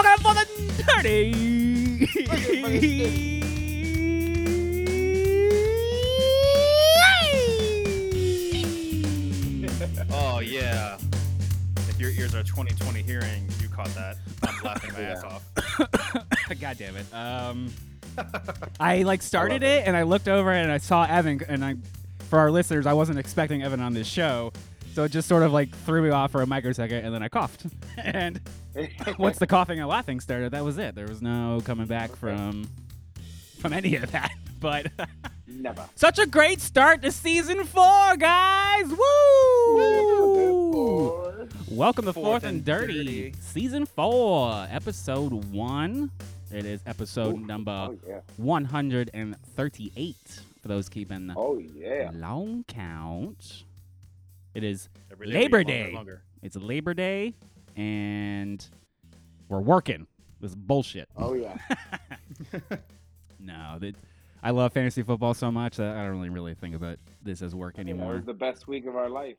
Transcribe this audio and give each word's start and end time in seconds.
Welcome 0.00 0.22
for 0.22 0.34
the 0.34 0.46
dirty. 0.94 1.32
Oh 10.10 10.38
yeah. 10.38 10.98
If 11.88 11.98
your 11.98 12.10
ears 12.10 12.34
are 12.36 12.44
2020 12.44 13.02
hearing, 13.02 13.48
you 13.60 13.68
caught 13.68 13.88
that. 13.88 14.16
I'm 14.44 14.62
laughing 14.62 14.92
my 14.92 15.00
ass 15.00 15.24
off. 15.24 15.42
God 16.60 16.78
damn 16.78 16.94
it. 16.96 17.12
Um, 17.12 17.72
I 18.80 19.02
like 19.02 19.22
started 19.22 19.64
it 19.64 19.84
and 19.86 19.96
I 19.96 20.04
looked 20.04 20.28
over 20.28 20.52
and 20.52 20.70
I 20.70 20.78
saw 20.78 21.04
Evan 21.06 21.42
and 21.48 21.64
I, 21.64 21.74
for 22.28 22.38
our 22.38 22.52
listeners, 22.52 22.86
I 22.86 22.92
wasn't 22.92 23.18
expecting 23.18 23.64
Evan 23.64 23.80
on 23.80 23.94
this 23.94 24.06
show, 24.06 24.52
so 24.98 25.04
it 25.04 25.12
just 25.12 25.28
sort 25.28 25.44
of 25.44 25.52
like 25.52 25.70
threw 25.86 26.02
me 26.02 26.10
off 26.10 26.32
for 26.32 26.42
a 26.42 26.46
microsecond 26.48 27.06
and 27.06 27.14
then 27.14 27.22
I 27.22 27.28
coughed. 27.28 27.66
and 27.98 28.40
once 29.16 29.38
the 29.38 29.46
coughing 29.46 29.78
and 29.78 29.86
laughing 29.86 30.18
started, 30.18 30.50
that 30.50 30.64
was 30.64 30.76
it. 30.76 30.96
There 30.96 31.06
was 31.06 31.22
no 31.22 31.60
coming 31.64 31.86
back 31.86 32.16
from 32.16 32.68
from 33.60 33.72
any 33.72 33.94
of 33.94 34.10
that. 34.10 34.32
But 34.60 34.88
Never. 35.46 35.88
such 35.94 36.18
a 36.18 36.26
great 36.26 36.60
start 36.60 37.02
to 37.02 37.12
season 37.12 37.62
four, 37.62 38.16
guys! 38.16 38.88
Woo! 38.88 38.96
Welcome 41.70 42.06
to 42.06 42.12
Fourth, 42.12 42.24
Fourth 42.24 42.42
and 42.42 42.56
and 42.56 42.64
Dirty, 42.64 43.04
Dirty. 43.04 43.34
season 43.40 43.86
four, 43.86 44.66
episode 44.68 45.32
one. 45.52 46.10
It 46.50 46.64
is 46.66 46.80
episode 46.86 47.36
Ooh. 47.36 47.46
number 47.46 47.70
Oh 47.70 47.96
yeah. 48.04 48.18
138 48.36 50.16
for 50.60 50.66
those 50.66 50.88
keeping 50.88 51.32
Oh 51.36 51.58
yeah. 51.58 52.10
long 52.12 52.64
count. 52.66 53.62
It 54.58 54.64
is 54.64 54.88
Every 55.12 55.28
Labor 55.28 55.58
we 55.58 55.64
get 55.64 55.72
longer 55.76 55.88
Day. 55.90 55.94
longer. 55.94 56.22
it's 56.42 56.56
Labor 56.56 56.92
Day, 56.92 57.32
and 57.76 58.66
we're 59.48 59.60
working. 59.60 60.08
This 60.40 60.50
is 60.50 60.56
bullshit. 60.56 61.08
Oh 61.16 61.34
yeah. 61.34 61.56
No, 63.40 63.76
that 63.78 63.94
I 64.42 64.50
love 64.50 64.72
fantasy 64.72 65.04
football 65.04 65.32
so 65.32 65.52
much 65.52 65.76
that 65.76 65.96
I 65.96 66.02
don't 66.02 66.16
really 66.16 66.28
really 66.28 66.54
think 66.54 66.74
about 66.74 66.98
this 67.22 67.40
as 67.40 67.54
work 67.54 67.74
That 67.76 67.82
anymore. 67.82 68.14
was 68.14 68.24
the 68.24 68.34
best 68.34 68.66
week 68.66 68.84
of 68.86 68.96
our 68.96 69.08
life. 69.08 69.36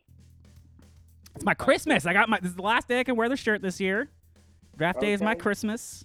It's 1.36 1.44
my 1.44 1.52
Christmas. 1.52 2.06
I 2.06 2.14
got 2.14 2.30
my. 2.30 2.40
This 2.40 2.52
is 2.52 2.56
the 2.56 2.62
last 2.62 2.88
day 2.88 3.00
I 3.00 3.04
can 3.04 3.14
wear 3.16 3.28
the 3.28 3.36
shirt 3.36 3.60
this 3.60 3.78
year. 3.78 4.08
Draft 4.78 5.00
day 5.00 5.12
is 5.12 5.20
my 5.20 5.32
Okay. 5.32 5.40
Christmas. 5.40 6.02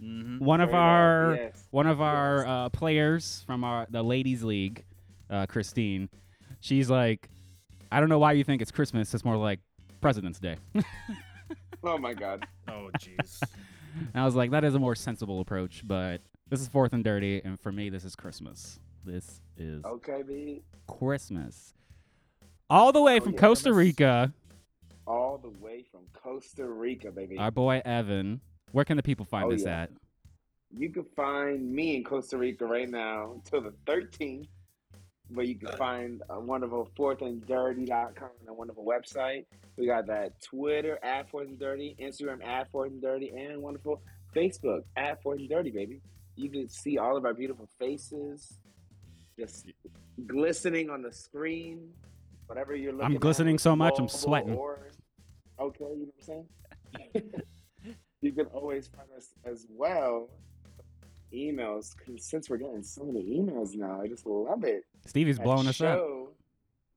Mhm. 0.00 0.38
One 0.38 0.60
of 0.60 0.72
our 0.72 1.34
Yes. 1.34 1.66
one 1.72 1.88
of 1.88 2.00
our 2.00 2.38
Yes. 2.38 2.46
uh, 2.46 2.68
players 2.68 3.42
from 3.44 3.64
our 3.64 3.88
the 3.90 4.04
ladies 4.04 4.44
league, 4.44 4.84
uh, 5.28 5.46
Christine. 5.46 6.08
She's 6.60 6.88
like, 6.88 7.28
I 7.92 8.00
don't 8.00 8.08
know 8.08 8.18
why 8.18 8.32
you 8.32 8.42
think 8.44 8.62
it's 8.62 8.70
Christmas. 8.70 9.12
It's 9.14 9.24
more 9.24 9.36
like 9.36 9.60
President's 10.00 10.38
Day. 10.38 10.56
Oh 11.84 11.98
my 11.98 12.14
God. 12.14 12.46
Oh 12.68 12.90
jeez. 13.00 13.42
And 14.14 14.22
I 14.22 14.24
was 14.24 14.36
like, 14.36 14.52
that 14.52 14.62
is 14.62 14.76
a 14.76 14.78
more 14.78 14.94
sensible 14.94 15.40
approach. 15.40 15.82
But 15.84 16.20
this 16.48 16.60
is 16.60 16.68
fourth 16.68 16.92
and 16.92 17.02
dirty, 17.02 17.42
and 17.44 17.58
for 17.58 17.72
me, 17.72 17.90
this 17.90 18.04
is 18.04 18.14
Christmas. 18.14 18.78
This 19.04 19.40
is 19.56 19.84
Okay, 19.84 20.22
B. 20.24 20.62
Christmas. 20.86 21.74
All 22.70 22.92
the 22.92 23.02
way 23.02 23.16
Oh, 23.18 23.24
from 23.24 23.32
yeah, 23.32 23.40
Costa 23.40 23.70
Christmas. 23.72 23.86
Rica, 23.86 24.32
All 25.08 25.38
the 25.38 25.50
way 25.50 25.82
from 25.90 26.02
Costa 26.12 26.64
Rica, 26.68 27.10
baby. 27.10 27.36
our 27.36 27.50
boy 27.50 27.82
Evan. 27.84 28.40
Where 28.70 28.84
can 28.84 28.96
the 28.96 29.02
people 29.02 29.26
find 29.26 29.46
Oh, 29.46 29.50
this 29.50 29.64
yeah. 29.64 29.82
at? 29.82 29.90
You 30.70 30.88
can 30.90 31.04
find 31.16 31.68
me 31.68 31.96
in 31.96 32.04
Costa 32.04 32.38
Rica 32.38 32.64
right 32.64 32.88
now 32.88 33.32
until 33.34 33.60
the 33.60 33.74
13th. 33.86 34.46
But 35.34 35.48
you 35.48 35.54
can 35.54 35.76
find 35.76 36.22
a 36.28 36.38
wonderful 36.38 36.90
fourthanddirty.com 36.98 38.30
and 38.40 38.48
a 38.48 38.52
wonderful 38.52 38.84
website. 38.84 39.46
We 39.76 39.86
got 39.86 40.06
that 40.06 40.40
Twitter 40.42 40.98
at 41.02 41.30
Fourth 41.30 41.48
and 41.48 41.58
Dirty, 41.58 41.96
Instagram 42.00 42.44
at 42.44 42.70
Fourth 42.70 42.90
and 42.90 43.00
Dirty, 43.00 43.30
and 43.30 43.62
wonderful 43.62 44.02
Facebook 44.36 44.82
at 44.96 45.22
Fourth 45.22 45.38
and 45.38 45.48
Dirty, 45.48 45.70
baby. 45.70 46.00
You 46.36 46.50
can 46.50 46.68
see 46.68 46.98
all 46.98 47.16
of 47.16 47.24
our 47.24 47.34
beautiful 47.34 47.68
faces 47.78 48.58
just 49.38 49.66
glistening 50.26 50.90
on 50.90 51.02
the 51.02 51.12
screen. 51.12 51.88
Whatever 52.46 52.76
you're 52.76 52.92
looking 52.92 53.06
I'm 53.06 53.14
at, 53.14 53.20
glistening 53.20 53.58
so 53.58 53.74
much, 53.74 53.98
I'm 53.98 54.08
sweating. 54.08 54.54
Or, 54.54 54.90
okay, 55.58 55.84
you 55.84 56.06
know 56.06 56.12
what 56.16 56.36
I'm 56.36 57.14
saying? 57.14 57.32
you 58.20 58.32
can 58.32 58.46
always 58.46 58.88
find 58.88 59.08
us 59.16 59.28
as 59.46 59.66
well 59.70 60.28
emails 61.34 61.94
since 62.18 62.48
we're 62.50 62.56
getting 62.58 62.82
so 62.82 63.04
many 63.04 63.22
emails 63.38 63.74
now 63.74 64.00
i 64.00 64.06
just 64.06 64.26
love 64.26 64.64
it. 64.64 64.84
Stevie's 65.06 65.38
At 65.38 65.44
blowing 65.44 65.66
us 65.66 65.80
up. 65.80 65.98
show, 65.98 66.28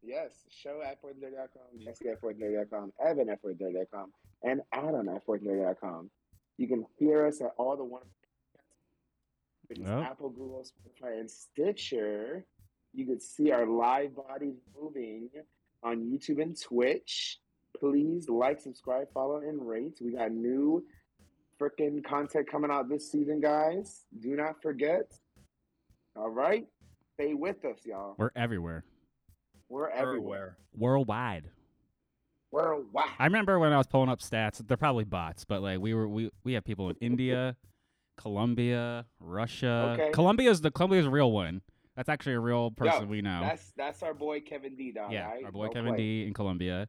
yes 0.04 0.32
show 0.50 0.82
at 0.82 1.02
fortnite.com 1.02 1.80
jessica 1.84 2.12
at 2.12 2.22
fortnite.com 2.22 2.92
evan 3.04 3.30
at 3.30 3.42
fortnite.com 3.42 4.12
and 4.44 4.62
adam 4.74 5.10
at 5.10 5.26
fortnite.com 5.26 6.10
you 6.58 6.68
can 6.68 6.86
hear 6.98 7.26
us 7.26 7.42
at 7.42 7.52
all 7.58 7.76
the 7.78 7.84
wonderful 7.84 8.12
which 9.68 9.80
is 9.80 9.86
Yep. 9.88 10.00
apple 10.12 10.30
google 10.30 10.64
spotify 10.64 11.20
and 11.20 11.30
stitcher. 11.30 12.46
You 12.94 13.06
can 13.06 13.20
see 13.20 13.52
our 13.52 13.66
live 13.66 14.16
bodies 14.16 14.56
moving 14.80 15.30
on 15.84 16.02
youtube 16.04 16.42
and 16.42 16.60
twitch. 16.60 17.40
Please 17.78 18.30
like 18.30 18.62
subscribe 18.62 19.12
follow 19.14 19.38
and 19.38 19.68
rate. 19.68 19.98
We 20.02 20.12
got 20.12 20.32
new 20.32 20.86
freaking 21.62 22.04
content 22.04 22.50
coming 22.50 22.72
out 22.72 22.90
this 22.90 23.12
season, 23.12 23.40
guys. 23.42 24.04
Do 24.20 24.36
not 24.36 24.62
forget. 24.62 25.14
All 26.16 26.30
right, 26.30 26.66
stay 27.16 27.34
with 27.34 27.64
us, 27.66 27.80
y'all. 27.86 28.16
We're 28.18 28.32
everywhere, 28.36 28.86
We're 29.70 29.90
everywhere. 29.90 30.08
Everywhere. 30.08 30.58
worldwide. 30.78 31.46
We're 32.52 32.80
wow. 32.94 33.04
I 33.20 33.26
remember 33.26 33.60
when 33.60 33.74
I 33.74 33.78
was 33.78 33.88
pulling 33.88 34.08
up 34.10 34.20
stats. 34.20 34.66
They're 34.66 34.78
probably 34.78 35.04
bots, 35.04 35.44
but 35.44 35.62
like 35.62 35.80
we 35.80 35.94
were, 35.94 36.08
we 36.08 36.32
we 36.46 36.54
have 36.54 36.64
people 36.64 36.90
in 36.90 36.96
India, 37.02 37.58
Colombia, 38.18 39.06
Russia. 39.20 39.98
Okay. 40.00 40.12
Colombia's 40.12 40.62
the 40.62 40.72
Colombia's 40.72 41.06
a 41.06 41.10
real 41.10 41.32
one. 41.34 41.62
That's 41.98 42.08
actually 42.10 42.34
a 42.34 42.40
real 42.40 42.72
person 42.72 43.04
Yo, 43.04 43.08
we 43.10 43.22
know. 43.22 43.42
That's 43.42 43.74
that's 43.76 44.04
our 44.04 44.14
boy 44.14 44.40
Kevin 44.42 44.76
D. 44.76 44.92
Dog, 44.94 45.12
yeah, 45.12 45.28
right? 45.28 45.44
our 45.44 45.52
boy 45.52 45.66
No 45.66 45.72
Kevin 45.72 45.94
play. 45.96 45.98
D 45.98 46.28
in 46.28 46.34
Colombia, 46.34 46.88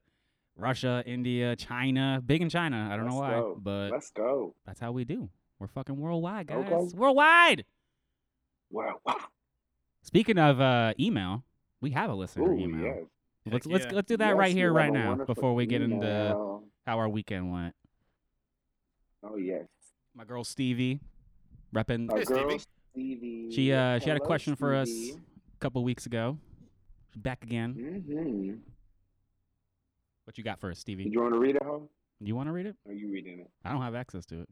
Russia, 0.57 1.03
India, 1.07 1.55
China, 1.57 2.23
big 2.25 2.41
in 2.43 2.49
China. 2.49 2.89
I 2.91 2.97
don't 2.97 3.07
know 3.07 3.19
Let's 3.19 3.33
why, 3.33 3.41
go. 3.41 3.59
but 3.61 3.91
Let's 3.91 4.11
go. 4.11 4.55
that's 4.67 4.81
how 4.81 4.93
we 4.93 5.05
do. 5.05 5.29
We're 5.59 5.67
fucking 5.69 5.97
worldwide, 5.97 6.47
guys. 6.49 6.67
Okay. 6.71 6.97
Worldwide. 6.97 7.65
Wow. 8.71 9.01
wow. 9.05 9.17
Speaking 10.03 10.39
of 10.39 10.61
uh, 10.61 10.93
email, 10.99 11.45
we 11.81 11.91
have 11.91 12.11
a 12.11 12.15
listener 12.15 12.53
Ooh, 12.53 12.59
email. 12.59 12.85
yes. 12.85 12.97
Let's 13.51 13.67
Heck 13.67 13.73
let's 13.73 13.93
let's 13.95 14.09
do 14.09 14.17
that 14.17 14.31
Yes, 14.31 14.37
right 14.39 14.53
here, 14.53 14.73
right 14.73 14.93
now, 14.93 15.15
before 15.15 15.55
we 15.55 15.67
get 15.67 15.81
into 15.81 15.97
email. 15.97 16.65
how 16.87 16.99
our 16.99 17.09
weekend 17.09 17.53
went. 17.53 17.75
Oh 19.23 19.37
yes. 19.37 19.67
My 20.15 20.25
girl 20.25 20.43
Stevie, 20.45 21.01
repping 21.75 22.11
Our 22.11 22.19
Hey, 22.19 22.25
girl 22.25 22.59
Stevie. 22.59 22.65
Stevie. 22.93 23.49
She 23.53 23.73
uh 23.73 23.99
she 24.01 24.09
had 24.09 24.17
a 24.17 24.21
Hello, 24.21 24.27
question 24.27 24.57
for 24.57 24.75
us 24.75 24.89
a 24.91 25.59
couple 25.61 25.85
weeks 25.85 26.07
ago. 26.07 26.39
She's 27.13 27.23
back 27.23 27.43
again. 27.45 27.75
Mhm. 28.09 28.59
What 30.27 30.37
you 30.37 30.43
got 30.43 30.59
for 30.59 30.73
us, 30.73 30.81
Stevie? 30.81 31.05
Did 31.05 31.13
you 31.13 31.21
want 31.23 31.35
to 31.35 31.39
read 31.39 31.55
it, 31.55 31.63
ho? 31.63 31.89
You 32.21 32.35
want 32.35 32.49
to 32.49 32.53
read 32.53 32.67
it? 32.67 32.75
Are 32.89 32.93
you 32.93 33.13
reading 33.13 33.39
it? 33.39 33.51
I 33.65 33.71
don't 33.71 33.81
have 33.83 33.95
access 33.95 34.27
to 34.27 34.41
it. 34.41 34.49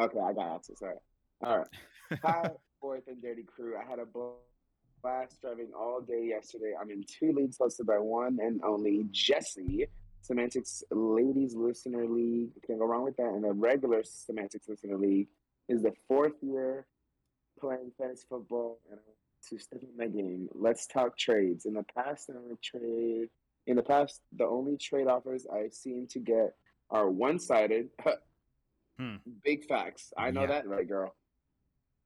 Okay, 0.00 0.18
I 0.18 0.32
got 0.32 0.54
access. 0.54 0.80
All 0.80 0.88
right. 0.88 0.96
All 1.44 1.58
right. 1.58 2.20
Hi, 2.24 2.50
Fourth 2.80 3.06
and 3.06 3.20
Dirty 3.20 3.42
Crew. 3.42 3.76
I 3.76 3.84
had 3.84 3.98
a 3.98 4.06
blast 5.02 5.42
driving 5.42 5.72
all 5.78 6.00
day 6.00 6.24
yesterday. 6.28 6.72
I'm 6.80 6.90
in 6.90 7.04
two 7.06 7.32
leagues 7.32 7.58
hosted 7.58 7.84
by 7.84 7.98
one 7.98 8.38
and 8.40 8.62
only 8.64 9.04
Jesse, 9.10 9.86
Semantics 10.22 10.82
Ladies 10.90 11.54
Listener 11.54 12.06
League. 12.06 12.48
Can't 12.66 12.78
go 12.78 12.86
wrong 12.86 13.04
with 13.04 13.18
that. 13.18 13.28
And 13.34 13.44
the 13.44 13.52
regular 13.52 14.00
Semantics 14.02 14.66
Listener 14.66 14.96
League 14.96 15.28
is 15.68 15.82
the 15.82 15.92
fourth 16.08 16.36
year 16.40 16.86
playing 17.60 17.92
fantasy 17.98 18.24
football, 18.30 18.78
and 18.90 18.98
I 18.98 19.02
want 19.04 19.18
to 19.50 19.58
step 19.58 19.82
in 19.82 19.94
my 19.94 20.06
game. 20.06 20.48
Let's 20.54 20.86
talk 20.86 21.18
trades. 21.18 21.66
In 21.66 21.74
the 21.74 21.84
past, 21.94 22.28
the 22.28 22.38
only 22.38 22.56
trade 22.62 23.28
in 23.66 23.76
the 23.76 23.82
past, 23.82 24.20
the 24.36 24.44
only 24.44 24.76
trade 24.76 25.06
offers 25.08 25.46
I 25.52 25.68
seem 25.70 26.06
to 26.08 26.18
get 26.20 26.54
are 26.90 27.10
one-sided. 27.10 27.88
Hmm. 28.98 29.16
Big 29.44 29.66
facts. 29.66 30.14
I 30.16 30.30
know 30.30 30.40
Yeah. 30.40 30.46
that, 30.46 30.66
right, 30.68 30.88
girl? 30.88 31.14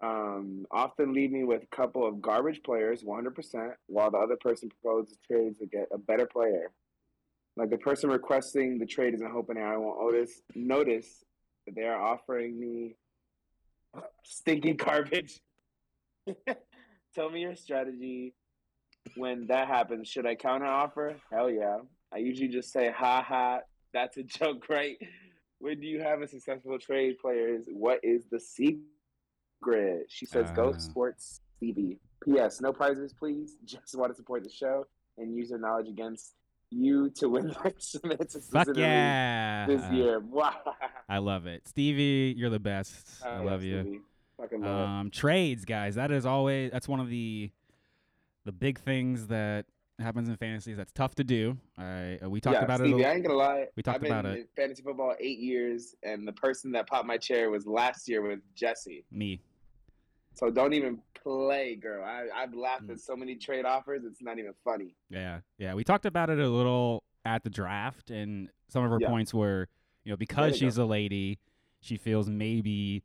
Um, 0.01 0.67
often 0.73 1.13
leave 1.13 1.31
me 1.31 1.45
with 1.45 1.63
a 1.63 1.67
couple 1.69 2.05
of 2.05 2.21
garbage 2.21 2.65
players, 2.65 3.05
100%, 3.05 3.77
while 3.87 4.11
the 4.11 4.19
other 4.19 4.35
person 4.35 4.71
proposes 4.71 5.17
trades 5.25 5.61
to 5.61 5.67
get 5.67 5.87
a 5.93 5.99
better 5.99 6.27
player. 6.27 6.73
Like 7.57 7.71
the 7.71 7.79
person 7.79 8.11
requesting 8.11 8.77
the 8.81 8.87
trade 8.87 9.15
isn't 9.15 9.31
hoping 9.31 9.57
I 9.57 9.77
won't 9.77 10.01
notice, 10.01 10.43
notice 10.57 11.23
that 11.67 11.77
they 11.77 11.85
are 11.85 12.03
offering 12.03 12.59
me 12.59 12.97
stinking 14.25 14.75
garbage. 14.79 15.41
Tell 17.15 17.31
me 17.31 17.43
your 17.43 17.55
strategy 17.55 18.35
when 19.17 19.47
that 19.49 19.69
happens. 19.69 20.09
Should 20.09 20.27
I 20.27 20.35
counter 20.35 20.67
offer? 20.67 21.17
Hell 21.33 21.51
yeah. 21.51 21.79
I 22.13 22.19
usually 22.19 22.49
just 22.49 22.73
say, 22.73 22.91
ha 22.91 23.23
ha, 23.23 23.61
that's 23.93 24.17
a 24.17 24.23
joke, 24.39 24.69
right? 24.69 24.97
When 25.59 25.79
do 25.81 25.87
you 25.87 26.01
have 26.01 26.23
a 26.23 26.29
successful 26.29 26.79
trade 26.79 27.17
players, 27.21 27.67
what 27.71 28.01
is 28.03 28.25
the 28.31 28.41
secret? 28.41 30.07
She 30.09 30.27
says, 30.27 30.51
go 30.53 30.73
Ah. 30.75 30.79
sports 30.79 31.41
Stevie. 31.57 31.99
P.S. 32.25 32.61
No 32.61 32.73
prizes, 32.73 33.13
please. 33.13 33.57
Just 33.65 33.95
want 33.95 34.11
to 34.13 34.17
support 34.17 34.43
the 34.45 34.51
show 34.51 34.87
and 35.19 35.35
use 35.37 35.51
their 35.51 35.59
knowledge 35.59 35.89
against 35.89 36.35
you 36.71 37.11
to 37.11 37.29
win 37.29 37.53
Fuck 38.53 38.69
yeah. 38.77 39.67
this 39.67 39.83
year. 39.93 40.21
Wow. 40.21 40.55
I 41.09 41.19
love 41.19 41.47
it. 41.47 41.67
Stevie, 41.67 42.35
you're 42.37 42.51
the 42.51 42.61
best. 42.61 43.21
Oh, 43.25 43.29
I 43.29 43.39
yeah, 43.39 43.51
love 43.51 43.63
you. 43.63 44.03
Fucking 44.39 44.63
love. 44.63 44.89
Um, 44.89 45.11
trades, 45.11 45.65
guys. 45.65 45.97
That 45.97 46.11
is 46.11 46.25
always 46.25 46.71
that's 46.71 46.89
one 46.89 47.01
of 47.01 47.09
the 47.11 47.51
the 48.45 48.53
big 48.53 48.79
things 48.81 49.27
that 49.29 49.67
happens 49.99 50.29
in 50.29 50.37
fantasies. 50.37 50.77
That's 50.77 50.93
tough 50.93 51.15
to 51.17 51.25
do. 51.25 51.57
I 51.77 52.19
uh, 52.25 52.31
we 52.31 52.41
talked 52.41 52.55
yeah, 52.55 52.65
about 52.65 52.81
Stevie, 52.81 53.03
it. 53.03 53.07
I 53.07 53.13
ain't 53.15 53.23
gonna 53.23 53.35
lie. 53.39 53.67
we 53.77 53.83
talked 53.83 53.97
I've 53.97 54.01
been 54.03 54.13
about 54.13 54.27
it. 54.27 54.49
fantasy 54.57 54.83
football 54.83 55.15
eight 55.21 55.39
years, 55.39 55.95
and 56.03 56.27
the 56.27 56.33
person 56.33 56.73
that 56.73 56.87
popped 56.87 57.07
my 57.07 57.19
chair 57.19 57.51
was 57.51 57.67
last 57.67 58.09
year 58.09 58.23
with 58.23 58.41
Jesse. 58.55 59.05
me. 59.11 59.41
So 60.35 60.49
don't 60.51 60.73
even 60.73 61.01
play, 61.15 61.75
girl. 61.75 62.05
I, 62.05 62.27
I've 62.35 62.55
laughed 62.55 62.87
Mm. 62.87 62.93
at 62.93 63.01
so 63.01 63.17
many 63.17 63.35
trade 63.35 63.65
offers. 63.67 64.05
It's 64.05 64.23
not 64.23 64.39
even 64.39 64.55
funny. 64.65 64.95
Yeah, 65.11 65.41
yeah. 65.59 65.75
We 65.75 65.85
talked 65.85 66.07
about 66.07 66.31
it 66.31 66.39
a 66.39 66.49
little 66.49 67.03
at 67.25 67.43
the 67.45 67.51
draft, 67.51 68.11
and 68.11 68.49
some 68.69 68.85
of 68.85 68.91
her 68.91 68.99
Yeah. 69.01 69.09
points 69.09 69.35
were, 69.35 69.69
you 70.05 70.13
know, 70.13 70.17
because 70.17 70.57
she's 70.57 70.79
a 70.79 70.85
lady, 70.85 71.39
she 71.81 71.97
feels 71.97 72.31
maybe 72.31 73.03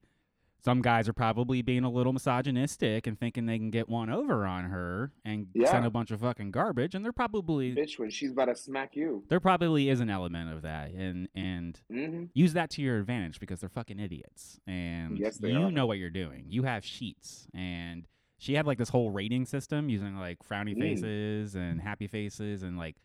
some 0.65 0.81
guys 0.81 1.07
are 1.07 1.13
probably 1.13 1.61
being 1.61 1.83
a 1.83 1.89
little 1.91 2.11
misogynistic 2.11 3.05
and 3.05 3.19
thinking 3.19 3.45
they 3.45 3.59
can 3.59 3.69
get 3.69 3.87
one 3.87 4.09
over 4.09 4.47
on 4.47 4.65
her 4.65 5.11
and 5.23 5.45
Yeah. 5.53 5.69
send 5.71 5.85
a 5.85 5.91
bunch 5.91 6.09
of 6.09 6.21
fucking 6.21 6.49
garbage, 6.49 6.95
and 6.95 7.05
they're 7.05 7.13
probably 7.13 7.75
Bitch, 7.75 7.99
when 7.99 8.09
she's 8.09 8.31
about 8.31 8.45
to 8.45 8.55
smack 8.55 8.95
you. 8.95 9.23
there 9.29 9.39
probably 9.39 9.89
is 9.89 9.99
an 9.99 10.09
element 10.09 10.51
of 10.51 10.63
that, 10.63 10.89
and 10.91 11.29
and 11.35 11.79
hmm 11.89 12.25
use 12.33 12.53
that 12.53 12.71
to 12.71 12.81
your 12.81 12.97
advantage 12.97 13.39
because 13.39 13.59
they're 13.59 13.69
fucking 13.69 13.99
idiots 13.99 14.59
and 14.65 15.19
Yes, 15.19 15.37
they 15.37 15.51
you 15.51 15.65
are. 15.65 15.71
know 15.71 15.85
what 15.85 15.99
you're 15.99 16.09
doing. 16.09 16.45
You 16.49 16.63
have 16.63 16.83
sheets 16.83 17.47
and 17.53 18.07
she 18.39 18.55
had 18.55 18.65
like 18.65 18.77
this 18.79 18.89
whole 18.89 19.11
rating 19.11 19.45
system 19.45 19.87
using 19.87 20.17
like 20.17 20.39
frowny 20.39 20.75
Mm. 20.75 20.79
faces 20.79 21.55
and 21.55 21.79
happy 21.79 22.07
faces 22.07 22.63
and 22.63 22.75
like 22.77 22.95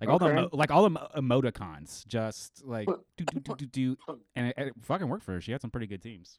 like 0.00 0.08
all 0.08 0.18
the 0.18 0.30
emo- 0.30 0.48
like 0.52 0.70
all 0.70 0.88
the 0.88 0.98
emoticons 1.16 2.06
just 2.06 2.64
like 2.64 2.88
do 3.16 3.24
do 3.24 3.40
do 3.40 3.54
do 3.54 3.66
do 3.66 3.96
and 4.34 4.48
it, 4.48 4.54
it 4.56 4.72
fucking 4.80 5.08
worked 5.08 5.24
for 5.24 5.32
her. 5.32 5.40
She 5.42 5.52
had 5.52 5.60
some 5.60 5.70
pretty 5.70 5.86
good 5.86 6.02
teams. 6.02 6.38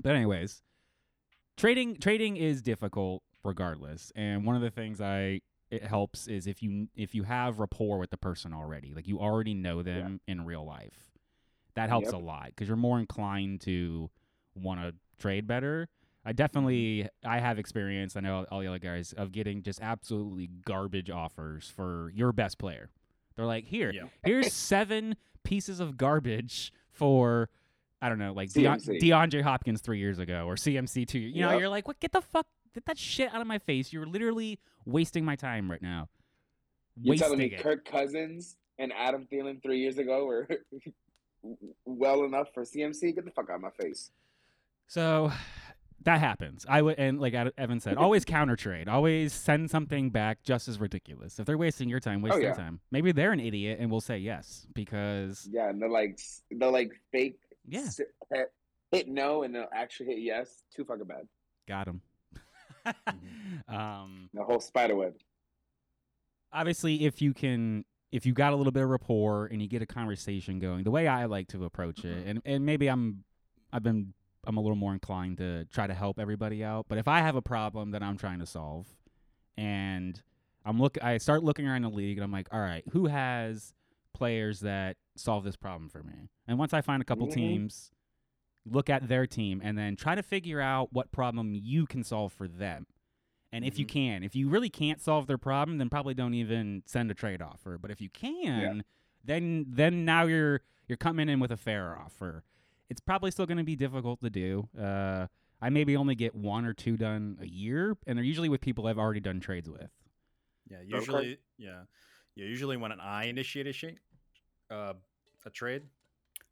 But 0.00 0.14
anyways, 0.14 0.62
trading 1.56 1.96
trading 1.96 2.36
is 2.36 2.62
difficult 2.62 3.22
regardless. 3.44 4.12
And 4.16 4.44
one 4.44 4.56
of 4.56 4.62
the 4.62 4.70
things 4.70 5.00
I 5.00 5.40
it 5.70 5.82
helps 5.82 6.26
is 6.28 6.46
if 6.46 6.62
you 6.62 6.88
if 6.94 7.14
you 7.14 7.24
have 7.24 7.58
rapport 7.58 7.98
with 7.98 8.10
the 8.10 8.16
person 8.16 8.52
already, 8.52 8.92
like 8.94 9.08
you 9.08 9.18
already 9.18 9.54
know 9.54 9.82
them 9.82 10.20
in 10.26 10.44
real 10.44 10.64
life. 10.64 11.10
That 11.74 11.88
helps 11.90 12.06
Yep. 12.06 12.14
a 12.14 12.18
lot 12.18 12.46
because 12.46 12.68
you're 12.68 12.76
more 12.76 12.98
inclined 12.98 13.60
to 13.62 14.10
want 14.54 14.80
to 14.80 14.94
trade 15.18 15.46
better. 15.46 15.88
I 16.24 16.32
definitely 16.32 17.04
mm-hmm. 17.04 17.28
I 17.28 17.38
have 17.40 17.58
experience. 17.58 18.16
I 18.16 18.20
know 18.20 18.46
all 18.50 18.60
the 18.60 18.66
other 18.66 18.78
guys 18.78 19.12
of 19.12 19.30
getting 19.32 19.62
just 19.62 19.80
absolutely 19.82 20.46
garbage 20.64 21.10
offers 21.10 21.68
for 21.74 22.10
your 22.14 22.32
best 22.32 22.58
player. 22.58 22.90
They're 23.36 23.44
like, 23.46 23.66
here, 23.66 23.90
Yeah. 23.92 24.04
here's 24.24 24.52
seven 24.52 25.16
pieces 25.44 25.78
of 25.78 25.96
garbage 25.98 26.72
for 26.90 27.50
I 28.02 28.08
don't 28.08 28.18
know, 28.18 28.32
like 28.32 28.50
CMC. 28.50 29.00
DeAndre 29.00 29.42
Hopkins 29.42 29.80
three 29.80 29.98
years 29.98 30.18
ago 30.18 30.44
or 30.46 30.54
CMC 30.56 31.06
two. 31.06 31.18
You 31.18 31.42
know, 31.42 31.52
Yep. 31.52 31.60
you're 31.60 31.68
like, 31.68 31.88
what? 31.88 31.98
Get 32.00 32.12
the 32.12 32.20
fuck, 32.20 32.46
get 32.74 32.84
that 32.86 32.98
shit 32.98 33.32
out 33.34 33.40
of 33.40 33.46
my 33.46 33.58
face. 33.58 33.92
You're 33.92 34.06
literally 34.06 34.58
wasting 34.84 35.24
my 35.24 35.36
time 35.36 35.70
right 35.70 35.80
now. 35.82 36.08
You're 37.00 37.12
wasting 37.12 37.24
telling 37.26 37.38
me 37.38 37.46
it. 37.46 37.62
Kirk 37.62 37.84
Cousins 37.84 38.56
and 38.78 38.92
Adam 38.92 39.26
Thielen 39.32 39.62
three 39.62 39.78
years 39.80 39.96
ago 39.98 40.26
were 40.26 40.46
well 41.84 42.24
enough 42.24 42.48
for 42.52 42.64
CMC? 42.64 43.14
Get 43.14 43.24
the 43.24 43.30
fuck 43.30 43.48
out 43.50 43.56
of 43.56 43.62
my 43.62 43.70
face. 43.80 44.10
So 44.88 45.32
that 46.02 46.20
happens. 46.20 46.66
I 46.68 46.82
would, 46.82 46.98
and 46.98 47.18
like 47.18 47.32
Evan 47.34 47.80
said, 47.80 47.96
always 47.96 48.24
counter 48.26 48.56
trade. 48.56 48.88
Always 48.88 49.32
send 49.32 49.70
something 49.70 50.10
back 50.10 50.42
just 50.42 50.68
as 50.68 50.78
ridiculous. 50.78 51.38
If 51.38 51.46
they're 51.46 51.58
wasting 51.58 51.88
your 51.88 52.00
time, 52.00 52.20
waste 52.22 52.36
Oh, 52.36 52.40
their 52.40 52.54
time. 52.54 52.80
Maybe 52.90 53.10
they're 53.12 53.32
an 53.32 53.40
idiot 53.40 53.78
and 53.80 53.90
we'll 53.90 54.00
say 54.02 54.18
yes 54.18 54.66
because 54.74 55.48
Yeah, 55.50 55.70
and 55.70 55.80
they're 55.80 55.88
like 55.88 56.18
they're 56.50 56.70
like 56.70 56.92
fake. 57.10 57.38
Yeah. 57.68 57.86
hit- 58.30 58.52
Hit 58.92 59.08
no 59.08 59.42
and 59.42 59.54
they'll 59.54 59.66
actually 59.74 60.06
hit 60.06 60.18
yes. 60.20 60.62
Too 60.74 60.84
fucking 60.84 61.06
bad. 61.06 61.26
got 61.66 61.86
them. 61.86 62.00
um, 63.68 64.28
The 64.32 64.44
whole 64.44 64.60
spider 64.60 64.94
web. 64.94 65.14
obviously, 66.52 67.04
if 67.04 67.20
you 67.20 67.34
can, 67.34 67.84
if 68.12 68.24
you 68.24 68.32
got 68.32 68.52
a 68.52 68.56
little 68.56 68.72
bit 68.72 68.82
of 68.84 68.88
rapport 68.88 69.46
and 69.46 69.60
you 69.60 69.68
get 69.68 69.82
a 69.82 69.86
conversation 69.86 70.58
going, 70.58 70.84
the 70.84 70.90
way 70.90 71.08
I 71.08 71.24
like 71.26 71.48
to 71.48 71.64
approach 71.64 72.04
it, 72.04 72.26
and 72.26 72.40
and 72.44 72.64
maybe 72.64 72.88
I'm, 72.88 73.24
I've 73.72 73.82
been, 73.82 74.14
I'm 74.46 74.56
a 74.56 74.60
little 74.60 74.76
more 74.76 74.92
inclined 74.92 75.38
to 75.38 75.64
try 75.66 75.86
to 75.88 75.94
help 75.94 76.18
everybody 76.20 76.62
out. 76.62 76.86
But 76.88 76.98
if 76.98 77.08
I 77.08 77.18
have 77.20 77.34
a 77.34 77.42
problem 77.42 77.90
that 77.90 78.02
I'm 78.02 78.16
trying 78.16 78.38
to 78.38 78.46
solve, 78.46 78.86
and 79.56 80.20
I'm 80.64 80.80
look, 80.80 80.96
I 81.02 81.18
start 81.18 81.42
looking 81.42 81.66
around 81.66 81.82
the 81.82 81.90
league, 81.90 82.16
and 82.18 82.24
I'm 82.24 82.30
like, 82.32 82.48
all 82.52 82.60
right, 82.60 82.84
who 82.92 83.06
has 83.06 83.74
players 84.16 84.60
that 84.60 84.96
solve 85.16 85.44
this 85.44 85.56
problem 85.56 85.88
for 85.88 86.02
me? 86.02 86.30
And 86.48 86.58
once 86.58 86.72
I 86.72 86.80
find 86.80 87.02
a 87.02 87.04
couple 87.04 87.26
Mhm. 87.26 87.32
teams, 87.34 87.90
look 88.64 88.88
at 88.90 89.08
their 89.08 89.26
team, 89.26 89.60
and 89.62 89.76
then 89.76 89.94
try 89.94 90.14
to 90.14 90.22
figure 90.22 90.60
out 90.60 90.92
what 90.92 91.12
problem 91.12 91.54
you 91.54 91.86
can 91.86 92.02
solve 92.02 92.32
for 92.32 92.48
them. 92.48 92.86
And 93.52 93.64
if 93.64 93.78
you 93.78 93.84
Mhm. 93.84 93.88
can, 93.88 94.22
if 94.24 94.34
you 94.34 94.48
really 94.48 94.68
can't 94.70 95.00
solve 95.00 95.26
their 95.26 95.38
problem, 95.38 95.78
then 95.78 95.88
probably 95.88 96.14
don't 96.14 96.34
even 96.34 96.82
send 96.86 97.10
a 97.10 97.14
trade 97.14 97.40
offer. 97.42 97.78
But 97.78 97.90
if 97.90 98.00
you 98.00 98.08
can, 98.10 98.82
then 99.24 99.66
then 99.68 100.04
now 100.04 100.24
you're 100.24 100.62
you're 100.88 100.96
coming 100.96 101.28
in 101.28 101.38
with 101.40 101.52
a 101.52 101.56
fair 101.56 101.96
offer. 101.96 102.42
It's 102.88 103.00
probably 103.00 103.30
still 103.30 103.46
going 103.46 103.58
to 103.58 103.64
be 103.64 103.76
difficult 103.76 104.20
to 104.22 104.30
do. 104.30 104.68
Uh, 104.78 105.26
I 105.60 105.70
maybe 105.70 105.96
only 105.96 106.14
get 106.14 106.34
one 106.34 106.64
or 106.64 106.74
two 106.74 106.96
done 106.96 107.38
a 107.40 107.46
year, 107.46 107.96
and 108.06 108.16
they're 108.16 108.24
usually 108.24 108.48
with 108.48 108.60
people 108.60 108.86
I've 108.86 108.98
already 108.98 109.20
done 109.20 109.40
trades 109.40 109.68
with. 109.68 109.90
Yeah, 110.68 110.78
usually, 110.84 111.38
yeah, 111.58 111.84
yeah. 112.34 112.44
Usually, 112.44 112.76
when 112.76 112.92
I 113.00 113.24
initiate 113.26 113.66
a 113.66 113.72
shake, 113.72 113.98
uh, 114.70 114.94
a 115.44 115.50
trade, 115.50 115.82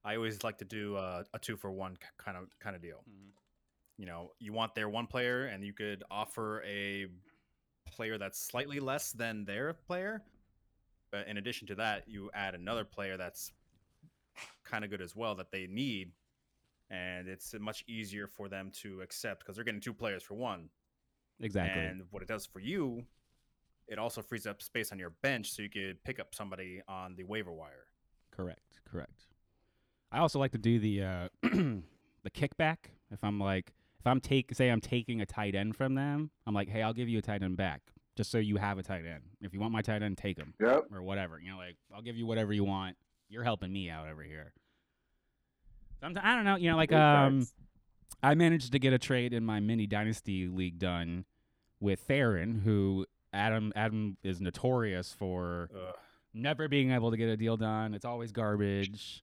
I 0.05 0.16
always 0.16 0.43
like 0.44 0.58
to 0.58 0.64
do 0.64 0.96
uh, 0.96 1.25
a 1.32 1.38
two 1.38 1.56
for 1.56 1.70
one 1.70 1.96
kind 2.19 2.37
of 2.37 2.49
kind 2.61 2.76
of 2.76 2.82
deal. 2.82 3.02
You 3.96 4.06
know, 4.06 4.32
you 4.38 4.52
want 4.52 4.75
their 4.75 4.88
one 4.88 5.06
player, 5.06 5.46
and 5.46 5.64
you 5.64 5.72
could 5.72 6.02
offer 6.11 6.62
a 6.64 7.06
player 7.87 8.19
that's 8.19 8.40
slightly 8.40 8.81
less 8.81 9.12
than 9.12 9.44
their 9.44 9.72
player, 9.72 10.22
but 11.11 11.28
in 11.28 11.37
addition 11.37 11.66
to 11.69 11.75
that, 11.76 12.08
you 12.08 12.31
add 12.34 12.55
another 12.55 12.84
player 12.84 13.16
that's 13.16 13.52
kind 14.64 14.84
of 14.84 14.90
good 14.90 15.00
as 15.00 15.14
well 15.14 15.34
that 15.37 15.52
they 15.52 15.67
need, 15.69 16.10
and 16.90 17.28
it's 17.28 17.55
much 17.60 17.84
easier 17.87 18.26
for 18.26 18.49
them 18.49 18.70
to 18.82 19.00
accept 19.00 19.40
because 19.40 19.55
they're 19.55 19.64
getting 19.64 19.81
two 19.81 19.94
players 19.94 20.22
for 20.22 20.34
one. 20.34 20.69
Exactly. 21.40 21.82
And 21.82 22.02
what 22.10 22.22
it 22.22 22.28
does 22.28 22.46
for 22.46 22.60
you, 22.60 23.05
it 23.86 23.98
also 23.98 24.22
frees 24.22 24.46
up 24.46 24.62
space 24.62 24.93
on 24.93 24.98
your 24.98 25.10
bench 25.22 25.53
so 25.53 25.62
you 25.62 25.70
could 25.70 26.03
pick 26.05 26.19
up 26.19 26.34
somebody 26.34 26.82
on 26.88 27.15
the 27.17 27.24
waiver 27.24 27.53
wire. 27.53 27.86
Correct. 28.34 28.81
Correct. 28.91 29.26
I 30.12 30.19
also 30.19 30.38
like 30.38 30.53
to 30.53 30.58
do 30.58 30.79
the 30.79 31.03
uh, 31.03 31.29
the 31.43 32.31
kickback. 32.31 32.76
If 33.10 33.22
I'm 33.22 33.38
like, 33.41 33.72
if 34.00 34.06
I'm 34.06 34.20
take, 34.20 34.55
say 34.55 34.69
I'm 34.70 34.81
taking 34.81 35.20
a 35.20 35.26
tight 35.26 35.55
end 35.55 35.76
from 35.76 35.94
them, 35.94 36.31
I'm 36.46 36.55
like, 36.55 36.69
hey, 36.69 36.82
I'll 36.82 36.93
give 36.94 37.08
you 37.08 37.19
a 37.19 37.22
tight 37.22 37.43
end 37.43 37.56
back, 37.56 37.81
just 38.17 38.31
so 38.31 38.38
you 38.38 38.56
have 38.56 38.79
a 38.79 38.82
tight 38.82 39.05
end. 39.06 39.22
If 39.41 39.53
you 39.55 39.60
want 39.60 39.72
my 39.72 39.82
tight 39.82 40.03
end, 40.03 40.17
take 40.19 40.36
him 40.38 40.55
Yep. 40.60 40.86
or 40.93 41.03
whatever. 41.03 41.38
You 41.41 41.53
know, 41.53 41.56
like 41.58 41.76
I'll 41.94 42.03
give 42.03 42.17
you 42.17 42.26
whatever 42.26 42.53
you 42.53 42.64
want. 42.64 42.96
You're 43.29 43.44
helping 43.44 43.72
me 43.72 43.91
out 43.91 44.08
over 44.08 44.22
here. 44.22 44.53
Sometimes 46.00 46.24
I 46.26 46.34
don't 46.34 46.44
know. 46.44 46.56
You 46.56 46.70
know, 46.70 46.76
like 46.76 46.93
um. 46.93 47.46
I 48.22 48.34
managed 48.34 48.72
to 48.72 48.79
get 48.79 48.93
a 48.94 48.98
trade 48.98 49.34
in 49.34 49.44
my 49.44 49.60
mini 49.60 49.86
dynasty 49.86 50.46
league 50.46 50.79
done 50.79 51.24
with 51.81 52.00
Theron, 52.00 52.60
who 52.64 53.05
Adam 53.34 53.72
Adam 53.76 54.17
is 54.22 54.41
notorious 54.41 55.12
for 55.12 55.69
Ugh. 55.74 55.94
Never 56.34 56.67
being 56.69 56.91
able 56.91 57.10
to 57.12 57.17
get 57.17 57.29
a 57.29 57.36
deal 57.36 57.56
done. 57.56 57.94
It's 57.94 58.05
always 58.05 58.32
garbage. 58.32 59.22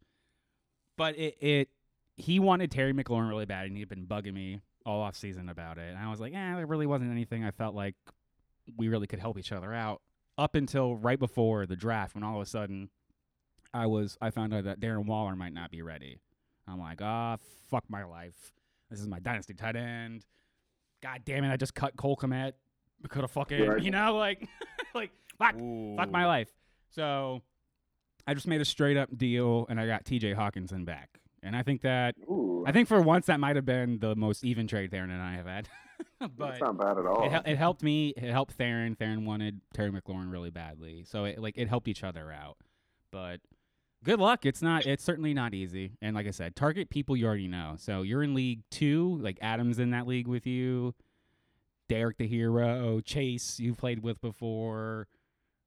But 0.98 1.18
it, 1.18 1.36
it 1.42 1.70
he 2.16 2.40
wanted 2.40 2.72
Terry 2.72 2.94
McLaurin 2.94 3.28
really 3.30 3.46
bad, 3.46 3.66
and 3.68 3.76
he'd 3.78 3.90
been 3.90 4.06
bugging 4.06 4.34
me 4.34 4.62
all 4.86 5.02
off 5.02 5.16
season 5.16 5.50
about 5.50 5.78
it. 5.78 5.90
And 5.90 5.98
I 5.98 6.10
was 6.10 6.20
like, 6.20 6.34
eh, 6.34 6.56
there 6.56 6.66
really 6.66 6.86
wasn't 6.88 7.12
anything 7.12 7.44
I 7.44 7.52
felt 7.52 7.76
like 7.76 7.96
we 8.78 8.88
really 8.88 9.08
could 9.08 9.20
help 9.20 9.38
each 9.38 9.52
other 9.52 9.74
out 9.74 10.02
up 10.38 10.56
until 10.56 10.96
right 10.96 11.20
before 11.20 11.66
the 11.66 11.76
draft, 11.76 12.16
when 12.16 12.24
all 12.24 12.38
of 12.38 12.42
a 12.42 12.46
sudden 12.50 12.90
I 13.74 13.88
was 13.88 14.18
I 14.22 14.30
found 14.30 14.54
out 14.54 14.64
that 14.64 14.80
Darren 14.80 15.06
Waller 15.06 15.36
might 15.36 15.54
not 15.54 15.70
be 15.72 15.82
ready. 15.82 16.20
I'm 16.68 16.80
like, 16.80 17.02
ah, 17.02 17.38
fuck 17.70 17.84
my 17.90 18.04
life. 18.06 18.54
This 18.90 19.00
is 19.02 19.08
my 19.08 19.20
dynasty 19.20 19.54
tight 19.54 19.76
end. 19.76 20.26
God 21.02 21.22
damn 21.26 21.44
it! 21.44 21.52
I 21.52 21.58
just 21.58 21.74
cut 21.74 21.96
Cole 21.98 22.16
Kmet. 22.16 22.54
Could 23.10 23.22
have 23.22 23.32
fucking, 23.32 23.66
Right. 23.68 23.82
you 23.82 23.90
know, 23.90 24.16
like, 24.16 24.48
like 24.94 25.10
fuck 25.40 25.56
fuck 25.98 26.12
my 26.12 26.26
life. 26.28 26.50
So 26.92 27.42
I 28.28 28.34
just 28.34 28.48
made 28.48 28.62
a 28.62 28.66
straight 28.66 28.98
up 28.98 29.16
deal 29.18 29.66
and 29.70 29.80
I 29.80 29.88
got 29.88 30.06
TJ 30.06 30.36
Hockenson 30.36 30.86
back. 30.86 31.20
And 31.44 31.56
I 31.56 31.64
think 31.64 31.82
that 31.82 32.16
Ooh, 32.30 32.64
I 32.68 32.72
think 32.72 32.88
for 32.88 33.02
once 33.02 33.26
that 33.26 33.40
might 33.40 33.56
have 33.56 33.66
been 33.66 34.00
the 34.00 34.16
most 34.16 34.44
even 34.44 34.68
trade 34.68 34.92
Theron 34.92 35.10
and 35.10 35.22
I 35.22 35.34
have 35.34 35.48
had. 35.48 35.70
but 36.20 36.38
that's 36.38 36.62
not 36.62 36.78
bad 36.78 36.98
at 36.98 37.06
all. 37.06 37.24
it, 37.24 37.52
it 37.52 37.58
helped 37.58 37.82
me. 37.82 38.14
It 38.16 38.32
helped 38.32 38.54
Theron. 38.54 38.96
Theron 38.96 39.26
wanted 39.26 39.62
Terry 39.74 39.92
McLaurin 39.92 40.32
really 40.32 40.52
badly, 40.52 41.04
so 41.04 41.26
it 41.26 41.40
like 41.40 41.58
it 41.58 41.68
helped 41.68 41.88
each 41.88 42.04
other 42.04 42.32
out. 42.32 42.58
But 43.12 43.42
good 44.04 44.20
luck. 44.20 44.46
It's 44.46 44.62
not. 44.62 44.86
It's 44.86 45.04
certainly 45.04 45.34
not 45.34 45.54
easy. 45.56 45.94
And 46.02 46.16
like 46.16 46.28
I 46.28 46.32
said, 46.32 46.56
target 46.56 46.90
people 46.90 47.18
you 47.18 47.26
already 47.26 47.48
know. 47.48 47.76
So 47.78 48.04
you're 48.04 48.22
in 48.24 48.36
League 48.36 48.62
Two. 48.70 49.18
Like 49.20 49.40
Adam's 49.42 49.80
in 49.80 49.92
that 49.92 50.06
league 50.06 50.28
with 50.28 50.46
you. 50.46 50.94
Derek 51.90 52.18
the 52.18 52.28
hero, 52.28 53.02
Chase 53.02 53.60
you've 53.60 53.78
played 53.78 54.02
with 54.04 54.22
before. 54.22 55.08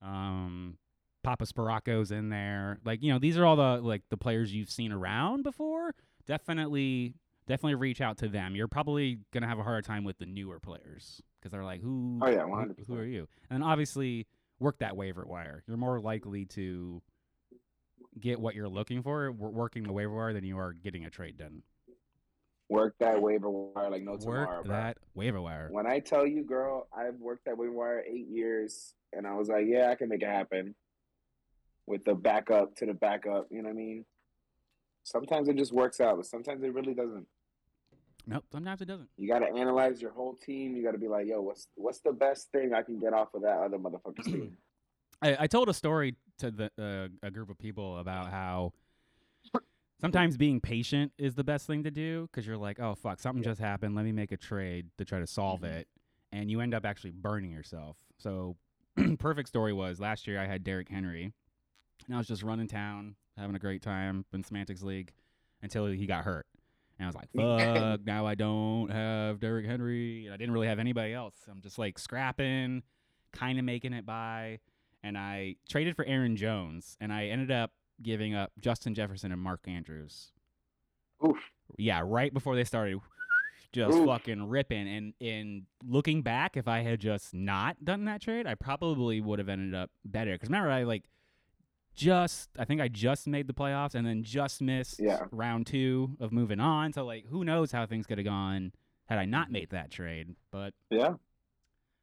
Um, 0.01 0.79
Papa 1.25 1.47
Sparaco's 1.47 2.13
in 2.13 2.29
there. 2.29 2.79
Like 2.85 3.03
you 3.03 3.13
know, 3.13 3.19
these 3.19 3.37
are 3.37 3.45
all 3.45 3.57
the 3.57 3.81
like 3.83 4.03
the 4.11 4.17
players 4.17 4.55
you've 4.55 4.71
seen 4.71 4.93
around 4.93 5.43
before. 5.43 5.95
Definitely, 6.27 7.15
definitely 7.49 7.75
reach 7.75 8.01
out 8.01 8.19
to 8.19 8.29
them. 8.29 8.55
You're 8.55 8.69
probably 8.69 9.19
gonna 9.33 9.49
have 9.49 9.59
a 9.59 9.65
harder 9.65 9.83
time 9.83 10.05
with 10.05 10.19
the 10.19 10.27
newer 10.27 10.61
players 10.61 11.21
because 11.41 11.51
they're 11.51 11.65
like, 11.65 11.81
who? 11.81 12.21
Oh, 12.23 12.29
yeah, 12.29 12.45
who- 12.45 12.51
100%. 12.53 12.87
Who 12.87 12.97
are 12.97 13.05
you? 13.05 13.27
And 13.51 13.65
obviously, 13.65 14.27
work 14.61 14.79
that 14.79 14.97
waiver 14.97 15.25
wire. 15.27 15.65
You're 15.67 15.77
more 15.77 15.99
likely 15.99 16.45
to 16.47 17.03
get 18.21 18.39
what 18.39 18.55
you're 18.55 18.69
looking 18.69 19.03
for 19.03 19.33
working 19.33 19.83
the 19.83 19.93
waiver 19.93 20.15
wire 20.15 20.33
than 20.33 20.45
you 20.45 20.59
are 20.59 20.73
getting 20.73 21.05
a 21.05 21.11
trade 21.11 21.37
done. 21.37 21.63
Work 22.69 22.95
that 23.01 23.21
waiver 23.21 23.51
wire 23.51 23.91
like 23.91 24.03
no 24.03 24.17
tomorrow, 24.17 24.57
work 24.57 24.65
bro. 24.67 24.75
that 24.75 24.99
waiver 25.15 25.41
wire. 25.41 25.69
When 25.71 25.87
I 25.87 25.99
tell 25.99 26.27
you, 26.27 26.45
girl, 26.45 26.87
I've 26.97 27.17
worked 27.17 27.47
that 27.47 27.59
waiver 27.59 27.73
wire 27.73 28.05
eight 28.07 28.29
years, 28.29 28.95
and 29.13 29.27
I 29.27 29.35
was 29.35 29.49
like, 29.49 29.65
yeah, 29.67 29.91
I 29.91 29.97
can 29.97 30.09
make 30.09 30.23
it 30.23 30.29
happen 30.29 30.75
with 31.87 32.05
the 32.05 32.15
backup 32.15 32.75
to 32.77 32.87
the 32.87 32.95
backup. 32.95 33.47
You 33.51 33.63
know 33.63 33.69
what 33.69 33.75
I 33.75 33.79
mean? 33.79 34.05
Sometimes 35.05 35.49
it 35.49 35.57
just 35.57 35.73
works 35.73 36.01
out, 36.01 36.17
but 36.17 36.27
sometimes 36.27 36.63
it 36.63 36.73
really 36.73 36.95
doesn't. 36.95 37.27
Nope, 38.27 38.45
sometimes 38.51 38.81
it 38.81 38.87
doesn't. 38.87 39.09
You 39.19 39.29
got 39.29 39.41
to 39.41 39.47
analyze 39.49 40.01
your 40.01 40.13
whole 40.13 40.35
team. 40.35 40.75
You 40.75 40.83
got 40.83 40.93
to 40.93 40.99
be 40.99 41.09
like, 41.09 41.27
yo, 41.27 41.43
what's 41.43 41.67
what's 41.75 42.01
the 42.01 42.13
best 42.13 42.51
thing 42.53 42.73
I 42.73 42.83
can 42.83 42.99
get 42.99 43.13
off 43.13 43.35
of 43.35 43.43
that 43.43 43.59
other 43.59 43.77
motherfucker's 43.79 44.25
team? 44.33 44.57
I, 45.21 45.37
I 45.41 45.47
told 45.47 45.69
a 45.69 45.75
story 45.75 46.17
to 46.39 46.51
the 46.51 46.71
uh, 46.79 47.27
a 47.27 47.31
group 47.31 47.51
of 47.51 47.59
people 47.59 47.99
about 47.99 48.31
how 48.31 48.73
sometimes 50.01 50.37
being 50.39 50.61
patient 50.61 51.13
is 51.19 51.35
the 51.35 51.45
best 51.45 51.67
thing 51.67 51.85
to 51.85 51.91
do 51.91 52.29
because 52.31 52.47
you're 52.47 52.57
like, 52.57 52.81
oh 52.81 52.95
fuck, 52.95 53.21
something 53.21 53.43
just 53.43 53.61
happened. 53.61 53.95
Let 53.95 54.07
me 54.07 54.13
make 54.13 54.33
a 54.33 54.37
trade 54.39 54.87
to 54.97 55.05
try 55.05 55.19
to 55.21 55.27
solve 55.27 55.61
Mhm. 55.61 55.81
it, 55.81 55.89
and 56.33 56.51
you 56.51 56.61
end 56.61 56.73
up 56.73 56.87
actually 56.87 57.11
burning 57.11 57.51
yourself. 57.51 57.99
So, 58.17 58.57
perfect 59.19 59.49
story 59.49 59.75
was 59.75 60.01
last 60.01 60.27
year 60.27 60.41
I 60.41 60.47
had 60.47 60.65
Derrick 60.65 60.89
Henry, 60.89 61.33
and 62.07 62.15
I 62.15 62.19
was 62.19 62.27
just 62.27 62.43
running 62.43 62.69
town, 62.69 63.17
having 63.37 63.57
a 63.57 63.59
great 63.59 63.83
time 63.83 64.25
in 64.33 64.45
Semantics 64.45 64.83
League 64.83 65.13
until 65.63 65.87
he 65.87 66.07
got 66.07 66.25
hurt. 66.25 66.47
And 66.99 67.07
I 67.07 67.09
was 67.09 67.15
like, 67.15 67.29
fuck, 67.37 68.05
now 68.07 68.27
I 68.27 68.35
don't 68.35 68.91
have 68.91 69.41
Derrick 69.41 69.67
Henry. 69.67 70.27
And 70.27 70.35
I 70.35 70.37
didn't 70.37 70.53
really 70.53 70.69
have 70.69 70.79
anybody 70.79 71.13
else. 71.13 71.35
I'm 71.51 71.61
just 71.61 71.79
like 71.79 71.99
scrapping, 71.99 72.83
kind 73.33 73.59
of 73.59 73.65
making 73.65 73.93
it 73.93 74.07
by. 74.07 74.61
And 75.03 75.19
I 75.19 75.57
traded 75.69 75.97
for 75.97 76.05
Aaron 76.07 76.37
Jones, 76.37 76.97
and 76.99 77.13
I 77.13 77.27
ended 77.27 77.51
up 77.51 77.73
giving 78.03 78.35
up 78.35 78.53
Justin 78.59 78.95
Jefferson 78.95 79.33
and 79.33 79.41
Mark 79.41 79.61
Andrews. 79.67 80.33
Oof. 81.27 81.37
Yeah, 81.77 82.03
right 82.05 82.33
before 82.33 82.57
they 82.57 82.65
started 82.65 83.01
just 83.75 83.99
Oof. 83.99 84.07
fucking 84.07 84.49
ripping. 84.49 84.89
And 84.89 85.15
in 85.21 85.67
looking 85.87 86.23
back, 86.23 86.57
if 86.57 86.69
I 86.69 86.81
had 86.81 87.01
just 87.01 87.35
not 87.35 87.85
done 87.85 88.05
that 88.05 88.23
trade, 88.23 88.47
I 88.47 88.55
probably 88.55 89.21
would 89.21 89.41
have 89.41 89.49
ended 89.49 89.75
up 89.75 89.91
better. 90.05 90.33
Because 90.33 90.49
remember, 90.49 90.71
I 90.71 90.85
like 90.85 91.05
just 91.95 92.51
I 92.59 92.65
think 92.65 92.81
I 92.81 92.89
just 92.89 93.27
made 93.27 93.47
the 93.47 93.55
playoffs 93.55 93.95
and 93.95 94.07
then 94.07 94.23
just 94.23 94.61
missed 94.61 95.01
Yeah. 95.01 95.23
round 95.31 95.67
two 95.67 96.17
of 96.21 96.33
moving 96.33 96.61
on. 96.61 96.93
So 96.93 97.05
like, 97.05 97.27
who 97.29 97.45
knows 97.45 97.73
how 97.73 97.87
things 97.87 98.07
could 98.07 98.19
have 98.19 98.25
gone 98.25 98.73
had 99.07 99.19
I 99.19 99.25
not 99.25 99.51
made 99.51 99.71
that 99.71 99.91
trade? 99.91 100.35
But 100.51 100.75
Yeah. 100.91 101.15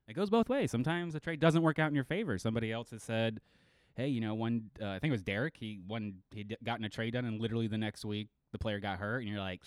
it 0.07 0.13
goes 0.13 0.29
both 0.29 0.49
ways. 0.49 0.71
Sometimes 0.71 1.15
a 1.15 1.19
trade 1.19 1.39
doesn't 1.39 1.61
work 1.61 1.79
out 1.79 1.89
in 1.89 1.95
your 1.95 2.03
favor. 2.03 2.37
Somebody 2.37 2.71
else 2.71 2.91
has 2.91 3.03
said, 3.03 3.39
"Hey, 3.95 4.07
you 4.07 4.21
know, 4.21 4.33
one 4.33 4.69
uh, 4.81 4.87
I 4.89 4.99
think 4.99 5.09
it 5.09 5.13
was 5.13 5.23
Derek. 5.23 5.57
He 5.57 5.79
one 5.87 6.15
he 6.33 6.45
gotten 6.63 6.85
a 6.85 6.89
trade 6.89 7.13
done, 7.13 7.25
and 7.25 7.39
literally 7.41 7.67
the 7.67 7.77
next 7.77 8.05
week 8.05 8.29
the 8.51 8.57
player 8.59 8.79
got 8.79 8.99
hurt, 8.99 9.19
and 9.19 9.29
you're 9.29 9.39
like." 9.39 9.61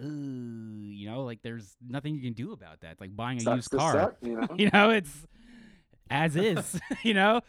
Ooh, 0.00 0.90
you 0.90 1.08
know, 1.08 1.22
like 1.22 1.42
there's 1.42 1.76
nothing 1.86 2.14
you 2.14 2.22
can 2.22 2.32
do 2.32 2.52
about 2.52 2.80
that. 2.80 2.92
It's 2.92 3.00
like 3.00 3.14
buying 3.14 3.38
a 3.38 3.42
Sucks 3.42 3.56
used 3.56 3.70
car. 3.70 3.92
suck, 3.92 4.14
you 4.22 4.34
know? 4.40 4.48
you 4.56 4.70
know, 4.72 4.90
it's 4.90 5.26
as 6.10 6.34
is. 6.34 6.80
you 7.04 7.14
know, 7.14 7.40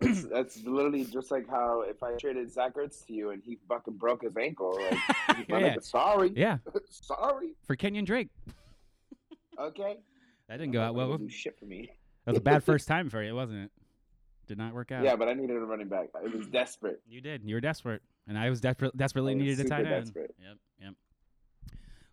That's 0.30 0.62
literally 0.64 1.04
just 1.04 1.30
like 1.30 1.48
how 1.48 1.82
if 1.82 2.02
I 2.02 2.14
traded 2.16 2.50
Zach 2.52 2.74
Ertz 2.74 3.06
to 3.06 3.12
you 3.12 3.30
and 3.30 3.42
he 3.42 3.58
fucking 3.68 3.94
broke 3.94 4.22
his 4.22 4.36
ankle, 4.36 4.78
like, 4.80 5.48
Yeah. 5.48 5.56
like, 5.58 5.82
sorry, 5.82 6.32
yeah. 6.36 6.58
sorry, 6.90 7.54
For 7.66 7.76
Kenyon 7.76 8.04
Drake, 8.04 8.28
okay. 9.58 9.96
that 10.48 10.56
didn't 10.58 10.72
go 10.72 10.80
out 10.80 10.94
well. 10.94 11.18
Shit 11.28 11.58
for 11.58 11.66
me. 11.66 11.90
That 12.24 12.32
was 12.32 12.38
a 12.38 12.42
bad 12.42 12.62
first 12.64 12.86
time 12.88 13.08
for 13.10 13.22
you, 13.22 13.34
wasn't 13.34 13.64
it? 13.64 13.70
Did 14.46 14.58
not 14.58 14.72
work 14.74 14.92
out. 14.92 15.04
Yeah, 15.04 15.16
but 15.16 15.28
I 15.28 15.34
needed 15.34 15.56
a 15.56 15.60
running 15.60 15.88
back. 15.88 16.08
It 16.24 16.34
was 16.34 16.46
desperate. 16.46 17.00
You 17.08 17.20
did. 17.20 17.42
You 17.44 17.54
were 17.56 17.60
desperate, 17.60 18.02
and 18.26 18.38
I 18.38 18.48
was 18.50 18.60
desperate, 18.60 18.96
desperately 18.96 19.32
I 19.32 19.36
was 19.36 19.44
needed 19.44 19.66
a 19.66 19.68
tight 19.68 19.86
end. 19.86 20.04
desperate. 20.06 20.34
Yep, 20.40 20.56
yep. 20.80 20.94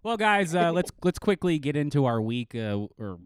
Well, 0.03 0.17
guys, 0.17 0.53
uh, 0.53 0.71
let's 0.71 0.91
let's 1.03 1.17
quickly 1.17 1.59
get 1.59 1.75
into 1.75 2.05
our 2.05 2.21
week, 2.21 2.53
uh, 2.55 2.87
or 2.99 3.17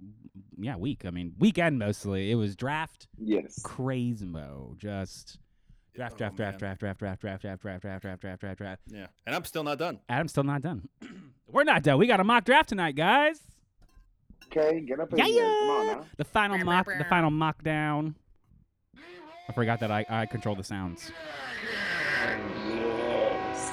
yeah, 0.59 0.75
week. 0.75 1.05
I 1.05 1.09
mean, 1.09 1.33
weekend 1.39 1.79
mostly. 1.79 2.31
It 2.31 2.35
was 2.35 2.55
draft 2.55 3.07
Yes. 3.17 3.61
crazy 3.63 4.25
mo. 4.25 4.75
Just 4.77 5.39
draft, 5.93 6.13
Oh, 6.15 6.17
draft, 6.17 6.35
draft, 6.37 6.59
draft, 6.59 6.79
draft, 6.79 6.99
draft, 6.99 7.21
draft, 7.21 7.41
draft, 7.41 7.61
draft, 7.61 7.81
draft, 7.81 8.01
draft, 8.01 8.21
draft, 8.21 8.41
draft, 8.41 8.57
draft. 8.57 8.81
Yeah, 8.87 9.07
and 9.25 9.35
I'm 9.35 9.45
still 9.45 9.63
not 9.63 9.77
done. 9.77 9.99
Adam's 10.09 10.31
still 10.31 10.43
not 10.43 10.61
done. 10.61 10.87
We're 11.47 11.63
not 11.63 11.83
done. 11.83 11.97
We 11.97 12.07
got 12.07 12.19
a 12.19 12.23
mock 12.23 12.45
draft 12.45 12.69
tonight, 12.69 12.95
guys. 12.95 13.41
Okay, 14.45 14.81
get 14.81 14.99
up 14.99 15.11
in 15.13 15.19
Yeah, 15.19 15.25
here. 15.25 15.43
Come 15.43 15.69
on 15.69 15.87
now. 15.87 16.05
The 16.17 16.25
final 16.25 16.57
mock, 16.65 16.85
the 16.85 17.05
final 17.09 17.29
mock 17.29 17.63
down. 17.63 18.15
I 19.47 19.51
forgot 19.53 19.79
that 19.79 19.91
I, 19.91 20.05
I 20.09 20.25
control 20.25 20.55
the 20.55 20.63
sounds. 20.63 21.11
Yes. 22.67 23.71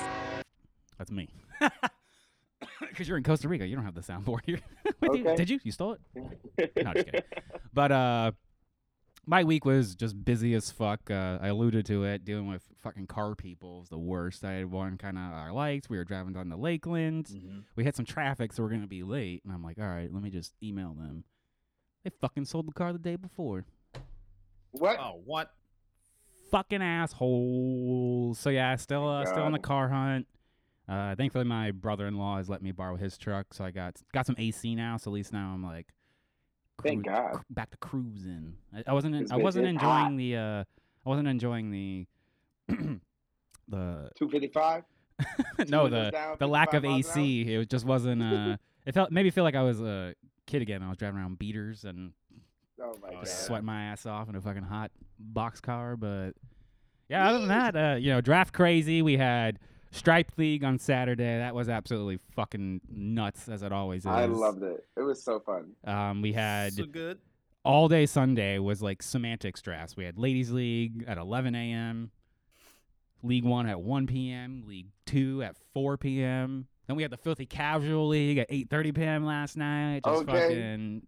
That's 0.99 1.11
me. 1.11 1.29
Because 2.89 3.09
you're 3.09 3.17
in 3.17 3.25
Costa 3.25 3.49
Rica, 3.49 3.67
you 3.67 3.75
don't 3.75 3.85
have 3.85 3.95
the 3.95 4.01
soundboard 4.01 4.41
here. 4.45 4.61
with 5.01 5.17
you. 5.17 5.37
Did 5.37 5.51
you? 5.51 5.61
You 5.63 5.73
stole 5.73 5.93
it? 5.93 6.01
No, 6.85 6.93
just 6.93 7.07
kidding. 7.07 7.23
But 7.73 7.93
uh, 7.93 8.33
my 9.27 9.45
week 9.45 9.65
was 9.65 9.95
just 9.95 10.25
busy 10.25 10.55
as 10.55 10.71
fuck. 10.71 11.11
Uh, 11.11 11.39
I 11.41 11.49
alluded 11.49 11.85
to 11.87 12.05
it. 12.05 12.25
Dealing 12.25 12.49
with 12.49 12.63
fucking 12.83 13.07
car 13.07 13.35
people 13.35 13.83
is 13.83 13.89
the 13.89 13.99
worst. 13.99 14.45
I 14.45 14.53
had 14.53 14.71
one 14.71 14.97
kind 14.99 15.19
of 15.19 15.33
I 15.33 15.51
liked. 15.51 15.91
We 15.91 15.99
were 15.99 16.05
driving 16.05 16.33
down 16.33 16.49
to 16.51 16.57
Lakeland. 16.57 17.27
Mm-hmm. 17.27 17.59
We 17.77 17.85
had 17.85 17.97
some 17.97 18.05
traffic, 18.07 18.53
so 18.53 18.63
we're 18.63 18.71
gonna 18.71 18.87
be 18.87 19.03
late. 19.03 19.43
And 19.45 19.53
I'm 19.53 19.63
like, 19.63 19.79
all 19.79 19.87
right, 19.89 20.13
let 20.13 20.23
me 20.23 20.31
just 20.31 20.55
email 20.63 20.95
them. 20.95 21.25
They 22.05 22.11
fucking 22.21 22.45
sold 22.45 22.69
the 22.69 22.73
car 22.73 22.93
the 22.93 22.99
day 22.99 23.17
before. 23.17 23.65
What? 24.71 24.99
Oh, 25.01 25.21
what? 25.25 25.53
Fucking 26.51 26.83
assholes. 26.83 28.39
So 28.39 28.51
yeah, 28.51 28.77
still 28.77 29.09
uh, 29.09 29.25
still 29.25 29.43
on 29.43 29.53
the 29.53 29.59
car 29.59 29.89
hunt. 29.89 30.27
Uh, 30.89 31.15
thankfully, 31.17 31.45
my 31.45 31.73
brother-in-law 31.73 32.37
has 32.37 32.49
let 32.49 32.63
me 32.63 32.71
borrow 32.73 32.97
his 32.97 33.19
truck, 33.19 33.53
so 33.53 33.65
I 33.65 33.71
got 33.71 33.97
got 34.15 34.27
some 34.27 34.37
AC 34.39 34.75
now. 34.75 34.97
So 34.97 35.11
at 35.11 35.15
least 35.15 35.33
now 35.33 35.53
I'm 35.53 35.65
like, 35.65 35.87
Thank 36.83 37.07
God. 37.07 37.33
cru- 37.33 37.43
back 37.51 37.71
to 37.71 37.77
cruising. 37.79 38.55
I, 38.75 38.85
I 38.89 38.93
wasn't. 38.93 39.15
It's- 39.17 39.31
I 39.33 39.37
wasn't 39.37 39.67
enjoying 39.67 39.81
hot. 39.81 40.17
the. 40.17 40.37
Uh, 40.37 40.65
I 41.05 41.09
wasn't 41.09 41.29
enjoying 41.29 41.71
the. 41.71 42.07
the 43.69 44.11
255? 44.17 44.85
no 45.69 45.89
the 45.89 46.11
down, 46.11 46.37
the 46.39 46.47
lack 46.47 46.75
of? 46.75 46.85
AC. 46.85 47.43
It 47.43 47.71
just 47.71 47.85
wasn't. 47.85 48.23
Uh, 48.23 48.57
it 48.87 48.95
felt 48.95 49.11
maybe 49.11 49.31
feel 49.31 49.45
like 49.45 49.55
I 49.57 49.63
was 49.63 49.81
a 49.81 50.15
kid 50.47 50.63
again. 50.63 50.83
I 50.83 50.89
was 50.89 50.99
driving 50.99 51.19
around 51.19 51.39
beaters 51.39 51.85
and 51.85 52.13
Oh 52.81 52.93
my 53.03 53.25
sweating 53.25 53.65
my 53.65 53.85
ass 53.85 54.05
off 54.05 54.29
in 54.29 54.37
a 54.37 54.41
fucking 54.41 54.63
hot 54.63 54.91
box 55.19 55.61
car. 55.61 55.97
But 55.97 56.33
yeah, 57.09 57.29
other 57.31 57.39
than 57.39 57.49
that, 57.49 57.77
uh, 57.77 57.97
you 57.97 58.11
know, 58.11 58.21
draft 58.21 58.53
crazy. 58.53 59.01
We 59.01 59.17
had 59.17 59.59
Striped 59.91 60.39
League 60.39 60.65
on 60.65 60.79
Saturday. 60.79 61.39
That 61.39 61.55
was 61.55 61.69
absolutely 61.69 62.19
fucking 62.35 62.81
nuts, 62.91 63.49
as 63.49 63.63
it 63.63 63.73
always 63.73 64.03
is. 64.03 64.07
I 64.07 64.27
loved 64.27 64.63
it. 64.63 64.85
It 64.97 65.03
was 65.03 65.23
so 65.23 65.41
fun. 65.41 65.73
Um, 65.85 66.23
we 66.23 66.33
had 66.33 66.75
so 66.75 66.85
good. 66.87 67.19
all 67.65 67.89
day 67.89 68.07
Sunday 68.07 68.59
was 68.59 68.83
like 68.83 69.03
semantics 69.03 69.63
drafts. 69.63 69.97
We 69.97 70.05
had 70.05 70.19
Ladies 70.19 70.51
League 70.51 71.05
at 71.07 71.19
11 71.19 71.55
a.m., 71.55 72.11
League 73.23 73.45
One 73.45 73.67
at 73.67 73.81
1 73.81 74.07
p.m., 74.07 74.65
League 74.67 74.89
Two 75.07 75.43
at 75.43 75.57
4 75.73 75.97
p.m. 75.97 76.67
Then 76.87 76.97
we 76.97 77.03
had 77.03 77.11
the 77.11 77.17
Filthy 77.17 77.47
Casual 77.47 78.09
League 78.09 78.39
at 78.39 78.49
8:30 78.51 78.95
p.m. 78.95 79.25
last 79.27 79.57
night. 79.57 80.03
Just 80.05 80.23
Okay. 80.23 80.33
fucking 80.33 81.03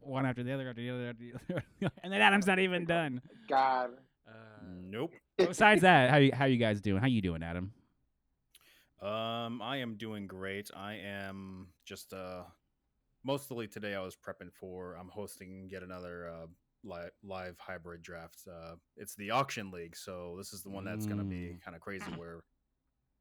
one 0.00 0.26
after 0.26 0.42
the 0.44 0.52
other 0.52 0.68
after 0.68 0.82
the 0.82 0.90
other 0.90 1.08
after 1.08 1.24
the 1.24 1.54
other. 1.54 1.64
and 2.04 2.12
then 2.12 2.20
Adam's 2.20 2.46
not 2.46 2.58
even 2.58 2.84
done. 2.84 3.20
God. 3.48 3.90
Uh, 4.28 4.32
Nope. 4.82 5.12
besides 5.38 5.80
that, 5.82 6.10
how 6.10 6.18
you 6.18 6.30
how 6.32 6.44
you 6.44 6.56
guys 6.58 6.80
doing? 6.80 7.00
How 7.00 7.08
you 7.08 7.20
doing, 7.22 7.42
Adam? 7.42 7.72
Um, 9.04 9.60
I 9.60 9.76
am 9.78 9.96
doing 9.96 10.26
great. 10.26 10.70
I 10.74 10.94
am 10.94 11.68
just 11.84 12.14
uh, 12.14 12.44
mostly 13.22 13.66
today 13.68 13.94
I 13.94 14.00
was 14.00 14.16
prepping 14.16 14.52
for. 14.52 14.94
I'm 14.94 15.08
hosting 15.08 15.68
yet 15.70 15.82
another 15.82 16.28
uh 16.28 16.46
live 16.84 17.10
live 17.22 17.56
hybrid 17.58 18.02
draft. 18.02 18.40
Uh, 18.50 18.76
it's 18.96 19.14
the 19.14 19.30
auction 19.30 19.70
league, 19.70 19.94
so 19.96 20.34
this 20.38 20.52
is 20.54 20.62
the 20.62 20.70
one 20.70 20.84
that's 20.84 21.06
gonna 21.06 21.24
be 21.24 21.34
Mm. 21.54 21.60
kind 21.62 21.74
of 21.74 21.82
crazy 21.82 22.10
where 22.16 22.40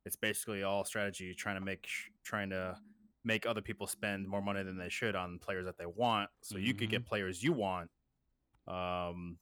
it's 0.06 0.16
basically 0.16 0.64
all 0.64 0.84
strategy 0.86 1.34
trying 1.34 1.56
to 1.56 1.62
make 1.62 1.86
sh- 1.86 2.10
trying 2.24 2.50
to 2.52 2.78
make 3.26 3.46
other 3.46 3.62
people 3.62 3.88
spend 3.88 4.28
more 4.28 4.42
money 4.42 4.64
than 4.64 4.78
they 4.78 4.90
should 4.90 5.16
on 5.16 5.40
players 5.40 5.66
that 5.66 5.78
they 5.78 5.86
want, 5.86 6.30
so 6.42 6.58
you 6.58 6.74
could 6.74 6.90
get 6.90 7.06
players 7.06 7.42
you 7.44 7.52
want. 7.54 7.90
Um, 8.68 9.38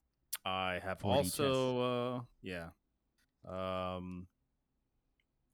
I 0.46 0.80
have 0.84 1.00
4D 1.00 1.16
also 1.18 2.18
uh, 2.18 2.22
yeah. 2.42 2.70
Um, 3.48 4.28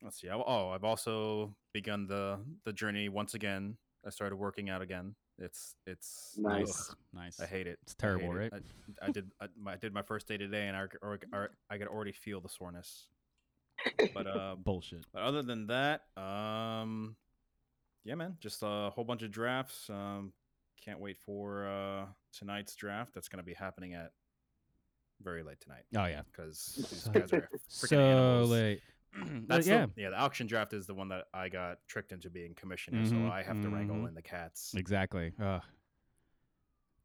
let's 0.03 0.19
see. 0.21 0.29
I, 0.29 0.35
oh, 0.35 0.69
I've 0.69 0.83
also 0.83 1.55
begun 1.73 2.07
the 2.07 2.39
the 2.65 2.73
journey 2.73 3.09
once 3.09 3.33
again. 3.33 3.77
I 4.05 4.09
started 4.09 4.35
working 4.37 4.69
out 4.69 4.81
again. 4.81 5.15
It's 5.39 5.75
it's 5.85 6.33
Nice. 6.37 6.89
ugh, 6.89 6.97
Nice. 7.13 7.39
I 7.39 7.45
hate 7.45 7.67
it. 7.67 7.77
It's 7.83 7.95
I 8.01 8.05
hate 8.05 8.07
terrible, 8.07 8.35
it. 8.35 8.39
right? 8.39 8.53
I, 9.01 9.05
I 9.07 9.11
did 9.11 9.31
I, 9.41 9.47
my- 9.59 9.73
I 9.73 9.75
did 9.75 9.93
my 9.93 10.01
first 10.01 10.27
day 10.27 10.37
today, 10.37 10.67
and 10.67 10.75
I 10.77 10.81
or, 11.01 11.19
or, 11.33 11.49
I 11.69 11.77
could 11.77 11.87
already 11.87 12.11
feel 12.13 12.41
the 12.41 12.49
soreness. 12.49 13.07
But 14.13 14.27
um, 14.27 14.59
Bullshit. 14.63 15.05
but 15.13 15.21
other 15.21 15.43
than 15.43 15.67
that, 15.67 16.01
um, 16.17 17.15
yeah, 18.03 18.15
man, 18.15 18.37
just 18.39 18.61
a 18.63 18.89
whole 18.89 19.03
bunch 19.03 19.21
of 19.23 19.29
drafts. 19.31 19.89
Um, 19.89 20.33
can't 20.83 20.99
wait 20.99 21.17
for 21.17 21.67
uh 21.67 22.05
tonight's 22.33 22.75
draft. 22.75 23.13
That's 23.13 23.27
gonna 23.29 23.43
be 23.43 23.53
happening 23.53 23.93
at 23.93 24.11
very 25.21 25.41
late 25.43 25.59
tonight 25.59 25.83
Oh 25.95 26.05
yeah. 26.05 26.21
because 26.31 26.73
these 26.77 27.09
guys 27.11 27.33
are 27.33 27.49
So 27.67 27.87
freaking 27.87 27.99
animals. 27.99 28.49
late. 28.51 28.81
But 29.47 29.47
That's 29.47 29.67
yeah. 29.67 29.85
the, 29.95 30.01
yeah. 30.01 30.09
The 30.11 30.17
auction 30.19 30.47
draft 30.47 30.73
is 30.73 30.85
the 30.87 30.93
one 30.93 31.09
that 31.09 31.25
I 31.33 31.49
got 31.49 31.79
tricked 31.87 32.11
into 32.11 32.29
being 32.29 32.53
commissioner, 32.53 32.99
Mhm, 33.03 33.09
so 33.09 33.31
I 33.31 33.43
have 33.43 33.61
to 33.61 33.69
wrangle 33.69 33.95
mhm. 33.97 34.09
in 34.09 34.13
the 34.13 34.21
cats. 34.21 34.73
Exactly. 34.75 35.33
Ugh. 35.41 35.61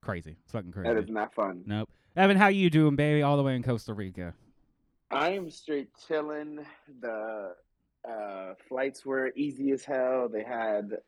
Crazy. 0.02 0.36
It's 0.42 0.52
fucking 0.52 0.72
crazy. 0.72 0.88
That 0.92 1.02
is 1.02 1.08
not 1.08 1.32
fun. 1.34 1.62
Nope. 1.64 1.88
Evan, 2.16 2.36
how 2.36 2.48
you 2.48 2.68
doing, 2.70 2.96
baby? 2.96 3.22
All 3.22 3.36
the 3.36 3.42
way 3.42 3.54
in 3.54 3.62
Costa 3.62 3.94
Rica. 3.94 4.34
I 5.10 5.30
am 5.30 5.50
straight 5.50 5.88
chilling. 6.06 6.64
The 7.00 7.54
uh, 8.08 8.54
flights 8.68 9.06
were 9.06 9.32
easy 9.36 9.70
as 9.70 9.84
hell. 9.84 10.28
They 10.28 10.42
had 10.42 10.98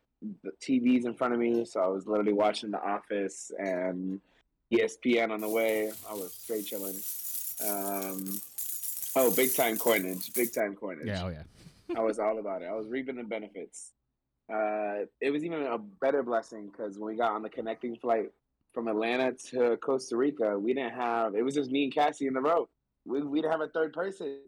the 0.42 0.52
TVs 0.62 1.04
in 1.04 1.14
front 1.14 1.34
of 1.34 1.40
me, 1.40 1.64
so 1.64 1.80
I 1.80 1.88
was 1.88 2.06
literally 2.06 2.32
watching 2.32 2.70
The 2.70 2.80
Office 2.82 3.50
and 3.58 4.20
ESPN 4.72 5.30
on 5.30 5.40
the 5.40 5.48
way. 5.48 5.90
I 6.08 6.14
was 6.14 6.32
straight 6.32 6.66
chilling. 6.66 6.96
Um, 7.66 8.40
oh, 9.16 9.30
big 9.34 9.54
time 9.54 9.76
coinage! 9.76 10.32
Big 10.34 10.52
time 10.52 10.74
coinage. 10.74 11.06
Yeah. 11.06 11.24
Oh 11.24 11.28
yeah. 11.28 11.42
I 11.96 12.00
was 12.00 12.18
all 12.18 12.38
about 12.38 12.62
it. 12.62 12.66
I 12.66 12.74
was 12.74 12.88
reaping 12.88 13.16
the 13.16 13.24
benefits. 13.24 13.92
Uh, 14.52 15.06
it 15.20 15.30
was 15.30 15.44
even 15.44 15.62
a 15.62 15.78
better 15.78 16.22
blessing 16.22 16.68
because 16.70 16.98
when 16.98 17.12
we 17.12 17.16
got 17.16 17.32
on 17.32 17.42
the 17.42 17.48
connecting 17.48 17.96
flight 17.96 18.30
from 18.72 18.88
Atlanta 18.88 19.32
to 19.50 19.76
Costa 19.78 20.16
Rica, 20.16 20.58
we 20.58 20.74
didn't 20.74 20.94
have. 20.94 21.34
It 21.34 21.42
was 21.42 21.54
just 21.54 21.70
me 21.70 21.84
and 21.84 21.94
Cassie 21.94 22.26
in 22.26 22.34
the 22.34 22.40
road. 22.40 22.66
We 23.06 23.22
we 23.22 23.40
didn't 23.40 23.52
have 23.52 23.60
a 23.60 23.68
third 23.68 23.92
person. 23.92 24.40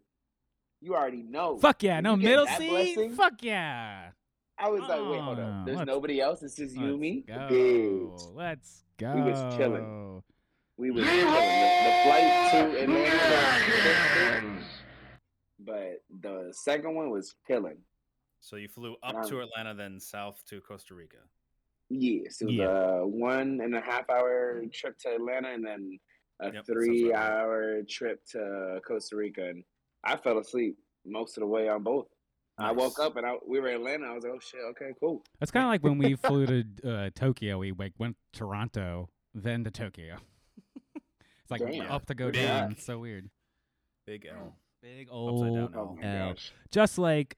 You 0.82 0.94
already 0.94 1.22
know. 1.22 1.56
Fuck 1.58 1.82
yeah. 1.82 2.00
No 2.00 2.16
middle 2.16 2.46
seat. 2.46 2.68
blessing, 2.68 3.14
Fuck 3.14 3.42
yeah. 3.42 4.10
I 4.58 4.68
was 4.70 4.80
like, 4.80 5.00
wait, 5.10 5.20
hold 5.20 5.38
Oh, 5.38 5.42
up. 5.42 5.66
There's 5.66 5.80
nobody 5.86 6.20
else. 6.20 6.42
It's 6.42 6.56
just 6.56 6.74
you 6.74 6.88
and 6.88 7.00
me. 7.00 7.24
Go. 7.26 7.34
Bitch. 7.34 8.34
Let's 8.34 8.84
go. 8.98 9.14
We 9.14 9.20
was 9.22 9.56
chilling. 9.56 10.22
We 10.78 10.90
was 10.90 11.04
chilling. 11.04 11.24
The, 11.24 11.30
the 11.30 11.94
flight 12.04 12.50
to 12.52 12.82
Atlanta, 12.82 14.52
but 15.60 16.02
the 16.20 16.52
second 16.52 16.94
one 16.94 17.10
was 17.10 17.34
killing. 17.46 17.78
So 18.40 18.56
you 18.56 18.68
flew 18.68 18.94
up 19.02 19.14
Um, 19.16 19.28
to 19.28 19.40
Atlanta, 19.40 19.74
then 19.74 19.98
south 19.98 20.42
to 20.50 20.60
Costa 20.60 20.94
Rica. 20.94 21.16
Yes, 21.88 22.42
it 22.42 22.46
was 22.46 22.54
Yeah. 22.54 22.98
a 22.98 23.06
one 23.06 23.60
and 23.62 23.74
a 23.74 23.80
half 23.80 24.08
hour 24.10 24.62
trip 24.72 24.98
to 24.98 25.14
Atlanta 25.14 25.50
and 25.52 25.64
then 25.64 25.98
a 26.40 26.52
Yep, 26.52 26.66
three 26.66 27.08
about 27.10 27.18
right. 27.20 27.30
hour 27.40 27.82
trip 27.88 28.24
to 28.32 28.80
Costa 28.86 29.16
Rica. 29.16 29.48
And 29.48 29.64
I 30.04 30.16
fell 30.16 30.38
asleep 30.38 30.76
most 31.06 31.38
of 31.38 31.40
the 31.40 31.46
way 31.46 31.68
on 31.68 31.82
both. 31.82 32.08
I 32.58 32.72
woke 32.72 32.98
up 32.98 33.16
and 33.16 33.26
I, 33.26 33.36
we 33.46 33.60
were 33.60 33.68
in 33.68 33.76
Atlanta. 33.76 34.06
I 34.06 34.14
was 34.14 34.24
like, 34.24 34.32
oh 34.34 34.40
shit, 34.40 34.60
okay, 34.70 34.92
cool. 35.00 35.22
That's 35.40 35.50
kind 35.50 35.64
of 35.64 35.70
like 35.70 35.82
when 35.82 35.98
we 35.98 36.16
flew 36.16 36.46
to 36.46 36.64
uh, 36.84 37.10
Tokyo. 37.14 37.58
We 37.58 37.72
like 37.72 37.92
went 37.98 38.16
to 38.32 38.38
Toronto, 38.40 39.08
then 39.34 39.64
to 39.64 39.70
Tokyo. 39.70 40.16
It's 41.46 41.50
like 41.52 41.70
Damn. 41.70 41.90
up 41.92 42.06
to 42.06 42.14
go 42.14 42.32
Big. 42.32 42.44
down. 42.44 42.72
It's 42.72 42.84
so 42.84 42.98
weird. 42.98 43.28
Big 44.04 44.26
L. 44.26 44.54
Big 44.82 45.06
Upside 45.08 45.16
old 45.16 45.54
down 45.54 45.70
Oh 45.76 45.98
L. 46.02 46.28
gosh. 46.30 46.52
Just 46.72 46.98
like 46.98 47.36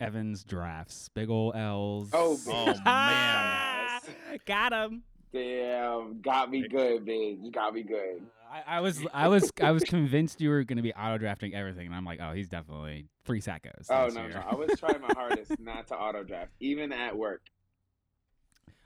Evan's 0.00 0.44
drafts. 0.44 1.08
Big 1.14 1.28
old 1.28 1.56
L's. 1.56 2.10
Oh, 2.12 2.38
Oh. 2.48 2.74
Man. 2.84 4.00
Got 4.46 4.72
him. 4.72 5.02
Damn, 5.32 6.20
got 6.22 6.50
me 6.50 6.66
good, 6.66 7.04
bitch. 7.06 7.52
Got 7.52 7.74
me 7.74 7.82
good. 7.84 8.22
Uh, 8.50 8.54
I, 8.66 8.78
I 8.78 8.80
was 8.80 9.00
I 9.14 9.28
was 9.28 9.52
I 9.62 9.70
was 9.70 9.84
convinced 9.84 10.40
you 10.40 10.48
were 10.48 10.64
gonna 10.64 10.82
be 10.82 10.92
auto 10.92 11.18
drafting 11.18 11.54
everything, 11.54 11.86
and 11.86 11.94
I'm 11.94 12.04
like, 12.04 12.18
oh, 12.20 12.32
he's 12.32 12.48
definitely 12.48 13.06
three 13.24 13.40
sackos. 13.40 13.86
Oh 13.90 14.08
no, 14.12 14.22
year. 14.22 14.30
no, 14.30 14.40
I 14.50 14.54
was 14.56 14.78
trying 14.80 15.00
my 15.00 15.12
hardest 15.14 15.52
not 15.60 15.86
to 15.88 15.94
auto 15.96 16.24
draft, 16.24 16.50
even 16.60 16.90
at 16.92 17.16
work. 17.16 17.42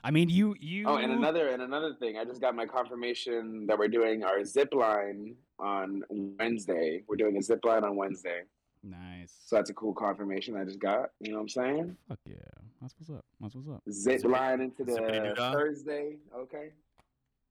I 0.07 0.11
mean, 0.11 0.29
you 0.29 0.55
you. 0.61 0.85
Oh, 0.87 0.97
and 0.97 1.11
another 1.13 1.49
and 1.49 1.63
another 1.63 1.95
thing, 1.99 2.19
I 2.19 2.25
just 2.27 2.41
got 2.41 2.55
my 2.55 2.67
confirmation 2.67 3.67
that 3.67 3.79
we're 3.79 3.89
doing 3.89 4.23
our 4.23 4.45
zip 4.45 4.75
line 4.75 5.35
on 5.59 6.03
Wednesday. 6.11 7.03
We're 7.09 7.17
doing 7.17 7.39
a 7.39 7.43
zip 7.43 7.65
line 7.65 7.85
on 7.85 7.97
Wednesday, 7.97 8.43
Nice. 8.83 9.35
so 9.47 9.57
that's 9.57 9.71
a 9.71 9.75
cool 9.75 9.95
confirmation 9.95 10.57
I 10.57 10.65
just 10.65 10.79
got. 10.79 11.09
You 11.21 11.31
know 11.31 11.37
what 11.39 11.43
I'm 11.45 11.49
saying? 11.49 11.97
Fuck 12.09 12.19
yeah. 12.27 12.35
That's 12.83 12.95
what's 12.99 13.11
up. 13.19 13.25
That's 13.41 13.55
what's 13.55 13.69
up. 13.69 13.83
Zip 13.91 14.21
Zippity- 14.21 14.31
line 14.31 14.61
into 14.61 14.85
the 14.85 15.33
Thursday. 15.39 16.19
Okay, 16.37 16.69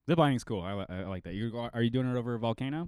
Zip 0.08 0.20
lining's 0.20 0.44
cool. 0.44 0.62
I, 0.62 0.74
li- 0.76 0.86
I 0.90 1.04
like 1.06 1.24
that. 1.24 1.34
You 1.34 1.50
go- 1.50 1.70
are 1.74 1.82
you 1.82 1.90
doing 1.90 2.06
it 2.08 2.16
over 2.16 2.36
a 2.36 2.40
volcano? 2.40 2.88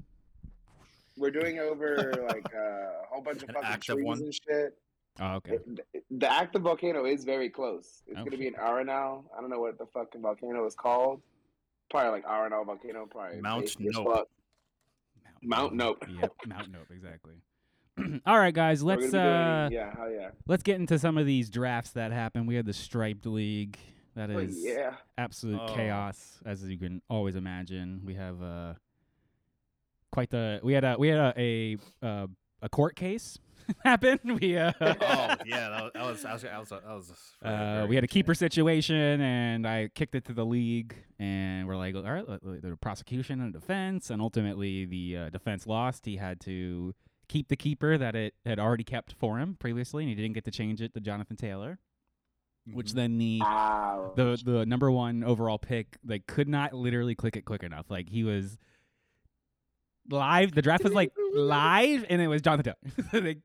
we're 1.18 1.32
doing 1.32 1.56
it 1.56 1.62
over 1.62 2.12
like 2.28 2.46
uh, 2.54 2.60
a 2.60 3.06
whole 3.10 3.22
bunch 3.22 3.42
of 3.42 3.48
An 3.50 3.56
fucking 3.56 3.80
trees 3.80 4.06
one? 4.06 4.18
and 4.20 4.34
shit. 4.34 4.78
Oh, 5.20 5.36
okay. 5.36 5.54
It- 5.54 5.88
it- 5.94 6.06
the 6.12 6.32
active 6.32 6.62
volcano 6.64 7.06
is 7.06 7.24
very 7.26 7.50
close. 7.50 8.04
It's 8.08 8.18
Oh, 8.20 8.24
gonna 8.26 8.32
be 8.38 8.44
shit. 8.46 8.54
in 8.56 8.60
Arenal. 8.60 9.24
I 9.38 9.42
don't 9.42 9.50
know 9.50 9.60
what 9.60 9.78
the 9.78 9.86
fucking 9.88 10.22
volcano 10.22 10.66
is 10.66 10.76
called. 10.76 11.22
Probably 11.90 12.12
like 12.12 12.26
Arenal 12.26 12.66
volcano. 12.66 13.06
Probably 13.06 13.40
Mount 13.42 13.76
Nope. 13.80 14.06
fuck. 14.06 14.28
Mount 15.42 15.74
Nope. 15.74 16.04
yep, 16.10 16.34
Mount 16.48 16.72
Nope, 16.72 16.88
exactly. 16.92 17.36
All 18.26 18.38
right, 18.40 18.54
guys, 18.54 18.84
let's 18.84 19.14
uh 19.14 19.68
doing- 19.70 19.80
yeah, 19.80 19.96
hell 19.96 20.12
yeah. 20.12 20.32
let's 20.48 20.64
get 20.64 20.80
into 20.80 20.98
some 21.00 21.18
of 21.18 21.26
these 21.26 21.50
drafts 21.50 21.92
that 21.92 22.12
happened. 22.12 22.48
We 22.48 22.56
had 22.56 22.66
the 22.66 22.74
striped 22.74 23.26
league. 23.26 23.78
That 24.16 24.30
is 24.30 24.64
Oh, 24.66 24.70
yeah. 24.70 24.96
absolute 25.18 25.60
Oh. 25.62 25.74
chaos, 25.76 26.42
as 26.46 26.64
you 26.68 26.78
can 26.78 27.02
always 27.10 27.36
imagine. 27.36 28.02
We 28.06 28.16
have 28.16 28.42
uh 28.42 28.74
quite 30.12 30.30
the 30.30 30.60
we 30.64 30.74
had 30.74 30.84
a 30.84 30.96
we 30.98 31.08
had 31.10 31.20
a 31.20 31.34
a, 31.40 31.78
uh, 32.06 32.28
a 32.62 32.70
court 32.70 32.96
case 32.96 33.38
happen. 33.84 34.20
We 34.24 34.58
uh 34.58 34.72
oh 34.82 34.88
yeah, 35.46 35.90
that 35.94 36.04
was 36.06 36.22
that 36.24 36.34
was 36.34 36.42
that 36.44 36.60
was, 36.60 36.70
that 36.70 36.70
was, 36.70 36.70
that 36.70 36.86
was 36.96 37.12
Uh, 37.42 37.86
we 37.88 37.96
had 37.96 38.04
a 38.04 38.08
keeper 38.08 38.34
situation, 38.34 38.96
and 39.22 39.68
I 39.68 39.90
kicked 39.94 40.16
it 40.16 40.26
to 40.26 40.34
the 40.34 40.46
league, 40.46 40.96
and 41.20 41.68
we're 41.68 41.78
like, 41.78 41.96
all 41.96 42.02
right, 42.04 42.28
let- 42.28 42.46
let- 42.46 42.62
the 42.62 42.76
prosecution 42.78 43.42
and 43.42 43.54
defense, 43.54 44.10
and 44.10 44.22
ultimately 44.22 44.86
the 44.86 45.18
uh, 45.18 45.30
defense 45.30 45.66
lost. 45.68 46.06
He 46.06 46.18
had 46.18 46.40
to 46.42 46.94
keep 47.28 47.48
the 47.48 47.56
keeper 47.56 47.98
that 47.98 48.16
it 48.16 48.34
had 48.46 48.60
already 48.60 48.84
kept 48.84 49.14
for 49.14 49.40
him 49.40 49.56
previously, 49.60 50.04
and 50.04 50.10
he 50.10 50.16
didn't 50.16 50.34
get 50.34 50.46
to 50.46 50.52
change 50.52 50.82
it 50.82 50.94
to 50.94 51.00
Jonathan 51.00 51.36
Taylor, 51.38 51.80
which 52.72 52.92
Mhm. 52.92 52.96
then 52.96 53.18
the 53.18 53.40
Wow. 53.42 54.14
the 54.16 54.40
the 54.44 54.66
number 54.66 54.92
one 54.92 55.24
overall 55.24 55.58
pick 55.58 55.98
like 56.06 56.28
could 56.28 56.48
not 56.48 56.74
literally 56.74 57.16
click 57.16 57.36
it 57.36 57.46
quick 57.46 57.64
enough. 57.64 57.90
Like 57.90 58.10
he 58.10 58.24
was 58.24 58.58
live. 60.10 60.54
The 60.54 60.62
draft 60.62 60.84
was 60.84 60.94
like 60.94 61.12
live, 61.34 62.06
and 62.10 62.22
it 62.22 62.28
was 62.28 62.42
Jonathan 62.42 62.74
Taylor. 63.14 63.24
like! 63.26 63.40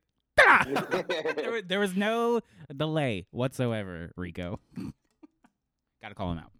There, 1.37 1.50
was, 1.53 1.62
there 1.66 1.81
was 1.81 1.96
no 1.96 2.40
delay 2.74 3.26
whatsoever, 3.31 4.12
Rico. 4.16 4.59
Got 6.03 6.09
to 6.11 6.14
call 6.14 6.33
him 6.33 6.38
out. 6.38 6.50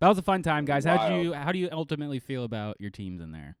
That 0.00 0.08
was 0.08 0.18
a 0.18 0.22
fun 0.22 0.42
time, 0.42 0.64
guys. 0.64 0.84
How 0.84 1.08
do 1.08 1.16
you 1.22 1.32
how 1.32 1.52
do 1.52 1.58
you 1.58 1.68
ultimately 1.72 2.18
feel 2.18 2.44
about 2.44 2.76
your 2.80 2.90
teams 2.90 3.20
in 3.20 3.32
there? 3.32 3.56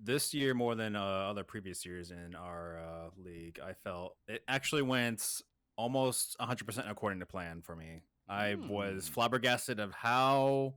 this 0.00 0.32
year 0.32 0.54
more 0.54 0.76
than 0.76 0.94
uh, 0.94 1.00
other 1.02 1.42
previous 1.42 1.84
years 1.84 2.12
in 2.12 2.36
our 2.36 2.78
uh, 2.78 3.10
league 3.16 3.58
i 3.58 3.72
felt 3.72 4.14
it 4.28 4.44
actually 4.46 4.80
went 4.82 5.42
almost 5.76 6.36
100% 6.40 6.88
according 6.88 7.18
to 7.18 7.26
plan 7.26 7.60
for 7.62 7.74
me 7.74 8.02
i 8.28 8.54
was 8.54 9.08
Hmm. 9.08 9.12
flabbergasted 9.14 9.80
of 9.80 9.90
how 9.92 10.74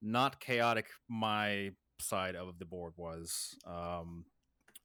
not 0.00 0.38
chaotic 0.38 0.86
my 1.08 1.72
side 2.00 2.36
of 2.36 2.60
the 2.60 2.64
board 2.64 2.92
was 2.96 3.56
um, 3.66 4.24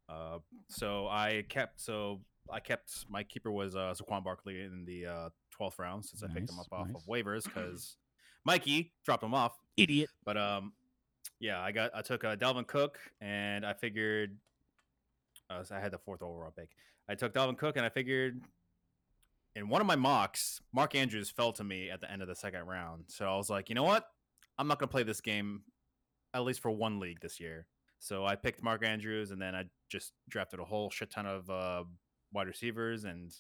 uh, 0.10 0.40
so 0.68 1.08
i 1.08 1.44
kept 1.50 1.80
so 1.80 2.22
i 2.52 2.60
kept 2.60 3.06
my 3.10 3.24
keeper 3.24 3.52
was 3.52 3.76
uh, 3.76 3.94
Saquon 3.94 4.24
Barkley 4.24 4.62
in 4.62 4.86
the 4.86 5.06
uh, 5.06 5.30
12th 5.60 5.80
round 5.80 6.06
since 6.06 6.24
i 6.24 6.28
picked 6.28 6.50
him 6.50 6.60
up 6.60 6.68
off 6.72 6.88
nice. 6.88 6.96
of 6.96 7.04
waivers 7.08 7.44
because 7.44 7.98
mikey 8.48 8.92
dropped 9.06 9.24
him 9.24 9.34
off 9.34 9.54
Idiot. 9.78 10.10
but 10.26 10.38
um, 10.38 10.74
yeah, 11.40 11.60
I 11.60 11.72
got 11.72 11.92
I 11.94 12.02
took 12.02 12.24
uh, 12.24 12.36
Dalvin 12.36 12.68
Cook, 12.68 13.00
and 13.22 13.66
I 13.66 13.74
figured 13.74 14.38
uh, 15.50 15.64
so 15.64 15.76
I 15.76 15.80
had 15.80 15.92
the 15.92 15.98
fourth 15.98 16.22
overall 16.22 16.54
pick. 16.58 16.70
I 17.10 17.16
took 17.16 17.34
Dalvin 17.34 17.58
Cook, 17.58 17.76
and 17.76 17.86
I 17.86 17.90
figured 17.90 18.42
in 19.56 19.68
one 19.68 19.82
of 19.82 19.88
my 19.88 19.96
mocks, 19.96 20.62
Mark 20.74 20.96
Andrews 20.96 21.30
fell 21.30 21.52
to 21.54 21.64
me 21.64 21.90
at 21.90 22.02
the 22.02 22.12
end 22.12 22.22
of 22.22 22.28
the 22.28 22.36
second 22.36 22.66
round. 22.66 23.06
So 23.08 23.26
I 23.26 23.36
was 23.36 23.50
like, 23.50 23.70
you 23.70 23.76
know 23.76 23.84
what? 23.84 24.08
I'm 24.58 24.68
not 24.68 24.80
gonna 24.80 24.92
play 24.92 25.04
this 25.04 25.22
game 25.22 25.64
at 26.34 26.44
least 26.44 26.62
for 26.62 26.72
one 26.72 27.00
league 27.00 27.20
this 27.22 27.40
year. 27.40 27.68
So 28.04 28.26
I 28.26 28.36
picked 28.36 28.62
Mark 28.62 28.84
Andrews, 28.84 29.32
and 29.32 29.42
then 29.42 29.56
I 29.56 29.64
just 29.90 30.12
drafted 30.30 30.60
a 30.60 30.66
whole 30.66 30.90
shit 30.90 31.10
ton 31.10 31.26
of 31.26 31.50
uh, 31.50 31.86
wide 32.34 32.48
receivers, 32.48 33.06
and 33.06 33.34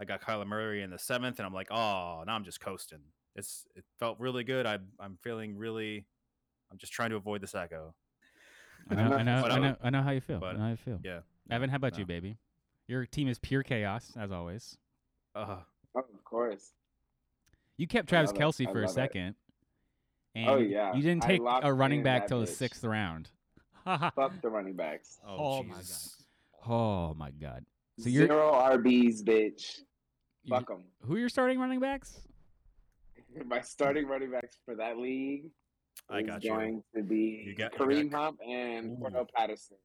I 0.00 0.04
got 0.04 0.22
Kyler 0.22 0.46
Murray 0.46 0.82
in 0.82 0.90
the 0.90 0.98
seventh, 0.98 1.40
and 1.40 1.46
I'm 1.46 1.52
like, 1.52 1.72
oh, 1.72 2.22
now 2.24 2.36
I'm 2.36 2.44
just 2.44 2.60
coasting. 2.60 3.00
It's 3.34 3.66
it 3.74 3.84
felt 3.98 4.20
really 4.20 4.44
good. 4.44 4.64
I 4.64 4.78
I'm 5.00 5.18
feeling 5.24 5.56
really. 5.56 6.06
I'm 6.70 6.78
just 6.78 6.92
trying 6.92 7.10
to 7.10 7.16
avoid 7.16 7.40
the 7.40 7.48
sacko. 7.48 7.92
I 8.90 8.94
know, 8.94 9.12
I 9.16 9.22
know, 9.24 9.42
But, 9.42 9.50
I 9.50 9.54
uh, 9.56 9.58
know, 9.58 9.76
I 9.82 9.90
know 9.90 10.02
how 10.02 10.10
you 10.12 10.20
feel. 10.20 10.40
I 10.44 10.52
know 10.52 10.58
how 10.60 10.70
you 10.70 10.76
feel. 10.76 11.00
Yeah. 11.02 11.20
Evan, 11.50 11.68
how 11.68 11.76
about 11.76 11.94
no. 11.94 11.98
you, 11.98 12.06
baby? 12.06 12.36
Your 12.86 13.06
team 13.06 13.26
is 13.26 13.40
pure 13.40 13.64
chaos, 13.64 14.12
as 14.16 14.30
always. 14.30 14.76
Uh, 15.34 15.56
Oh, 15.96 16.00
of 16.00 16.24
course. 16.24 16.70
You 17.76 17.88
kept 17.88 18.08
Travis 18.08 18.30
love 18.30 18.36
it. 18.36 18.44
Kelce 18.44 18.72
for 18.72 18.78
a 18.78 18.82
love 18.82 18.90
it. 18.90 18.94
second. 18.94 19.34
And 20.36 20.48
Oh, 20.48 20.58
yeah. 20.58 20.94
You 20.94 21.02
didn't 21.02 21.24
take 21.24 21.40
a 21.40 21.74
running 21.74 22.04
back 22.04 22.22
that 22.22 22.28
till 22.28 22.40
the 22.40 22.46
sixth 22.46 22.84
round. 22.84 23.30
Oh 23.86 24.10
Fuck 24.16 24.40
the 24.42 24.48
running 24.48 24.74
backs. 24.74 25.18
Oh, 25.26 25.36
oh 25.58 25.62
my 25.62 25.76
God. 25.76 25.84
Oh 26.68 27.14
my 27.14 27.30
god. 27.30 27.64
So 27.98 28.08
you're, 28.08 28.26
Zero 28.26 28.52
RBs, 28.52 29.22
bitch. 29.22 29.80
you 30.44 30.50
Fuck 30.54 30.68
them. 30.68 30.84
who 31.02 31.16
are 31.16 31.18
your 31.18 31.28
starting 31.28 31.58
running 31.58 31.80
backs? 31.80 32.20
My 33.46 33.60
starting 33.60 34.06
running 34.06 34.30
backs 34.30 34.56
for 34.64 34.74
that 34.76 34.98
league 34.98 35.50
I 36.08 36.20
is 36.20 36.26
got 36.26 36.42
you. 36.44 36.50
going 36.50 36.82
to 36.96 37.02
be 37.02 37.44
You 37.46 37.54
got- 37.54 37.72
Kareem 37.72 38.10
got- 38.10 38.22
Hunt 38.24 38.36
and 38.46 38.92
Ooh. 38.92 39.04
Cordarrelle 39.04 39.28
Patterson. 39.34 39.76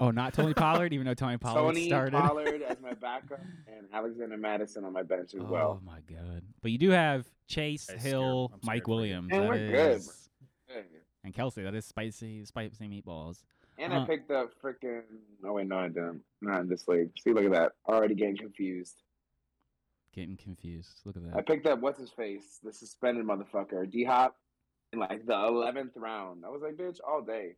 Oh, 0.00 0.10
not 0.10 0.32
Tony 0.34 0.52
Pollard, 0.54 0.92
even 0.92 1.06
though 1.06 1.14
Tony 1.14 1.38
Pollard 1.38 1.74
Tony 1.74 1.86
started. 1.88 2.12
Tony 2.12 2.26
Pollard 2.28 2.62
as 2.62 2.80
my 2.80 2.92
backup 2.94 3.40
and 3.66 3.86
Alexander 3.92 4.36
Mattison 4.36 4.84
on 4.84 4.92
my 4.92 5.02
bench 5.02 5.34
as 5.34 5.40
oh 5.40 5.44
well. 5.50 5.80
Oh 5.80 5.84
my 5.86 6.00
god. 6.08 6.42
But 6.60 6.70
you 6.72 6.78
do 6.78 6.90
have 6.90 7.26
Chase, 7.48 7.88
I'm 7.90 7.98
Hill, 7.98 8.52
Mike. 8.62 8.86
Williams. 8.88 9.30
Man, 9.30 9.40
that 9.42 9.48
we're 9.48 9.56
good, 9.70 9.96
is- 9.96 10.06
Yeah. 10.06 10.12
And 11.24 11.32
Kelce. 11.34 11.62
That 11.62 11.74
is 11.74 11.86
spicy, 11.86 12.44
spicy 12.44 12.88
meatballs. 12.88 13.42
And 13.78 13.92
Uh, 13.92 14.02
I 14.02 14.06
picked 14.06 14.30
up 14.30 14.50
freaking. 14.62 15.02
Oh 15.44 15.52
wait, 15.54 15.66
no, 15.66 15.78
I 15.78 15.88
didn't. 15.88 16.22
Not 16.40 16.60
in 16.62 16.68
this 16.68 16.86
league. 16.88 17.10
See, 17.18 17.32
look 17.32 17.44
at 17.44 17.52
that. 17.52 17.72
Already 17.88 18.14
getting 18.14 18.36
confused. 18.36 19.02
Getting 20.14 20.36
confused. 20.36 21.00
Look 21.04 21.16
at 21.16 21.24
that. 21.24 21.36
I 21.36 21.40
picked 21.42 21.66
up 21.66 21.80
what's 21.80 21.98
his 21.98 22.10
face, 22.10 22.58
the 22.62 22.72
suspended 22.72 23.24
motherfucker, 23.24 23.90
D 23.90 24.04
Hop, 24.04 24.36
in 24.92 24.98
like 24.98 25.24
the 25.24 25.32
eleventh 25.32 25.92
round. 25.96 26.44
I 26.44 26.50
was 26.50 26.60
like, 26.62 26.74
bitch, 26.76 26.98
all 27.06 27.22
day. 27.22 27.56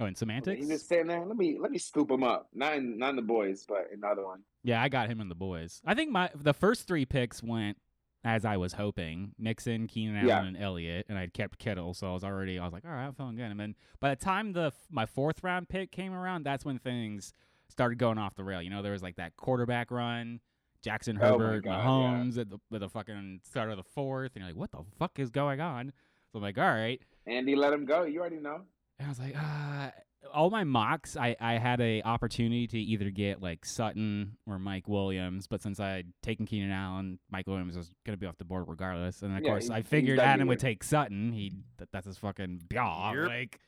Oh, 0.00 0.04
and 0.04 0.06
I 0.06 0.10
was 0.10 0.10
like, 0.12 0.16
semantics. 0.16 0.62
He 0.62 0.68
just 0.72 0.88
sitting 0.88 1.08
there. 1.08 1.24
Let 1.26 1.36
me 1.36 1.58
let 1.60 1.70
me 1.70 1.78
scoop 1.78 2.10
him 2.10 2.22
up. 2.22 2.48
Not 2.54 2.74
in 2.76 2.96
not 2.98 3.10
in 3.10 3.16
the 3.16 3.22
boys, 3.22 3.66
but 3.68 3.88
another 3.92 4.24
one. 4.24 4.40
Yeah, 4.62 4.80
I 4.80 4.88
got 4.88 5.10
him 5.10 5.20
in 5.20 5.28
the 5.28 5.34
boys. 5.34 5.82
I 5.84 5.94
think 5.94 6.10
my 6.10 6.30
the 6.34 6.54
first 6.54 6.86
three 6.86 7.04
picks 7.04 7.42
went 7.42 7.76
as 8.24 8.44
I 8.44 8.56
was 8.56 8.72
hoping. 8.74 9.32
Mixon, 9.38 9.86
Keenan 9.86 10.16
Allen, 10.16 10.26
Yeah. 10.28 10.44
and 10.44 10.56
Elliott, 10.56 11.06
and 11.08 11.16
I'd 11.18 11.32
kept 11.32 11.58
Kittle, 11.58 11.94
so 11.94 12.10
I 12.10 12.12
was 12.14 12.24
already 12.24 12.58
I 12.58 12.64
was 12.64 12.72
like, 12.72 12.84
all 12.84 12.90
right, 12.90 13.06
I'm 13.06 13.14
feeling 13.14 13.36
good. 13.36 13.50
And 13.50 13.58
then 13.60 13.74
by 14.00 14.10
the 14.10 14.16
time 14.16 14.52
the 14.52 14.72
my 14.90 15.06
fourth 15.06 15.42
round 15.44 15.68
pick 15.68 15.92
came 15.92 16.12
around, 16.12 16.44
that's 16.44 16.64
when 16.64 16.78
things 16.78 17.32
started 17.68 17.98
going 17.98 18.18
off 18.18 18.34
the 18.34 18.44
rail. 18.44 18.60
You 18.62 18.70
know, 18.70 18.82
there 18.82 18.92
was 18.92 19.02
like 19.02 19.16
that 19.16 19.36
quarterback 19.36 19.90
run, 19.90 20.40
Jackson 20.82 21.18
Oh 21.20 21.38
Herbert, 21.38 21.64
God, 21.64 21.84
Mahomes 21.84 22.38
at 22.38 22.50
the 22.50 22.58
at 22.72 22.80
the 22.80 22.88
fucking 22.88 23.40
start 23.44 23.70
of 23.70 23.76
the 23.76 23.82
fourth, 23.84 24.32
and 24.34 24.42
you're 24.44 24.50
like, 24.52 24.58
what 24.58 24.72
the 24.72 24.84
fuck 24.98 25.18
is 25.18 25.30
going 25.30 25.60
on? 25.60 25.92
So 26.32 26.38
I'm 26.38 26.42
like, 26.42 26.58
all 26.58 26.64
right. 26.64 27.00
Andy 27.26 27.54
let 27.56 27.72
him 27.72 27.84
go. 27.84 28.02
You 28.04 28.20
already 28.20 28.36
know. 28.40 28.62
And 28.98 29.06
I 29.06 29.08
was 29.08 29.18
like, 29.20 29.36
uh, 29.36 29.90
all 30.34 30.50
my 30.50 30.64
mocks, 30.64 31.16
I, 31.16 31.36
I 31.40 31.54
had 31.54 31.80
a 31.80 32.02
opportunity 32.02 32.66
to 32.68 32.78
either 32.78 33.10
get 33.10 33.40
like 33.42 33.64
Sutton 33.64 34.36
or 34.46 34.58
Mike 34.58 34.88
Williams, 34.88 35.46
but 35.46 35.62
since 35.62 35.80
I 35.80 35.88
had 35.90 36.12
taken 36.22 36.44
Keenan 36.46 36.70
Allen, 36.70 37.18
Mike 37.30 37.46
Williams 37.46 37.76
was 37.76 37.94
gonna 38.04 38.16
be 38.18 38.26
off 38.26 38.36
the 38.36 38.44
board 38.44 38.64
regardless. 38.68 39.22
And 39.22 39.36
of 39.36 39.42
Yeah, 39.42 39.50
course, 39.50 39.70
I 39.70 39.82
figured 39.82 40.18
Adam 40.18 40.48
would 40.48 40.58
take 40.58 40.82
Sutton. 40.84 41.32
He 41.32 41.52
that, 41.78 41.88
that's 41.92 42.06
his 42.06 42.18
fucking 42.18 42.62
blah. 42.68 43.12
Yep. 43.12 43.28
Like, 43.28 43.60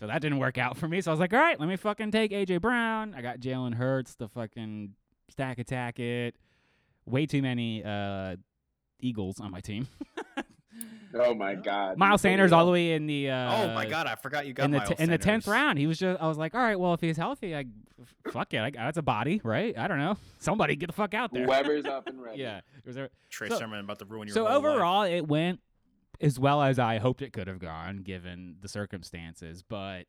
so 0.00 0.06
that 0.06 0.22
didn't 0.22 0.38
work 0.38 0.56
out 0.58 0.76
for 0.76 0.86
me. 0.86 1.00
So 1.00 1.10
I 1.10 1.12
was 1.12 1.20
like, 1.20 1.32
all 1.34 1.40
right, 1.40 1.58
let 1.58 1.68
me 1.68 1.76
fucking 1.76 2.10
take 2.12 2.30
AJ 2.30 2.60
Brown. 2.60 3.14
I 3.14 3.20
got 3.20 3.40
Jalen 3.40 3.74
Hurts, 3.74 4.14
the 4.14 4.28
fucking 4.28 4.94
stack 5.28 5.58
attack 5.58 5.98
it. 5.98 6.36
Way 7.06 7.26
too 7.26 7.42
many 7.42 7.82
uh 7.84 8.36
Eagles 9.00 9.40
on 9.40 9.50
my 9.50 9.60
team. 9.60 9.88
Oh 11.14 11.32
my 11.34 11.54
god. 11.54 11.96
Miles 11.96 12.20
Sanders 12.20 12.52
all 12.52 12.66
the 12.66 12.70
way 12.72 12.92
in 12.92 13.06
the 13.06 13.30
uh, 13.30 13.62
oh 13.62 13.74
my 13.74 13.86
god, 13.86 14.06
I 14.06 14.14
forgot 14.14 14.46
you 14.46 14.52
got 14.52 14.64
in 14.66 14.72
the 14.72 14.76
Miles 14.78 14.90
t- 14.90 14.96
in 15.02 15.08
the 15.08 15.16
tenth 15.16 15.46
round, 15.48 15.78
he 15.78 15.86
was 15.86 15.98
just. 15.98 16.20
I 16.20 16.28
was 16.28 16.36
like, 16.36 16.54
all 16.54 16.60
right, 16.60 16.78
well, 16.78 16.92
if 16.92 17.00
he's 17.00 17.16
healthy, 17.16 17.56
I 17.56 17.64
f- 17.98 18.32
fuck 18.32 18.52
it. 18.52 18.58
I, 18.58 18.70
that's 18.70 18.98
a 18.98 19.02
body, 19.02 19.40
right? 19.42 19.76
I 19.78 19.88
don't 19.88 19.96
know. 19.98 20.18
Somebody 20.38 20.76
get 20.76 20.88
the 20.88 20.92
fuck 20.92 21.14
out 21.14 21.32
there. 21.32 21.46
Whoever's 21.46 21.84
up 21.86 22.08
and 22.08 22.20
ready. 22.22 22.40
yeah. 22.42 22.58
It 22.76 22.86
was 22.86 22.98
a- 22.98 23.08
Trey 23.30 23.48
So- 23.48 23.56
Sermon 23.58 23.80
about 23.80 23.98
to 24.00 24.04
ruin 24.04 24.28
your 24.28 24.34
so 24.34 24.44
whole 24.44 24.56
life. 24.60 24.64
overall, 24.66 25.02
it 25.04 25.22
went 25.26 25.60
as 26.20 26.38
well 26.38 26.60
as 26.62 26.78
I 26.78 26.98
hoped 26.98 27.22
it 27.22 27.32
could 27.32 27.46
have 27.48 27.58
gone, 27.58 27.98
given 28.02 28.56
the 28.60 28.68
circumstances. 28.68 29.62
But 29.66 30.04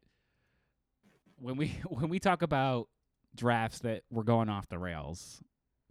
when 1.38 1.56
we 1.56 1.68
when 1.88 2.10
we 2.10 2.20
talk 2.20 2.42
about 2.42 2.90
drafts 3.36 3.80
that 3.80 4.04
were 4.12 4.26
going 4.26 4.50
off 4.50 4.68
the 4.68 4.80
rails, 4.80 5.42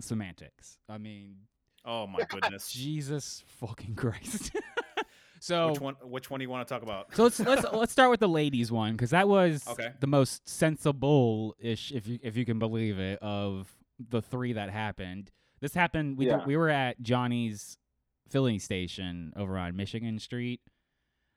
semantics. 0.02 0.76
I 0.86 0.98
mean, 0.98 1.36
Oh 1.90 2.06
my 2.06 2.20
goodness. 2.28 2.70
Jesus 2.72 3.42
fucking 3.46 3.94
Christ. 3.94 4.52
so 5.40 5.70
which 5.70 5.80
one? 5.80 5.94
Which 6.02 6.30
one 6.30 6.38
do 6.40 6.44
you 6.44 6.50
want 6.50 6.68
to 6.68 6.72
talk 6.74 6.82
about? 6.82 7.14
So 7.16 7.24
let's 7.24 7.40
let's 7.40 7.64
let's 7.72 7.92
start 7.92 8.10
with 8.10 8.20
the 8.20 8.28
ladies 8.28 8.70
one 8.70 8.92
because 8.92 9.10
that 9.10 9.26
was 9.26 9.66
Okay. 9.66 9.92
the 10.00 10.06
most 10.06 10.46
sensible 10.46 11.56
ish, 11.58 11.90
if 11.92 12.06
you 12.06 12.18
if 12.22 12.36
you 12.36 12.44
can 12.44 12.58
believe 12.58 12.98
it, 12.98 13.18
of 13.22 13.74
the 14.10 14.20
three 14.20 14.52
that 14.52 14.68
happened. 14.70 15.30
This 15.60 15.72
happened. 15.74 16.18
We 16.18 16.26
Yeah. 16.26 16.44
we 16.44 16.56
were 16.58 16.68
at 16.68 17.00
Johnny's 17.00 17.78
filling 18.28 18.58
station 18.58 19.32
over 19.34 19.56
on 19.56 19.74
Michigan 19.74 20.18
Street. 20.18 20.60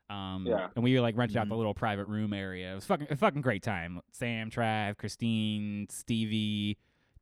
Um, 0.10 0.46
Yeah. 0.46 0.68
and 0.76 0.84
we 0.84 0.94
were 0.94 1.00
like 1.00 1.16
rented 1.16 1.38
out 1.38 1.48
the 1.48 1.56
Mhm. 1.56 1.60
little 1.60 1.74
private 1.74 2.10
room 2.10 2.34
area. 2.34 2.74
It 2.74 2.76
was 2.76 2.86
fucking 2.86 3.08
a 3.10 3.16
fucking 3.16 3.40
great 3.42 3.64
time. 3.64 4.02
Sam, 4.12 4.52
Trav, 4.52 4.98
Christine, 4.98 5.88
Stevie, 5.90 6.78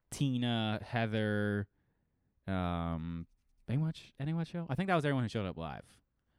Tina, 0.09 0.79
Heather, 0.83 1.67
um, 2.49 3.25
anyone 3.69 3.93
sh- 3.93 4.11
anyone 4.19 4.45
show? 4.45 4.65
I 4.69 4.75
think 4.75 4.87
that 4.87 4.95
was 4.95 5.05
everyone 5.05 5.23
who 5.23 5.29
showed 5.29 5.45
up 5.45 5.57
live. 5.57 5.83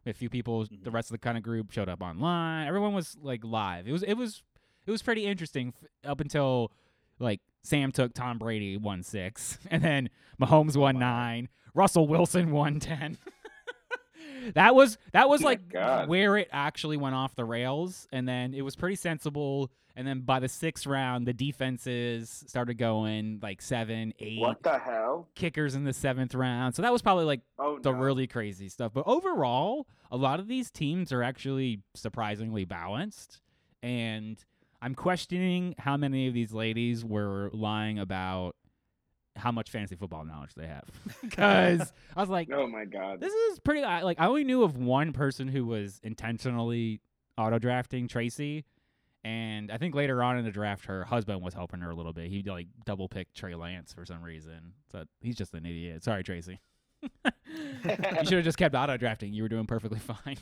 A 0.07 0.13
few 0.15 0.31
people, 0.31 0.65
the 0.65 0.77
Mhm. 0.91 0.93
rest 0.95 1.11
of 1.11 1.13
the 1.13 1.19
kind 1.19 1.37
of 1.37 1.45
group 1.45 1.71
showed 1.73 1.89
up 1.89 2.01
online. 2.03 2.67
Everyone 2.67 2.93
was 2.95 3.17
like 3.21 3.45
live. 3.45 3.87
It 3.87 3.93
was 3.93 4.03
it 4.03 4.15
was 4.15 4.43
it 4.87 4.91
was 4.91 5.03
pretty 5.03 5.27
interesting 5.27 5.75
f- 5.77 6.11
up 6.11 6.21
until 6.21 6.73
like 7.19 7.41
Sam 7.63 7.93
took 7.93 8.15
Tom 8.15 8.39
Brady 8.39 8.77
one 8.79 9.03
six, 9.03 9.59
and 9.71 9.83
then 9.85 10.09
Mahomes 10.41 10.77
won 10.77 10.95
wow. 10.95 11.01
nine, 11.01 11.49
Russell 11.75 12.07
Wilson 12.09 12.51
won 12.51 12.81
ten. 12.81 13.19
that 14.55 14.75
was 14.75 14.97
that 15.13 15.29
was 15.29 15.43
Oh 15.43 15.45
like 15.47 15.69
God. 15.69 16.09
where 16.09 16.37
it 16.37 16.49
actually 16.51 16.97
went 16.97 17.15
off 17.15 17.35
the 17.35 17.45
rails, 17.45 18.09
and 18.13 18.27
then 18.27 18.55
it 18.55 18.63
was 18.63 18.77
pretty 18.77 18.97
sensible. 18.97 19.71
And 20.01 20.09
then 20.09 20.21
by 20.21 20.41
the 20.41 20.49
sixth 20.49 20.87
round, 20.87 21.27
the 21.27 21.35
defenses 21.35 22.43
started 22.47 22.79
going 22.79 23.39
like 23.43 23.61
seven, 23.61 24.15
eight 24.19 24.39
What 24.41 24.63
the 24.63 24.79
hell? 24.79 25.29
kickers 25.35 25.75
in 25.75 25.85
the 25.85 25.93
seventh 25.93 26.35
round. 26.35 26.75
So 26.75 26.81
that 26.81 26.91
was 26.91 27.03
probably 27.03 27.27
like 27.27 27.43
Oh 27.59 27.79
the 27.79 27.93
no. 27.93 27.99
really 27.99 28.27
crazy 28.27 28.71
stuff. 28.71 28.93
But 28.95 29.05
overall, 29.07 29.87
a 30.11 30.17
lot 30.17 30.41
of 30.41 30.49
these 30.49 30.71
teams 30.71 31.13
are 31.13 31.23
actually 31.23 31.83
surprisingly 31.95 32.65
balanced. 32.65 33.43
And 33.83 34.43
I'm 34.81 34.95
questioning 34.95 35.75
how 35.77 35.99
many 35.99 36.29
of 36.29 36.33
these 36.33 36.55
ladies 36.55 37.05
were 37.05 37.51
lying 37.53 37.99
about 37.99 38.57
how 39.37 39.53
much 39.53 39.69
fantasy 39.71 39.97
football 39.97 40.25
knowledge 40.25 40.55
they 40.55 40.67
have. 40.67 40.89
Because 41.21 41.93
I 42.17 42.21
was 42.23 42.31
like, 42.31 42.49
Oh 42.51 42.67
my 42.67 42.87
god. 42.87 43.21
this 43.21 43.35
is 43.35 43.59
pretty. 43.59 43.83
Like, 43.83 44.19
I 44.19 44.29
only 44.29 44.45
knew 44.45 44.63
of 44.63 44.79
one 44.79 45.13
person 45.13 45.47
who 45.47 45.67
was 45.67 46.01
intentionally 46.03 47.03
auto 47.37 47.59
drafting 47.59 48.09
Tracy. 48.09 48.65
And 49.23 49.71
I 49.71 49.77
think 49.77 49.95
later 49.95 50.23
on 50.23 50.39
in 50.39 50.45
the 50.45 50.51
draft, 50.51 50.87
her 50.87 51.05
husband 51.05 51.43
was 51.43 51.53
helping 51.53 51.81
her 51.81 51.91
a 51.91 51.95
little 51.95 52.13
bit. 52.15 52.29
He 52.31 52.43
like 52.43 52.69
double 52.87 53.09
picked 53.09 53.35
Trey 53.37 53.55
Lance 53.55 53.93
for 53.93 54.07
some 54.07 54.23
reason. 54.23 54.73
So 54.91 55.05
he's 55.21 55.37
just 55.37 55.53
an 55.55 55.67
idiot. 55.67 56.03
Sorry, 56.03 56.23
Tracy. 56.23 56.59
you 57.03 57.11
should 58.25 58.33
have 58.33 58.45
just 58.45 58.59
kept 58.59 58.75
auto 58.75 58.97
drafting. 58.97 59.33
You 59.33 59.43
were 59.43 59.49
doing 59.49 59.67
perfectly 59.67 59.99
fine. 60.25 60.37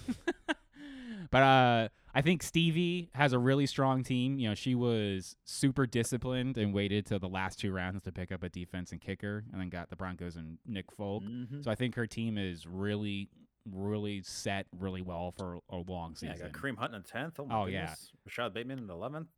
but 1.31 1.43
uh, 1.43 1.88
I 2.14 2.23
think 2.23 2.43
Stevie 2.43 3.11
has 3.14 3.33
a 3.33 3.38
really 3.38 3.67
strong 3.67 4.03
team. 4.05 4.38
You 4.38 4.51
know, 4.51 4.55
she 4.55 4.75
was 4.75 5.37
super 5.45 5.87
disciplined 5.87 6.57
and 6.57 6.73
waited 6.73 7.07
till 7.07 7.19
the 7.19 7.29
last 7.29 7.59
two 7.59 7.73
rounds 7.73 8.03
to 8.05 8.12
pick 8.12 8.33
up 8.33 8.43
a 8.43 8.49
defense 8.49 8.93
and 8.93 9.01
kicker, 9.01 9.45
and 9.53 9.61
then 9.61 9.69
got 9.69 9.91
the 9.91 9.97
Broncos 9.97 10.37
and 10.37 10.59
Nick 10.67 10.91
Folk. 10.93 11.23
Mhm. 11.25 11.64
So 11.64 11.71
I 11.71 11.75
think 11.75 11.95
her 11.97 12.07
team 12.07 12.38
is 12.38 12.67
really, 12.67 13.29
really 13.72 14.22
set 14.22 14.66
really 14.78 15.02
well 15.02 15.33
for 15.37 15.59
a 15.70 15.76
long 15.76 16.16
Yeah, 16.20 16.33
season. 16.33 16.50
got 16.52 16.61
Kareem 16.61 16.76
Hunt 16.78 16.94
in 16.94 17.02
the 17.02 17.09
tenth. 17.09 17.38
Oh, 17.38 17.44
my 17.46 17.54
Oh, 17.54 17.66
yeah. 17.66 17.81
goodness. 17.83 18.12
Rashod 18.24 18.54
Bateman 18.54 18.78
in 18.78 18.87
the 18.87 18.94
eleventh. 18.94 19.28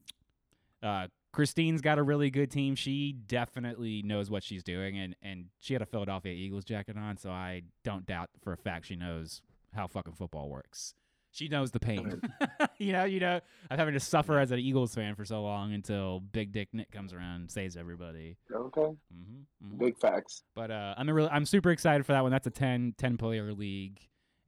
uh, 0.82 1.08
Christine's 1.32 1.80
got 1.80 1.98
a 1.98 2.02
really 2.02 2.30
good 2.30 2.50
team. 2.50 2.74
She 2.74 3.12
definitely 3.12 4.02
knows 4.02 4.30
what 4.30 4.42
she's 4.42 4.64
doing, 4.64 4.98
and, 4.98 5.14
and 5.22 5.44
she 5.60 5.74
had 5.74 5.82
a 5.82 5.86
Philadelphia 5.86 6.32
Eagles 6.32 6.64
jacket 6.64 6.96
on, 6.96 7.16
so 7.18 7.30
I 7.30 7.62
don't 7.84 8.04
doubt 8.04 8.30
for 8.42 8.52
a 8.52 8.56
fact 8.56 8.86
she 8.86 8.96
knows 8.96 9.40
how 9.72 9.86
fucking 9.86 10.14
football 10.14 10.48
works. 10.48 10.94
She 11.32 11.46
knows 11.46 11.70
the 11.70 11.78
pain. 11.78 12.20
you 12.78 12.92
know, 12.92 13.04
you 13.04 13.20
know, 13.20 13.38
I'm 13.70 13.78
having 13.78 13.94
to 13.94 14.00
suffer 14.00 14.40
as 14.40 14.50
an 14.50 14.58
Eagles 14.58 14.92
fan 14.92 15.14
for 15.14 15.24
so 15.24 15.40
long 15.44 15.72
until 15.72 16.18
Big 16.18 16.50
Dick 16.50 16.70
Nick 16.72 16.90
comes 16.90 17.12
around 17.12 17.42
and 17.42 17.50
saves 17.50 17.76
everybody. 17.76 18.36
okay. 18.52 18.80
hmm 19.12 19.76
Big 19.78 19.96
facts. 19.98 20.42
But 20.56 20.72
uh, 20.72 20.94
I'm 20.98 21.08
a 21.08 21.14
really, 21.14 21.28
I'm 21.30 21.44
super 21.46 21.70
excited 21.70 22.04
for 22.04 22.12
that 22.14 22.22
one. 22.22 22.32
That's 22.32 22.48
a 22.48 22.50
10, 22.50 22.94
10 22.98 23.16
player 23.18 23.52
league, 23.52 24.00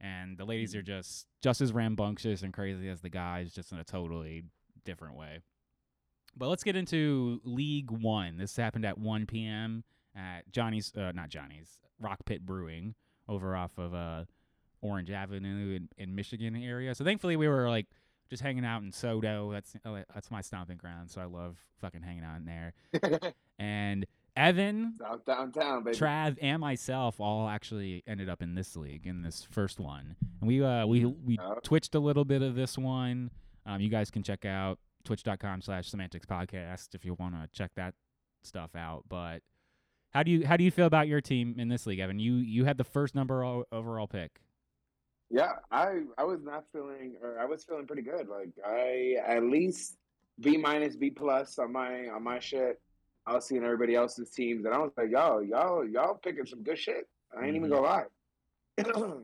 and 0.03 0.37
the 0.37 0.43
ladies 0.45 0.75
are 0.75 0.81
just 0.81 1.25
just 1.41 1.61
as 1.61 1.71
rambunctious 1.71 2.43
and 2.43 2.53
crazy 2.53 2.89
as 2.89 3.01
the 3.01 3.09
guys, 3.09 3.53
just 3.53 3.71
in 3.71 3.79
a 3.79 3.83
totally 3.83 4.43
different 4.85 5.15
way. 5.15 5.39
But 6.35 6.49
let's 6.49 6.63
get 6.63 6.75
into 6.75 7.39
League 7.45 7.89
One. 7.89 8.37
This 8.37 8.55
happened 8.55 8.85
at 8.85 8.97
1 8.97 9.27
p.m. 9.27 9.83
at 10.15 10.51
Johnny's, 10.51 10.91
uh, 10.95 11.11
not 11.13 11.29
Johnny's, 11.29 11.79
Rock 11.99 12.19
Pit 12.25 12.45
Brewing 12.45 12.95
over 13.29 13.55
off 13.55 13.71
of 13.77 13.93
uh, 13.93 14.25
Orange 14.81 15.11
Avenue 15.11 15.75
in, 15.75 15.89
in 15.97 16.15
Michigan 16.15 16.55
area. 16.55 16.93
So 16.95 17.05
thankfully 17.05 17.35
we 17.35 17.47
were 17.47 17.69
like 17.69 17.85
just 18.29 18.43
hanging 18.43 18.65
out 18.65 18.81
in 18.81 18.91
Sodo. 18.91 19.53
That's 19.53 19.75
uh, 19.85 20.03
that's 20.13 20.31
my 20.31 20.41
stomping 20.41 20.77
ground. 20.77 21.11
So 21.11 21.21
I 21.21 21.25
love 21.25 21.57
fucking 21.79 22.01
hanging 22.01 22.23
out 22.23 22.37
in 22.37 22.45
there 22.45 22.73
and 23.59 24.05
Evan, 24.35 24.93
South 24.97 25.23
downtown, 25.25 25.83
baby. 25.83 25.97
Trav, 25.97 26.37
and 26.41 26.59
myself 26.59 27.19
all 27.19 27.47
actually 27.47 28.03
ended 28.07 28.29
up 28.29 28.41
in 28.41 28.55
this 28.55 28.75
league 28.75 29.05
in 29.05 29.21
this 29.21 29.47
first 29.51 29.79
one. 29.79 30.15
And 30.41 30.47
we 30.47 30.63
uh 30.63 30.85
we 30.87 31.05
we 31.05 31.37
Oh. 31.39 31.59
twitched 31.63 31.93
a 31.95 31.99
little 31.99 32.25
bit 32.25 32.41
of 32.41 32.55
this 32.55 32.77
one. 32.77 33.29
Um, 33.65 33.79
you 33.79 33.89
guys 33.89 34.09
can 34.09 34.23
check 34.23 34.43
out 34.45 34.79
twitch.com 35.03 35.61
slash 35.61 35.89
semantics 35.89 36.25
podcast 36.25 36.95
if 36.95 37.05
you 37.05 37.13
want 37.19 37.35
to 37.35 37.47
check 37.53 37.71
that 37.75 37.93
stuff 38.43 38.75
out. 38.75 39.03
But 39.07 39.41
how 40.13 40.23
do 40.23 40.31
you 40.31 40.45
how 40.47 40.57
do 40.57 40.63
you 40.63 40.71
feel 40.71 40.87
about 40.87 41.07
your 41.07 41.21
team 41.21 41.55
in 41.59 41.67
this 41.69 41.85
league, 41.85 41.99
Evan? 41.99 42.19
You 42.19 42.33
you 42.35 42.65
had 42.65 42.77
the 42.77 42.83
first 42.83 43.13
number 43.15 43.43
o- 43.43 43.65
overall 43.71 44.07
pick. 44.07 44.41
Yeah, 45.29 45.53
I 45.71 46.01
I 46.17 46.23
was 46.23 46.41
not 46.43 46.65
feeling, 46.73 47.15
or 47.21 47.39
I 47.39 47.45
was 47.45 47.63
feeling 47.63 47.85
pretty 47.87 48.01
good. 48.03 48.27
Like 48.27 48.49
I 48.65 49.15
at 49.25 49.43
least 49.43 49.97
B 50.39 50.57
minus, 50.57 50.95
B 50.95 51.09
plus 51.11 51.59
on 51.59 51.71
my 51.71 52.07
on 52.07 52.23
my 52.23 52.39
shit. 52.39 52.81
I 53.25 53.35
was 53.35 53.45
seeing 53.47 53.63
everybody 53.63 53.95
else's 53.95 54.29
teams, 54.29 54.65
and 54.65 54.73
I 54.73 54.77
was 54.79 54.91
like, 54.97 55.09
yo, 55.11 55.39
y'all 55.39 55.87
y'all 55.87 56.15
picking 56.15 56.45
some 56.45 56.63
good 56.63 56.77
shit. 56.77 57.07
I 57.37 57.45
ain't 57.47 57.55
even 57.55 57.69
Mhm. 57.69 57.73
gonna 57.73 57.81
lie. 57.81 58.05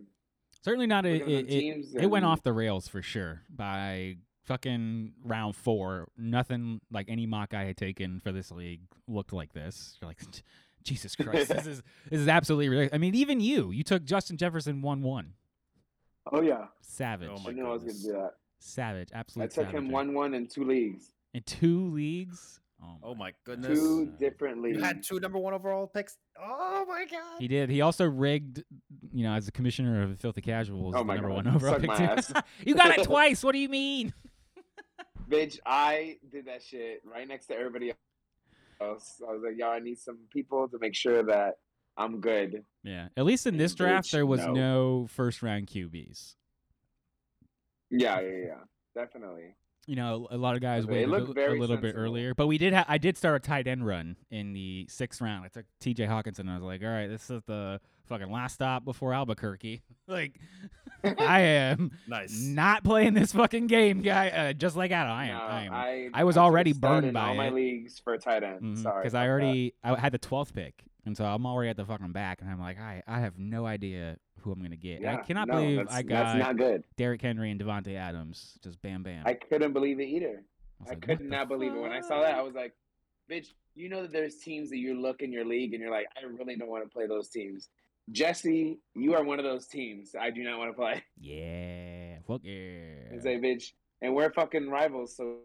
Certainly 0.63 0.87
not 0.87 1.05
a, 1.05 1.13
Looking 1.19 1.21
at 1.21 1.27
them 1.27 1.45
it, 1.45 1.53
it, 1.53 1.59
teams 1.59 1.95
it 1.95 2.07
went 2.07 2.25
off 2.25 2.43
the 2.43 2.53
rails 2.53 2.87
for 2.87 3.01
sure 3.01 3.43
by 3.49 4.17
fucking 4.43 5.13
round 5.23 5.55
four. 5.55 6.07
Nothing 6.17 6.81
like 6.91 7.07
any 7.09 7.25
mock 7.25 7.53
I 7.53 7.63
had 7.65 7.77
taken 7.77 8.19
for 8.19 8.31
this 8.31 8.51
league 8.51 8.81
looked 9.07 9.31
like 9.33 9.53
this. 9.53 9.97
You're 10.01 10.09
like, 10.09 10.19
Jesus 10.83 11.15
Christ, 11.15 11.49
this 11.49 11.65
is 11.67 11.83
this 12.09 12.19
is 12.19 12.27
absolutely 12.27 12.69
ridiculous. 12.69 12.93
I 12.95 12.97
mean, 12.97 13.15
even 13.15 13.39
you, 13.39 13.71
you 13.71 13.83
took 13.83 14.03
Justin 14.03 14.37
Jefferson 14.37 14.81
one 14.81 15.01
one. 15.01 15.33
Oh 16.31 16.41
yeah, 16.41 16.67
Savage, 16.81 17.29
Oh 17.31 17.37
I 17.39 17.43
my 17.47 17.51
knew 17.53 17.65
I 17.65 17.71
was 17.73 17.83
gonna 17.83 17.93
do 17.93 18.11
that. 18.13 18.33
savage, 18.59 19.09
absolutely. 19.13 19.43
I 19.43 19.45
absolute. 19.45 19.65
took 19.67 19.75
him 19.75 19.91
one 19.91 20.13
one 20.13 20.33
in 20.33 20.47
two 20.47 20.63
leagues, 20.65 21.11
in 21.33 21.41
two 21.43 21.89
leagues. 21.91 22.59
Oh, 22.81 22.97
Oh 23.03 23.15
my 23.15 23.25
my 23.25 23.33
goodness. 23.43 23.77
two 23.77 24.05
God. 24.05 24.19
different 24.19 24.61
leagues. 24.61 24.77
You 24.77 24.83
had 24.83 25.03
two 25.03 25.19
number 25.19 25.37
one 25.37 25.53
overall 25.53 25.87
picks. 25.87 26.17
Oh 26.41 26.85
my 26.87 27.05
god. 27.09 27.39
He 27.39 27.47
did. 27.47 27.69
He 27.69 27.81
also 27.81 28.05
rigged, 28.05 28.63
you 29.13 29.23
know, 29.23 29.33
as 29.33 29.45
the 29.45 29.51
commissioner 29.51 30.03
of 30.03 30.19
Filthy 30.19 30.41
Casuals, 30.41 30.95
Oh 30.95 30.99
the 30.99 31.03
my 31.03 31.15
number 31.15 31.29
God. 31.29 31.45
one 31.45 31.47
overall 31.55 31.73
Suck 31.73 31.81
pick 31.81 31.89
my 31.89 31.95
ass. 31.97 32.31
you 32.65 32.75
got 32.75 32.97
it 32.97 33.03
twice. 33.05 33.43
What 33.43 33.51
do 33.51 33.59
you 33.59 33.69
mean? 33.69 34.13
Bitch, 35.29 35.59
I 35.65 36.17
did 36.31 36.45
that 36.45 36.63
shit 36.63 37.01
right 37.05 37.27
next 37.27 37.47
to 37.47 37.55
everybody 37.55 37.91
else. 38.81 39.21
I 39.21 39.31
was 39.33 39.41
like, 39.43 39.57
y'all, 39.57 39.71
I 39.71 39.79
need 39.79 39.99
some 39.99 40.17
people 40.31 40.67
to 40.69 40.79
make 40.79 40.95
sure 40.95 41.21
that 41.23 41.55
I'm 41.97 42.21
good. 42.21 42.63
Yeah. 42.83 43.09
At 43.17 43.25
least 43.25 43.45
in 43.45 43.57
this 43.57 43.75
draft, 43.75 44.07
Bitch, 44.07 44.11
there 44.11 44.25
was 44.25 44.39
no. 44.39 44.53
no 44.53 45.07
first 45.07 45.43
round 45.43 45.67
QBs. 45.67 46.35
Yeah, 47.91 48.21
yeah, 48.21 48.29
yeah, 48.45 48.53
definitely. 48.95 49.55
You 49.89 49.95
know, 49.95 50.27
a 50.29 50.37
lot 50.37 50.53
of 50.55 50.61
guys 50.61 50.83
It 50.83 50.89
waited 50.91 51.09
a, 51.11 51.15
a 51.15 51.33
very 51.33 51.59
little 51.59 51.75
bit 51.77 51.95
earlier, 51.97 52.35
but 52.35 52.45
we 52.45 52.59
did. 52.59 52.73
Ha- 52.73 52.85
I 52.87 52.99
did 52.99 53.17
start 53.17 53.35
a 53.37 53.39
tight 53.39 53.65
end 53.65 53.83
run 53.85 54.17
in 54.29 54.53
the 54.53 54.85
sixth 54.87 55.19
round. 55.19 55.43
I 55.45 55.47
took 55.47 55.65
T.J. 55.79 56.05
Hockenson. 56.05 56.41
and 56.41 56.51
I 56.51 56.55
was 56.55 56.63
like, 56.63 56.83
all 56.83 56.89
right, 56.89 57.07
this 57.07 57.29
is 57.31 57.41
the 57.47 57.81
fucking 58.05 58.31
last 58.31 58.53
stop 58.53 58.85
before 58.85 59.13
Albuquerque. 59.15 59.81
like, 60.07 60.33
I 61.17 61.39
am 61.39 61.91
Nice. 62.07 62.39
not 62.39 62.83
playing 62.83 63.15
this 63.15 63.31
fucking 63.33 63.65
game, 63.65 64.01
guy. 64.03 64.29
Uh, 64.29 64.53
just 64.53 64.75
like 64.75 64.91
Adam, 64.91 65.11
I 65.11 65.25
am. 65.29 65.37
No, 65.37 65.43
I 65.43 65.61
am. 65.63 65.73
I, 65.73 66.09
I 66.13 66.23
was 66.23 66.37
I 66.37 66.41
already 66.43 66.73
burned 66.73 67.11
by 67.13 67.29
all 67.29 67.33
my 67.35 67.49
leagues 67.49 67.97
for 67.97 68.15
tight 68.19 68.43
end. 68.43 68.77
Sorry, 68.77 69.01
because 69.01 69.13
about 69.13 69.21
I 69.23 69.25
that. 69.25 69.31
already 69.31 69.73
I 69.83 69.99
had 69.99 70.11
the 70.11 70.17
twelfth 70.19 70.53
pick, 70.53 70.83
and 71.05 71.17
so 71.17 71.25
I'm 71.25 71.45
already 71.47 71.69
at 71.71 71.77
the 71.77 71.85
fucking 71.85 72.11
back, 72.11 72.41
and 72.41 72.49
I'm 72.51 72.59
like, 72.59 72.79
I 72.79 73.01
I 73.07 73.21
have 73.21 73.39
no 73.39 73.65
idea 73.65 74.17
who 74.41 74.51
I'm 74.51 74.61
gonna 74.61 74.75
get. 74.75 74.99
And 74.99 75.09
I 75.09 75.17
cannot 75.17 75.47
no, 75.47 75.55
believe 75.55 75.79
I 75.89 76.01
that's 76.01 76.07
got 76.07 76.37
not 76.37 76.57
good. 76.57 76.83
Derrick 76.97 77.21
Henry 77.21 77.51
and 77.51 77.59
Davante 77.59 77.95
Adams, 77.95 78.57
just 78.63 78.81
bam 78.81 79.03
bam. 79.03 79.23
I 79.25 79.33
couldn't 79.33 79.73
believe 79.73 79.99
it 79.99 80.07
either. 80.07 80.43
I 80.85 80.89
like, 80.89 81.01
could 81.01 81.21
not 81.21 81.49
believe 81.49 81.73
it 81.73 81.81
when 81.81 81.91
I 81.91 82.01
saw 82.01 82.21
that. 82.21 82.35
I 82.35 82.41
was 82.41 82.55
like, 82.55 82.73
bitch, 83.29 83.47
you 83.75 83.89
know 83.89 84.01
that 84.01 84.11
there's 84.11 84.37
teams 84.37 84.69
that 84.69 84.77
you 84.77 84.99
look 84.99 85.21
in 85.21 85.31
your 85.31 85.45
league 85.45 85.73
and 85.73 85.81
you're 85.81 85.91
like, 85.91 86.07
I 86.17 86.25
really 86.25 86.55
don't 86.55 86.69
want 86.69 86.83
to 86.83 86.89
play 86.89 87.07
those 87.07 87.29
teams. 87.29 87.69
Jesse, 88.11 88.79
you 88.95 89.13
are 89.13 89.23
one 89.23 89.39
of 89.39 89.45
those 89.45 89.67
teams 89.67 90.15
I 90.19 90.31
do 90.31 90.43
not 90.43 90.57
want 90.57 90.71
to 90.71 90.75
play. 90.75 91.03
Yeah, 91.19 92.17
fuck 92.27 92.41
yeah. 92.43 93.11
And 93.11 93.21
say, 93.21 93.37
bitch, 93.37 93.71
and 94.01 94.15
we're 94.15 94.31
fucking 94.31 94.69
rivals, 94.69 95.15
so 95.15 95.37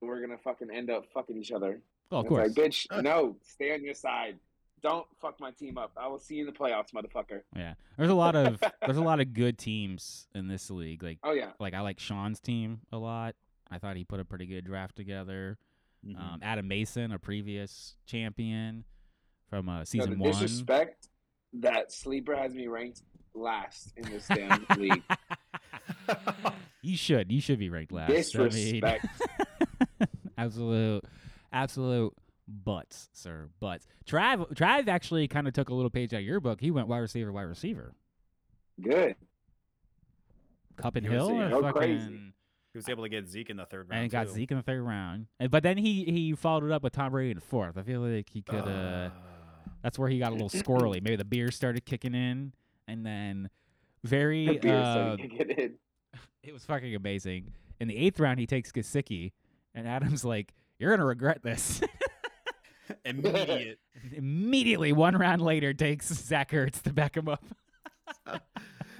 we're 0.00 0.20
gonna 0.20 0.38
fucking 0.38 0.68
end 0.70 0.90
up 0.90 1.04
fucking 1.14 1.36
each 1.36 1.52
other. 1.52 1.80
Oh, 2.10 2.18
of 2.18 2.26
course. 2.26 2.48
like, 2.48 2.56
bitch, 2.56 2.86
no, 3.02 3.36
stay 3.42 3.72
on 3.72 3.82
your 3.82 3.94
side. 3.94 4.38
Don't 4.82 5.06
fuck 5.20 5.38
my 5.40 5.50
team 5.52 5.78
up. 5.78 5.92
I 5.96 6.08
will 6.08 6.18
see 6.18 6.34
you 6.36 6.46
in 6.48 6.52
the 6.52 6.58
playoffs, 6.58 6.92
motherfucker. 6.92 7.42
yeah, 7.56 7.74
there's 7.96 8.10
a 8.10 8.14
lot 8.14 8.34
of 8.34 8.60
there's 8.84 8.96
a 8.96 9.02
lot 9.02 9.20
of 9.20 9.32
good 9.32 9.56
teams 9.58 10.26
in 10.34 10.48
this 10.48 10.70
league. 10.70 11.02
Like 11.02 11.18
Oh 11.22 11.32
yeah, 11.32 11.50
like 11.60 11.74
I 11.74 11.80
like 11.80 12.00
Sean's 12.00 12.40
team 12.40 12.80
a 12.92 12.98
lot. 12.98 13.34
I 13.70 13.78
thought 13.78 13.96
he 13.96 14.04
put 14.04 14.18
a 14.20 14.24
pretty 14.24 14.46
good 14.46 14.64
draft 14.64 14.96
together. 14.96 15.56
Mhm. 16.06 16.18
Um, 16.18 16.40
Adam 16.42 16.66
Mason, 16.66 17.12
a 17.12 17.18
previous 17.18 17.94
champion 18.06 18.84
from 19.48 19.68
uh, 19.68 19.78
no, 19.78 19.84
season 19.84 20.10
the 20.10 20.16
one. 20.18 20.32
disrespect 20.32 21.08
that 21.54 21.92
sleeper 21.92 22.34
has 22.34 22.52
me 22.54 22.66
ranked 22.66 23.02
last 23.34 23.92
in 23.96 24.02
this 24.10 24.26
damn 24.26 24.66
league. 24.78 25.02
you 26.82 26.96
should. 26.96 27.30
You 27.30 27.40
should 27.40 27.58
be 27.58 27.70
ranked 27.70 27.92
last. 27.92 28.10
I 28.10 28.12
mean, 28.38 28.50
Disrespect. 28.50 29.06
absolute, 30.36 31.04
absolute 31.52 32.14
butts, 32.64 33.08
sir. 33.12 33.48
Butts. 33.60 33.86
Trav, 34.06 34.52
Trav 34.54 34.88
actually 34.88 35.26
kind 35.28 35.48
of 35.48 35.54
took 35.54 35.68
a 35.70 35.74
little 35.74 35.90
page 35.90 36.12
out 36.12 36.18
of 36.20 36.24
your 36.24 36.40
book. 36.40 36.60
He 36.60 36.70
went 36.70 36.88
wide 36.88 36.98
receiver, 36.98 37.32
wide 37.32 37.42
receiver. 37.42 37.94
Good. 38.80 39.16
Kupp 40.76 40.96
and 40.96 41.06
Hill, 41.06 41.28
saying, 41.28 41.40
or 41.52 41.62
fucking, 41.62 41.72
crazy. 41.72 42.32
He 42.72 42.78
was 42.78 42.88
able 42.88 43.02
to 43.02 43.08
get 43.08 43.28
Zeke 43.28 43.50
in 43.50 43.56
the 43.58 43.66
third 43.66 43.88
round. 43.90 44.02
and 44.02 44.10
got 44.10 44.26
too. 44.28 44.32
Zeke 44.32 44.50
in 44.52 44.56
the 44.56 44.62
third 44.62 44.82
round. 44.82 45.26
And, 45.38 45.50
but 45.50 45.62
then 45.62 45.76
he 45.76 46.04
he 46.04 46.32
followed 46.34 46.64
it 46.64 46.72
up 46.72 46.82
with 46.82 46.94
Tom 46.94 47.12
Brady 47.12 47.30
in 47.32 47.36
the 47.36 47.42
fourth. 47.42 47.76
I 47.76 47.82
feel 47.82 48.00
like 48.00 48.28
he 48.30 48.42
could. 48.42 48.66
uh 48.66 49.10
That's 49.82 49.98
where 49.98 50.08
he 50.08 50.18
got 50.18 50.30
a 50.30 50.34
little 50.34 50.48
squirrely. 50.48 51.02
Maybe 51.02 51.16
the 51.16 51.24
beer 51.24 51.50
started 51.50 51.84
kicking 51.84 52.14
in, 52.14 52.54
and 52.88 53.04
then 53.04 53.50
very. 54.04 54.46
The 54.46 54.56
beer 54.58 54.82
so 54.82 55.00
uh, 55.00 55.16
you 55.18 55.28
can 55.28 55.36
get 55.38 55.58
in. 55.58 55.74
it 56.42 56.52
was 56.52 56.64
fucking 56.64 56.94
amazing. 56.94 57.52
In 57.80 57.88
the 57.88 57.96
eighth 57.98 58.18
round, 58.18 58.38
he 58.38 58.46
takes 58.46 58.72
Gesicki, 58.72 59.32
and 59.74 59.86
Adam's 59.86 60.24
like, 60.24 60.54
"You're 60.78 60.90
gonna 60.90 61.04
regret 61.04 61.42
this." 61.42 61.82
immediate. 63.04 63.78
Immediately, 64.12 64.92
one 64.92 65.16
round 65.16 65.42
later, 65.42 65.72
takes 65.72 66.08
Zach 66.08 66.50
Ertz 66.52 66.82
to 66.82 66.92
back 66.92 67.16
him 67.16 67.28
up. 67.28 67.44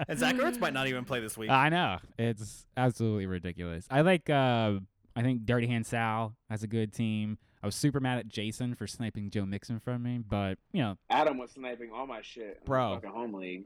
and 0.08 0.18
Zach 0.18 0.34
Ertz 0.36 0.58
might 0.58 0.72
not 0.72 0.86
even 0.86 1.04
play 1.04 1.20
this 1.20 1.36
week. 1.36 1.50
I 1.50 1.68
know 1.68 1.98
it's 2.18 2.66
absolutely 2.76 3.26
ridiculous. 3.26 3.86
I 3.90 4.02
like. 4.02 4.28
Uh, 4.30 4.80
I 5.14 5.22
think 5.22 5.44
Dirty 5.44 5.66
Hand 5.66 5.86
Sal 5.86 6.34
has 6.48 6.62
a 6.62 6.66
good 6.66 6.92
team. 6.92 7.38
I 7.62 7.66
was 7.66 7.74
super 7.76 8.00
mad 8.00 8.18
at 8.18 8.28
Jason 8.28 8.74
for 8.74 8.86
sniping 8.86 9.30
Joe 9.30 9.46
Mixon 9.46 9.78
from 9.78 10.02
me, 10.02 10.18
but 10.18 10.58
you 10.72 10.82
know 10.82 10.96
Adam 11.10 11.38
was 11.38 11.52
sniping 11.52 11.90
all 11.94 12.06
my 12.06 12.22
shit. 12.22 12.64
Bro. 12.64 12.88
my 12.88 12.94
fucking 12.96 13.10
home 13.10 13.34
league. 13.34 13.64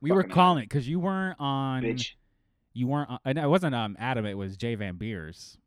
we 0.00 0.10
were 0.10 0.24
calling 0.24 0.62
it 0.62 0.68
because 0.68 0.88
you 0.88 0.98
weren't 0.98 1.38
on. 1.38 1.82
Bitch. 1.82 2.12
You 2.72 2.88
weren't. 2.88 3.08
On, 3.10 3.18
uh, 3.24 3.32
no, 3.32 3.44
it 3.44 3.48
wasn't 3.48 3.74
um 3.74 3.96
Adam. 3.98 4.26
It 4.26 4.36
was 4.36 4.56
Jay 4.56 4.74
Van 4.74 4.96
Beers. 4.96 5.58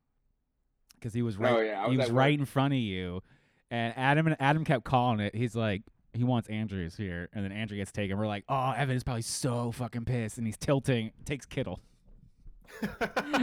Because 0.96 1.14
he 1.14 1.22
was 1.22 1.38
right. 1.38 1.54
Oh, 1.54 1.62
yeah, 1.62 1.86
I 1.86 1.90
he 1.90 1.98
was 1.98 2.08
was 2.08 2.12
right 2.12 2.34
work. 2.34 2.40
in 2.40 2.46
front 2.46 2.74
of 2.74 2.80
you, 2.80 3.24
and 3.72 3.94
Adam 3.98 4.28
and 4.28 4.36
Adam 4.40 4.66
kept 4.66 4.84
calling 4.84 5.20
it. 5.20 5.36
He's 5.36 5.56
like, 5.56 5.84
he 6.14 6.24
wants 6.24 6.50
Andrews 6.50 6.96
here, 6.96 7.30
and 7.34 7.44
then 7.44 7.52
Andrew 7.52 7.78
gets 7.78 7.92
taken. 7.92 8.18
We're 8.18 8.28
like, 8.28 8.44
oh, 8.50 8.72
Evan 8.72 8.96
is 8.96 9.04
probably 9.04 9.22
so 9.22 9.72
fucking 9.72 10.06
pissed, 10.06 10.38
and 10.38 10.48
he's 10.48 10.58
tilting. 10.58 11.12
Takes 11.26 11.46
Kittle. 11.46 11.80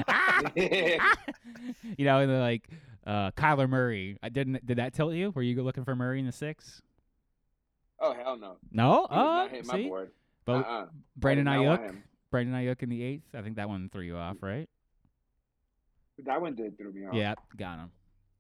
Ah! 0.08 0.42
you 0.54 2.04
know, 2.04 2.18
and 2.18 2.30
then 2.30 2.40
like 2.40 2.68
uh, 3.06 3.30
Kyler 3.32 3.68
Murray. 3.68 4.18
I 4.22 4.28
didn't. 4.28 4.64
Did 4.66 4.78
that 4.78 4.94
tilt 4.94 5.14
you? 5.14 5.30
Were 5.30 5.42
you 5.42 5.62
looking 5.62 5.84
for 5.84 5.94
Murray 5.94 6.20
in 6.20 6.26
the 6.26 6.32
six? 6.32 6.82
oh 8.00 8.14
hell 8.14 8.36
no. 8.38 8.56
No. 8.72 9.06
Oh, 9.10 9.48
my 9.64 9.76
see, 9.76 9.88
board. 9.88 10.10
but 10.44 10.66
uh-uh. 10.66 10.86
Brandon 11.16 11.48
I 11.48 11.56
did 11.56 11.64
not 11.64 11.80
want 11.80 11.92
Aiyuk. 11.92 12.02
Brandon 12.30 12.54
Aiyuk 12.54 12.82
in 12.82 12.88
the 12.88 13.02
eighth. 13.02 13.34
I 13.34 13.42
think 13.42 13.56
that 13.56 13.68
one 13.68 13.88
threw 13.90 14.02
you 14.02 14.16
off, 14.16 14.36
right? 14.42 14.68
That 16.24 16.40
one 16.40 16.54
did 16.54 16.78
throw 16.78 16.90
me 16.90 17.06
off. 17.06 17.14
Yeah, 17.14 17.34
got 17.56 17.78
him. 17.78 17.90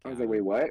I 0.04 0.08
was 0.08 0.18
Got 0.18 0.24
like, 0.24 0.30
wait, 0.30 0.40
what? 0.44 0.70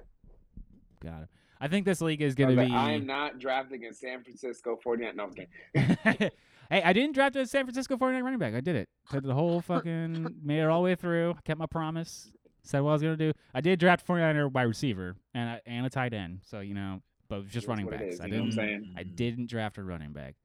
Got 1.01 1.21
him. 1.21 1.27
I 1.59 1.67
think 1.67 1.85
this 1.85 2.01
league 2.01 2.21
is 2.21 2.35
going 2.35 2.55
to 2.55 2.65
be. 2.65 2.71
I 2.71 2.91
am 2.91 3.05
not 3.05 3.39
drafting 3.39 3.85
a 3.85 3.93
San 3.93 4.23
Francisco 4.23 4.77
49. 4.81 5.15
No, 5.15 5.23
I'm 5.23 5.33
hey, 6.69 6.83
I 6.83 6.93
didn't 6.93 7.13
draft 7.13 7.35
a 7.37 7.45
San 7.47 7.65
Francisco 7.65 7.97
49 7.97 8.23
running 8.23 8.39
back. 8.39 8.53
I 8.53 8.59
did 8.61 8.75
it. 8.75 8.89
Did 9.11 9.23
the 9.23 9.33
whole 9.33 9.61
fucking 9.61 10.35
made 10.43 10.59
it 10.59 10.65
all 10.67 10.81
the 10.81 10.85
way 10.85 10.95
through. 10.95 11.31
I 11.37 11.41
Kept 11.41 11.59
my 11.59 11.65
promise. 11.65 12.29
Said 12.63 12.79
what 12.81 12.89
I 12.89 12.93
was 12.93 13.01
gonna 13.03 13.15
do. 13.15 13.31
I 13.53 13.61
did 13.61 13.79
draft 13.79 14.05
49er 14.07 14.51
wide 14.51 14.63
receiver 14.63 15.15
and 15.35 15.49
a, 15.49 15.69
and 15.69 15.85
a 15.85 15.89
tight 15.89 16.13
end. 16.13 16.39
So 16.43 16.61
you 16.61 16.73
know, 16.73 17.01
but 17.29 17.43
just 17.43 17.53
That's 17.53 17.67
running 17.67 17.87
backs. 17.87 18.15
is, 18.15 18.19
I 18.19 18.25
you 18.25 18.31
know 18.31 18.37
what 18.37 18.43
I'm 18.43 18.49
didn't. 18.49 18.55
saying? 18.55 18.93
I 18.97 19.03
didn't 19.03 19.49
draft 19.49 19.77
a 19.77 19.83
running 19.83 20.13
back. 20.13 20.35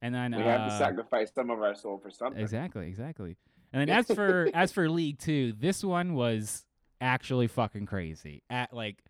And 0.00 0.14
then 0.14 0.36
We 0.36 0.42
uh, 0.42 0.46
have 0.46 0.70
to 0.70 0.78
sacrifice 0.78 1.32
some 1.34 1.50
of 1.50 1.60
our 1.62 1.74
soul 1.74 1.98
for 1.98 2.10
something. 2.10 2.40
Exactly, 2.40 2.86
exactly. 2.86 3.36
And 3.72 3.80
then 3.80 3.96
as 3.96 4.06
for 4.14 4.48
as 4.54 4.70
for 4.70 4.88
League 4.88 5.18
Two, 5.18 5.52
this 5.52 5.82
one 5.82 6.14
was 6.14 6.64
actually 7.00 7.48
fucking 7.48 7.86
crazy. 7.86 8.42
At 8.48 8.72
like 8.72 9.02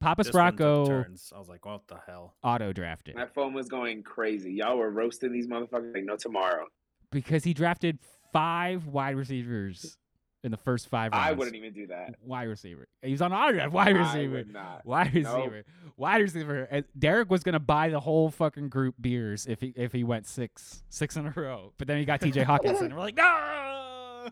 Papa 0.00 0.22
This 0.24 0.32
one 0.32 0.52
took 0.56 0.60
Spracco 0.60 0.86
turns. 0.86 1.32
I 1.34 1.38
was 1.38 1.48
like, 1.48 1.64
what 1.64 1.86
the 1.88 1.98
hell? 2.06 2.34
auto 2.42 2.72
drafted 2.72 3.14
My 3.16 3.26
phone 3.26 3.54
was 3.54 3.68
going 3.68 4.02
crazy. 4.02 4.52
Y'all 4.52 4.76
were 4.76 4.90
roasting 4.90 5.32
these 5.32 5.46
motherfuckers 5.48 5.94
like 5.94 6.04
no 6.04 6.16
tomorrow. 6.16 6.66
because 7.10 7.44
he 7.44 7.54
drafted 7.54 7.98
five 8.32 8.86
wide 8.86 9.16
receivers 9.16 9.96
in 10.44 10.50
the 10.50 10.56
first 10.58 10.88
five 10.88 11.12
rounds. 11.12 11.26
I 11.28 11.32
wouldn't 11.32 11.56
even 11.56 11.72
do 11.72 11.86
that. 11.88 12.14
Wide 12.22 12.44
receiver. 12.44 12.86
He's 13.02 13.22
on 13.22 13.32
auto 13.32 13.52
draft. 13.54 13.72
Wide 13.72 13.96
I 13.96 14.00
receiver. 14.00 14.32
would 14.34 14.52
not. 14.52 14.84
Wide 14.84 15.14
Nope. 15.14 15.24
receiver. 15.24 15.64
Wide 15.96 16.20
receiver. 16.20 16.68
And 16.70 16.84
Derek 16.96 17.30
was 17.30 17.42
gonna 17.42 17.58
buy 17.58 17.88
the 17.88 17.98
whole 18.00 18.30
fucking 18.30 18.68
group 18.68 18.94
beers 19.00 19.46
if 19.46 19.60
he 19.60 19.72
if 19.76 19.92
he 19.92 20.04
went 20.04 20.26
six 20.26 20.84
six 20.90 21.16
in 21.16 21.26
a 21.26 21.32
row. 21.34 21.72
But 21.78 21.88
then 21.88 21.98
he 21.98 22.04
got 22.04 22.20
T.J. 22.20 22.44
Hockenson. 22.44 22.92
We're 22.92 22.98
like, 23.00 23.16
no. 23.16 23.24
I 23.24 24.28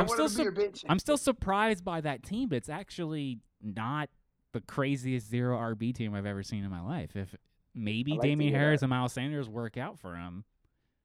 I'm 0.00 0.06
want 0.06 0.10
still 0.10 0.28
to 0.28 0.36
be 0.38 0.44
sup- 0.44 0.66
a 0.66 0.70
bitch. 0.72 0.84
I'm 0.88 0.98
still 0.98 1.18
surprised 1.18 1.84
by 1.84 2.00
that 2.00 2.22
team, 2.22 2.48
but 2.48 2.56
it's 2.56 2.68
actually 2.70 3.38
not 3.62 4.08
the 4.52 4.60
craziest 4.60 5.28
zero 5.28 5.56
RB 5.56 5.94
team 5.94 6.14
I've 6.14 6.26
ever 6.26 6.42
seen 6.42 6.64
in 6.64 6.70
my 6.70 6.82
life. 6.82 7.16
If 7.16 7.34
maybe 7.74 8.12
I 8.12 8.14
like 8.16 8.22
to 8.22 8.28
Damien 8.28 8.54
Harris 8.54 8.80
that. 8.80 8.86
and 8.86 8.90
Miles 8.90 9.12
Sanders 9.12 9.48
work 9.48 9.76
out 9.76 9.98
for 9.98 10.14
him, 10.16 10.44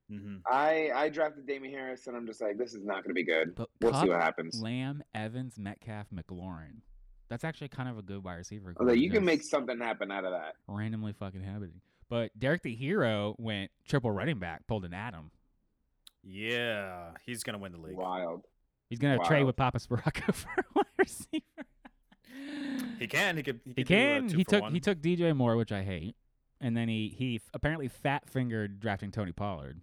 hmm 0.09 0.37
I 0.45 0.91
I 0.93 1.09
drafted 1.09 1.45
Damien 1.47 1.73
Harris, 1.73 2.07
and 2.07 2.15
I'm 2.15 2.25
just 2.25 2.41
like, 2.41 2.57
this 2.57 2.73
is 2.73 2.83
not 2.83 3.03
going 3.03 3.09
to 3.09 3.13
be 3.13 3.23
good. 3.23 3.55
but 3.55 3.69
We'll 3.81 3.91
Cup, 3.91 4.03
see 4.03 4.09
what 4.09 4.21
happens. 4.21 4.61
Lamb, 4.61 5.03
Evans, 5.15 5.57
Metcalf, 5.57 6.07
McLaurin. 6.13 6.81
That's 7.29 7.43
actually 7.43 7.67
kind 7.67 7.89
of 7.89 7.97
a 7.97 8.01
good 8.01 8.23
wide 8.23 8.35
receiver. 8.35 8.73
I 8.79 8.83
was 8.83 8.97
you 8.97 9.09
can 9.11 9.25
make 9.25 9.43
something 9.43 9.79
happen 9.79 10.11
out 10.11 10.23
of 10.25 10.31
that. 10.31 10.55
randomly 10.67 11.11
fucking 11.13 11.43
happening. 11.43 11.81
But 12.09 12.31
Derek 12.39 12.61
the 12.63 12.73
Hero 12.73 13.35
went 13.37 13.69
triple 13.85 14.11
running 14.11 14.39
back, 14.39 14.65
pulled 14.65 14.85
an 14.85 14.93
Adam. 14.93 15.31
Yeah, 16.23 17.11
he's 17.25 17.43
gonna 17.43 17.57
win 17.57 17.71
the 17.73 17.77
league. 17.77 17.95
Wild. 17.97 18.45
He's 18.89 18.99
gonna 18.99 19.19
trade 19.25 19.43
with 19.43 19.55
Papa 19.57 19.79
Sparacco 19.79 20.33
for 20.33 20.49
a 20.57 20.63
wide 20.75 20.85
receiver. 20.97 21.66
He 22.99 23.07
can. 23.07 23.37
He 23.37 23.43
could. 23.43 23.59
He, 23.65 23.73
He 23.77 23.83
could 23.83 23.87
do, 23.87 23.93
uh, 23.95 23.97
can. 24.19 24.29
he 24.29 24.43
took 24.43 24.61
one. 24.61 24.73
he 24.73 24.79
took 24.79 24.99
DJ 24.99 25.35
Moore, 25.35 25.55
which 25.55 25.71
I 25.71 25.83
hate, 25.83 26.15
and 26.61 26.75
then 26.75 26.87
he 26.87 27.13
he 27.15 27.35
f- 27.35 27.49
apparently 27.53 27.87
fat 27.87 28.29
fingered 28.29 28.79
drafting 28.79 29.11
Tony 29.11 29.31
Pollard. 29.31 29.81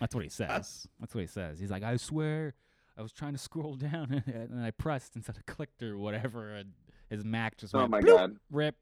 That's 0.00 0.14
what 0.14 0.22
he 0.24 0.30
says. 0.30 0.86
That's 1.00 1.14
what 1.14 1.20
he 1.22 1.26
says. 1.26 1.58
He's 1.58 1.70
like, 1.70 1.82
I 1.82 1.96
swear, 1.96 2.54
I 2.98 3.02
was 3.02 3.12
trying 3.12 3.32
to 3.32 3.38
scroll 3.38 3.74
down 3.76 4.22
and 4.26 4.62
I 4.64 4.70
pressed 4.72 5.16
instead 5.16 5.36
of 5.36 5.46
clicked 5.46 5.82
or 5.82 5.96
whatever, 5.98 6.50
and 6.54 6.72
his 7.08 7.24
Mac 7.24 7.56
just 7.56 7.74
Oh 7.74 7.78
went 7.78 7.90
my 7.90 8.00
bloop, 8.00 8.16
god. 8.16 8.36
rip. 8.50 8.74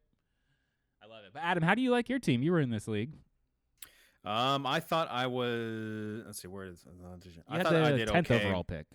I 1.02 1.06
love 1.06 1.24
it. 1.26 1.32
But 1.34 1.42
Adam, 1.44 1.62
how 1.62 1.74
do 1.74 1.82
you 1.82 1.90
like 1.90 2.08
your 2.08 2.18
team? 2.18 2.42
You 2.42 2.52
were 2.52 2.60
in 2.60 2.70
this 2.70 2.88
league. 2.88 3.12
Um, 4.24 4.66
I 4.66 4.80
thought 4.80 5.08
I 5.10 5.26
was. 5.26 6.22
Let's 6.24 6.40
see, 6.40 6.48
where 6.48 6.64
is? 6.64 6.82
Uh, 6.88 7.16
did 7.16 7.26
you- 7.26 7.32
You 7.36 7.42
I 7.46 7.56
had 7.58 7.66
thought 7.66 7.74
I 7.74 7.90
the 7.92 7.98
did 7.98 8.08
tenth 8.08 8.30
okay. 8.30 8.44
overall 8.46 8.64
pick. 8.64 8.86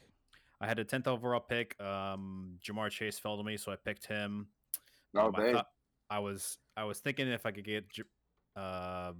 I 0.62 0.67
had 0.67 0.80
a 0.80 0.84
tenth 0.84 1.08
overall 1.08 1.39
pick. 1.39 1.80
Um, 1.82 2.58
Ja'Marr 2.63 2.89
Chase 2.89 3.17
fell 3.17 3.38
to 3.38 3.43
me, 3.43 3.58
so 3.58 3.72
I 3.72 3.76
picked 3.78 4.06
him. 4.06 4.48
Oh, 5.15 5.28
Um, 5.28 5.36
I 5.36 5.39
dang. 5.39 5.54
thought 5.54 5.67
I 6.10 6.19
was 6.19 6.58
I 6.76 6.84
was 6.84 7.00
thinking 7.00 7.28
if 7.28 7.45
I 7.45 7.52
could 7.52 7.63
get, 7.65 7.86
uh, 8.56 9.13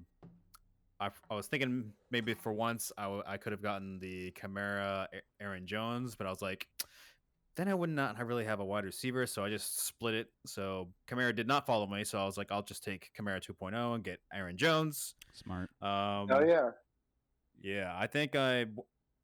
I 1.00 1.10
I 1.30 1.36
was 1.36 1.48
thinking 1.48 1.94
maybe 2.12 2.34
for 2.34 2.52
once 2.52 2.92
I, 2.98 3.04
w- 3.04 3.24
I 3.26 3.38
could 3.38 3.52
have 3.54 3.62
gotten 3.62 4.00
the 4.00 4.32
Kamara 4.32 5.08
Aaron 5.40 5.66
Jones, 5.66 6.16
but 6.16 6.28
I 6.28 6.30
was 6.30 6.42
like, 6.42 6.68
then 7.56 7.68
I 7.68 7.74
would 7.74 7.90
not 7.90 8.18
really 8.26 8.46
have 8.46 8.60
a 8.60 8.66
wide 8.66 8.86
receiver, 8.86 9.26
so 9.26 9.44
I 9.44 9.50
just 9.50 9.86
split 9.86 10.14
it. 10.16 10.28
So 10.46 10.90
Kamara 11.08 11.34
did 11.36 11.48
not 11.48 11.66
follow 11.66 11.88
me, 11.88 12.04
so 12.04 12.20
I 12.22 12.26
was 12.26 12.38
like, 12.38 12.52
I'll 12.52 12.64
just 12.64 12.84
take 12.84 13.12
Kamara 13.18 13.40
2.0 13.42 13.96
and 13.96 14.04
get 14.04 14.20
Aaron 14.34 14.58
Jones. 14.58 15.16
Smart. 15.34 15.70
Um, 15.82 16.28
Oh 16.32 16.44
yeah. 16.46 16.72
yeah, 17.62 17.96
I 17.98 18.08
think 18.08 18.36
I. 18.36 18.66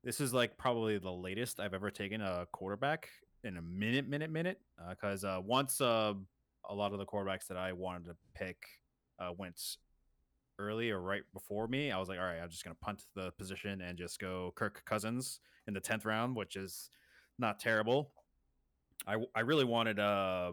This 0.05 0.21
is 0.21 0.35
like 0.35 0.55
probably 0.55 0.99
the 0.99 1.11
latest 1.11 1.59
I've 1.59 1.73
ever 1.73 1.89
taken 1.89 2.21
a 2.21 2.45
quarterback 2.51 3.09
in 3.43 3.57
a 3.57 3.61
minute, 3.63 4.07
minute, 4.07 4.29
minute. 4.29 4.59
Because 4.87 5.23
uh, 5.23 5.39
once 5.43 5.81
uh, 5.81 6.13
a 6.69 6.75
lot 6.75 6.93
of 6.93 6.99
the 6.99 7.07
quarterbacks 7.07 7.47
that 7.47 7.57
I 7.57 7.73
wanted 7.73 8.05
to 8.05 8.15
pick 8.35 8.57
uh, 9.17 9.31
went 9.35 9.59
early 10.59 10.91
or 10.91 11.01
right 11.01 11.23
before 11.33 11.67
me, 11.67 11.91
I 11.91 11.97
was 11.97 12.07
like, 12.07 12.19
all 12.19 12.25
right, 12.25 12.37
I'm 12.39 12.51
just 12.51 12.63
gonna 12.63 12.77
punt 12.79 13.01
the 13.15 13.31
position 13.31 13.81
and 13.81 13.97
just 13.97 14.19
go 14.19 14.53
Kirk 14.55 14.83
Cousins 14.85 15.39
in 15.65 15.73
the 15.73 15.79
tenth 15.79 16.05
round, 16.05 16.35
which 16.35 16.55
is 16.55 16.91
not 17.39 17.59
terrible. 17.59 18.11
I, 19.07 19.15
I 19.33 19.39
really 19.39 19.65
wanted 19.65 19.99
uh 19.99 20.51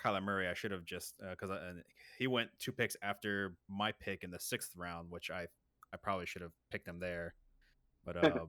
Kyler 0.00 0.22
Murray. 0.22 0.46
I 0.46 0.54
should 0.54 0.70
have 0.70 0.84
just 0.84 1.14
because 1.28 1.50
I 1.50 1.72
he 2.20 2.28
went 2.28 2.50
two 2.60 2.70
picks 2.70 2.96
after 3.02 3.56
my 3.68 3.90
pick 3.90 4.22
in 4.22 4.30
the 4.30 4.38
sixth 4.38 4.76
round, 4.76 5.10
which 5.10 5.28
I 5.28 5.48
I 5.92 5.96
probably 6.00 6.26
should 6.26 6.42
have 6.42 6.52
picked 6.70 6.86
him 6.86 7.00
there, 7.00 7.34
but 8.04 8.24
um, 8.40 8.48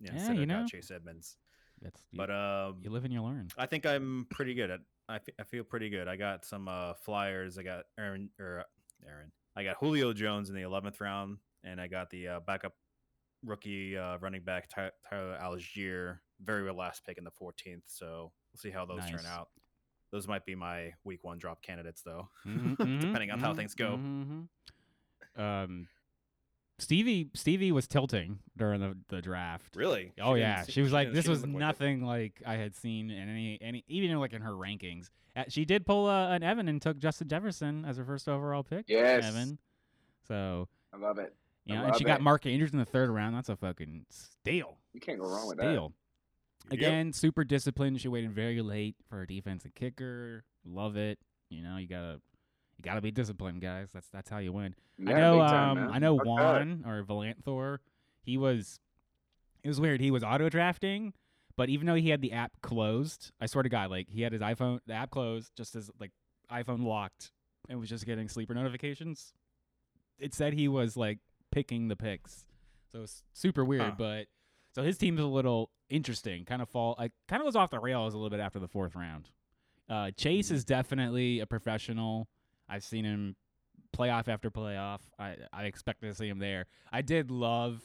yeah, 0.00 0.12
Yeah, 0.14 0.32
you 0.32 0.46
know. 0.46 0.64
Chase 0.66 0.90
Edmonds. 0.90 1.36
That's 1.82 2.02
you, 2.12 2.18
But 2.18 2.30
um, 2.30 2.76
you 2.82 2.90
live 2.90 3.04
and 3.04 3.12
you 3.12 3.22
learn. 3.22 3.48
I 3.58 3.66
think 3.66 3.84
I'm 3.86 4.26
pretty 4.30 4.54
good 4.54 4.70
at. 4.70 4.80
I, 5.08 5.18
I 5.38 5.42
feel 5.44 5.64
pretty 5.64 5.90
good. 5.90 6.08
I 6.08 6.16
got 6.16 6.44
some 6.44 6.66
uh, 6.68 6.94
flyers. 6.94 7.58
I 7.58 7.62
got 7.62 7.84
Aaron 7.98 8.30
or 8.38 8.60
uh, 8.60 9.08
Aaron. 9.08 9.32
I 9.56 9.64
got 9.64 9.76
Julio 9.78 10.12
Jones 10.12 10.48
in 10.48 10.54
the 10.56 10.62
11th 10.62 11.00
round, 11.00 11.38
and 11.62 11.80
I 11.80 11.86
got 11.88 12.10
the 12.10 12.28
uh, 12.28 12.40
backup 12.46 12.72
rookie 13.44 13.96
uh, 13.98 14.16
running 14.18 14.42
back 14.42 14.68
Ty- 14.68 14.90
Tyler 15.10 15.38
Allgeier, 15.42 16.18
very 16.42 16.72
last 16.72 17.04
pick 17.04 17.18
in 17.18 17.24
the 17.24 17.30
14th. 17.30 17.82
So 17.86 18.32
we'll 18.52 18.58
see 18.58 18.70
how 18.70 18.86
those 18.86 19.00
Nice. 19.00 19.10
turn 19.10 19.26
out. 19.26 19.48
Those 20.10 20.26
might 20.26 20.46
be 20.46 20.54
my 20.54 20.92
week 21.04 21.22
one 21.22 21.38
drop 21.38 21.60
candidates, 21.62 22.02
though. 22.02 22.28
Mhm, 22.46 22.76
mhm, 22.76 23.00
Depending 23.00 23.30
on 23.30 23.40
how 23.40 23.52
mhm, 23.52 23.56
things 23.56 23.74
go. 23.74 23.98
mhm. 23.98 24.48
Um, 25.36 25.88
Stevie 26.78 27.30
Stevie 27.34 27.70
was 27.72 27.86
tilting 27.86 28.40
during 28.56 28.80
the, 28.80 28.96
the 29.08 29.22
draft. 29.22 29.76
Really? 29.76 30.12
Oh 30.20 30.34
She 30.34 30.40
didn't 30.40 30.50
yeah, 30.50 30.62
se- 30.62 30.72
she 30.72 30.82
was 30.82 30.92
like, 30.92 31.12
this 31.12 31.28
was 31.28 31.40
didn't 31.40 31.54
like 31.54 31.60
nothing 31.60 32.04
like 32.04 32.42
I 32.44 32.54
had 32.56 32.74
seen 32.74 33.10
in 33.10 33.28
any 33.28 33.58
any 33.60 33.84
even 33.86 34.18
like 34.18 34.32
in 34.32 34.42
her 34.42 34.52
rankings. 34.52 35.10
Uh, 35.36 35.44
she 35.48 35.64
did 35.64 35.86
pull 35.86 36.06
uh, 36.06 36.28
an 36.30 36.42
Evan 36.42 36.68
and 36.68 36.80
took 36.82 36.98
Justin 36.98 37.28
Jefferson 37.28 37.84
as 37.84 37.96
her 37.96 38.04
first 38.04 38.28
overall 38.28 38.62
pick. 38.64 38.86
Yes. 38.88 39.24
Evan. 39.24 39.58
So 40.26 40.68
I 40.92 40.96
love 40.96 41.18
it. 41.18 41.32
you 41.64 41.74
know, 41.74 41.84
and 41.84 41.96
she 41.96 42.04
love 42.04 42.18
got. 42.18 42.20
Mark 42.22 42.46
Andrews 42.46 42.72
in 42.72 42.78
the 42.78 42.84
third 42.84 43.10
round. 43.10 43.36
That's 43.36 43.48
a 43.48 43.56
fucking 43.56 44.06
steal. 44.10 44.78
You 44.92 45.00
can't 45.00 45.20
go 45.20 45.28
wrong 45.28 45.46
with 45.48 45.58
that. 45.58 45.64
Steal. 45.64 45.92
Yep. 46.70 46.72
Again, 46.72 47.12
super 47.12 47.44
disciplined. 47.44 48.00
She 48.00 48.08
waited 48.08 48.32
very 48.32 48.62
late 48.62 48.96
for 49.08 49.16
her 49.16 49.26
defensive 49.26 49.74
kicker. 49.74 50.44
Love 50.64 50.96
it. 50.96 51.18
You 51.50 51.62
know, 51.62 51.76
you 51.76 51.86
gotta 51.86 52.20
you 52.76 52.82
gotta 52.82 53.00
be 53.00 53.10
disciplined, 53.10 53.60
guys. 53.60 53.90
That's 53.92 54.08
that's 54.08 54.28
how 54.30 54.38
you 54.38 54.52
win. 54.52 54.74
I 55.00 55.12
know 55.14 55.38
time, 55.38 55.78
um. 55.78 55.92
I 55.92 55.98
know 55.98 56.16
that. 56.16 56.26
Juan 56.26 56.84
or 56.86 57.02
Valanthor, 57.04 57.78
he 58.22 58.36
was 58.36 58.78
it 59.62 59.68
was 59.68 59.80
weird. 59.80 60.00
He 60.00 60.10
was 60.10 60.22
auto 60.22 60.48
drafting, 60.48 61.14
but 61.56 61.68
even 61.68 61.86
though 61.86 61.94
he 61.94 62.10
had 62.10 62.20
the 62.20 62.32
app 62.32 62.52
closed, 62.62 63.32
I 63.40 63.46
swear 63.46 63.62
to 63.62 63.68
God, 63.68 63.90
like 63.90 64.08
he 64.08 64.22
had 64.22 64.32
his 64.32 64.42
iPhone 64.42 64.80
the 64.86 64.94
app 64.94 65.10
closed 65.10 65.52
just 65.56 65.74
as 65.76 65.90
like 66.00 66.10
iPhone 66.50 66.84
locked 66.84 67.32
and 67.68 67.80
was 67.80 67.88
just 67.88 68.04
getting 68.06 68.28
sleeper 68.28 68.54
notifications. 68.54 69.32
It 70.18 70.34
said 70.34 70.52
he 70.52 70.68
was 70.68 70.96
like 70.96 71.18
picking 71.50 71.88
the 71.88 71.96
picks. 71.96 72.46
So 72.92 73.02
it's 73.02 73.24
super 73.32 73.64
weird, 73.64 73.82
Huh. 73.82 73.92
but 73.98 74.26
so 74.74 74.82
his 74.82 74.98
team's 74.98 75.20
a 75.20 75.24
little 75.26 75.70
interesting. 75.88 76.44
Kind 76.44 76.62
of 76.62 76.68
fall 76.68 76.94
like 76.98 77.12
kind 77.28 77.40
of 77.40 77.46
was 77.46 77.56
off 77.56 77.70
the 77.70 77.80
rails 77.80 78.14
a 78.14 78.16
little 78.16 78.30
bit 78.30 78.40
after 78.40 78.58
the 78.58 78.68
fourth 78.68 78.94
round. 78.94 79.30
Uh, 79.88 80.10
Chase 80.12 80.50
is 80.50 80.64
definitely 80.64 81.40
a 81.40 81.46
professional. 81.46 82.28
I've 82.68 82.84
seen 82.84 83.04
him 83.04 83.36
playoff 83.96 84.28
after 84.28 84.50
playoff. 84.50 85.00
I 85.18 85.36
I 85.52 85.64
expect 85.64 86.02
to 86.02 86.14
see 86.14 86.28
him 86.28 86.38
there. 86.38 86.66
I 86.92 87.02
did 87.02 87.30
love 87.30 87.82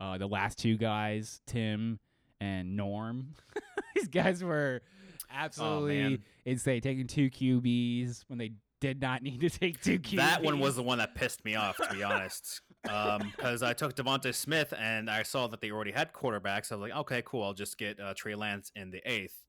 uh, 0.00 0.18
the 0.18 0.26
last 0.26 0.58
two 0.58 0.76
guys, 0.76 1.40
Tim 1.46 1.98
and 2.40 2.76
Norm. 2.76 3.34
These 3.94 4.08
guys 4.08 4.42
were 4.42 4.82
absolutely 5.30 6.02
man. 6.02 6.18
insane, 6.44 6.80
taking 6.80 7.06
two 7.06 7.30
QBs 7.30 8.24
when 8.28 8.38
they 8.38 8.52
did 8.80 9.00
not 9.00 9.22
need 9.22 9.40
to 9.40 9.50
take 9.50 9.80
two 9.80 9.98
QBs. 9.98 10.16
That 10.16 10.42
one 10.42 10.60
was 10.60 10.76
the 10.76 10.82
one 10.82 10.98
that 10.98 11.14
pissed 11.14 11.44
me 11.44 11.54
off, 11.54 11.76
to 11.76 11.94
be 11.94 12.02
honest. 12.02 12.60
Because 12.84 13.62
I 13.62 13.72
took 13.72 13.96
DeVonta 13.96 14.34
Smith 14.34 14.74
and 14.78 15.08
I 15.08 15.22
saw 15.22 15.46
that 15.46 15.62
they 15.62 15.70
already 15.70 15.92
had 15.92 16.12
quarterbacks. 16.12 16.70
I 16.70 16.74
was 16.74 16.82
like, 16.82 16.94
okay, 17.00 17.22
cool. 17.24 17.42
I'll 17.42 17.54
just 17.54 17.78
get 17.78 17.98
uh, 17.98 18.12
Trey 18.14 18.34
Lance 18.34 18.70
in 18.76 18.90
the 18.90 19.00
eighth. 19.10 19.43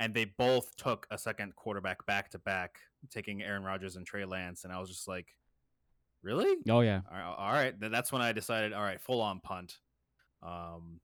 And 0.00 0.12
they 0.14 0.24
both 0.24 0.74
took 0.76 1.06
a 1.10 1.18
second 1.18 1.54
quarterback 1.54 2.04
back 2.06 2.30
to 2.30 2.38
back, 2.40 2.80
taking 3.10 3.42
Aaron 3.42 3.62
Rodgers 3.62 3.94
and 3.96 4.04
Trey 4.06 4.24
Lance. 4.24 4.64
And 4.64 4.72
I 4.72 4.80
was 4.80 4.88
just 4.88 5.06
like, 5.06 5.36
really? 6.22 6.56
Oh 6.68 6.80
yeah, 6.80 7.02
All 7.08 7.16
right. 7.18 7.34
All 7.38 7.52
right. 7.52 7.74
That's 7.78 8.10
when 8.10 8.22
I 8.22 8.32
decided, 8.32 8.72
all 8.72 8.82
right, 8.82 9.00
full 9.00 9.20
on 9.20 9.40
punt. 9.40 9.76
Um, 10.42 11.00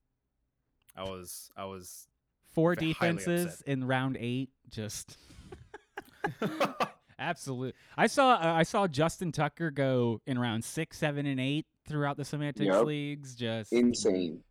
I 0.96 1.04
was, 1.04 1.50
I 1.56 1.66
was, 1.66 2.08
four 2.54 2.74
Highly 2.74 2.90
upset. 2.92 3.00
defenses 3.26 3.62
in 3.66 3.84
round 3.84 4.16
eight. 4.18 4.48
Just 4.70 5.18
absolute. 7.18 7.74
I 7.98 8.06
saw 8.06 8.32
uh, 8.34 8.38
I 8.54 8.62
saw 8.62 8.86
Justin 8.86 9.30
Tucker 9.32 9.70
go 9.70 10.20
in 10.26 10.38
round 10.38 10.64
six, 10.64 10.96
seven, 10.98 11.26
and 11.26 11.38
eight 11.38 11.66
throughout 11.86 12.16
the 12.16 12.24
semantics 12.24 12.66
Yep. 12.66 12.84
leagues. 12.86 13.34
Just 13.34 13.72
Insane. 13.74 14.42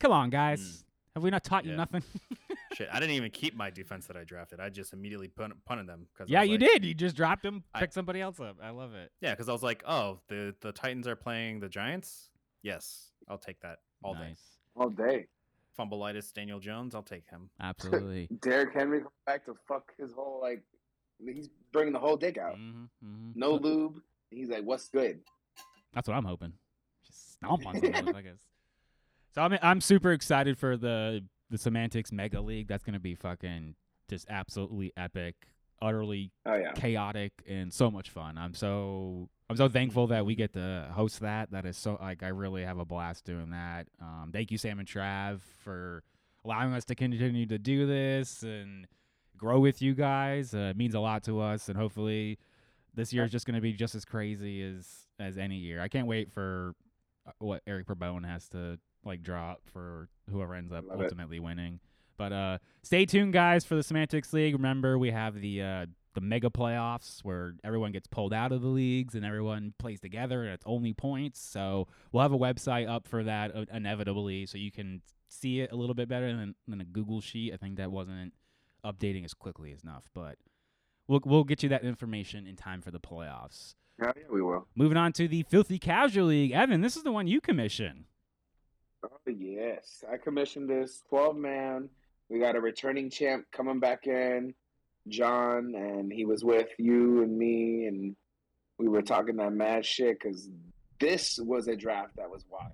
Come 0.00 0.12
on, 0.12 0.30
guys. 0.30 0.60
Mm. 0.60 0.82
Have 1.16 1.22
we 1.24 1.30
not 1.30 1.44
taught 1.44 1.64
you 1.64 1.72
Yeah. 1.72 1.76
nothing? 1.76 2.02
shit. 2.76 2.88
I 2.92 3.00
didn't 3.00 3.14
even 3.14 3.30
keep 3.30 3.56
my 3.56 3.70
defense 3.70 4.06
that 4.06 4.16
I 4.16 4.24
drafted. 4.24 4.60
I 4.60 4.68
just 4.68 4.92
immediately 4.92 5.28
punt, 5.28 5.52
punted 5.64 5.86
them. 5.86 6.06
Cause 6.16 6.28
yeah, 6.28 6.42
you 6.42 6.52
like- 6.58 6.60
did. 6.60 6.84
You 6.84 6.94
just 6.94 7.16
dropped 7.16 7.44
him, 7.44 7.64
I- 7.74 7.86
somebody 7.88 8.20
else 8.20 8.38
up. 8.40 8.56
I 8.62 8.70
love 8.70 8.94
it. 8.94 9.12
Yeah, 9.20 9.32
because 9.32 9.48
I 9.48 9.52
was 9.52 9.62
like, 9.62 9.82
oh, 9.86 10.20
the 10.28 10.54
the 10.60 10.72
Titans 10.72 11.06
are 11.08 11.16
playing 11.16 11.60
the 11.60 11.68
Giants. 11.68 12.30
Yes, 12.62 13.10
I'll 13.28 13.38
take 13.38 13.60
that 13.60 13.78
all 14.02 14.14
day. 14.14 14.20
nice. 14.28 14.42
All 14.76 14.90
day. 14.90 15.26
Fumbleitis, 15.78 16.32
Daniel 16.32 16.58
Jones, 16.58 16.94
I'll 16.94 17.02
take 17.02 17.28
him. 17.28 17.50
Absolutely. 17.60 18.28
Derrick 18.40 18.72
Henry 18.74 19.00
come 19.00 19.10
back 19.26 19.44
to 19.46 19.54
fuck 19.68 19.92
his 19.98 20.12
whole 20.12 20.40
like. 20.42 20.62
He's 21.24 21.48
bringing 21.72 21.92
the 21.94 21.98
whole 21.98 22.16
dick 22.16 22.36
out. 22.38 22.56
Mhm, 22.56 22.88
mhm. 23.04 23.32
No 23.34 23.52
lube. 23.54 24.00
He's 24.30 24.48
like, 24.50 24.64
"What's 24.64 24.88
good?" 24.88 25.20
That's 25.94 26.06
what 26.08 26.14
I'm 26.16 26.24
hoping. 26.24 26.52
Just 27.06 27.32
stomp 27.34 27.66
on 27.66 27.74
some 27.80 27.82
motherfuckers. 27.92 28.38
So 29.34 29.42
I'm 29.42 29.58
I'm 29.62 29.80
super 29.80 30.12
excited 30.12 30.58
for 30.58 30.76
the 30.76 31.24
the 31.50 31.58
Semantics 31.58 32.12
Mega 32.12 32.40
League. 32.40 32.68
That's 32.68 32.84
gonna 32.84 33.00
be 33.00 33.14
fucking 33.14 33.74
just 34.08 34.26
absolutely 34.28 34.92
epic, 34.96 35.34
utterly 35.82 36.32
Oh 36.44 36.54
yeah. 36.54 36.72
chaotic, 36.72 37.32
and 37.48 37.72
so 37.72 37.90
much 37.90 38.10
fun. 38.10 38.38
I'm 38.38 38.54
so 38.54 39.28
I'm 39.48 39.56
so 39.56 39.68
thankful 39.68 40.08
that 40.08 40.26
we 40.26 40.34
get 40.34 40.52
to 40.54 40.88
host 40.92 41.20
that. 41.20 41.50
That 41.52 41.66
is 41.66 41.76
so 41.76 41.98
like 42.00 42.22
I 42.22 42.28
really 42.28 42.64
have 42.64 42.78
a 42.78 42.84
blast 42.84 43.24
doing 43.24 43.50
that. 43.50 43.86
Um, 44.00 44.30
thank 44.32 44.50
you, 44.50 44.58
Sam 44.58 44.78
and 44.78 44.88
Trav, 44.88 45.40
for 45.62 46.02
allowing 46.44 46.72
us 46.74 46.84
to 46.86 46.94
continue 46.94 47.46
to 47.46 47.58
do 47.58 47.86
this 47.86 48.42
and 48.42 48.86
grow 49.36 49.60
with 49.60 49.82
you 49.82 49.94
guys. 49.94 50.54
Uh, 50.54 50.70
it 50.70 50.76
means 50.76 50.94
a 50.94 51.00
lot 51.00 51.22
to 51.24 51.40
us, 51.40 51.68
and 51.68 51.76
hopefully 51.76 52.38
this 52.94 53.12
year 53.12 53.24
is 53.24 53.30
just 53.30 53.44
going 53.46 53.54
to 53.54 53.60
be 53.60 53.72
just 53.72 53.94
as 53.94 54.04
crazy 54.04 54.62
as 54.62 55.06
as 55.20 55.38
any 55.38 55.56
year. 55.56 55.80
I 55.80 55.88
can't 55.88 56.06
wait 56.06 56.32
for 56.32 56.74
uh, 57.26 57.32
what 57.38 57.62
Eric 57.66 57.86
Perbone 57.86 58.24
has 58.26 58.48
to 58.50 58.78
like 59.06 59.22
drop 59.22 59.62
for 59.72 60.08
whoever 60.30 60.54
ends 60.54 60.72
up 60.72 60.84
Love 60.88 61.00
it. 61.00 61.04
ultimately 61.04 61.40
winning. 61.40 61.80
But 62.18 62.32
uh, 62.32 62.58
stay 62.82 63.04
tuned, 63.06 63.32
guys, 63.32 63.64
for 63.64 63.74
the 63.74 63.82
Semantics 63.82 64.32
League. 64.32 64.54
Remember, 64.54 64.98
we 64.98 65.10
have 65.10 65.40
the 65.40 65.62
uh, 65.62 65.86
the 66.14 66.20
mega 66.22 66.48
playoffs 66.48 67.20
where 67.22 67.54
everyone 67.62 67.92
gets 67.92 68.06
pulled 68.06 68.32
out 68.32 68.50
of 68.52 68.62
the 68.62 68.68
leagues 68.68 69.14
and 69.14 69.22
everyone 69.24 69.74
plays 69.78 70.00
together, 70.00 70.42
and 70.44 70.52
it's 70.54 70.64
only 70.66 70.94
points. 70.94 71.40
So 71.40 71.88
we'll 72.12 72.22
have 72.22 72.32
a 72.32 72.38
website 72.38 72.88
up 72.88 73.06
for 73.06 73.22
that 73.24 73.54
uh, 73.54 73.64
inevitably, 73.72 74.46
so 74.46 74.56
you 74.56 74.72
can 74.72 75.02
see 75.28 75.60
it 75.60 75.72
a 75.72 75.76
little 75.76 75.94
bit 75.94 76.08
better 76.08 76.28
than 76.34 76.54
than 76.66 76.80
a 76.80 76.84
Google 76.84 77.20
sheet. 77.20 77.52
I 77.52 77.58
think 77.58 77.76
that 77.76 77.90
wasn't 77.92 78.32
updating 78.84 79.24
as 79.24 79.34
quickly 79.34 79.72
as 79.72 79.82
enough, 79.82 80.08
but 80.14 80.36
we'll 81.06 81.20
we'll 81.26 81.44
get 81.44 81.62
you 81.62 81.68
that 81.68 81.84
information 81.84 82.46
in 82.46 82.56
time 82.56 82.80
for 82.80 82.90
the 82.90 83.00
playoffs. 83.00 83.74
Hell 84.00 84.12
yeah, 84.16 84.22
we 84.30 84.40
will. 84.40 84.66
Moving 84.74 84.96
on 84.96 85.12
to 85.14 85.28
the 85.28 85.42
Filthy 85.42 85.78
Casual 85.78 86.26
League, 86.26 86.52
Evan. 86.52 86.80
This 86.80 86.96
is 86.96 87.02
the 87.02 87.12
one 87.12 87.26
you 87.26 87.40
commission. 87.42 88.06
Oh 89.10 89.30
yes, 89.30 90.04
I 90.10 90.16
commissioned 90.16 90.68
this 90.68 91.02
twelve 91.08 91.36
man. 91.36 91.88
We 92.28 92.38
got 92.40 92.56
a 92.56 92.60
returning 92.60 93.08
champ 93.10 93.46
coming 93.52 93.78
back 93.78 94.06
in, 94.06 94.52
John, 95.08 95.74
and 95.76 96.12
he 96.12 96.24
was 96.24 96.44
with 96.44 96.68
you 96.78 97.22
and 97.22 97.38
me, 97.38 97.86
and 97.86 98.16
we 98.78 98.88
were 98.88 99.02
talking 99.02 99.36
that 99.36 99.52
mad 99.52 99.84
shit 99.86 100.18
because 100.20 100.48
this 100.98 101.38
was 101.38 101.68
a 101.68 101.76
draft 101.76 102.16
that 102.16 102.28
was 102.28 102.44
wild. 102.50 102.72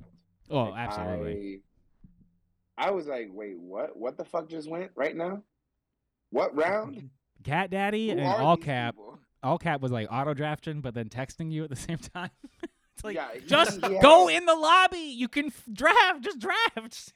Oh, 0.51 0.71
Like, 0.71 0.89
absolutely. 0.89 1.61
I, 2.79 2.89
I 2.89 2.91
was 2.93 3.07
like, 3.07 3.29
wait, 3.33 3.59
what? 3.59 3.97
What 3.97 4.17
the 4.17 4.25
fuck 4.25 4.49
just 4.49 4.69
went 4.71 4.91
right 4.97 5.15
now? 5.17 5.43
What 6.31 6.57
round? 6.57 7.11
Cat 7.45 7.71
Daddy 7.71 8.07
Who 8.11 8.19
and 8.19 8.27
All 8.27 8.57
Cap. 8.57 8.95
people? 8.95 9.19
All 9.43 9.59
Cap 9.59 9.81
was 9.83 9.93
like 9.93 10.09
auto 10.11 10.33
drafting, 10.33 10.81
but 10.81 10.95
then 10.95 11.09
texting 11.09 11.51
you 11.53 11.65
at 11.65 11.71
the 11.71 11.77
same 11.77 11.99
time. 12.15 12.31
It's 12.95 13.05
like 13.05 13.15
Yeah, 13.17 13.29
he- 13.35 13.41
just 13.47 13.81
he 13.87 13.99
go 14.01 14.29
a- 14.29 14.33
in 14.37 14.47
the 14.47 14.55
lobby. 14.55 14.99
You 14.99 15.29
can 15.29 15.47
f- 15.47 15.65
draft. 15.73 16.21
Just 16.23 16.39
draft. 16.39 17.13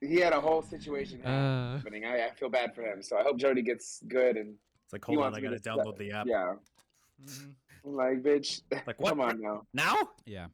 He 0.00 0.16
had 0.20 0.32
a 0.32 0.40
whole 0.40 0.62
situation 0.62 1.20
Uh, 1.24 1.76
happening. 1.78 2.04
I, 2.04 2.26
I 2.26 2.30
feel 2.30 2.48
bad 2.48 2.74
for 2.74 2.82
him, 2.82 3.02
so 3.02 3.16
I 3.18 3.22
hope 3.22 3.36
Jody 3.36 3.62
gets 3.62 4.00
good 4.06 4.36
and 4.36 4.54
It's 4.84 4.92
like, 4.92 5.04
hold 5.04 5.18
on, 5.18 5.34
I 5.34 5.40
gotta 5.40 5.58
to 5.58 5.68
download 5.70 5.96
the 5.98 6.12
app. 6.12 6.26
yeah. 6.28 6.54
I'm 7.84 7.94
like, 7.94 8.22
bitch, 8.22 8.60
Like 8.86 9.00
what? 9.00 9.08
come 9.10 9.20
on 9.20 9.40
now. 9.40 9.62
Now? 9.74 9.96
yeah, 10.26 10.46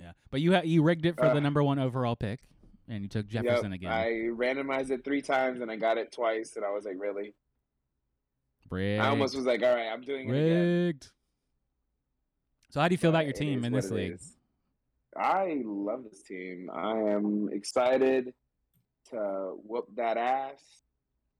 yeah. 0.00 0.12
But 0.30 0.40
you 0.40 0.54
ha- 0.54 0.62
you 0.64 0.82
rigged 0.82 1.06
it 1.06 1.16
for 1.16 1.28
the 1.28 1.36
Uh, 1.36 1.40
number 1.40 1.62
one 1.62 1.78
overall 1.78 2.16
pick, 2.16 2.40
and 2.88 3.02
you 3.04 3.08
took 3.08 3.28
Jefferson 3.28 3.70
Yep, 3.72 3.80
again. 3.80 3.92
I 3.92 4.06
randomized 4.30 4.90
it 4.90 5.04
three 5.04 5.22
times 5.22 5.60
and 5.60 5.70
I 5.70 5.76
got 5.76 5.96
it 5.98 6.10
twice, 6.10 6.56
and 6.56 6.64
I 6.64 6.70
was 6.70 6.84
like, 6.86 6.96
really? 6.98 7.34
rigged. 8.70 9.02
I 9.02 9.08
almost 9.08 9.36
was 9.36 9.44
like, 9.46 9.62
all 9.62 9.74
right, 9.74 9.88
I'm 9.88 10.00
doing 10.02 10.28
it 10.28 10.32
again. 10.32 11.00
Rigged. 12.70 12.74
So 12.74 12.80
how 12.80 12.88
do 12.88 12.94
you 12.94 12.98
feel 12.98 13.10
about 13.10 13.24
your 13.24 13.32
team 13.32 13.64
in 13.64 13.72
this 13.72 13.90
league? 13.90 14.12
is. 14.12 14.36
I 15.16 15.60
love 15.64 16.04
this 16.04 16.22
team. 16.22 16.70
I 16.72 16.92
am 16.92 17.48
excited 17.52 18.32
to 19.10 19.54
whoop 19.64 19.86
that 19.96 20.16
ass. 20.16 20.62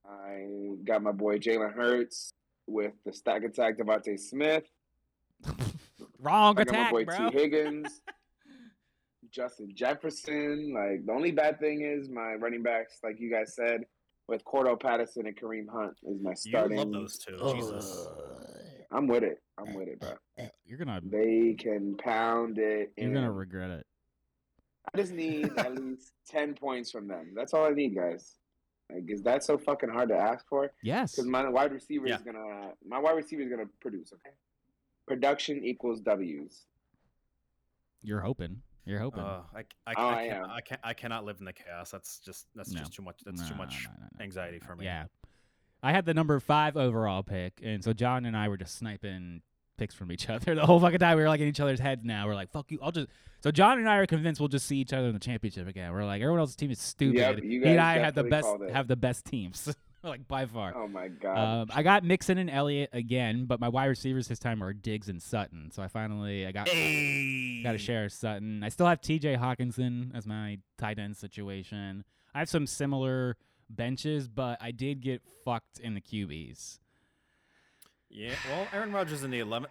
I 0.05 0.47
got 0.85 1.03
my 1.03 1.13
boy 1.13 1.39
Jalen 1.39 1.73
Hurts 1.73 2.33
with 2.67 2.93
the 3.05 3.13
stack 3.13 3.45
attack 3.45 3.79
DeVonta 3.79 4.19
Smith. 4.19 4.65
Wrong 6.19 6.59
I 6.59 6.65
got 6.65 6.73
my 6.73 6.81
attack, 6.81 6.93
boy 6.93 7.05
bro. 7.05 7.31
Tee 7.31 7.39
Higgins, 7.39 8.03
Justin 9.31 9.71
Jefferson. 9.75 10.75
Like 10.75 11.07
the 11.07 11.13
only 11.13 11.31
bad 11.31 11.61
thing 11.61 11.83
is 11.83 12.11
my 12.11 12.35
running 12.35 12.63
backs, 12.63 12.99
like 13.05 13.21
you 13.21 13.31
guys 13.31 13.55
said, 13.55 13.85
with 14.27 14.45
Cordarrelle 14.45 14.83
Patterson 14.83 15.27
and 15.27 15.37
Kareem 15.37 15.69
Hunt 15.73 15.97
is 16.03 16.21
my 16.21 16.35
starting. 16.35 16.73
You 16.73 16.79
starting. 16.79 16.93
love 16.93 17.03
those 17.03 17.19
two. 17.19 17.37
Uh, 17.37 17.55
Jesus. 17.55 18.09
I'm 18.93 19.07
with 19.07 19.23
it. 19.23 19.41
I'm 19.59 19.75
with 19.75 19.89
it, 19.89 20.01
bro. 20.01 20.13
You're 20.65 20.79
gonna 20.79 21.01
They 21.05 21.55
can 21.59 21.97
pound 21.97 22.59
it. 22.59 22.93
you're 22.97 23.13
gonna 23.13 23.31
regret 23.33 23.71
it. 23.71 23.87
I 24.93 24.99
just 24.99 25.13
need 25.13 25.51
at 25.59 25.75
least 25.81 26.13
ten 26.27 26.55
points 26.55 26.91
from 26.91 27.07
them. 27.07 27.33
That's 27.37 27.55
all 27.55 27.67
I 27.67 27.71
need, 27.71 27.95
guys. 27.95 28.37
Like, 28.93 29.05
is 29.09 29.23
that 29.23 29.45
so 29.45 29.57
fucking 29.59 29.91
hard 29.91 30.09
to 30.09 30.17
ask 30.17 30.47
for? 30.49 30.73
Yes. 30.83 31.13
Because 31.13 31.27
my 31.29 31.49
wide 31.49 31.73
receiver 31.73 32.09
Yeah. 32.09 32.17
is 32.17 32.23
gonna, 32.23 32.73
my 32.85 32.99
wide 32.99 33.17
receiver 33.17 33.43
is 33.43 33.49
gonna 33.49 33.69
produce. 33.81 34.13
Okay, 34.13 34.35
production 35.07 35.65
equals 35.65 36.01
W's. 36.01 36.65
You're 38.03 38.21
hoping. 38.21 38.63
You're 38.87 38.99
hoping. 38.99 39.21
Uh, 39.23 39.43
I, 39.55 39.61
I, 39.87 39.95
Oh, 39.97 40.09
I, 40.09 40.15
I 40.25 40.29
can't, 40.29 40.45
am. 40.45 40.51
I 40.51 40.61
can't 40.63 40.81
I 40.83 40.95
cannot 40.95 41.25
live 41.25 41.37
in 41.39 41.45
the 41.45 41.53
chaos. 41.53 41.91
That's 41.91 42.19
just 42.19 42.47
that's 42.57 42.73
No. 42.73 42.81
just 42.81 42.95
too 42.95 43.03
much. 43.03 43.21
That's 43.25 43.43
No, 43.43 43.49
too 43.49 43.55
much 43.55 43.85
no, 43.87 43.91
no, 44.01 44.07
no, 44.19 44.25
anxiety 44.25 44.59
for 44.59 44.75
me. 44.75 44.87
Yeah. 44.87 45.05
I 45.83 45.93
had 45.93 46.05
the 46.05 46.15
number 46.15 46.39
five 46.41 46.77
overall 46.77 47.23
pick, 47.23 47.61
and 47.63 47.83
so 47.83 47.93
John 47.93 48.27
and 48.27 48.37
I 48.37 48.49
were 48.49 48.57
just 48.57 48.77
sniping 48.77 49.43
picks 49.79 49.95
from 49.95 50.13
each 50.13 50.29
other 50.31 50.55
the 50.55 50.67
whole 50.67 50.81
fucking 50.81 50.99
time. 50.99 51.17
We 51.17 51.23
were 51.23 51.29
like 51.29 51.41
in 51.41 51.49
each 51.49 51.61
other's 51.61 51.81
heads 51.81 52.05
now. 52.05 52.27
We're 52.27 52.35
like, 52.35 52.51
fuck 52.51 52.71
you. 52.71 52.79
I'll 52.83 52.93
just. 52.93 53.09
So 53.43 53.51
John 53.51 53.79
and 53.79 53.89
I 53.89 53.97
are 53.97 54.07
convinced 54.07 54.39
we'll 54.41 54.49
just 54.49 54.67
see 54.67 54.77
each 54.77 54.93
other 54.93 55.07
in 55.07 55.15
the 55.15 55.19
championship 55.21 55.67
again. 55.67 55.91
We're 55.93 56.05
like, 56.05 56.21
everyone 56.21 56.41
else's 56.41 56.57
team 56.57 56.71
is 56.71 56.79
stupid. 56.79 57.17
Yep, 57.19 57.39
you 57.43 57.61
he 57.63 57.69
and 57.69 57.77
guys 57.77 57.97
I 57.97 57.99
had 57.99 58.15
the 58.15 58.25
best 58.25 58.49
have 58.71 58.87
the 58.87 58.97
best 58.97 59.25
teams, 59.25 59.75
like 60.03 60.29
by 60.29 60.45
far. 60.45 60.75
Oh 60.77 60.87
my 60.87 61.09
god. 61.09 61.39
Um, 61.63 61.71
I 61.75 61.83
got 61.83 62.05
Mixon 62.05 62.37
and 62.37 62.51
Elliott 62.51 62.91
again, 62.93 63.47
but 63.47 63.59
my 63.59 63.71
wide 63.71 63.87
receivers 63.87 64.29
this 64.29 64.39
time 64.39 64.63
are 64.63 64.75
Diggs 64.75 65.09
and 65.09 65.23
Sutton. 65.23 65.71
So 65.73 65.83
I 65.83 65.89
finally 65.89 66.47
I 66.47 66.53
got 66.53 66.69
Hey. 66.69 67.63
got 67.63 67.73
to 67.73 67.79
share 67.79 68.11
Sutton. 68.11 68.63
I 68.63 68.69
still 68.69 68.87
have 68.87 69.01
T.J. 69.01 69.37
Hockenson 69.37 70.15
as 70.15 70.27
my 70.27 70.59
tight 70.77 70.99
end 70.99 71.17
situation. 71.17 72.05
I 72.35 72.41
have 72.41 72.51
some 72.51 72.67
similar 72.67 73.39
benches, 73.71 74.29
but 74.29 74.59
I 74.61 74.71
did 74.73 75.01
get 75.01 75.23
fucked 75.45 75.79
in 75.79 75.95
the 75.95 76.01
QBs. 76.01 76.79
Yeah. 78.09 78.35
Well, 78.49 78.67
Aaron 78.73 78.93
Rodgers 78.93 79.23
in 79.23 79.31
the 79.31 79.41
11th. 79.41 79.67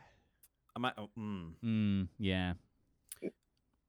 I 0.76 0.80
might. 0.80 0.94
Oh, 0.98 1.10
mm. 1.18 1.52
Mm, 1.64 2.08
yeah. 2.18 2.54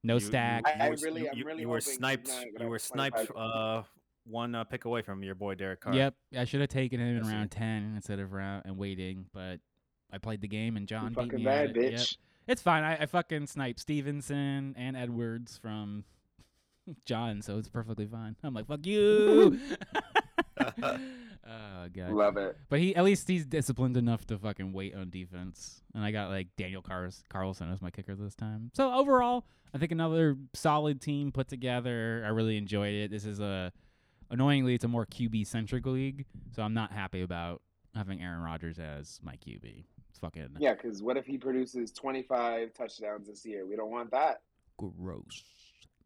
No 0.03 0.15
You- 0.15 0.19
stack. 0.19 0.63
I- 0.65 0.87
I 0.87 0.89
were- 0.89 0.95
really- 1.01 1.29
I'm 1.29 1.37
you, 1.37 1.45
really 1.45 1.61
you 1.61 1.69
were 1.69 1.79
sniped. 1.81 2.29
You 2.59 2.67
were 2.67 2.79
sniped. 2.79 3.29
Uh, 3.35 3.83
one 4.25 4.53
uh, 4.55 4.63
pick 4.63 4.85
away 4.85 5.01
from 5.01 5.23
your 5.23 5.35
boy 5.35 5.55
Derek 5.55 5.81
Carr. 5.81 5.95
Yep, 5.95 6.15
I 6.37 6.43
should 6.45 6.59
have 6.61 6.69
taken 6.69 6.99
him 6.99 7.07
in 7.07 7.17
Yes, 7.17 7.25
sir. 7.25 7.31
round 7.31 7.51
ten 7.51 7.93
instead 7.95 8.19
of 8.19 8.33
round 8.33 8.63
and 8.65 8.77
waiting, 8.77 9.25
but 9.33 9.59
I 10.11 10.17
played 10.17 10.41
the 10.41 10.47
game 10.47 10.75
and 10.75 10.83
You 10.83 10.87
John 10.87 11.09
beat 11.09 11.15
fucking 11.15 11.39
me 11.39 11.45
bad 11.45 11.69
at 11.71 11.77
it. 11.77 11.91
Yep. 11.93 11.99
bitch. 12.01 12.17
It's 12.47 12.61
fine. 12.61 12.83
I, 12.83 12.97
I 13.03 13.05
fucking 13.05 13.47
sniped 13.47 13.79
Stevenson 13.79 14.75
and 14.77 14.97
Edwards 14.97 15.57
from 15.57 16.03
John, 17.05 17.41
so 17.41 17.57
it's 17.57 17.69
perfectly 17.69 18.05
fine. 18.05 18.35
I'm 18.43 18.53
like, 18.53 18.67
fuck 18.67 18.85
you. 18.85 19.59
oh 20.59 21.87
god. 21.93 22.11
Love 22.11 22.37
it. 22.37 22.57
But 22.69 22.79
he 22.79 22.95
at 22.95 23.03
least 23.03 23.27
he's 23.27 23.45
disciplined 23.45 23.97
enough 23.97 24.25
to 24.27 24.37
fucking 24.37 24.73
wait 24.73 24.95
on 24.95 25.09
defense. 25.09 25.81
And 25.93 26.03
I 26.03 26.11
got 26.11 26.29
like 26.29 26.47
Daniel 26.57 26.81
Car- 26.81 27.09
Carlson 27.29 27.71
as 27.71 27.81
my 27.81 27.89
kicker 27.89 28.15
this 28.15 28.35
time. 28.35 28.71
So 28.73 28.93
overall, 28.93 29.45
I 29.73 29.77
think 29.77 29.91
another 29.91 30.37
solid 30.53 31.01
team 31.01 31.31
put 31.31 31.47
together. 31.47 32.23
I 32.25 32.29
really 32.29 32.57
enjoyed 32.57 32.93
it. 32.93 33.11
This 33.11 33.25
is 33.25 33.39
a 33.39 33.71
annoyingly 34.29 34.75
it's 34.75 34.83
a 34.85 34.87
more 34.87 35.05
QB 35.05 35.47
centric 35.47 35.85
league, 35.85 36.25
so 36.55 36.63
I'm 36.63 36.73
not 36.73 36.91
happy 36.91 37.21
about 37.21 37.61
having 37.95 38.21
Aaron 38.21 38.41
Rodgers 38.41 38.79
as 38.79 39.19
my 39.23 39.33
QB. 39.33 39.83
It's 40.09 40.19
fucking 40.19 40.57
Yeah, 40.59 40.73
because 40.73 41.01
what 41.01 41.17
if 41.17 41.25
he 41.25 41.37
produces 41.37 41.91
25 41.91 42.73
touchdowns 42.73 43.27
this 43.27 43.45
year? 43.45 43.65
We 43.65 43.75
don't 43.75 43.91
want 43.91 44.11
that. 44.11 44.41
gross. 44.77 45.43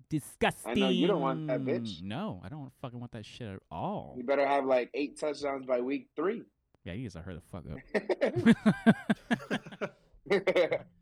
Disgusting. 0.10 0.72
I 0.72 0.74
know 0.76 0.90
you 0.90 1.08
don't 1.08 1.22
want 1.22 1.48
that, 1.48 1.62
bitch. 1.62 2.02
No, 2.02 2.42
I 2.44 2.50
don't 2.50 2.72
fucking 2.82 3.00
want 3.00 3.12
that 3.14 3.26
shit 3.26 3.48
at 3.48 3.60
all. 3.72 4.16
You 4.18 4.24
better 4.24 4.48
have 4.48 4.66
like 4.66 4.90
eight 4.94 5.20
touchdowns 5.20 5.66
by 5.66 5.82
week 5.82 6.10
three. 6.16 6.44
Yeah, 6.84 6.94
you 6.94 7.04
guys 7.04 7.16
are 7.16 7.22
hurt 7.22 7.36
the 7.36 7.42
fuck 7.52 7.64
up. 7.72 7.80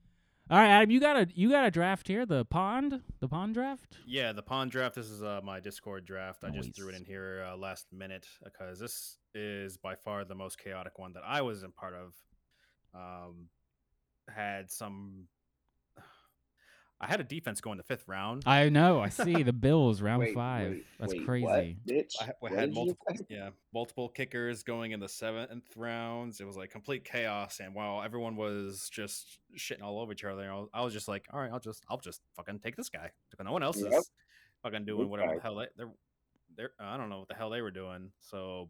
All 0.50 0.58
right, 0.58 0.68
Adam, 0.68 0.92
you 0.92 1.00
got 1.00 1.16
a 1.16 1.28
you 1.34 1.50
got 1.50 1.66
a 1.66 1.72
draft 1.72 2.08
here, 2.08 2.26
the 2.26 2.44
pond, 2.44 3.02
the 3.22 3.30
pond 3.30 3.54
draft. 3.54 3.98
Yeah, 4.06 4.34
the 4.34 4.42
pawn 4.42 4.68
draft. 4.68 4.96
This 4.96 5.10
is 5.10 5.24
uh, 5.24 5.40
my 5.42 5.62
Discord 5.62 6.06
draft. 6.06 6.44
I 6.44 6.50
just 6.50 6.76
threw 6.76 6.90
it 6.90 6.96
in 6.96 7.06
here 7.06 7.46
uh, 7.50 7.56
last 7.56 7.88
minute 7.94 8.28
because 8.44 8.78
this 8.78 9.18
is 9.34 9.78
by 9.78 9.96
far 9.96 10.26
the 10.26 10.36
most 10.36 10.60
chaotic 10.60 11.00
one 11.00 11.14
that 11.14 11.24
I 11.26 11.42
was 11.42 11.64
in 11.64 11.72
part 11.72 11.94
of. 11.94 12.14
Um, 12.94 13.48
had 14.30 14.70
some. 14.70 15.28
I 17.04 17.08
had 17.08 17.20
a 17.20 17.24
defense 17.26 17.60
going 17.60 17.78
the 17.78 17.84
fifth 17.84 18.08
round. 18.08 18.44
I 18.46 18.70
know. 18.70 19.02
I 19.02 19.10
see 19.10 19.44
the 19.44 19.52
Bills 19.52 20.02
round 20.02 20.22
Wait, 20.22 20.34
five. 20.34 20.72
wait, 20.72 20.86
That's 21.00 21.14
wait, 21.14 21.26
crazy. 21.26 21.78
What, 21.86 21.96
bitch? 21.96 22.14
I, 22.22 22.32
I 22.48 22.54
had 22.54 22.74
multiple, 22.74 23.06
yeah, 23.28 23.50
multiple 23.74 24.08
kickers 24.08 24.64
going 24.64 24.92
in 24.94 25.02
the 25.02 25.10
seventh 25.10 25.76
rounds. 25.76 26.40
It 26.40 26.48
was 26.48 26.56
like 26.56 26.72
complete 26.72 27.04
chaos, 27.04 27.60
and 27.60 27.76
while 27.76 28.02
everyone 28.02 28.38
was 28.38 28.90
just 28.90 29.40
shitting 29.58 29.82
all 29.84 30.00
over 30.00 30.14
each 30.14 30.24
other, 30.24 30.50
I 30.50 30.56
was, 30.56 30.70
I 30.74 30.82
was 30.82 30.94
just 30.94 31.10
like, 31.10 31.26
all 31.34 31.42
right, 31.42 31.52
I'll 31.52 31.60
just, 31.60 31.84
I'll 31.90 32.00
just 32.00 32.22
fucking 32.38 32.60
take 32.60 32.78
this 32.78 32.90
guy. 32.90 33.12
No 33.44 33.52
one 33.52 33.64
else 33.64 33.82
Yep. 33.82 33.92
is, 33.92 34.10
fucking 34.64 34.86
doing 34.86 35.04
Big 35.04 35.10
whatever 35.10 35.36
the 35.36 35.42
hell 35.42 35.56
they, 35.56 35.68
they're 35.76 35.92
they're 36.56 36.72
I 36.80 36.96
don't 36.96 37.10
know 37.10 37.20
what 37.20 37.28
the 37.28 37.34
hell 37.36 37.50
they 37.50 37.62
were 37.62 37.72
doing. 37.72 38.12
So 38.22 38.70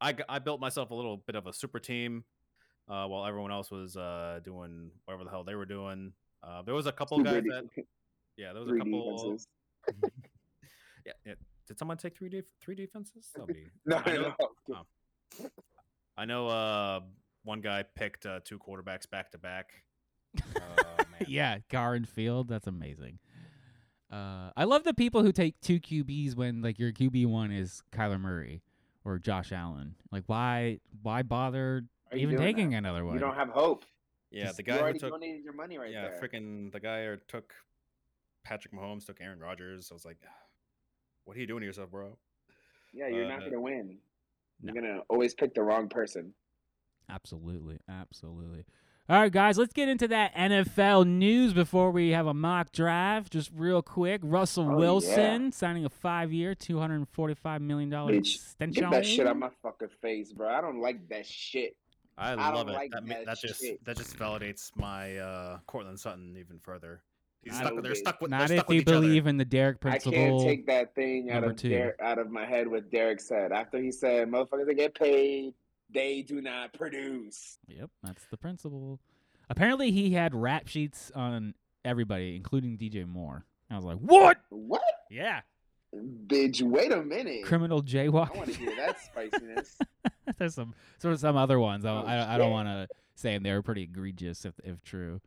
I 0.00 0.14
I 0.28 0.38
built 0.38 0.60
myself 0.60 0.90
a 0.90 0.94
little 0.94 1.16
bit 1.16 1.36
of 1.36 1.46
a 1.46 1.52
super 1.54 1.78
team, 1.78 2.24
uh, 2.88 3.06
while 3.06 3.24
everyone 3.24 3.52
else 3.52 3.70
was 3.70 3.96
uh 3.96 4.40
doing 4.44 4.90
whatever 5.06 5.24
the 5.24 5.30
hell 5.30 5.44
they 5.44 5.54
were 5.54 5.64
doing. 5.64 6.12
Uh, 6.42 6.62
there 6.62 6.74
was 6.74 6.86
a 6.86 6.92
couple 6.92 7.18
Two 7.18 7.24
guys 7.24 7.40
three 7.40 7.50
that 7.50 7.64
yeah, 8.36 8.52
there 8.52 8.62
was 8.62 8.70
a 8.72 8.76
couple. 8.76 9.16
defenses. 9.16 9.48
yeah, 11.06 11.12
yeah, 11.26 11.34
did 11.66 11.78
someone 11.78 11.96
take 11.96 12.16
three 12.16 12.28
def- 12.28 12.44
three 12.60 12.74
defenses? 12.74 13.28
That'll 13.34 13.46
be- 13.46 13.66
No, 13.86 14.00
I 14.04 14.12
know, 14.16 14.34
no. 14.68 14.76
Oh. 15.42 15.46
I 16.16 16.24
know. 16.24 16.48
Uh, 16.48 17.00
one 17.44 17.60
guy 17.60 17.84
picked 17.94 18.26
uh, 18.26 18.40
two 18.44 18.58
quarterbacks 18.58 19.08
back 19.08 19.30
to 19.32 19.38
back. 19.38 19.70
Oh, 20.60 20.96
yeah, 21.26 21.58
Gar 21.70 21.94
and 21.94 22.08
Field. 22.08 22.48
That's 22.48 22.66
amazing. 22.66 23.18
Uh, 24.12 24.50
I 24.56 24.64
love 24.64 24.84
the 24.84 24.92
people 24.94 25.22
who 25.22 25.32
take 25.32 25.58
two 25.60 25.80
QBs 25.80 26.36
when 26.36 26.62
like 26.62 26.78
your 26.78 26.92
QB 26.92 27.26
one 27.26 27.52
is 27.52 27.82
Kyler 27.92 28.20
Murray 28.20 28.62
or 29.04 29.18
Josh 29.18 29.52
Allen. 29.52 29.94
Like, 30.12 30.24
why? 30.26 30.80
Why 31.02 31.22
bother 31.22 31.84
Are 32.10 32.16
you 32.16 32.28
even 32.28 32.38
taking 32.38 32.70
that? 32.70 32.78
another 32.78 33.04
one? 33.04 33.14
You 33.14 33.20
don't 33.20 33.36
have 33.36 33.48
hope. 33.50 33.84
Yeah, 34.30 34.52
the 34.56 34.62
guy 34.62 34.92
who 34.92 34.98
took 34.98 35.10
donated 35.12 35.42
your 35.44 35.54
money 35.54 35.78
right 35.78 35.90
yeah, 35.90 36.02
there. 36.02 36.20
freaking 36.20 36.70
the 36.72 36.80
guy 36.80 37.04
who 37.04 37.16
took 37.28 37.52
Patrick 38.44 38.72
Mahomes 38.72 39.04
took 39.04 39.20
Aaron 39.20 39.40
Rodgers. 39.40 39.88
I 39.90 39.94
was 39.94 40.04
like, 40.04 40.18
what 41.24 41.36
are 41.36 41.40
you 41.40 41.46
doing 41.46 41.60
to 41.60 41.66
yourself, 41.66 41.90
bro? 41.90 42.16
yeah, 42.92 43.08
you're 43.08 43.28
not 43.28 43.42
uh, 43.42 43.46
gonna 43.46 43.60
win. 43.60 43.98
No. 44.62 44.72
You're 44.72 44.82
gonna 44.82 45.00
always 45.08 45.34
pick 45.34 45.54
the 45.54 45.62
wrong 45.62 45.88
person. 45.88 46.34
Absolutely, 47.08 47.78
absolutely. 47.88 48.64
All 49.08 49.20
right, 49.20 49.32
guys, 49.32 49.58
let's 49.58 49.72
get 49.72 49.88
into 49.88 50.06
that 50.08 50.32
NFL 50.36 51.04
news 51.04 51.52
before 51.52 51.90
we 51.90 52.10
have 52.10 52.28
a 52.28 52.34
mock 52.34 52.70
draft. 52.70 53.32
Just 53.32 53.50
real 53.52 53.82
quick, 53.82 54.20
Russell 54.22 54.70
Oh, 54.70 54.76
Wilson 54.76 55.50
signing 55.50 55.84
a 55.84 55.88
five-year, 55.88 56.54
two 56.54 56.78
hundred 56.78 56.96
and 56.96 57.08
forty-five 57.08 57.60
million 57.60 57.90
dollar 57.90 58.12
Bitch, 58.12 58.36
extension. 58.36 58.84
Get 58.84 58.90
that 58.92 59.06
shit 59.06 59.26
out 59.26 59.36
my 59.36 59.50
fucking 59.62 59.88
face, 60.00 60.32
bro. 60.32 60.48
I 60.48 60.60
don't 60.60 60.80
like 60.80 61.08
that 61.08 61.26
shit. 61.26 61.74
I, 62.20 62.32
I 62.32 62.52
love 62.52 62.68
it. 62.68 62.72
like 62.72 62.90
that, 62.90 63.06
that 63.06 63.26
that 63.26 63.40
just 63.40 63.60
shit. 63.60 63.84
that 63.84 63.96
just 63.96 64.16
validates 64.18 64.70
my 64.76 65.16
uh 65.18 65.58
Courtland 65.66 65.98
Sutton 65.98 66.36
even 66.38 66.58
further. 66.58 67.02
He's 67.42 67.54
Not 67.54 67.68
stuck, 67.68 67.82
they're 67.82 67.94
stuck 67.94 68.20
with. 68.20 68.30
Not 68.30 68.48
they're 68.48 68.58
if 68.58 68.68
with 68.68 68.74
you 68.74 68.80
each 68.82 68.88
other. 68.88 69.00
believe 69.00 69.26
in 69.26 69.38
the 69.38 69.44
Derek 69.46 69.80
principle. 69.80 70.12
I 70.12 70.16
principle. 70.16 70.38
can't 70.44 70.48
take 70.50 70.66
that 70.66 70.94
thing 70.94 71.30
out 71.30 71.42
of. 71.44 71.56
Der- 71.56 71.96
out 72.00 72.18
of 72.18 72.30
my 72.30 72.44
head 72.44 72.68
what 72.68 72.90
Derek 72.90 73.18
said. 73.20 73.50
After 73.52 73.78
he 73.78 73.90
said, 73.90 74.28
"Motherfuckers 74.28 74.66
that 74.66 74.74
get 74.74 74.94
paid, 74.94 75.54
they 75.88 76.20
do 76.20 76.42
not 76.42 76.74
produce." 76.74 77.58
Yep, 77.68 77.88
that's 78.02 78.26
the 78.26 78.36
principle. 78.36 79.00
Apparently, 79.48 79.90
he 79.90 80.10
had 80.10 80.34
rap 80.34 80.68
sheets 80.68 81.10
on 81.14 81.54
everybody, 81.82 82.36
including 82.36 82.76
DJ 82.76 83.06
Moore. 83.08 83.46
I 83.70 83.76
was 83.76 83.84
like, 83.86 83.96
"What? 83.98 84.36
What, 84.50 84.82
Yeah, 85.10 85.40
bitch? 85.94 86.62
Wait 86.62 86.92
a 86.92 87.02
minute. 87.02 87.44
criminal 87.44 87.82
Jaywalk. 87.82 88.34
I 88.34 88.38
want 88.38 88.52
to 88.52 88.58
hear 88.58 88.76
that 88.76 89.00
spiciness. 89.04 89.76
There's 90.38 90.54
some 90.54 90.74
sort 90.98 91.14
of 91.14 91.20
some 91.20 91.36
other 91.36 91.58
ones. 91.58 91.84
I, 91.84 91.90
Oh, 91.90 92.04
I, 92.06 92.34
I 92.34 92.38
don't 92.38 92.50
want 92.52 92.68
to 92.68 92.88
say 93.14 93.34
them. 93.34 93.42
They 93.42 93.52
were 93.52 93.62
pretty 93.62 93.82
egregious, 93.82 94.44
if 94.44 94.54
if 94.64 94.82
true. 94.82 95.20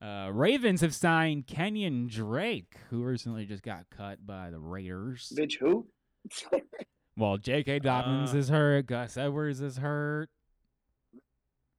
Uh, 0.00 0.30
Ravens 0.32 0.80
have 0.80 0.94
signed 0.94 1.46
Kenyon 1.46 2.06
Drake, 2.06 2.74
who 2.88 3.02
recently 3.04 3.44
just 3.44 3.62
got 3.62 3.84
cut 3.90 4.24
by 4.26 4.50
the 4.50 4.58
Raiders. 4.58 5.32
bitch, 5.36 5.58
who? 5.58 5.86
Well, 7.16 7.36
J.K. 7.36 7.80
Dobbins 7.80 8.32
Uh. 8.32 8.38
is 8.38 8.48
hurt. 8.48 8.86
Gus 8.86 9.18
Edwards 9.18 9.60
is 9.60 9.76
hurt. 9.76 10.30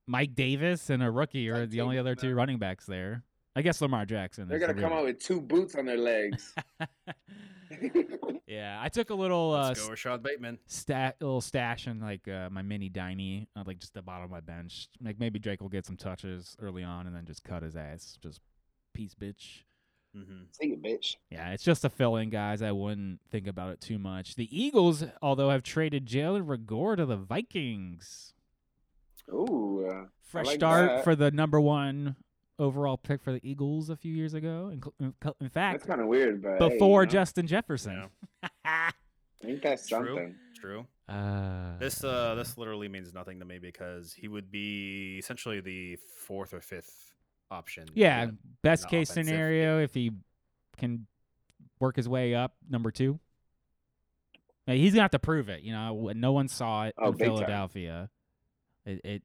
Mike 0.06 0.36
Davis 0.36 0.90
and 0.92 1.02
a 1.02 1.10
rookie 1.10 1.50
are 1.50 1.66
the 1.66 1.82
only 1.82 1.98
other 1.98 2.14
two 2.14 2.36
running 2.36 2.60
backs 2.60 2.86
there. 2.86 3.24
I 3.56 3.62
guess 3.62 3.82
Lamar 3.82 4.06
Jackson. 4.06 4.48
They're 4.48 4.60
gonna 4.60 4.74
come 4.74 4.94
out 4.94 5.04
with 5.04 5.20
two 5.20 5.42
boots 5.42 5.76
on 5.76 5.86
their 5.86 5.98
legs. 5.98 6.56
yeah, 8.48 8.80
I 8.82 8.88
took 8.90 9.10
a 9.10 9.14
little 9.14 9.54
uh, 9.54 9.70
Let's 9.70 9.84
go, 9.84 9.90
Rashod 9.90 10.24
Bateman. 10.24 10.58
stat 10.68 11.18
little 11.20 11.42
stash 11.42 11.88
in 11.88 12.00
like 12.00 12.28
uh, 12.28 12.50
my 12.50 12.62
mini 12.62 12.88
diny, 12.88 13.50
uh, 13.56 13.64
like 13.66 13.80
just 13.80 13.94
the 13.94 14.02
bottom 14.02 14.24
of 14.24 14.32
my 14.32 14.40
bench. 14.40 14.88
Like 15.04 15.20
maybe 15.20 15.38
Drake 15.38 15.62
will 15.62 15.70
get 15.70 15.86
some 15.86 15.98
touches 15.98 16.56
early 16.62 16.84
on 16.84 17.08
and 17.08 17.16
then 17.16 17.26
just 17.26 17.44
cut 17.44 17.64
his 17.64 17.76
ass. 17.76 18.18
Just 18.22 18.40
peace, 18.94 19.16
bitch. 19.20 19.64
Mm-hmm. 20.16 20.44
See 20.52 20.68
it, 20.68 20.82
bitch. 20.84 21.16
Yeah, 21.30 21.52
it's 21.52 21.64
just 21.64 21.86
a 21.86 21.90
fill 21.90 22.18
in, 22.18 22.30
guys. 22.30 22.62
I 22.62 22.72
wouldn't 22.72 23.20
think 23.32 23.48
about 23.48 23.72
it 23.72 23.82
too 23.82 23.98
much. 23.98 24.36
The 24.36 24.48
Eagles, 24.52 25.04
although, 25.22 25.50
have 25.50 25.64
traded 25.64 26.06
Jalen 26.06 26.46
Reagor 26.46 26.98
to 26.98 27.06
the 27.06 27.16
Vikings. 27.16 28.34
Ooh, 29.30 29.88
uh, 29.90 30.06
Fresh 30.24 30.48
like 30.48 30.56
start 30.56 30.90
that. 30.90 31.04
for 31.06 31.16
the 31.16 31.32
number 31.32 31.62
one 31.62 32.18
overall 32.62 32.98
pick 32.98 33.22
for 33.24 33.32
the 33.34 33.40
Eagles 33.44 33.90
a 33.90 33.96
few 33.96 34.14
years 34.14 34.34
ago. 34.34 34.70
In, 34.72 34.82
in, 35.00 35.06
in 35.24 35.34
that's 35.40 35.54
fact, 35.54 35.88
kind 35.88 36.00
of 36.02 36.08
weird, 36.08 36.42
but 36.42 36.62
hey, 36.62 36.70
before 36.70 37.02
you 37.04 37.08
know, 37.08 37.12
Justin 37.12 37.48
Jefferson. 37.48 38.10
ain't 39.44 39.62
that 39.64 39.80
True. 39.88 40.06
something? 40.08 40.36
True. 40.60 40.86
uh, 41.10 41.78
This 41.80 42.04
uh 42.04 42.36
this 42.36 42.58
literally 42.58 42.88
means 42.88 43.14
nothing 43.14 43.40
to 43.40 43.46
me 43.46 43.58
because 43.60 44.14
he 44.14 44.28
would 44.28 44.52
be 44.52 45.18
essentially 45.18 45.60
the 45.60 45.98
fourth 46.28 46.54
or 46.54 46.62
fifth 46.62 47.14
option. 47.50 47.88
Yeah, 47.94 48.28
best 48.62 48.88
case 48.88 49.10
offensive- 49.10 49.30
scenario 49.32 49.80
if 49.80 49.94
he 49.94 50.12
can 50.78 51.08
work 51.80 51.96
his 51.96 52.08
way 52.08 52.36
up, 52.36 52.56
number 52.70 52.92
two. 52.92 53.20
Yeah, 54.68 54.76
he's 54.76 54.94
gonna 54.94 55.02
have 55.02 55.12
to 55.12 55.20
prove 55.20 55.50
it. 55.50 55.64
You 55.64 55.74
know, 55.74 56.12
no 56.16 56.32
one 56.32 56.48
saw 56.48 56.86
it 56.86 56.94
Oh, 56.98 57.08
in 57.12 57.18
big 57.18 57.28
time. 57.28 57.38
Philadelphia. 57.38 58.10
It, 58.86 59.02
it 59.04 59.24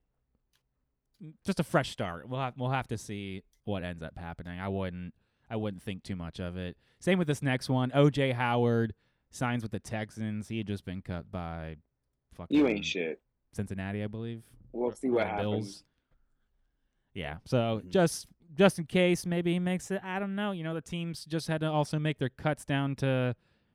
just 1.44 1.60
a 1.60 1.64
fresh 1.64 1.90
start. 1.90 2.28
We'll 2.28 2.40
have 2.40 2.54
we'll 2.56 2.70
have 2.70 2.88
to 2.88 2.98
see 2.98 3.42
what 3.64 3.82
ends 3.84 4.02
up 4.02 4.18
happening. 4.18 4.58
I 4.60 4.68
wouldn't 4.68 5.14
I 5.50 5.56
wouldn't 5.56 5.82
think 5.82 6.02
too 6.02 6.16
much 6.16 6.38
of 6.40 6.56
it. 6.56 6.76
Same 7.00 7.18
with 7.18 7.28
this 7.28 7.42
next 7.42 7.68
one. 7.68 7.90
OJ 7.90 8.32
Howard 8.34 8.94
signs 9.30 9.62
with 9.62 9.72
the 9.72 9.80
Texans. 9.80 10.48
He 10.48 10.58
had 10.58 10.66
just 10.66 10.84
been 10.84 11.02
cut 11.02 11.30
by 11.30 11.76
fucking 12.34 12.56
You 12.56 12.66
ain't 12.66 12.84
shit. 12.84 13.20
Cincinnati, 13.52 14.02
I 14.02 14.06
believe. 14.06 14.44
We'll 14.72 14.92
see 14.92 15.08
what 15.10 15.26
happens. 15.26 15.44
Bills. 15.44 15.84
Yeah. 17.14 17.38
So 17.44 17.80
Mhm. 17.84 17.88
just 17.90 18.26
just 18.54 18.78
in 18.78 18.86
case, 18.86 19.26
maybe 19.26 19.52
he 19.54 19.58
makes 19.58 19.90
it. 19.90 20.00
I 20.04 20.18
don't 20.18 20.34
know. 20.36 20.52
You 20.52 20.62
know, 20.62 20.72
the 20.74 20.80
teams 20.80 21.24
just 21.24 21.48
had 21.48 21.60
to 21.62 21.70
also 21.70 21.98
make 21.98 22.18
their 22.18 22.28
cuts 22.28 22.64
down 22.64 22.94
to, 22.96 23.34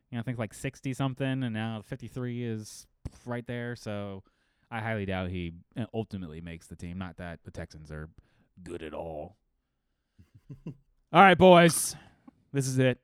you 0.09 0.15
know, 0.15 0.19
I 0.19 0.23
think 0.23 0.37
like 0.37 0.53
sixty 0.53 0.93
something, 0.93 1.43
and 1.43 1.53
now 1.53 1.81
fifty 1.81 2.07
three 2.07 2.43
is 2.43 2.87
right 3.25 3.45
there. 3.47 3.75
So 3.75 4.23
I 4.71 4.79
highly 4.79 5.05
doubt 5.05 5.29
he 5.29 5.51
uh, 5.77 5.85
ultimately 5.93 6.39
makes 6.39 6.67
the 6.67 6.77
team. 6.77 6.97
Not 6.97 7.17
that 7.17 7.39
the 7.43 7.51
Texans 7.51 7.91
are 7.91 8.09
good 8.63 8.81
at 8.81 8.93
all. 8.93 9.35
all 10.65 10.73
right, 11.11 11.37
boys, 11.37 11.95
this 12.53 12.67
is 12.67 12.79
it. 12.79 12.97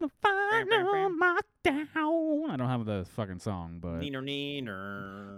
The 0.00 0.08
final 0.22 1.10
mockdown. 1.10 2.50
I 2.50 2.56
don't 2.56 2.68
have 2.68 2.86
the 2.86 3.04
fucking 3.14 3.40
song, 3.40 3.80
but. 3.82 4.00
Neener 4.00 4.22
neener. 4.22 5.36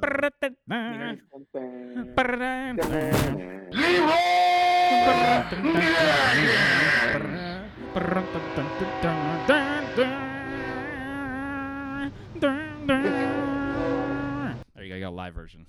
There 14.81 14.87
you 14.87 14.93
go, 14.95 14.97
you 14.97 15.05
got 15.05 15.11
a 15.11 15.15
live 15.15 15.35
version. 15.35 15.67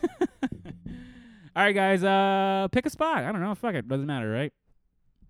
All 1.54 1.64
right, 1.64 1.74
guys, 1.74 2.02
uh, 2.02 2.68
pick 2.72 2.86
a 2.86 2.90
spot. 2.90 3.22
I 3.22 3.30
don't 3.30 3.42
know. 3.42 3.54
Fuck 3.54 3.74
it, 3.74 3.86
doesn't 3.86 4.06
matter, 4.06 4.30
right? 4.30 4.50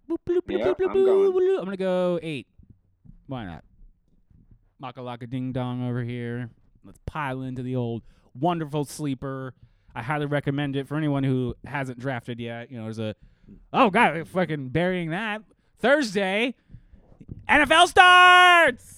Boop, 0.08 0.18
bloop, 0.24 0.42
bloop, 0.42 0.58
Yeah, 0.60 0.66
bloop, 0.66 0.76
bloop, 0.76 0.90
I'm 0.90 1.04
going. 1.04 1.58
I'm 1.58 1.64
gonna 1.64 1.76
go 1.76 2.20
eight. 2.22 2.46
Why 3.26 3.44
not? 3.44 3.64
Maka 4.78 5.00
laka 5.00 5.28
ding 5.28 5.50
dong 5.50 5.88
over 5.88 6.04
here. 6.04 6.50
Let's 6.84 7.00
pile 7.06 7.42
into 7.42 7.64
the 7.64 7.74
old 7.74 8.04
wonderful 8.38 8.84
sleeper. 8.84 9.52
I 9.96 10.02
highly 10.02 10.26
recommend 10.26 10.76
it 10.76 10.86
for 10.86 10.96
anyone 10.96 11.24
who 11.24 11.56
hasn't 11.66 11.98
drafted 11.98 12.38
yet. 12.38 12.70
You 12.70 12.76
know, 12.76 12.84
there's 12.84 13.00
a 13.00 13.16
oh 13.72 13.90
god, 13.90 14.28
fucking 14.28 14.68
burying 14.68 15.10
that 15.10 15.42
Thursday. 15.80 16.54
NFL 17.48 17.88
starts. 17.88 18.97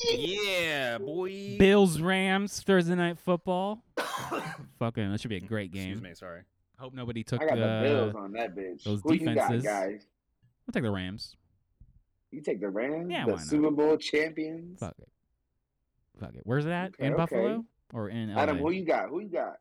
Yeah, 0.00 0.98
boy. 0.98 1.56
Bills 1.58 2.00
Rams 2.00 2.60
Thursday 2.60 2.94
night 2.94 3.18
football. 3.18 3.82
fucking, 4.78 5.10
that 5.10 5.20
should 5.20 5.30
be 5.30 5.36
a 5.36 5.40
great 5.40 5.72
game. 5.72 5.90
Excuse 5.92 6.02
me, 6.02 6.14
sorry. 6.14 6.42
Hope 6.78 6.94
nobody 6.94 7.24
took 7.24 7.42
I 7.42 7.46
got 7.46 7.54
the 7.56 7.60
the. 7.60 7.80
Bills 7.82 8.14
on 8.14 8.32
that 8.32 8.54
bitch. 8.56 8.84
those 8.84 9.00
Who 9.02 9.14
you 9.14 9.18
defenses. 9.20 9.64
got, 9.64 9.70
guys? 9.70 10.06
I'll 10.68 10.72
take 10.72 10.84
the 10.84 10.90
Rams. 10.90 11.36
You 12.30 12.40
take 12.42 12.60
the 12.60 12.68
Rams, 12.68 13.10
Yeah, 13.10 13.24
the 13.24 13.32
why 13.32 13.38
not? 13.38 13.46
Super 13.46 13.70
Bowl 13.70 13.96
champions. 13.96 14.78
Fuck 14.78 14.94
it. 14.98 15.08
Fuck 16.20 16.34
it. 16.34 16.42
Where's 16.44 16.66
it 16.66 16.70
at? 16.72 16.88
Okay, 16.90 17.06
in 17.06 17.14
okay. 17.14 17.16
Buffalo 17.16 17.64
or 17.92 18.08
in 18.10 18.34
LA? 18.34 18.40
Adam, 18.42 18.58
who 18.58 18.70
you 18.70 18.84
got? 18.84 19.08
Who 19.08 19.20
you 19.20 19.28
got? 19.28 19.56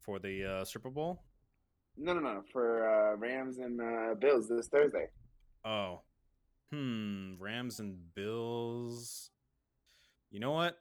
For 0.00 0.18
the 0.18 0.44
uh, 0.44 0.64
Super 0.64 0.90
Bowl. 0.90 1.22
No, 1.96 2.12
no, 2.12 2.20
no. 2.20 2.42
For 2.52 2.88
uh, 2.88 3.16
Rams 3.16 3.58
and 3.58 3.80
uh, 3.80 4.14
Bills 4.18 4.48
this 4.48 4.68
Thursday. 4.68 5.06
Oh. 5.64 6.00
Hmm. 6.72 7.34
Rams 7.38 7.80
and 7.80 7.96
Bills. 8.14 9.30
You 10.30 10.40
know 10.40 10.52
what? 10.52 10.78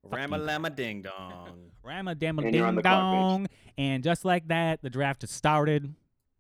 Rama 0.04 0.38
lama 0.38 0.70
ding 0.70 1.02
dong. 1.04 1.72
Rama 1.84 2.16
damma 2.16 2.44
And 2.46 2.56
you're 2.56 2.66
ding 2.68 2.76
the 2.76 2.82
clock, 2.82 2.94
bitch. 3.04 3.20
dong. 3.20 3.48
And 3.78 4.04
just 4.04 4.26
like 4.26 4.48
that, 4.50 4.82
the 4.82 4.90
draft 4.90 5.22
has 5.22 5.32
started. 5.32 5.94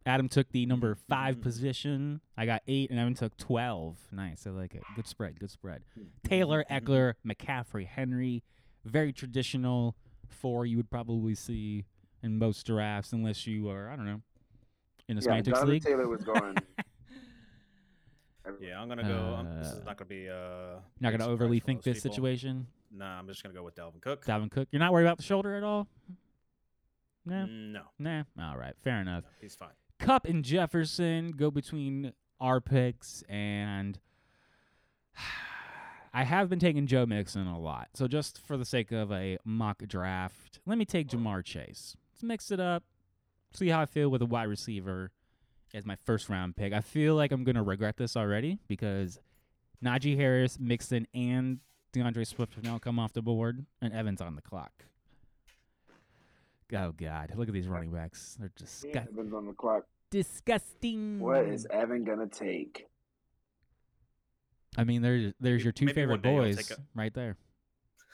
Adam 0.05 0.27
took 0.29 0.51
the 0.51 0.65
number 0.65 0.95
5 0.95 1.37
Mhm. 1.37 1.41
position. 1.41 2.21
I 2.35 2.47
got 2.47 2.63
eight, 2.67 2.89
and 2.89 2.99
Evan 2.99 3.13
took 3.13 3.37
12. 3.37 3.97
Nice. 4.11 4.47
I 4.47 4.49
like 4.49 4.73
it. 4.73 4.81
Good 4.95 5.05
spread. 5.07 5.39
Good 5.39 5.51
spread. 5.51 5.83
Taylor, 6.23 6.65
Ekeler, 6.71 7.13
McCaffrey, 7.25 7.85
Henry. 7.85 8.43
Very 8.83 9.13
traditional 9.13 9.95
four 10.33 10.65
you 10.65 10.77
would 10.77 10.89
probably 10.89 11.35
see 11.35 11.85
in 12.23 12.37
most 12.37 12.65
drafts, 12.65 13.13
unless 13.13 13.45
you 13.47 13.69
are, 13.69 13.89
I 13.89 13.95
don't 13.95 14.05
know, 14.05 14.21
in 15.07 15.17
a 15.17 15.19
Yeah, 15.19 15.23
semantics 15.23 15.57
Jonathan 15.57 15.69
league. 15.73 15.83
Taylor 15.83 16.07
was 16.07 16.23
going. 16.23 16.55
Yeah, 18.59 18.81
I'm 18.81 18.89
gonna 18.89 19.03
go. 19.03 19.35
um, 19.35 19.59
this 19.59 19.67
is 19.71 19.79
Uh, 19.79 19.83
not 19.85 19.97
gonna 19.97 20.07
be. 20.09 20.27
Uh, 20.27 20.79
Not 20.99 21.11
going 21.11 21.19
to 21.19 21.27
overly 21.27 21.59
think 21.59 21.83
this 21.83 22.01
people. 22.01 22.11
situation. 22.15 22.67
Nah, 22.91 23.17
I'm 23.19 23.27
just 23.27 23.41
gonna 23.43 23.53
go 23.55 23.63
with 23.63 23.75
Dalvin 23.75 24.01
Cook. 24.01 24.25
Dalvin 24.25 24.49
Cook. 24.51 24.67
You're 24.71 24.79
not 24.79 24.91
worried 24.91 25.05
about 25.05 25.17
the 25.17 25.23
shoulder 25.23 25.55
at 25.55 25.63
all? 25.63 25.87
No. 27.25 27.45
No, 27.45 27.83
Nah. 27.99 28.23
All 28.39 28.57
right. 28.57 28.73
Fair 28.83 28.99
enough. 28.99 29.23
he's 29.39 29.55
fine. 29.55 29.69
Kupp 29.99 30.25
and 30.25 30.43
Jefferson 30.43 31.31
go 31.31 31.51
between 31.51 32.13
our 32.39 32.59
picks, 32.59 33.21
and 33.29 33.99
I 36.13 36.23
have 36.23 36.49
been 36.49 36.59
taking 36.59 36.87
Joe 36.87 37.05
Mixon 37.05 37.47
a 37.47 37.57
lot. 37.59 37.89
So 37.93 38.07
just 38.07 38.39
for 38.45 38.57
the 38.57 38.65
sake 38.65 38.91
of 38.91 39.11
a 39.11 39.37
mock 39.45 39.81
draft, 39.87 40.59
let 40.65 40.77
me 40.77 40.85
take 40.85 41.07
Ja'Marr 41.07 41.43
Chase. 41.43 41.95
Let's 42.13 42.23
mix 42.23 42.51
it 42.51 42.59
up, 42.59 42.83
see 43.53 43.69
how 43.69 43.81
I 43.81 43.85
feel 43.85 44.09
with 44.09 44.21
a 44.21 44.25
wide 44.25 44.49
receiver 44.49 45.11
as 45.73 45.85
my 45.85 45.95
first 45.95 46.27
round 46.29 46.55
pick. 46.57 46.73
I 46.73 46.81
feel 46.81 47.15
like 47.15 47.31
I'm 47.31 47.43
gonna 47.45 47.63
regret 47.63 47.95
this 47.97 48.17
already 48.17 48.59
because 48.67 49.19
Najee 49.83 50.17
Harris, 50.17 50.59
Mixon, 50.59 51.07
and 51.13 51.59
D'Andre 51.93 52.25
Swift 52.25 52.55
have 52.55 52.63
now 52.63 52.77
come 52.77 52.99
off 52.99 53.13
the 53.13 53.21
board, 53.21 53.65
and 53.81 53.93
Evans 53.93 54.21
on 54.21 54.35
the 54.35 54.41
clock. 54.41 54.85
Oh 56.73 56.91
God! 56.93 57.33
Look 57.35 57.47
at 57.49 57.53
these 57.53 57.67
running 57.67 57.91
backs. 57.91 58.37
They're 58.39 58.51
just 58.55 58.85
Yeah, 58.85 59.03
Evans 59.11 59.33
on 59.33 59.45
the 59.45 59.53
clock. 59.53 59.83
disgusting. 60.09 61.19
What 61.19 61.45
is 61.45 61.65
Evan 61.69 62.03
gonna 62.05 62.27
take? 62.27 62.87
I 64.77 64.83
mean, 64.83 65.01
there's 65.01 65.33
there's 65.39 65.63
your 65.63 65.73
two 65.73 65.85
Maybe 65.85 65.95
favorite 65.95 66.15
one 66.15 66.21
day 66.21 66.33
he'll 66.33 66.43
boys 66.43 66.71
a- 66.71 66.75
right 66.95 67.13
there, 67.13 67.35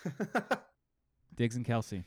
Diggs 1.36 1.56
and 1.56 1.66
Kelce. 1.66 2.04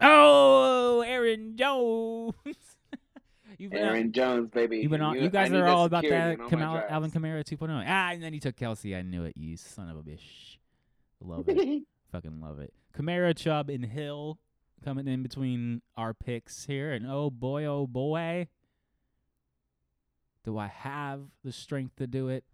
Oh, 0.00 1.02
Aaron 1.06 1.56
Jones. 1.56 2.34
you've 3.58 3.70
been, 3.70 3.82
Aaron 3.82 4.12
Jones, 4.12 4.50
baby. 4.50 4.78
you've 4.78 4.90
been 4.90 5.00
on, 5.00 5.14
You- 5.16 5.22
you 5.22 5.30
guys 5.30 5.50
need 5.50 5.58
are 5.58 5.64
that 5.64 5.70
all 5.70 5.84
about 5.84 6.02
that 6.04 6.32
in 6.34 6.40
all 6.40 6.48
Kamal, 6.48 6.82
Alvin. 6.88 7.10
Kamara 7.10 7.42
2.0. 7.44 7.84
Ah, 7.86 8.10
and 8.12 8.22
then 8.22 8.34
you 8.34 8.40
took 8.40 8.56
Kelce. 8.56 8.96
I 8.98 9.02
knew 9.02 9.24
it. 9.24 9.36
You 9.36 9.56
son 9.56 9.88
of 9.88 9.96
a 9.96 10.02
bitch. 10.02 10.56
Love 11.20 11.44
it. 11.48 11.82
Fucking 12.12 12.40
love 12.40 12.58
it. 12.58 12.74
Kamara, 12.96 13.34
Chubb, 13.36 13.70
and 13.70 13.84
Hill 13.86 14.38
coming 14.84 15.06
in 15.08 15.22
between 15.22 15.82
our 15.96 16.12
picks 16.12 16.66
here. 16.66 16.92
And 16.92 17.06
oh 17.08 17.30
boy, 17.30 17.64
oh 17.64 17.86
boy. 17.86 18.48
Do 20.44 20.58
I 20.58 20.66
have 20.66 21.20
the 21.42 21.52
strength 21.52 21.96
to 21.96 22.06
do 22.06 22.28
it? 22.28 22.44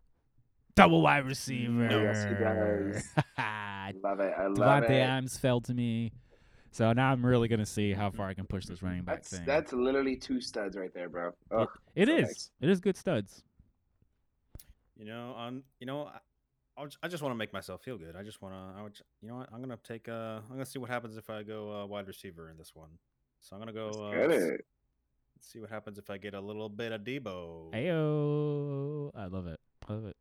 Double 0.74 1.02
wide 1.02 1.26
receiver. 1.26 1.88
Yes, 1.90 2.24
he 2.24 2.34
does. 2.42 3.04
love 4.02 4.20
it. 4.20 4.32
I 4.38 4.46
love 4.46 4.84
Davante 4.84 4.90
it. 4.90 5.00
Adams 5.00 5.36
fell 5.36 5.60
to 5.62 5.74
me. 5.74 6.12
So 6.70 6.90
now 6.94 7.12
I'm 7.12 7.24
really 7.24 7.48
gonna 7.48 7.66
see 7.66 7.92
how 7.92 8.10
far 8.10 8.28
I 8.28 8.34
can 8.34 8.46
push 8.46 8.64
this 8.64 8.82
running 8.82 9.02
back 9.02 9.16
That's 9.16 9.30
thing. 9.30 9.42
that's 9.44 9.72
literally 9.74 10.16
two 10.16 10.40
studs 10.40 10.74
right 10.76 10.92
there, 10.94 11.10
bro. 11.10 11.32
Oh, 11.50 11.66
it 11.94 12.08
so 12.08 12.14
is. 12.16 12.22
nice. 12.22 12.50
It 12.62 12.70
is 12.70 12.80
good 12.80 12.96
studs. 12.96 13.42
You 14.96 15.04
know, 15.04 15.34
um, 15.36 15.64
you 15.80 15.86
know, 15.86 16.04
I, 16.06 16.18
I'll, 16.78 16.86
j- 16.86 16.96
I 17.02 17.08
just 17.08 17.22
want 17.22 17.32
to 17.34 17.36
make 17.36 17.52
myself 17.52 17.82
feel 17.82 17.98
good. 17.98 18.16
I 18.16 18.22
just 18.22 18.40
want 18.40 18.54
to. 18.54 18.78
I 18.78 18.82
would, 18.82 18.98
you 19.20 19.28
know 19.28 19.36
what? 19.36 19.48
I'm 19.52 19.60
gonna 19.60 19.76
take. 19.86 20.08
Uh, 20.08 20.38
I'm 20.48 20.52
gonna 20.52 20.64
see 20.64 20.78
what 20.78 20.88
happens 20.88 21.18
if 21.18 21.28
I 21.28 21.42
go 21.42 21.82
uh, 21.82 21.86
wide 21.86 22.06
receiver 22.06 22.48
in 22.48 22.56
this 22.56 22.70
one. 22.74 22.88
So 23.40 23.54
I'm 23.54 23.60
gonna 23.60 23.74
go. 23.74 23.86
Let's 23.88 23.98
Uh, 23.98 24.10
get 24.28 24.30
it. 24.30 24.64
see 25.40 25.58
what 25.60 25.68
happens 25.68 25.98
if 25.98 26.08
I 26.08 26.16
get 26.16 26.32
a 26.32 26.40
little 26.40 26.70
bit 26.70 26.92
of 26.92 27.02
Deebo. 27.02 27.72
Ayo, 27.74 29.10
I 29.14 29.26
love 29.26 29.46
it. 29.46 29.60
I 29.86 29.92
love 29.92 30.06
it. 30.06 30.16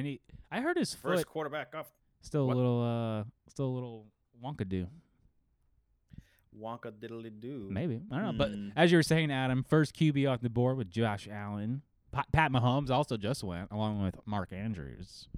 And 0.00 0.06
he, 0.06 0.20
I 0.50 0.60
heard 0.60 0.76
his 0.76 0.94
First 0.94 1.26
quarterback 1.26 1.74
off 1.74 1.86
still 2.22 2.46
what? 2.46 2.54
a 2.54 2.56
little, 2.56 2.82
uh, 2.82 3.24
still 3.48 3.66
a 3.66 3.74
little 3.74 4.06
wonka 4.42 4.68
do. 4.68 4.86
Wonka 6.58 6.90
diddly 6.92 7.30
doo. 7.38 7.68
Maybe 7.70 8.00
I 8.10 8.16
don't 8.16 8.24
know. 8.24 8.32
But 8.32 8.50
Hmm. 8.50 8.70
as 8.76 8.90
you 8.90 8.98
were 8.98 9.02
saying, 9.02 9.30
Adam, 9.30 9.62
first 9.62 9.94
QB 9.94 10.26
off 10.26 10.40
the 10.40 10.50
board 10.50 10.76
with 10.76 10.90
Josh 10.90 11.28
Allen. 11.30 11.82
Pa- 12.12 12.24
Pat 12.32 12.50
Mahomes 12.50 12.90
also 12.90 13.16
just 13.16 13.44
went 13.44 13.70
along 13.70 14.02
with 14.02 14.16
Mark 14.26 14.52
Andrews. 14.52 15.28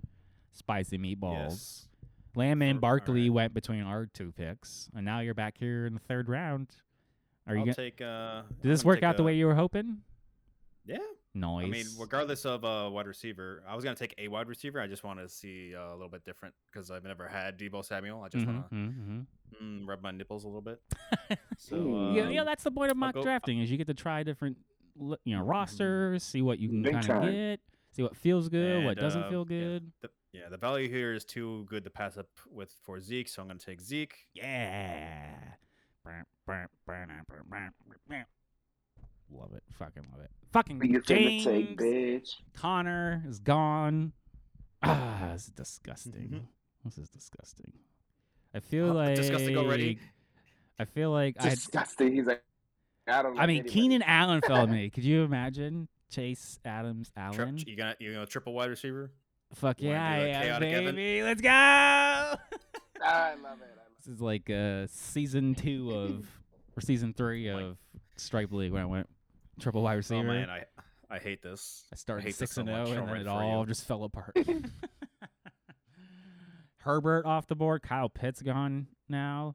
Spicy 0.53 0.99
meatballs. 0.99 1.51
Yes. 1.51 1.89
Lamb 2.35 2.63
and 2.63 2.81
Barkley 2.81 3.23
alright. 3.29 3.33
went 3.33 3.55
between 3.55 3.83
our 3.83 4.07
two 4.07 4.33
picks, 4.33 4.89
and 4.95 5.05
now 5.05 5.21
you're 5.21 5.35
back 5.35 5.59
here 5.59 5.85
in 5.87 5.93
the 5.95 6.01
third 6.01 6.29
round. 6.31 6.69
Are 7.47 7.55
you 7.55 7.61
I'll 7.61 7.67
gonna? 7.67 7.75
take. 7.75 8.01
Uh, 8.01 8.43
Did 8.63 8.71
this 8.71 8.85
work 8.85 9.03
out 9.03 9.17
the 9.19 9.23
way 9.23 9.35
you 9.37 9.47
were 9.47 9.55
hoping? 9.55 9.99
Yeah. 10.87 10.97
Nice. 11.35 11.65
I 11.65 11.69
mean, 11.69 11.87
regardless 11.99 12.45
of 12.45 12.65
uh, 12.65 12.91
wide 12.93 13.07
receiver, 13.07 13.63
I 13.67 13.75
was 13.75 13.85
gonna 13.85 13.97
take 13.97 14.15
a 14.19 14.29
wide 14.29 14.49
receiver. 14.49 14.81
I 14.81 14.87
just 14.87 15.03
want 15.05 15.19
to 15.19 15.29
see 15.29 15.75
uh, 15.75 15.91
a 15.91 15.93
little 15.93 16.09
bit 16.09 16.25
different 16.25 16.55
because 16.71 16.91
I've 16.91 17.05
never 17.05 17.27
had 17.27 17.59
Deebo 17.59 17.85
Samuel. 17.85 18.23
I 18.23 18.29
just 18.29 18.47
Mhm, 18.47 18.55
want 18.55 18.69
to 18.71 18.75
mhm, 18.77 19.27
mm, 19.63 19.89
rub 19.89 20.03
my 20.03 20.11
nipples 20.11 20.45
a 20.45 20.49
little 20.49 20.61
bit. 20.63 20.81
So 21.57 21.77
Mm. 21.77 22.17
yeah, 22.17 22.29
yeah, 22.29 22.41
um, 22.41 22.47
that's 22.47 22.65
the 22.65 22.71
point 22.73 22.91
of 22.91 22.97
mock 22.97 23.15
go- 23.15 23.23
drafting 23.23 23.61
is 23.61 23.71
you 23.71 23.77
get 23.79 23.87
to 23.87 23.95
try 23.95 24.23
different, 24.25 24.59
you 25.25 25.37
know, 25.37 25.43
Mhm. 25.45 25.49
rosters, 25.49 26.25
see 26.25 26.43
what 26.43 26.59
you 26.59 26.69
can 26.69 26.83
kind 26.83 27.11
of 27.11 27.23
get, 27.23 27.61
see 27.93 28.03
what 28.03 28.17
feels 28.17 28.49
good, 28.49 28.85
what 28.85 28.99
doesn't 28.99 29.23
uh, 29.23 29.29
feel 29.29 29.47
yeah, 29.49 29.59
good. 29.59 29.93
the, 30.01 30.11
yeah, 30.33 30.49
the 30.51 30.57
value 30.57 30.89
here 30.89 31.15
is 31.15 31.25
too 31.25 31.65
good 31.69 31.85
to 31.85 31.91
pass 31.91 32.17
up 32.19 32.27
with 32.51 32.73
for 32.83 33.01
Zeke, 33.01 33.29
so 33.29 33.43
I'm 33.43 33.49
gonna 33.49 33.61
take 33.61 33.81
Zeke. 33.81 34.27
Yeah. 34.35 35.37
Love 39.33 39.53
it. 39.55 39.63
Fucking 39.79 40.05
love 40.13 40.21
it. 40.23 40.31
Fucking 40.53 40.81
Who 40.81 41.01
James 41.01 41.45
take, 41.45 41.79
bitch? 41.79 42.35
Connor 42.55 43.23
is 43.29 43.39
gone. 43.41 44.13
Ah, 44.83 45.31
this 45.33 45.45
is 45.45 45.51
disgusting. 45.51 46.47
this 46.85 46.99
is 46.99 47.09
disgusting. 47.09 47.73
I 48.55 48.61
feel 48.61 48.91
Uh, 48.91 48.95
like 48.95 49.15
disgusting 49.17 49.57
already? 49.57 49.99
I 50.79 50.85
feel 50.85 51.11
like 51.11 51.37
I. 51.41 51.51
Disgusting. 51.51 52.13
He's 52.15 52.27
like, 52.27 52.43
I 53.09 53.23
don't. 53.23 53.39
I 53.39 53.47
mean, 53.47 53.61
anybody. 53.61 53.71
Keenan 53.75 54.03
Allen 54.03 54.41
fell 54.43 54.67
me. 54.67 54.91
Could 54.95 55.05
you 55.05 55.23
imagine 55.23 55.89
Chase 56.11 56.59
Adams 56.65 57.11
Tri- 57.15 57.23
Allen? 57.25 57.59
you 57.67 57.77
gonna 57.77 57.97
you 57.99 58.13
know 58.13 58.25
triple 58.27 58.53
wide 58.53 58.69
receiver? 58.71 59.11
Fuck 59.55 59.81
you 59.81 59.91
yeah, 59.91 60.25
yeah, 60.25 60.43
chaotic 60.43 60.73
Evan? 60.73 60.95
baby. 60.97 61.23
Let's 61.23 61.41
go. 61.41 61.49
I 61.51 62.35
love 62.35 62.45
it. 63.01 63.05
I 63.05 63.51
love 63.51 63.61
This 63.99 64.15
is 64.15 64.21
like 64.21 64.49
uh, 64.51 64.87
season 64.89 65.55
two 65.55 65.91
of, 65.93 66.27
or 66.77 66.81
season 66.81 67.13
three 67.15 67.49
of 67.51 67.77
Stripe 68.17 68.53
League 68.53 68.73
when 68.73 68.83
I 68.83 68.87
went 68.87 69.09
triple 69.61 69.83
wide 69.83 69.95
receiver. 69.95 70.21
Oh 70.21 70.33
man, 70.33 70.51
I 70.51 70.65
I 71.11 71.19
hate 71.19 71.43
this. 71.43 71.85
I 71.93 71.97
started 71.97 72.25
hate 72.25 72.35
six 72.35 72.53
so 72.53 72.61
and 72.61 72.69
zero, 72.69 72.79
I'll 72.81 72.93
and 72.93 73.09
then 73.09 73.17
it 73.17 73.25
for 73.25 73.31
all 73.31 73.61
you. 73.61 73.67
just 73.67 73.87
fell 73.87 74.05
apart. 74.05 74.37
Herbert 76.79 77.27
off 77.27 77.47
the 77.47 77.55
board. 77.55 77.83
Kyle 77.83 78.09
Pitts 78.09 78.43
gone 78.43 78.89
now, 79.09 79.55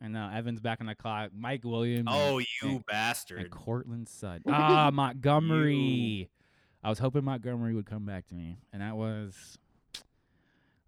and 0.00 0.12
now 0.12 0.30
Evans 0.34 0.60
back 0.60 0.80
on 0.80 0.86
the 0.86 0.94
clock. 0.94 1.30
Mike 1.34 1.64
Williams. 1.64 2.08
Oh, 2.10 2.38
you 2.38 2.46
and, 2.62 2.86
bastard! 2.86 3.50
Courtland 3.50 4.08
Sutton. 4.08 4.42
Ah, 4.48 4.90
Montgomery. 4.92 6.28
I 6.82 6.90
was 6.90 6.98
hoping 6.98 7.24
Montgomery 7.24 7.74
would 7.74 7.86
come 7.86 8.04
back 8.04 8.26
to 8.28 8.34
me, 8.34 8.58
and 8.72 8.82
that 8.82 8.96
was 8.96 9.58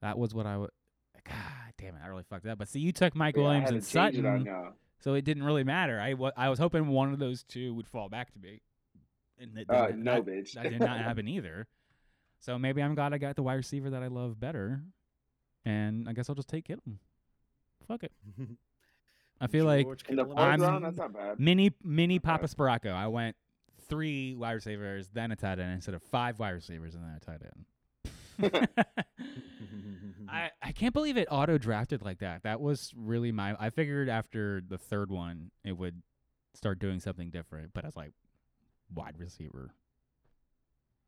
that 0.03 0.19
was 0.19 0.35
what 0.35 0.47
I 0.47 0.57
would. 0.59 0.71
God 1.25 1.37
damn 1.79 1.95
it! 1.95 2.01
I 2.05 2.09
really 2.09 2.25
fucked 2.29 2.47
up. 2.47 2.59
But 2.59 2.69
see, 2.69 2.81
you 2.81 2.93
took 2.93 3.15
Mike 3.15 3.37
Yeah, 3.37 3.43
I 3.43 3.45
Williams 3.45 3.67
had 3.67 3.75
and 3.75 3.83
to 3.83 3.91
change 3.91 4.19
it 4.19 4.27
on 4.27 4.45
Sutton. 4.45 4.73
Y'all. 4.99 5.13
So 5.13 5.15
it 5.15 5.25
didn't 5.25 5.43
really 5.45 5.65
matter. 5.65 6.01
I 6.01 6.15
I 6.37 6.49
was 6.49 6.59
hoping 6.59 6.89
one 6.89 7.13
of 7.13 7.19
those 7.19 7.43
two 7.45 7.75
would 7.75 7.87
fall 7.89 8.09
back 8.09 8.33
to 8.33 8.39
me. 8.39 8.61
And 9.41 9.57
it 9.57 9.67
Uh, 9.71 9.87
didn't- 9.87 10.03
no, 10.05 10.21
that, 10.21 10.27
bitch. 10.27 10.53
that 10.55 10.65
did 10.65 10.81
not 10.81 10.99
happen 11.01 11.29
either. 11.29 11.67
So 12.41 12.59
maybe 12.59 12.83
I'm 12.83 12.95
glad 12.95 13.13
I 13.13 13.19
got 13.19 13.37
the 13.37 13.43
wide 13.43 13.55
receiver 13.55 13.91
that 13.91 14.03
I 14.03 14.09
love 14.09 14.39
better. 14.41 14.83
And 15.65 16.09
I 16.09 16.13
guess 16.13 16.29
I'll 16.29 16.35
just 16.35 16.49
take 16.49 16.67
him. 16.69 16.81
Fuck 17.87 18.05
it. 18.05 18.13
I 19.41 19.47
feel 19.47 19.65
like 19.67 19.87
George 19.87 20.03
In 20.09 20.17
the 20.17 20.23
Kittle 20.25 20.37
fourth 20.37 20.49
I'm- 20.49 20.61
round, 20.61 20.85
that's 20.85 20.97
not 20.99 21.13
bad. 21.13 21.39
mini 21.41 21.73
mini 21.85 22.15
Okay. 22.17 22.19
Papa 22.21 22.47
Sparacco. 22.47 22.93
I 22.93 23.07
went 23.09 23.37
three 23.89 24.35
wide 24.35 24.53
receivers, 24.53 25.09
then 25.11 25.31
a 25.33 25.37
tight 25.37 25.59
end 25.59 25.73
instead 25.73 25.95
of 25.95 26.03
five 26.03 26.39
wide 26.39 26.51
receivers 26.51 26.95
and 26.95 27.05
then 27.05 27.15
a 27.15 27.21
tight 27.21 27.43
end. 27.43 27.65
I, 30.31 30.51
I 30.63 30.73
can't 30.73 30.93
believe 30.93 31.17
it 31.17 31.27
auto 31.31 31.59
drafted 31.59 32.03
like 32.03 32.19
that. 32.19 32.43
That 32.43 32.61
was 32.61 32.93
really 32.97 33.33
my. 33.33 33.57
I 33.59 33.71
figured 33.71 34.09
after 34.09 34.61
the 34.67 34.79
third 34.79 35.11
one 35.11 35.51
it 35.65 35.73
would 35.73 36.03
start 36.55 36.79
doing 36.79 37.01
something 37.01 37.31
different, 37.31 37.73
but 37.73 37.85
I 37.85 37.89
was 37.89 37.97
like, 37.97 38.13
wide 38.95 39.15
receiver, 39.19 39.71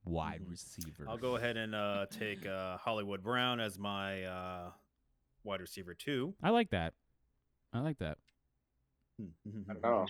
wide 0.04 0.40
Mhm. 0.42 0.50
receiver. 0.50 1.06
I'll 1.08 1.18
go 1.18 1.36
ahead 1.36 1.56
and 1.56 1.74
uh, 1.74 2.06
take 2.10 2.46
uh, 2.46 2.76
Hollywood 2.78 3.22
Brown 3.22 3.60
as 3.60 3.78
my 3.78 4.24
uh, 4.24 4.70
wide 5.44 5.60
receiver 5.60 5.94
too. 5.94 6.34
I 6.42 6.50
like 6.50 6.70
that. 6.70 6.94
I 7.72 7.80
like 7.80 7.98
that. 7.98 8.18
I 9.20 9.24
don't 9.74 9.82
know. 9.82 10.06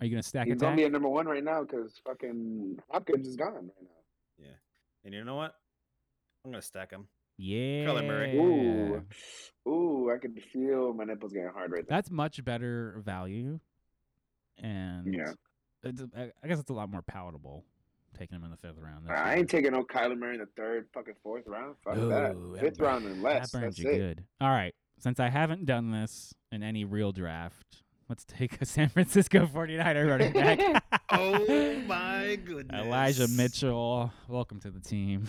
Are 0.00 0.06
you 0.06 0.10
gonna 0.10 0.22
stack 0.22 0.46
He's 0.46 0.56
attack? 0.56 0.66
gonna 0.66 0.76
be 0.76 0.84
at 0.84 0.92
number 0.92 1.08
one 1.08 1.26
right 1.26 1.42
now 1.42 1.62
because 1.62 1.98
fucking 2.04 2.78
Hopkins 2.90 3.26
is 3.26 3.36
gone 3.36 3.54
right 3.54 3.64
now. 3.64 3.88
Yeah, 4.38 4.48
and 5.04 5.14
you 5.14 5.24
know 5.24 5.36
what? 5.36 5.54
I'm 6.44 6.50
gonna 6.52 6.62
stack 6.62 6.90
him. 6.90 7.06
Yeah. 7.38 7.86
Kyler 7.86 8.06
Murray. 8.06 8.36
Ooh, 8.36 9.02
ooh, 9.70 10.10
I 10.14 10.18
can 10.18 10.34
feel 10.36 10.92
my 10.92 11.04
nipples 11.04 11.32
getting 11.32 11.48
hard 11.48 11.72
right 11.72 11.82
now. 11.88 11.96
That's 11.96 12.10
much 12.10 12.44
better 12.44 13.00
value, 13.04 13.58
and 14.58 15.12
Yeah. 15.12 15.32
it's, 15.82 16.02
I 16.16 16.30
I 16.42 16.48
guess 16.48 16.60
it's 16.60 16.70
a 16.70 16.74
lot 16.74 16.90
more 16.90 17.02
palatable 17.02 17.64
taking 18.16 18.36
him 18.36 18.44
in 18.44 18.50
the 18.50 18.56
fifth 18.58 18.78
round. 18.78 19.10
I 19.10 19.30
year. 19.30 19.38
ain't 19.38 19.50
taking 19.50 19.72
no 19.72 19.82
Kyler 19.84 20.16
Murray 20.16 20.34
in 20.34 20.40
the 20.40 20.46
third, 20.56 20.86
fucking 20.94 21.14
fourth 21.22 21.44
round. 21.46 21.76
Fuck 21.82 21.96
that. 21.96 22.34
Ooh, 22.36 22.56
Fifth 22.60 22.78
bur- 22.78 22.84
round 22.84 23.06
and 23.06 23.22
less. 23.22 23.50
That 23.50 23.60
burns 23.60 23.76
That's 23.76 23.78
you 23.84 23.90
it. 23.90 23.98
good. 23.98 24.24
All 24.40 24.50
right. 24.50 24.74
Since 25.00 25.18
I 25.18 25.28
haven't 25.30 25.64
done 25.66 25.90
this 25.90 26.32
in 26.52 26.62
any 26.62 26.84
real 26.84 27.10
draft, 27.10 27.82
let's 28.08 28.24
take 28.24 28.60
a 28.62 28.64
San 28.66 28.88
Francisco 28.90 29.46
49er 29.46 30.08
running 30.08 30.32
back. 30.32 30.84
Oh 31.16 31.74
my 31.86 32.36
goodness. 32.44 32.80
Elijah 32.86 33.28
Mitchell, 33.28 34.12
welcome 34.28 34.58
to 34.60 34.70
the 34.70 34.80
team. 34.80 35.28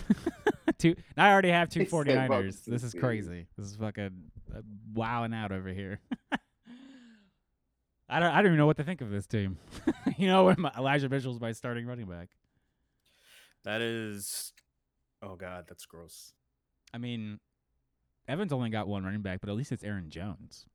Two, 0.78 0.96
I 1.16 1.32
already 1.32 1.50
have 1.50 1.70
two 1.70 1.82
He 1.82 1.86
said, 1.86 2.08
"Welcome 2.30 2.48
49ers. 2.48 2.66
This 2.66 2.84
is 2.84 2.94
crazy. 2.94 3.48
This 3.58 3.68
is 3.68 3.76
fucking 3.76 4.12
uh, 4.54 4.62
wowing 4.94 5.34
out 5.34 5.52
over 5.52 5.70
here. 5.70 6.00
I 8.10 8.20
don't. 8.20 8.32
I 8.32 8.38
don't 8.38 8.48
even 8.48 8.58
know 8.58 8.66
what 8.66 8.78
to 8.78 8.84
think 8.84 9.02
of 9.02 9.10
this 9.10 9.26
team. 9.26 9.58
you 10.18 10.28
know, 10.28 10.46
when 10.46 10.56
my, 10.60 10.72
Elijah 10.78 11.10
Mitchell's 11.10 11.40
my 11.40 11.54
starting 11.54 11.88
running 11.88 12.06
back. 12.06 12.30
That 13.64 13.82
is. 13.82 14.54
Oh 15.22 15.36
god, 15.36 15.66
that's 15.68 15.86
gross. 15.86 16.34
I 16.94 16.98
mean, 16.98 17.40
Evans 18.28 18.54
only 18.54 18.70
got 18.70 18.88
one 18.88 19.04
running 19.04 19.22
back, 19.22 19.42
but 19.42 19.50
at 19.50 19.56
least 19.56 19.72
it's 19.72 19.84
Aaron 19.84 20.10
Jones, 20.10 20.66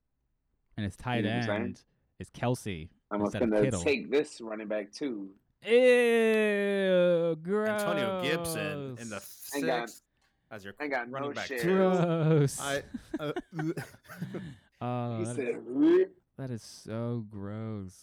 and 0.76 0.84
his 0.84 0.96
tight 0.96 1.24
know 1.24 1.38
what 1.38 1.50
I'm 1.50 1.62
end 1.62 1.82
is 2.18 2.30
Kelce. 2.30 2.88
I'm 3.10 3.20
instead 3.20 3.42
of 3.42 3.50
gonna 3.50 3.62
Kittle. 3.62 3.82
take 3.82 4.10
this 4.10 4.40
running 4.40 4.68
back 4.68 4.92
too. 4.92 5.30
Ew, 5.62 7.36
gross. 7.42 7.68
Antonio 7.68 8.22
Gibson 8.22 8.96
in 9.00 9.10
the 9.10 9.22
Ain't 9.54 9.66
got- 9.66 9.88
sixth 9.90 10.02
as 10.50 10.64
your 10.64 10.74
ain't 10.80 10.90
got 10.90 11.08
no 11.08 11.12
running 11.18 11.32
back. 11.32 11.46
shares. 11.46 11.62
gross. 11.62 12.60
I. 12.60 12.82
Uh, 13.20 13.32
oh, 14.80 15.18
He 15.18 15.24
that, 15.24 15.36
said, 15.36 15.48
is, 15.48 15.56
"Whoop." 15.66 16.12
that 16.38 16.50
is 16.50 16.62
so 16.62 17.24
gross. 17.30 17.94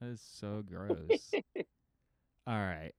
That 0.00 0.08
is 0.10 0.20
so 0.22 0.62
gross. 0.66 1.30
All 2.46 2.54
right. 2.58 2.92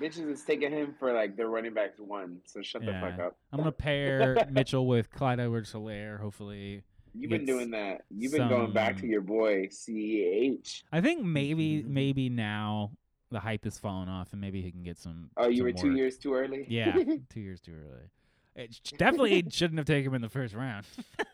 "Bitches 0.00 0.30
is 0.30 0.42
taking 0.44 0.70
him 0.72 0.94
for 0.98 1.12
like 1.12 1.36
their 1.36 1.48
running 1.48 1.74
backs 1.74 1.98
one." 1.98 2.38
So 2.44 2.60
shut 2.62 2.84
the 2.84 2.92
fuck 3.00 3.14
Yeah. 3.18 3.26
up. 3.28 3.36
I'm 3.52 3.58
gonna 3.58 3.72
pair 3.72 4.46
Mitchell 4.50 4.86
with 4.86 5.10
Clyde 5.10 5.40
Edwards-Helaire. 5.40 6.20
Hopefully, 6.20 6.82
You've 7.14 7.30
been 7.30 7.44
gets 7.46 7.50
doing 7.58 7.70
that. 7.70 8.02
You've 8.10 8.32
been 8.32 8.48
going 8.48 8.72
back 8.72 8.98
to 8.98 9.06
your 9.06 9.22
boy 9.22 9.68
Ceh. 9.68 10.82
I 10.92 11.00
think 11.00 11.22
maybe 11.24 11.78
Mm-hmm. 11.82 11.94
maybe 11.94 12.28
now 12.28 12.92
the 13.30 13.40
hype 13.40 13.66
is 13.66 13.78
falling 13.78 14.08
off, 14.08 14.32
and 14.32 14.40
maybe 14.40 14.62
he 14.62 14.70
can 14.70 14.82
get 14.82 14.98
some. 14.98 15.30
Oh, 15.36 15.48
you 15.48 15.58
some 15.58 15.64
were 15.66 15.72
two 15.72 15.88
work. 15.88 15.96
years 15.96 16.18
too 16.18 16.34
early. 16.34 16.64
Yeah, 16.68 16.92
two 17.30 17.40
years 17.40 17.60
too 17.60 17.74
early. 17.74 18.10
It 18.56 18.80
definitely 18.98 19.44
shouldn't 19.50 19.78
have 19.78 19.86
taken 19.86 20.08
him 20.10 20.14
in 20.14 20.22
the 20.22 20.28
first 20.28 20.54
round. 20.54 20.86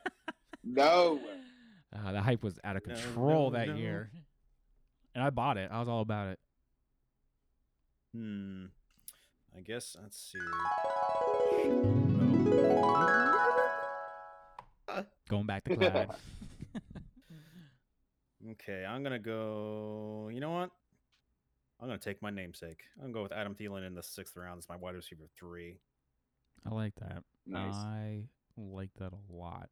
no. 0.64 1.20
Uh, 1.94 2.12
the 2.12 2.20
hype 2.22 2.42
was 2.42 2.58
out 2.64 2.76
of 2.76 2.86
No, 2.86 2.94
control 2.94 3.50
no, 3.50 3.58
that 3.58 3.68
no. 3.68 3.74
year, 3.76 4.10
and 5.14 5.22
I 5.22 5.30
bought 5.30 5.56
it. 5.56 5.70
I 5.72 5.78
was 5.78 5.88
all 5.88 6.00
about 6.02 6.28
it. 6.28 6.38
hmm. 8.14 8.64
I 9.56 9.60
guess 9.60 9.96
let's 10.02 10.18
see. 10.32 10.38
Oh. 14.88 15.04
Going 15.28 15.46
back 15.46 15.64
to 15.64 15.76
Clyde. 15.76 16.10
Okay, 18.52 18.84
I'm 18.84 19.02
gonna 19.02 19.18
go. 19.18 20.28
You 20.32 20.40
know 20.40 20.50
what? 20.50 20.70
I'm 21.80 21.88
gonna 21.88 21.98
take 21.98 22.22
my 22.22 22.30
namesake. 22.30 22.84
I'm 22.96 23.02
gonna 23.04 23.12
go 23.14 23.22
with 23.22 23.32
Adam 23.32 23.54
Thielen 23.54 23.86
in 23.86 23.94
the 23.94 24.02
sixth 24.02 24.36
round. 24.36 24.58
It's 24.58 24.68
my 24.68 24.76
wide 24.76 24.94
receiver 24.94 25.24
three. 25.38 25.76
I 26.64 26.72
like 26.74 26.94
that. 26.96 27.22
Nice. 27.46 27.74
I 27.74 28.22
like 28.56 28.90
that 28.98 29.12
a 29.12 29.32
lot. 29.32 29.68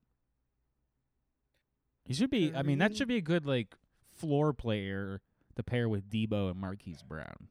He 2.05 2.14
should 2.14 2.30
be. 2.30 2.53
I 2.55 2.62
mean, 2.62 2.78
that 2.78 2.96
should 2.96 3.09
be 3.09 3.16
a 3.16 3.20
good 3.22 3.46
like 3.46 3.74
floor 4.11 4.53
player 4.53 5.20
to 5.57 5.62
pair 5.62 5.88
with 5.88 6.11
Deebo 6.11 6.50
and 6.50 6.61
Marquise 6.61 7.03
Brown. 7.03 7.48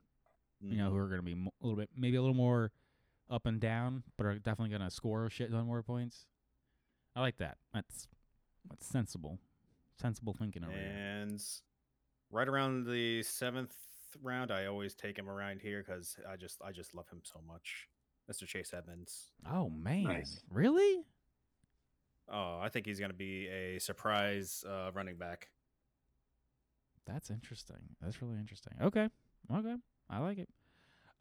You 0.59 0.77
know, 0.77 0.91
who 0.91 0.97
Mhm. 0.97 0.99
are 1.03 1.07
going 1.07 1.19
to 1.21 1.23
be 1.23 1.31
a 1.33 1.65
little 1.65 1.75
bit, 1.77 1.89
maybe 1.95 2.17
a 2.17 2.21
little 2.21 2.35
more 2.35 2.71
up 3.31 3.47
and 3.47 3.59
down, 3.59 4.03
but 4.15 4.27
are 4.27 4.37
definitely 4.37 4.69
going 4.69 4.87
to 4.87 4.91
score 4.91 5.25
a 5.25 5.29
shit 5.31 5.49
ton 5.49 5.65
more 5.65 5.81
points. 5.81 6.27
I 7.15 7.21
like 7.21 7.37
that. 7.37 7.57
That's 7.73 8.07
that's 8.69 8.85
sensible, 8.85 9.39
sensible 9.95 10.33
thinking 10.33 10.63
over 10.63 10.71
here. 10.73 10.81
And 10.91 11.43
right 12.29 12.47
around 12.47 12.85
the 12.85 13.23
seventh 13.23 13.75
round, 14.21 14.51
I 14.51 14.65
always 14.65 14.93
take 14.95 15.17
him 15.17 15.29
around 15.29 15.61
here 15.61 15.83
because 15.85 16.17
I 16.29 16.35
just 16.35 16.61
I 16.65 16.71
just 16.71 16.93
love 16.95 17.07
him 17.09 17.21
so 17.23 17.39
much, 17.47 17.87
Mr. 18.31 18.45
Chase 18.47 18.73
Edmonds. 18.73 19.31
Oh 19.49 19.69
man, 19.69 20.03
Nice. 20.03 20.41
really? 20.49 21.03
Oh, 22.29 22.59
I 22.61 22.69
think 22.69 22.85
he's 22.85 22.99
gonna 22.99 23.13
be 23.13 23.47
a 23.47 23.79
surprise 23.79 24.63
uh, 24.67 24.91
running 24.93 25.17
back. 25.17 25.49
That's 27.05 27.29
interesting. 27.29 27.77
That's 28.01 28.21
really 28.21 28.37
interesting. 28.37 28.73
Okay. 28.81 29.09
Okay. 29.53 29.75
I 30.09 30.19
like 30.19 30.37
it. 30.37 30.49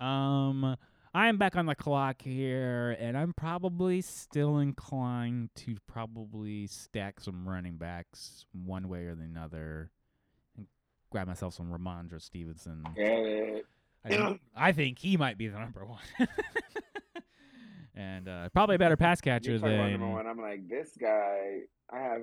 Um 0.05 0.77
I 1.13 1.27
am 1.27 1.39
back 1.39 1.57
on 1.57 1.67
the 1.67 1.75
clock 1.75 2.23
here 2.23 2.97
and 3.01 3.19
I'm 3.19 3.33
probably 3.33 4.01
still 4.01 4.59
inclined 4.59 5.51
to 5.57 5.77
probably 5.89 6.69
stack 6.69 7.19
some 7.21 7.49
running 7.49 7.77
backs 7.79 8.45
one 8.53 8.89
way 8.89 9.07
or 9.07 9.17
the 9.17 9.41
other 9.41 9.91
and 9.91 10.00
grab 11.11 11.27
myself 11.27 11.55
some 11.55 11.71
Rhamondre 11.71 12.21
Stevenson. 12.21 12.85
Get 12.97 13.07
it. 13.09 13.67
I 14.05 14.09
think, 14.09 14.41
I 14.57 14.73
think 14.73 14.99
he 14.99 15.17
might 15.17 15.37
be 15.37 15.49
the 15.49 15.59
number 15.59 15.85
one. 15.85 16.01
and 17.95 18.29
uh, 18.29 18.49
probably 18.51 18.77
a 18.77 18.79
better 18.79 18.97
pass 18.97 19.21
catcher 19.21 19.51
You're 19.51 19.61
talking 19.61 19.75
about 19.75 19.83
than 19.91 20.01
number 20.01 20.09
one. 20.17 20.27
I'm 20.27 20.41
like, 20.41 20.69
this 20.69 20.97
guy. 21.01 21.61
I 21.93 21.99
have 21.99 22.23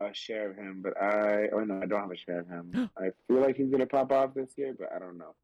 a 0.00 0.14
share 0.14 0.48
of 0.50 0.56
him, 0.56 0.80
but 0.82 0.96
I. 1.00 1.48
Oh 1.52 1.64
no, 1.64 1.80
I 1.82 1.86
don't 1.86 2.00
have 2.00 2.10
a 2.12 2.16
share 2.16 2.40
of 2.40 2.48
him. 2.48 2.88
I 2.96 3.10
feel 3.26 3.40
like 3.40 3.56
he's 3.56 3.68
gonna 3.68 3.84
pop 3.86 4.12
off 4.12 4.32
this 4.32 4.50
year, 4.56 4.74
but 4.78 4.92
I 4.94 4.98
don't 5.00 5.18
know. 5.18 5.34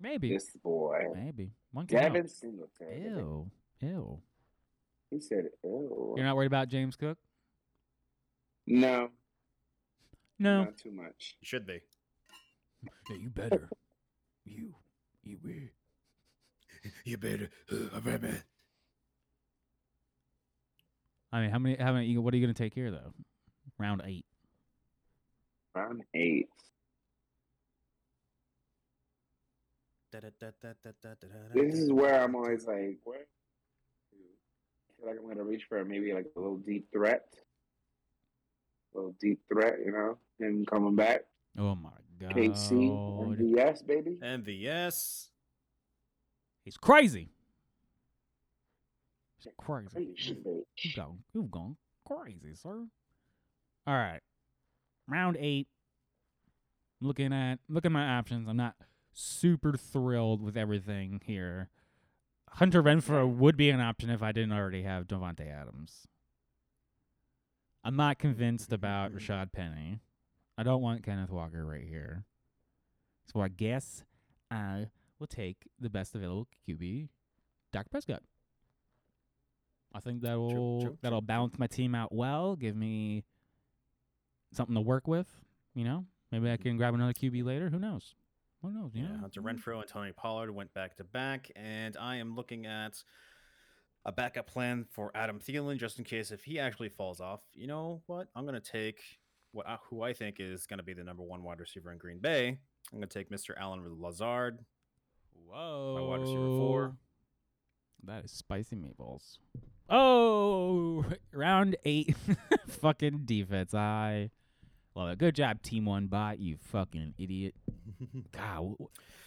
maybe. 0.00 0.30
This 0.32 0.50
boy, 0.64 1.04
Maybe. 1.14 1.50
One 1.72 1.86
can 1.86 1.98
help. 1.98 2.14
Devin 2.14 2.28
Singletary. 2.28 3.02
Ew. 3.02 3.50
Ew. 3.82 4.18
He 5.10 5.20
said, 5.20 5.50
"Ew." 5.62 6.14
You're 6.16 6.24
not 6.24 6.34
worried 6.34 6.46
about 6.46 6.68
James 6.68 6.96
Cook? 6.96 7.18
No, 8.66 9.10
No. 10.38 10.64
not 10.64 10.78
too 10.78 10.92
much. 10.92 11.36
He 11.40 11.46
should 11.46 11.66
be. 11.66 11.80
Yeah, 12.82 13.16
you 13.16 13.30
better. 13.30 13.68
you. 14.44 14.74
You 15.22 15.38
will. 15.42 15.68
You 17.04 17.18
better. 17.18 17.50
Uh, 17.70 18.00
Batman. 18.00 18.42
I 21.32 21.42
mean, 21.42 21.50
how 21.50 21.58
many? 21.58 21.76
How 21.76 21.92
many? 21.92 22.16
What 22.16 22.32
are 22.32 22.36
you 22.36 22.44
going 22.44 22.54
to 22.54 22.62
take 22.62 22.74
here, 22.74 22.90
though? 22.90 23.12
Round 23.78 24.02
eight. 24.04 24.24
Round 25.74 26.02
eight. 26.14 26.48
This 31.54 31.74
is 31.74 31.92
where 31.92 32.22
I'm 32.22 32.34
always 32.34 32.66
like, 32.66 32.98
where? 33.04 33.20
I 33.20 34.92
feel 34.98 35.06
like 35.06 35.16
I'm 35.18 35.28
gonna 35.28 35.44
reach 35.44 35.64
for 35.68 35.84
maybe 35.84 36.12
like 36.12 36.26
a 36.36 36.40
little 36.40 36.56
deep 36.56 36.90
threat. 36.92 37.26
A 38.94 38.98
little 38.98 39.14
deep 39.20 39.40
threat, 39.48 39.76
you 39.84 39.92
know, 39.92 40.18
him 40.38 40.64
coming 40.66 40.96
back. 40.96 41.22
Oh 41.56 41.74
my 41.74 41.90
god. 42.20 42.32
KC, 42.32 42.72
MVS, 43.36 43.86
baby. 43.86 44.18
MVS. 44.22 45.28
He's 46.64 46.76
crazy. 46.76 47.30
He's 49.38 49.52
crazy. 49.58 50.14
You've 50.16 50.96
gone, 50.96 51.18
you've 51.32 51.50
gone 51.50 51.76
crazy, 52.06 52.54
sir. 52.54 52.86
All 53.86 53.94
right, 53.94 54.20
round 55.08 55.36
eight. 55.40 55.68
Looking 57.00 57.32
at 57.32 57.60
looking 57.68 57.90
at 57.90 57.94
my 57.94 58.18
options, 58.18 58.46
I'm 58.46 58.58
not 58.58 58.74
super 59.12 59.72
thrilled 59.72 60.42
with 60.42 60.56
everything 60.56 61.22
here. 61.24 61.70
Hunter 62.54 62.82
Renfrow 62.82 63.32
would 63.32 63.56
be 63.56 63.70
an 63.70 63.80
option 63.80 64.10
if 64.10 64.22
I 64.22 64.32
didn't 64.32 64.52
already 64.52 64.82
have 64.82 65.06
Davante 65.06 65.50
Adams. 65.50 66.06
I'm 67.82 67.96
not 67.96 68.18
convinced 68.18 68.72
about 68.72 69.12
Rashaad 69.12 69.52
Penny. 69.52 70.00
I 70.60 70.62
don't 70.62 70.82
want 70.82 71.02
Kenneth 71.02 71.30
Walker 71.30 71.64
right 71.64 71.86
here. 71.88 72.26
So 73.32 73.40
I 73.40 73.48
guess 73.48 74.04
I 74.50 74.88
will 75.18 75.26
take 75.26 75.56
the 75.80 75.88
best 75.88 76.14
available 76.14 76.48
QB, 76.68 77.08
Dak 77.72 77.90
Prescott. 77.90 78.22
I 79.94 80.00
think 80.00 80.20
that'll 80.20 80.82
true, 80.82 80.98
that'll 81.00 81.20
true. 81.22 81.26
balance 81.26 81.58
my 81.58 81.66
team 81.66 81.94
out 81.94 82.14
well, 82.14 82.56
give 82.56 82.76
me 82.76 83.24
something 84.52 84.74
to 84.74 84.82
work 84.82 85.08
with. 85.08 85.28
You 85.74 85.84
know, 85.84 86.04
maybe 86.30 86.50
I 86.50 86.58
can 86.58 86.76
grab 86.76 86.92
another 86.92 87.14
QB 87.14 87.42
later. 87.42 87.70
Who 87.70 87.78
knows? 87.78 88.14
Who 88.60 88.70
knows? 88.70 88.90
You 88.94 89.04
Yeah, 89.04 89.12
know? 89.12 89.18
Hunter 89.20 89.40
Renfrow 89.40 89.80
and 89.80 89.88
Tony 89.88 90.12
Pollard 90.12 90.50
went 90.50 90.74
back 90.74 90.94
to 90.98 91.04
back, 91.04 91.50
and 91.56 91.96
I 91.96 92.16
am 92.16 92.36
looking 92.36 92.66
at 92.66 93.02
a 94.04 94.12
backup 94.12 94.46
plan 94.46 94.84
for 94.90 95.10
Adam 95.14 95.40
Thielen 95.40 95.78
just 95.78 95.98
in 95.98 96.04
case 96.04 96.30
if 96.30 96.44
he 96.44 96.58
actually 96.58 96.90
falls 96.90 97.18
off. 97.18 97.40
You 97.54 97.66
know 97.66 98.02
what? 98.04 98.28
I'm 98.36 98.44
gonna 98.44 98.60
take 98.60 99.00
what 99.52 99.68
I, 99.68 99.78
who 99.88 100.02
I 100.02 100.12
think 100.12 100.36
is 100.38 100.66
gonna 100.66 100.82
be 100.82 100.92
the 100.94 101.04
number 101.04 101.22
one 101.22 101.42
wide 101.42 101.60
receiver 101.60 101.90
in 101.92 101.98
Green 101.98 102.18
Bay. 102.18 102.48
I'm 102.92 102.98
gonna 102.98 103.06
take 103.06 103.30
Mr. 103.30 103.50
Allen 103.58 103.82
Lazard. 104.00 104.60
Whoa! 105.46 105.94
My 105.98 106.02
wide 106.02 106.20
receiver 106.20 106.46
four. 106.56 106.96
That 108.04 108.24
is 108.24 108.30
spicy 108.30 108.76
meatballs. 108.76 109.38
Oh, 109.88 111.04
round 111.34 111.76
eight. 111.84 112.16
fucking 112.68 113.22
defense. 113.24 113.74
I 113.74 114.30
love 114.94 115.10
it. 115.10 115.18
Good 115.18 115.34
job, 115.34 115.62
Team 115.62 115.84
One 115.84 116.06
Bot. 116.06 116.38
You 116.38 116.56
fucking 116.56 117.14
idiot. 117.18 117.54
God, 118.32 118.74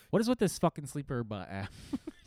what 0.09 0.21
is 0.21 0.29
with 0.29 0.39
this 0.39 0.57
fucking 0.57 0.87
sleeper 0.87 1.23
bot 1.23 1.49
app? 1.49 1.71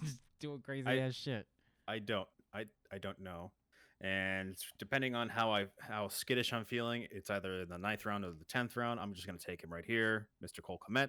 Just 0.05 0.18
doing 0.40 0.61
crazy 0.61 0.86
I- 0.86 0.99
ass 0.99 1.14
shit. 1.14 1.47
I 1.88 1.99
don't. 2.01 2.28
I 2.53 2.64
I 2.92 2.99
don't 2.99 3.20
know. 3.20 3.53
And 4.01 4.57
depending 4.78 5.14
on 5.14 5.28
how 5.30 5.51
I 5.53 5.66
how 5.80 6.09
skittish 6.09 6.53
I'm 6.53 6.64
feeling, 6.66 7.07
it's 7.11 7.30
either 7.30 7.64
the 7.64 7.78
ninth 7.78 8.05
round 8.05 8.24
or 8.24 8.30
the 8.32 8.44
tenth 8.44 8.76
round. 8.76 9.01
I'm 9.01 9.14
just 9.14 9.26
gonna 9.26 9.38
take 9.38 9.62
him 9.64 9.72
right 9.72 9.84
here, 9.86 10.28
Mr. 10.44 10.62
Cole 10.62 10.78
Kmet. 10.88 11.09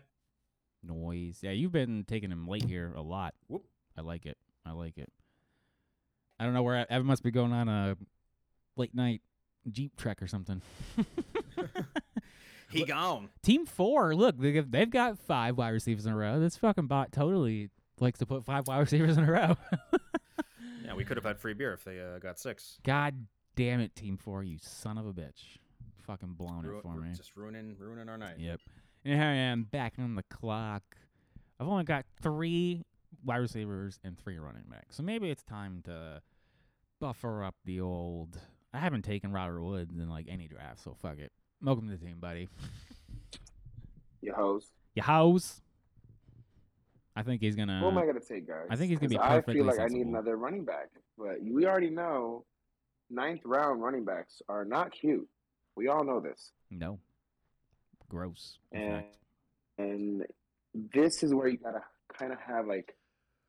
Noise. 0.83 1.39
Yeah, 1.41 1.51
you've 1.51 1.71
been 1.73 2.05
taking 2.07 2.31
him 2.31 2.47
late 2.47 2.63
here 2.63 2.93
a 2.95 3.01
lot. 3.01 3.33
Whoop. 3.47 3.65
I 3.97 4.01
like 4.01 4.25
it. 4.25 4.37
I 4.65 4.71
like 4.71 4.97
it. 4.97 5.11
I 6.39 6.45
don't 6.45 6.53
know 6.53 6.63
where 6.63 6.89
Evan 6.91 7.07
must 7.07 7.23
be 7.23 7.31
going 7.31 7.51
on 7.51 7.67
a 7.67 7.97
late 8.77 8.93
night 8.95 9.21
Jeep 9.69 9.97
trek 9.97 10.21
or 10.21 10.27
something. 10.27 10.61
He 12.69 12.83
gone. 12.83 13.29
Team 13.43 13.65
four, 13.65 14.13
look, 14.13 14.37
they- 14.37 14.59
they've 14.59 14.89
got 14.89 15.17
five 15.19 15.57
wide 15.57 15.69
receivers 15.69 16.05
in 16.05 16.11
a 16.11 16.17
row. 16.17 16.37
This 16.37 16.57
fucking 16.57 16.87
bot 16.87 17.13
totally 17.13 17.69
likes 18.01 18.19
to 18.19 18.25
put 18.25 18.43
five 18.43 18.67
wide 18.67 18.79
receivers 18.79 19.17
in 19.17 19.23
a 19.23 19.31
row. 19.31 19.55
Yeah, 20.87 20.95
we 20.95 21.03
could 21.03 21.17
have 21.17 21.25
had 21.25 21.37
free 21.37 21.53
beer 21.53 21.73
if 21.73 21.83
they 21.83 21.99
uh, 21.99 22.17
got 22.19 22.39
six. 22.39 22.79
God 22.83 23.27
damn 23.57 23.81
it, 23.81 23.93
Team 23.93 24.17
four, 24.17 24.41
you 24.41 24.57
son 24.61 24.97
of 24.97 25.05
a 25.05 25.11
bitch. 25.13 25.57
Fucking 26.03 26.33
blown 26.33 26.65
Ru- 26.65 26.77
it 26.77 26.81
for 26.81 26.95
me. 26.95 27.09
Just 27.13 27.35
ruining 27.35 27.75
ruining 27.77 28.07
our 28.07 28.17
night. 28.17 28.39
Yep. 28.39 28.61
And 29.03 29.15
here 29.15 29.29
I 29.29 29.33
am 29.33 29.63
back 29.63 29.95
on 29.99 30.15
the 30.15 30.23
clock. 30.23 30.83
I've 31.59 31.67
only 31.67 31.83
got 31.83 32.05
three 32.21 32.85
wide 33.25 33.37
receivers 33.37 33.99
and 34.03 34.17
three 34.17 34.39
running 34.39 34.63
backs. 34.69 34.95
So 34.95 35.03
maybe 35.03 35.29
it's 35.29 35.43
time 35.43 35.81
to 35.85 36.21
buffer 37.01 37.43
up 37.43 37.55
the 37.65 37.81
old. 37.81 38.39
I 38.73 38.79
haven't 38.79 39.01
taken 39.01 39.33
Robert 39.33 39.61
Woods 39.61 39.97
in 39.97 40.09
like 40.09 40.27
any 40.29 40.47
draft, 40.47 40.81
so 40.83 40.93
fuck 40.93 41.19
it. 41.19 41.33
Welcome 41.61 41.89
to 41.89 41.97
the 41.97 42.05
team, 42.05 42.17
buddy. 42.19 42.47
Your 44.21 44.35
host. 44.35 44.71
Your 44.95 45.05
house. 45.05 45.61
I 47.17 47.23
think 47.23 47.41
he's 47.41 47.55
gonna. 47.55 47.79
Who 47.79 47.87
am 47.87 47.97
I 47.97 48.05
gonna 48.05 48.19
take, 48.19 48.47
guys? 48.47 48.67
I 48.69 48.75
think 48.75 48.91
he's 48.91 48.99
gonna 48.99 49.09
be 49.09 49.15
'Cause 49.17 49.43
I 49.47 49.51
feel 49.53 49.65
like 49.65 49.79
I 49.79 49.87
need 49.87 50.05
another 50.05 50.37
running 50.37 50.63
back, 50.65 50.89
but 51.17 51.41
we 51.41 51.65
already 51.65 51.89
know 51.89 52.45
ninth 53.09 53.41
round 53.43 53.81
running 53.81 54.05
backs 54.05 54.41
are 54.47 54.63
not 54.63 54.91
cute. 54.91 55.27
We 55.75 55.87
all 55.87 56.03
know 56.03 56.19
this, 56.19 56.51
No. 56.69 56.99
Gross. 58.07 58.59
And 58.71 59.03
and 59.79 60.25
this 60.73 61.23
is 61.23 61.33
where 61.33 61.47
you 61.47 61.57
gotta 61.57 61.83
kind 62.17 62.31
of 62.31 62.39
have 62.39 62.67
like 62.67 62.95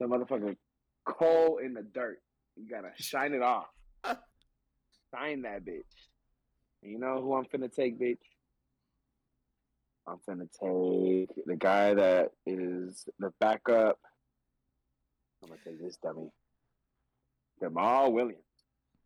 the 0.00 0.06
motherfucking 0.06 0.56
coal 1.04 1.58
in 1.58 1.74
the 1.74 1.82
dirt. 1.82 2.22
You 2.56 2.68
gotta 2.68 2.90
shine 2.96 3.34
it 3.34 3.42
off. 3.42 3.68
Shine 5.14 5.42
that 5.42 5.64
bitch. 5.64 5.84
And 6.82 6.92
you 6.92 6.98
know 6.98 7.20
who 7.22 7.34
I'm 7.34 7.46
finna 7.46 7.72
take, 7.74 7.98
bitch? 7.98 8.18
I'm 10.08 10.18
gonna 10.26 10.44
take 10.44 11.44
the 11.46 11.56
guy 11.56 11.94
that 11.94 12.32
is 12.46 13.06
the 13.18 13.30
backup. 13.40 13.98
I'm 15.42 15.48
gonna 15.50 15.60
take 15.64 15.80
this 15.80 15.96
dummy. 15.96 16.30
Jamaal 17.62 18.12
Williams. 18.12 18.42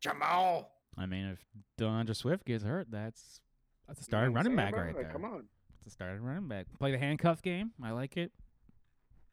Jamal. 0.00 0.70
I 0.96 1.06
mean, 1.06 1.26
if 1.26 1.38
D'Andre 1.78 2.14
Swift 2.14 2.44
gets 2.44 2.64
hurt, 2.64 2.88
that's 2.90 3.40
that's 3.88 4.00
a 4.00 4.02
You 4.02 4.04
know 4.04 4.04
starting 4.04 4.34
running 4.34 4.56
back 4.56 4.76
right 4.76 4.94
Like, 4.94 5.04
there. 5.04 5.12
Come 5.12 5.24
on. 5.24 5.44
It's 5.78 5.88
a 5.88 5.90
starting 5.90 6.22
running 6.22 6.48
back. 6.48 6.66
Play 6.78 6.92
the 6.92 6.98
handcuff 6.98 7.42
game. 7.42 7.72
I 7.82 7.90
like 7.90 8.16
it. 8.16 8.30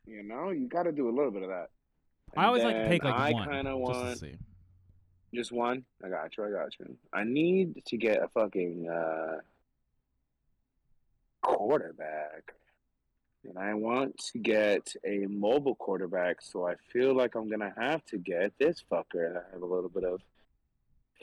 You 0.05 0.23
know, 0.23 0.49
you 0.49 0.67
gotta 0.67 0.91
do 0.91 1.07
a 1.09 1.13
little 1.13 1.31
bit 1.31 1.43
of 1.43 1.49
that. 1.49 1.69
I 2.35 2.45
always 2.45 2.63
like 2.63 2.75
to 2.75 2.87
take 2.89 3.03
like 3.03 3.13
I 3.13 3.31
one 3.31 3.49
kinda 3.49 3.71
just 3.71 3.79
want 3.79 4.09
to 4.09 4.15
see. 4.17 4.35
Just 5.33 5.51
one? 5.51 5.85
I 6.03 6.09
got 6.09 6.35
you. 6.37 6.45
I 6.45 6.51
got 6.51 6.79
you. 6.79 6.97
I 7.13 7.23
need 7.23 7.83
to 7.85 7.97
get 7.97 8.23
a 8.23 8.27
fucking 8.29 8.89
uh, 8.89 9.37
quarterback. 11.55 12.53
And 13.45 13.57
I 13.57 13.73
want 13.73 14.17
to 14.33 14.39
get 14.39 14.93
a 15.05 15.19
mobile 15.27 15.75
quarterback, 15.75 16.41
so 16.41 16.67
I 16.67 16.75
feel 16.91 17.15
like 17.15 17.35
I'm 17.35 17.47
going 17.47 17.61
to 17.61 17.73
have 17.79 18.03
to 18.07 18.17
get 18.17 18.51
this 18.59 18.83
fucker 18.91 19.33
that 19.33 19.45
I 19.49 19.53
have 19.53 19.61
a 19.61 19.65
little 19.65 19.89
bit 19.89 20.03
of 20.03 20.21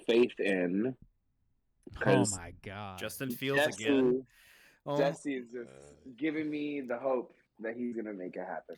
faith 0.07 0.39
in. 0.41 0.97
Oh 1.95 2.01
'cause 2.01 2.33
my 2.37 2.53
god! 2.65 2.99
Justin 2.99 3.31
Fields 3.31 3.65
Jesse, 3.67 3.85
again. 3.85 4.27
Oh, 4.87 4.97
Jesse 4.97 5.35
is 5.37 5.47
just 5.53 5.71
giving 6.17 6.51
me 6.51 6.81
the 6.81 6.97
hope 6.97 7.35
that 7.61 7.77
he's 7.77 7.95
going 7.95 8.07
to 8.07 8.13
make 8.13 8.35
it 8.37 8.47
happen. 8.47 8.77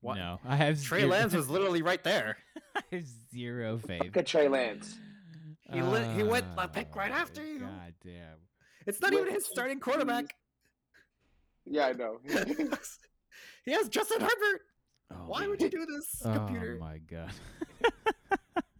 what? 0.00 0.16
no, 0.16 0.40
I 0.44 0.56
have 0.56 0.82
Trey 0.82 1.00
zero, 1.00 1.12
Lance 1.12 1.34
was 1.34 1.48
literally 1.54 1.82
right 1.82 2.02
there. 2.02 2.38
I 2.74 2.82
have 2.92 3.06
zero 3.32 3.78
faith. 3.78 4.02
Look 4.02 4.16
at 4.16 4.26
Trey 4.26 4.48
Lance. 4.48 4.98
He 5.70 5.80
lit- 5.82 6.10
he 6.16 6.22
went 6.22 6.46
a 6.58 6.66
pick 6.66 6.88
Oh 6.94 6.98
right 6.98 7.12
after 7.12 7.44
you. 7.44 7.60
God 7.60 7.94
damn. 8.04 8.38
It's 8.86 9.00
not 9.00 9.12
even 9.12 9.32
his 9.32 9.46
starting 9.46 9.80
quarterback. 9.80 10.34
Yeah, 11.64 11.86
I 11.86 11.92
know. 11.92 12.18
he 13.64 13.72
has 13.72 13.88
Justin 13.88 14.20
Herbert. 14.20 14.60
Oh 15.12 15.16
Why 15.26 15.40
my- 15.42 15.48
would 15.48 15.60
you 15.62 15.68
do 15.70 15.86
this, 15.86 16.20
computer? 16.22 16.78
Oh 16.80 16.84
my 16.84 16.98
god. 16.98 17.30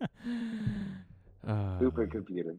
Uh, 1.46 1.76
Super 1.80 2.06
computer. 2.06 2.54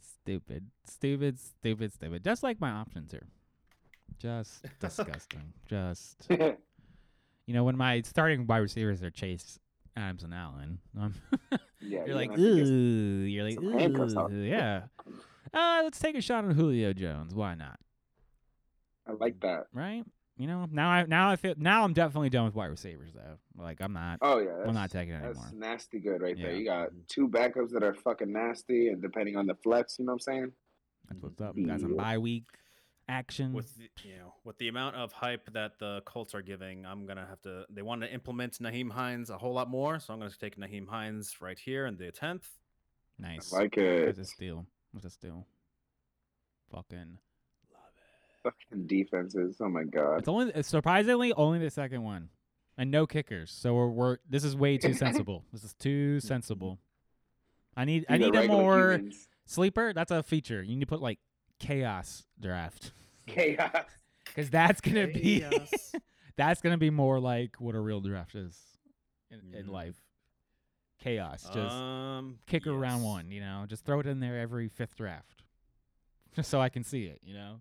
stupid, 0.00 0.64
stupid, 0.86 1.38
stupid, 1.38 1.92
stupid. 1.92 2.24
Just 2.24 2.42
like 2.42 2.58
my 2.58 2.70
options 2.70 3.10
here. 3.12 3.26
Just 4.18 4.64
disgusting. 4.80 5.52
Just 5.68 6.26
you 6.30 6.56
know 7.54 7.64
when 7.64 7.76
my 7.76 8.00
starting 8.00 8.46
wide 8.46 8.58
receivers 8.58 9.02
are 9.02 9.10
Chase, 9.10 9.58
Adams, 9.94 10.22
and 10.22 10.32
Allen. 10.32 10.78
Um, 10.98 11.14
yeah, 11.80 12.04
you're 12.06 12.14
like, 12.14 12.30
gonna 12.30 12.40
have 12.42 12.56
to 12.56 12.56
get 12.56 12.66
ooh. 12.66 13.24
You're 13.26 13.44
like, 13.44 13.58
ooh. 13.60 14.42
Yeah. 14.42 14.82
Uh, 15.54 15.80
let's 15.84 15.98
take 15.98 16.16
a 16.16 16.22
shot 16.22 16.44
on 16.44 16.52
Julio 16.52 16.92
Jones. 16.92 17.34
Why 17.34 17.54
not? 17.54 17.78
I 19.06 19.12
like 19.12 19.40
that. 19.40 19.66
Right? 19.72 20.04
You 20.38 20.46
know, 20.46 20.66
now 20.70 20.88
I 20.88 21.04
now 21.04 21.30
I 21.30 21.36
feel 21.36 21.54
now 21.58 21.84
I'm 21.84 21.92
definitely 21.92 22.30
done 22.30 22.46
with 22.46 22.54
wide 22.54 22.66
receivers 22.66 23.12
though. 23.14 23.38
Like 23.62 23.80
I'm 23.80 23.92
not. 23.92 24.18
Oh 24.22 24.38
yeah, 24.38 24.64
I'm 24.66 24.74
not 24.74 24.90
taking 24.90 25.14
it 25.14 25.22
that's 25.22 25.38
anymore. 25.38 25.68
nasty 25.68 26.00
good 26.00 26.22
right 26.22 26.36
there. 26.36 26.54
You 26.54 26.64
got 26.64 26.88
two 27.06 27.28
backups 27.28 27.70
that 27.72 27.82
are 27.82 27.94
fucking 27.94 28.32
nasty, 28.32 28.88
and 28.88 29.02
depending 29.02 29.36
on 29.36 29.46
the 29.46 29.54
flex, 29.62 29.98
you 29.98 30.06
know 30.06 30.12
what 30.12 30.14
I'm 30.14 30.20
saying? 30.20 30.52
That's 31.08 31.22
what's 31.22 31.40
up. 31.40 31.54
We 31.54 31.64
got 31.64 31.80
some 31.80 31.96
bye 31.96 32.18
week 32.18 32.44
action. 33.08 33.52
With 33.52 33.76
the, 33.76 33.90
you 34.04 34.16
know, 34.16 34.34
with 34.42 34.56
the 34.56 34.68
amount 34.68 34.96
of 34.96 35.12
hype 35.12 35.52
that 35.52 35.78
the 35.78 36.00
Colts 36.06 36.34
are 36.34 36.42
giving, 36.42 36.86
I'm 36.86 37.04
gonna 37.04 37.26
have 37.26 37.42
to. 37.42 37.66
They 37.68 37.82
want 37.82 38.00
to 38.00 38.12
implement 38.12 38.58
Nyheim 38.58 38.90
Hines 38.90 39.28
a 39.28 39.36
whole 39.36 39.52
lot 39.52 39.68
more, 39.68 40.00
so 40.00 40.14
I'm 40.14 40.18
gonna 40.18 40.32
take 40.40 40.56
Nyheim 40.56 40.88
Hines 40.88 41.36
right 41.40 41.58
here 41.58 41.86
in 41.86 41.98
the 41.98 42.10
tenth. 42.10 42.48
nice. 43.18 43.52
I 43.52 43.58
like 43.58 43.76
it. 43.76 44.06
What's 44.06 44.18
a 44.18 44.24
steal? 44.24 44.66
What's 44.92 45.06
a 45.06 45.10
steal? 45.10 45.46
Fucking. 46.70 47.18
Fucking 48.42 48.86
defenses. 48.86 49.56
Oh 49.60 49.68
my 49.68 49.84
god. 49.84 50.18
It's 50.18 50.28
only 50.28 50.52
it's 50.54 50.68
surprisingly 50.68 51.32
only 51.34 51.58
the 51.58 51.70
second 51.70 52.02
one, 52.02 52.28
and 52.76 52.90
no 52.90 53.06
kickers. 53.06 53.50
So 53.50 53.74
we're, 53.74 53.88
we're 53.88 54.16
this 54.28 54.42
is 54.44 54.56
way 54.56 54.78
too 54.78 54.94
sensible. 54.94 55.44
This 55.52 55.62
is 55.64 55.74
too 55.74 56.18
sensible. 56.20 56.78
I 57.76 57.84
need 57.84 58.04
I 58.08 58.18
These 58.18 58.28
are 58.28 58.30
need 58.32 58.44
a 58.44 58.48
more 58.48 58.92
humans. 58.94 59.28
sleeper. 59.46 59.92
That's 59.92 60.10
a 60.10 60.22
feature. 60.22 60.62
You 60.62 60.74
need 60.74 60.80
to 60.80 60.86
put 60.86 61.00
like 61.00 61.18
chaos 61.58 62.24
draft 62.40 62.92
chaos. 63.26 63.70
because 64.26 64.50
that's 64.50 64.80
gonna 64.80 65.06
be 65.06 65.40
Chaos. 65.40 65.92
that's 66.36 66.60
gonna 66.60 66.78
be 66.78 66.90
more 66.90 67.20
like 67.20 67.56
what 67.60 67.74
a 67.76 67.80
real 67.80 68.00
draft 68.00 68.34
is 68.34 68.58
in, 69.30 69.54
in 69.56 69.66
Mhm. 69.66 69.70
life. 69.70 69.96
Chaos, 71.02 71.42
just 71.52 71.74
um, 71.74 72.38
kicker 72.46 72.72
round 72.72 73.02
yes. 73.02 73.10
one. 73.10 73.30
You 73.30 73.40
know, 73.40 73.64
just 73.66 73.84
throw 73.84 73.98
it 74.00 74.06
in 74.06 74.20
there 74.20 74.38
every 74.38 74.68
fifth 74.68 74.96
draft, 74.96 75.42
just 76.34 76.48
so 76.50 76.60
I 76.60 76.68
can 76.68 76.84
see 76.84 77.04
it. 77.04 77.20
You 77.24 77.34
know. 77.34 77.56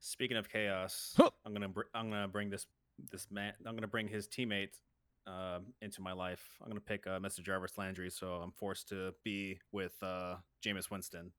Speaking 0.00 0.36
of 0.36 0.48
chaos, 0.50 1.14
Huh. 1.16 1.30
I'm 1.44 1.52
gonna 1.52 1.68
br- 1.68 1.90
I'm 1.94 2.10
gonna 2.10 2.28
bring 2.28 2.50
this 2.50 2.66
this 3.10 3.26
man. 3.30 3.52
I'm 3.66 3.74
gonna 3.74 3.86
bring 3.88 4.08
his 4.08 4.28
teammate 4.28 4.78
um, 5.26 5.74
into 5.82 6.00
my 6.00 6.12
life. 6.12 6.42
I'm 6.62 6.68
gonna 6.68 6.80
pick 6.80 7.06
uh, 7.06 7.18
Mr. 7.18 7.42
Jarvis 7.42 7.76
Landry, 7.76 8.10
so 8.10 8.34
I'm 8.34 8.52
forced 8.52 8.88
to 8.88 9.12
be 9.24 9.58
with 9.72 9.92
uh, 10.02 10.36
Jameis 10.64 10.90
Winston. 10.90 11.32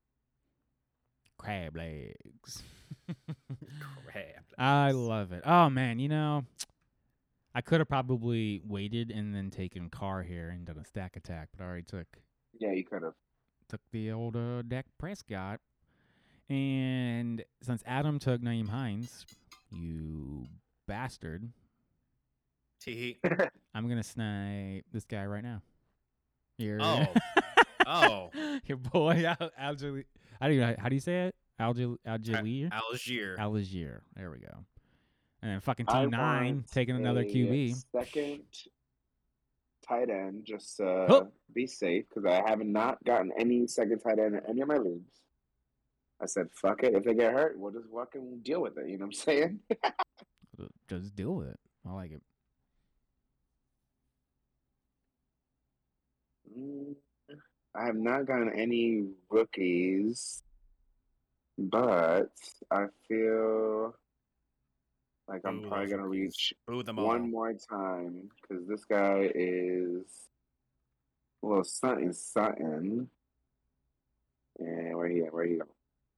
Crab 1.38 1.76
legs. 1.76 2.64
Crap. 4.06 4.46
I 4.58 4.92
love 4.92 5.32
it. 5.32 5.44
Oh 5.46 5.70
man, 5.70 6.00
you 6.00 6.10
know, 6.10 6.46
I 7.58 7.62
could 7.62 7.80
have 7.80 7.88
probably 7.88 8.62
waited 8.68 9.10
and 9.12 9.34
then 9.34 9.50
taken 9.50 9.90
Carr 9.90 10.22
here 10.24 10.50
and 10.50 10.66
done 10.66 10.78
a 10.78 10.84
stack 10.86 11.16
attack, 11.16 11.48
but 11.58 11.64
I 11.64 11.68
already 11.68 11.84
took 11.84 12.06
Yeah, 12.60 12.74
you 12.74 12.84
could 12.84 13.02
have. 13.02 13.14
took 13.70 13.80
the 13.92 14.12
old 14.12 14.36
uh, 14.36 14.62
Dak 14.62 14.86
Prescott. 15.00 15.62
And 16.50 17.44
since 17.64 17.82
Adam 17.88 18.20
took 18.20 18.42
Nyheim 18.42 18.68
Hines, 18.70 19.26
you 19.72 20.46
bastard, 20.88 21.50
Tee 22.82 23.18
I'm 23.74 23.88
gonna 23.90 24.04
snipe 24.04 24.86
this 24.92 25.06
guy 25.06 25.26
right 25.26 25.44
now. 25.44 25.62
Your 26.58 26.80
Oh. 26.82 27.06
Oh. 27.88 28.32
your 28.66 28.78
boy 28.78 29.24
Al- 29.26 29.52
Allgeier. 29.60 30.04
I 30.42 30.48
don't 30.48 30.56
even 30.58 30.70
know 30.70 30.76
how 30.80 30.90
do 30.90 30.96
you 30.96 31.02
say 31.02 31.28
it? 31.28 31.36
Allgeier 31.60 31.98
Allgeier 32.06 32.70
Allgeier. 32.72 33.38
Allgeier. 33.38 34.00
There 34.16 34.30
we 34.32 34.40
go. 34.40 34.66
And 35.46 35.54
then 35.54 35.60
fucking 35.62 35.86
team 35.86 36.10
nine 36.10 36.66
taking 36.74 36.96
another 36.96 37.24
QB. 37.24 37.76
Second 37.96 38.42
tight 39.88 40.10
end 40.10 40.44
just 40.44 40.82
uh, 40.82 41.06
Oh. 41.08 41.32
be 41.54 41.68
safe 41.68 42.06
because 42.10 42.26
I 42.26 42.50
have 42.50 42.66
not 42.66 42.98
gotten 43.04 43.32
any 43.38 43.68
second 43.68 44.00
tight 44.00 44.18
end 44.18 44.34
in 44.34 44.42
any 44.50 44.62
of 44.62 44.68
my 44.68 44.78
leagues. 44.78 45.22
I 46.20 46.26
said, 46.26 46.48
fuck 46.52 46.82
it. 46.82 46.96
If 46.96 47.04
they 47.04 47.14
get 47.14 47.32
hurt, 47.32 47.60
we'll 47.60 47.74
just 47.74 47.86
fucking 47.94 48.40
deal 48.42 48.60
with 48.60 48.76
it. 48.80 48.90
You 48.90 48.98
know 48.98 49.06
what 49.06 49.10
I'm 49.10 49.12
saying? 49.14 49.60
Just 50.88 51.16
deal 51.16 51.36
with 51.36 51.50
it. 51.50 51.60
I 51.88 51.92
like 51.94 52.12
it. 52.12 52.22
Mm, 56.58 56.96
I 57.76 57.86
have 57.86 57.96
not 57.98 58.26
gotten 58.26 58.52
any 58.58 59.10
rookies, 59.30 60.42
but 61.60 62.32
I 62.72 62.86
feel 63.08 63.96
like 65.28 65.42
I'm 65.46 65.62
Boo 65.62 65.68
probably 65.70 65.88
gonna 65.88 66.04
rookies. 66.04 66.22
reach 66.22 66.54
Boo 66.68 66.84
them 66.84 67.00
all. 67.00 67.08
one 67.08 67.32
more 67.32 67.54
time 67.54 68.30
because 68.42 68.68
this 68.68 68.86
guy 68.86 69.30
is 69.34 70.04
a 71.44 71.48
little 71.48 71.64
something 71.64 72.12
something. 72.14 73.08
And 74.60 74.96
where 74.98 75.08
he 75.10 75.22
at? 75.24 75.34
Where 75.34 75.46
he 75.46 75.56
go? 75.58 75.66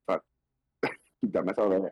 Fuck. 0.07 0.23
Dumb. 1.31 1.45
That's 1.45 1.57
all 1.57 1.69
right. 1.69 1.91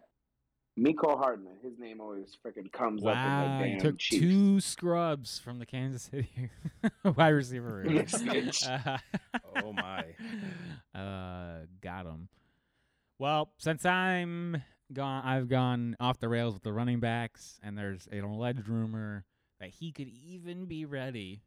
Mecole 0.77 1.17
Hardman. 1.17 1.53
His 1.63 1.79
name 1.79 2.01
always 2.01 2.37
freaking 2.45 2.69
comes 2.71 3.01
up 3.01 3.15
Wow, 3.15 3.45
in 3.55 3.61
the 3.61 3.65
you 3.67 3.71
damn 3.75 3.79
took 3.81 3.97
Chiefs. 3.97 4.21
two 4.21 4.59
scrubs 4.59 5.39
from 5.39 5.57
the 5.59 5.65
Kansas 5.65 6.03
City 6.03 6.29
wide 7.15 7.29
receiver 7.29 7.77
room. 7.77 7.95
You 7.95 8.07
snitch. 8.07 8.63
Oh, 9.63 9.71
my. 9.71 10.03
Uh, 10.99 11.65
got 11.81 12.05
him. 12.05 12.27
Well, 13.19 13.51
since 13.57 13.85
I'm 13.85 14.61
gone, 14.93 15.23
I've 15.25 15.47
gone 15.49 15.95
off 15.99 16.19
the 16.19 16.29
rails 16.29 16.53
with 16.53 16.63
the 16.63 16.73
running 16.73 16.99
backs, 16.99 17.59
and 17.63 17.77
there's 17.77 18.07
an 18.11 18.23
alleged 18.23 18.67
rumor 18.67 19.25
that 19.59 19.69
he 19.69 19.91
could 19.91 20.07
even 20.09 20.65
be 20.65 20.85
ready. 20.85 21.41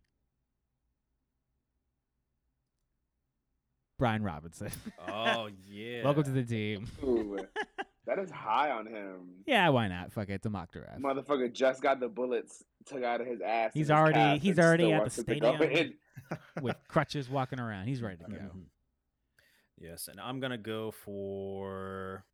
Brian 3.98 4.22
Robinson. 4.22 4.70
Oh 5.08 5.48
yeah. 5.68 6.04
Welcome 6.04 6.22
to 6.24 6.30
the 6.30 6.44
team. 6.44 6.86
Ooh, 7.02 7.38
that 8.06 8.18
is 8.20 8.30
high 8.30 8.70
on 8.70 8.86
him. 8.86 9.42
Yeah, 9.44 9.68
why 9.70 9.88
not? 9.88 10.12
Fuck 10.12 10.28
it, 10.28 10.34
it's 10.34 10.46
a 10.46 10.50
mock 10.50 10.70
draft. 10.72 11.00
Motherfucker 11.00 11.52
just 11.52 11.82
got 11.82 11.98
the 11.98 12.08
bullets 12.08 12.62
took 12.86 13.02
out 13.02 13.20
of 13.20 13.26
his 13.26 13.40
ass. 13.40 13.72
He's 13.74 13.90
already- 13.90 14.38
he's 14.38 14.58
already 14.58 14.84
at 14.92 14.96
the 14.96 14.98
wants 15.00 15.18
it 15.18 15.26
to 15.26 15.40
go 15.40 15.56
stadium. 15.56 15.94
With 16.62 16.76
crutches 16.88 17.28
walking 17.28 17.58
around, 17.58 17.86
he's 17.88 18.00
ready 18.00 18.18
to 18.18 18.24
go. 18.30 18.36
Mhm. 18.36 18.62
Yes, 19.80 20.08
and 20.08 20.20
I'm 20.20 20.38
gonna 20.40 20.58
go 20.58 20.90
for 20.92 22.24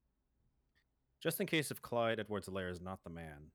just 1.25 1.41
in 1.41 1.47
case 1.47 1.71
if 1.71 1.81
Clyde 1.81 2.21
Edwards-Helaire 2.21 2.71
is 2.71 2.83
not 2.83 3.03
the 3.03 3.11
man. 3.11 3.51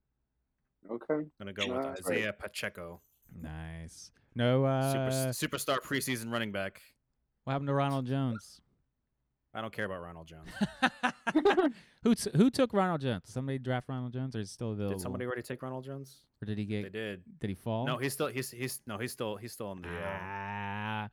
Okay. 0.91 1.13
I'm 1.13 1.31
gonna 1.39 1.53
go 1.53 1.67
with 1.67 1.83
That's 1.83 2.01
right. 2.05 2.17
Isaiah 2.17 2.33
Pacheco, 2.33 3.01
Nice. 3.41 4.11
No, 4.33 4.65
uh, 4.65 5.31
super, 5.31 5.57
superstar 5.57 5.77
preseason 5.79 6.31
running 6.31 6.51
back. 6.51 6.81
what 7.43 7.53
happened 7.53 7.67
to 7.67 7.73
Ronald 7.73 8.07
Jones? 8.07 8.59
I 9.53 9.61
don't 9.61 9.73
care 9.73 9.85
about 9.85 10.01
Ronald 10.01 10.27
Jones. 10.27 10.49
who 12.03 12.15
t- 12.15 12.31
who 12.35 12.49
took 12.49 12.73
Ronald 12.73 13.01
Jones? 13.01 13.23
Did 13.25 13.33
somebody 13.33 13.59
draft 13.59 13.89
Ronald 13.89 14.13
Jones, 14.13 14.35
or 14.35 14.39
is 14.39 14.49
he 14.49 14.53
still 14.53 14.71
available? 14.71 14.97
Did 14.97 15.01
somebody 15.01 15.25
already 15.25 15.41
take 15.41 15.61
Ronald 15.61 15.83
Jones? 15.83 16.21
or 16.41 16.45
did 16.45 16.57
he 16.57 16.65
get? 16.65 16.77
They 16.77 16.83
get? 16.83 16.93
did. 16.93 17.21
Did 17.39 17.49
he 17.49 17.55
fall? 17.55 17.85
No, 17.85 17.97
he's 17.97 18.13
still 18.13 18.27
he's 18.27 18.51
he's 18.51 18.81
no 18.87 18.97
he's 18.97 19.11
still 19.11 19.35
he's 19.35 19.51
still 19.51 19.71
in 19.73 19.81
the. 19.81 19.89
Uh, 19.89 20.17
ah, 20.21 21.09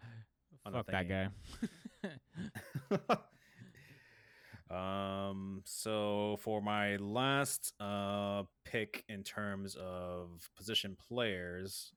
on 0.66 0.72
fuck 0.72 0.86
that 0.86 1.08
guy. 1.08 1.28
um. 4.70 5.62
So 5.64 6.38
for 6.40 6.60
my 6.60 6.96
last 6.96 7.72
uh 7.80 8.44
pick 8.64 9.04
in 9.08 9.22
terms 9.22 9.76
of 9.76 10.48
position 10.56 10.96
players, 11.08 11.92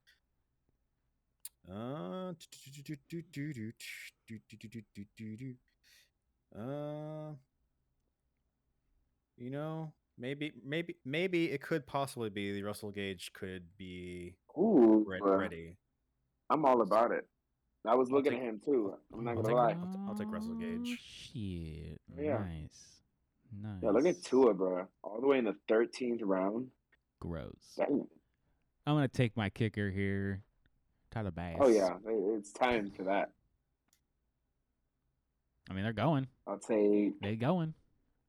uh, 1.69 2.33
uh, 6.57 7.31
you 9.37 9.49
know, 9.49 9.93
maybe 10.17 10.51
maybe 10.65 10.95
maybe 11.05 11.51
it 11.51 11.61
could 11.61 11.85
possibly 11.85 12.29
be 12.29 12.51
the 12.53 12.63
Russell 12.63 12.91
Gage 12.91 13.31
could 13.33 13.63
be 13.77 14.35
Ooh, 14.57 15.05
re- 15.07 15.19
uh, 15.23 15.37
ready. 15.37 15.77
I'm 16.49 16.65
all 16.65 16.81
about 16.81 17.11
it. 17.11 17.27
I 17.85 17.95
was 17.95 18.09
I'll 18.09 18.15
looking 18.17 18.33
take- 18.33 18.41
at 18.41 18.47
him 18.47 18.59
too. 18.63 18.93
I'm 19.13 19.23
not 19.23 19.37
I'll 19.37 19.43
gonna 19.43 19.47
take- 19.47 19.55
lie. 19.55 19.71
I'll 19.87 19.93
t- 19.93 19.99
I'll 20.07 20.15
take 20.15 20.31
Russell 20.31 20.55
Gage. 20.55 20.89
Oh, 20.91 20.95
Shit. 20.99 22.01
Yeah. 22.17 22.37
Nice. 22.39 23.01
Nice. 23.61 23.79
Yeah, 23.81 23.89
look 23.91 24.05
at 24.05 24.21
Tua, 24.23 24.53
bro. 24.53 24.87
All 25.01 25.21
the 25.21 25.27
way 25.27 25.39
in 25.39 25.45
the 25.45 25.55
13th 25.67 26.21
round. 26.23 26.69
Gross. 27.19 27.73
Damn. 27.77 28.07
I'm 28.85 28.95
gonna 28.95 29.07
take 29.07 29.35
my 29.37 29.49
kicker 29.49 29.89
here, 29.91 30.43
Tyler 31.11 31.31
Bass. 31.31 31.57
Oh 31.59 31.67
yeah, 31.67 31.97
it's 32.05 32.51
time 32.51 32.91
for 32.91 33.03
that. 33.03 33.31
I 35.69 35.73
mean, 35.73 35.83
they're 35.83 35.93
going. 35.93 36.27
I'll 36.47 36.57
take 36.59 37.19
They 37.21 37.35
going. 37.35 37.73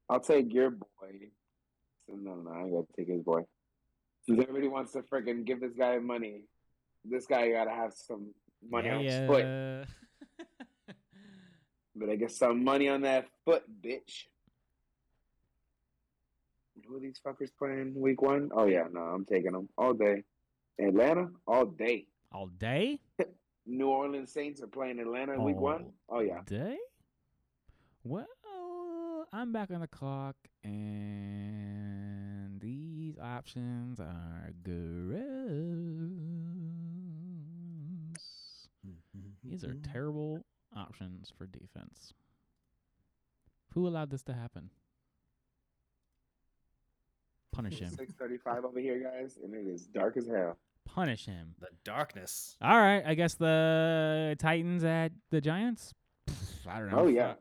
I'll 0.09 0.21
take 0.21 0.53
your 0.53 0.71
boy. 0.71 1.31
So, 2.07 2.15
no, 2.17 2.35
no, 2.35 2.51
I 2.51 2.69
gotta 2.69 2.87
take 2.97 3.09
his 3.09 3.23
boy. 3.23 3.43
Since 4.27 4.41
everybody 4.43 4.69
wants 4.69 4.93
to 4.93 5.03
freaking 5.03 5.45
give 5.45 5.61
this 5.61 5.73
guy 5.75 5.99
money, 5.99 6.45
this 7.05 7.27
guy 7.27 7.51
gotta 7.51 7.71
have 7.71 7.95
some 7.95 8.35
money 8.69 8.91
on 8.91 9.05
his 9.05 9.27
foot. 9.27 9.45
but 11.97 12.11
I 12.11 12.17
get 12.17 12.33
some 12.33 12.65
money 12.65 12.89
on 12.89 13.03
that 13.03 13.27
foot, 13.45 13.63
bitch. 13.83 14.25
Who 16.87 16.97
are 16.97 17.01
these 17.01 17.21
fuckers 17.25 17.51
playing 17.57 17.95
week 17.95 18.23
one? 18.23 18.51
Oh 18.55 18.67
yeah, 18.67 18.85
no, 18.91 19.01
I'm 19.01 19.25
taking 19.25 19.53
them 19.53 19.69
all 19.79 19.95
day. 19.95 20.25
Atlanta, 20.79 21.29
all 21.47 21.67
day. 21.67 22.07
All 22.33 22.47
day. 22.47 23.01
New 23.67 23.89
Orleans 23.89 24.33
Saints 24.33 24.63
are 24.63 24.67
playing 24.67 24.99
Atlanta 24.99 25.41
week 25.41 25.57
one. 25.57 25.93
Oh 26.09 26.21
yeah. 26.21 26.41
Day? 26.47 26.77
Well, 28.03 28.27
I'm 29.33 29.53
back 29.53 29.71
on 29.71 29.81
the 29.81 29.87
clock, 29.87 30.35
and 30.65 32.61
these 32.61 33.17
options 33.19 34.01
are 34.01 34.53
gross. 34.65 36.30
These 39.43 39.65
are 39.65 39.75
terrible 39.93 40.45
options 40.77 41.33
for 41.37 41.47
defense. 41.47 42.13
Who 43.75 43.87
allowed 43.87 44.11
this 44.11 44.23
to 44.25 44.33
happen? 44.33 44.71
Punish 47.53 47.79
him. 47.79 47.91
Six 47.91 48.13
thirty-five 48.15 48.65
over 48.65 48.79
here, 48.79 49.03
guys, 49.03 49.39
and 49.43 49.55
it 49.55 49.67
is 49.67 49.87
dark 49.87 50.17
as 50.17 50.29
hell. 50.29 50.57
Punish 50.85 51.27
him. 51.27 51.55
The 51.61 51.69
darkness. 51.85 52.57
All 52.63 52.79
right, 52.79 53.03
I 53.05 53.15
guess 53.15 53.35
the 53.35 54.37
Titans 54.39 54.85
at 54.85 55.13
the 55.31 55.41
Giants. 55.41 55.95
Pff, 56.29 56.67
I 56.69 56.79
don't 56.79 56.91
know. 56.91 56.99
Oh 57.01 57.09
yeah, 57.09 57.35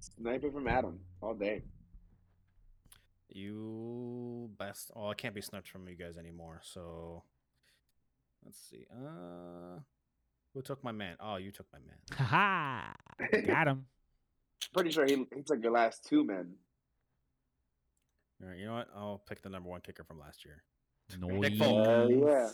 sniper 0.00 0.50
from 0.50 0.66
Adam 0.66 1.00
all 1.20 1.34
day. 1.34 1.62
You 3.28 4.50
best. 4.58 4.90
Oh, 4.94 5.08
I 5.08 5.14
can't 5.14 5.34
be 5.34 5.40
sniped 5.40 5.68
from 5.68 5.88
you 5.88 5.94
guys 5.94 6.16
anymore. 6.16 6.60
So 6.62 7.22
let's 8.44 8.58
see. 8.58 8.86
Uh, 8.92 9.80
who 10.54 10.62
took 10.62 10.82
my 10.84 10.92
man? 10.92 11.16
Oh, 11.20 11.36
you 11.36 11.50
took 11.50 11.66
my 11.72 11.78
man. 11.78 11.96
Ha 12.18 12.24
ha! 12.24 13.38
Got 13.46 13.68
him. 13.68 13.86
Pretty 14.74 14.90
sure 14.90 15.04
he 15.06 15.26
he 15.34 15.42
took 15.42 15.62
your 15.62 15.72
last 15.72 16.04
two 16.04 16.24
men. 16.24 16.54
All 18.42 18.48
right, 18.48 18.58
you 18.58 18.66
know 18.66 18.74
what? 18.74 18.88
I'll 18.96 19.22
pick 19.28 19.42
the 19.42 19.48
number 19.48 19.68
one 19.68 19.80
kicker 19.80 20.04
from 20.04 20.18
last 20.18 20.44
year. 20.44 20.62
Noise. 21.18 21.58
Folk. 21.58 21.86
Hell 21.86 22.02
oh, 22.02 22.08
yeah. 22.08 22.48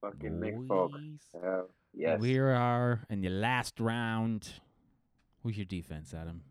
Fucking 0.00 0.40
Nick 0.40 0.54
Folk. 0.68 0.92
Noise. 0.92 1.42
Hell 1.42 1.70
yes. 1.94 2.20
We 2.20 2.38
are 2.38 3.00
in 3.10 3.20
the 3.20 3.30
last 3.30 3.80
round. 3.80 4.48
Who's 5.42 5.56
your 5.56 5.66
defense, 5.66 6.12
Adam? 6.14 6.42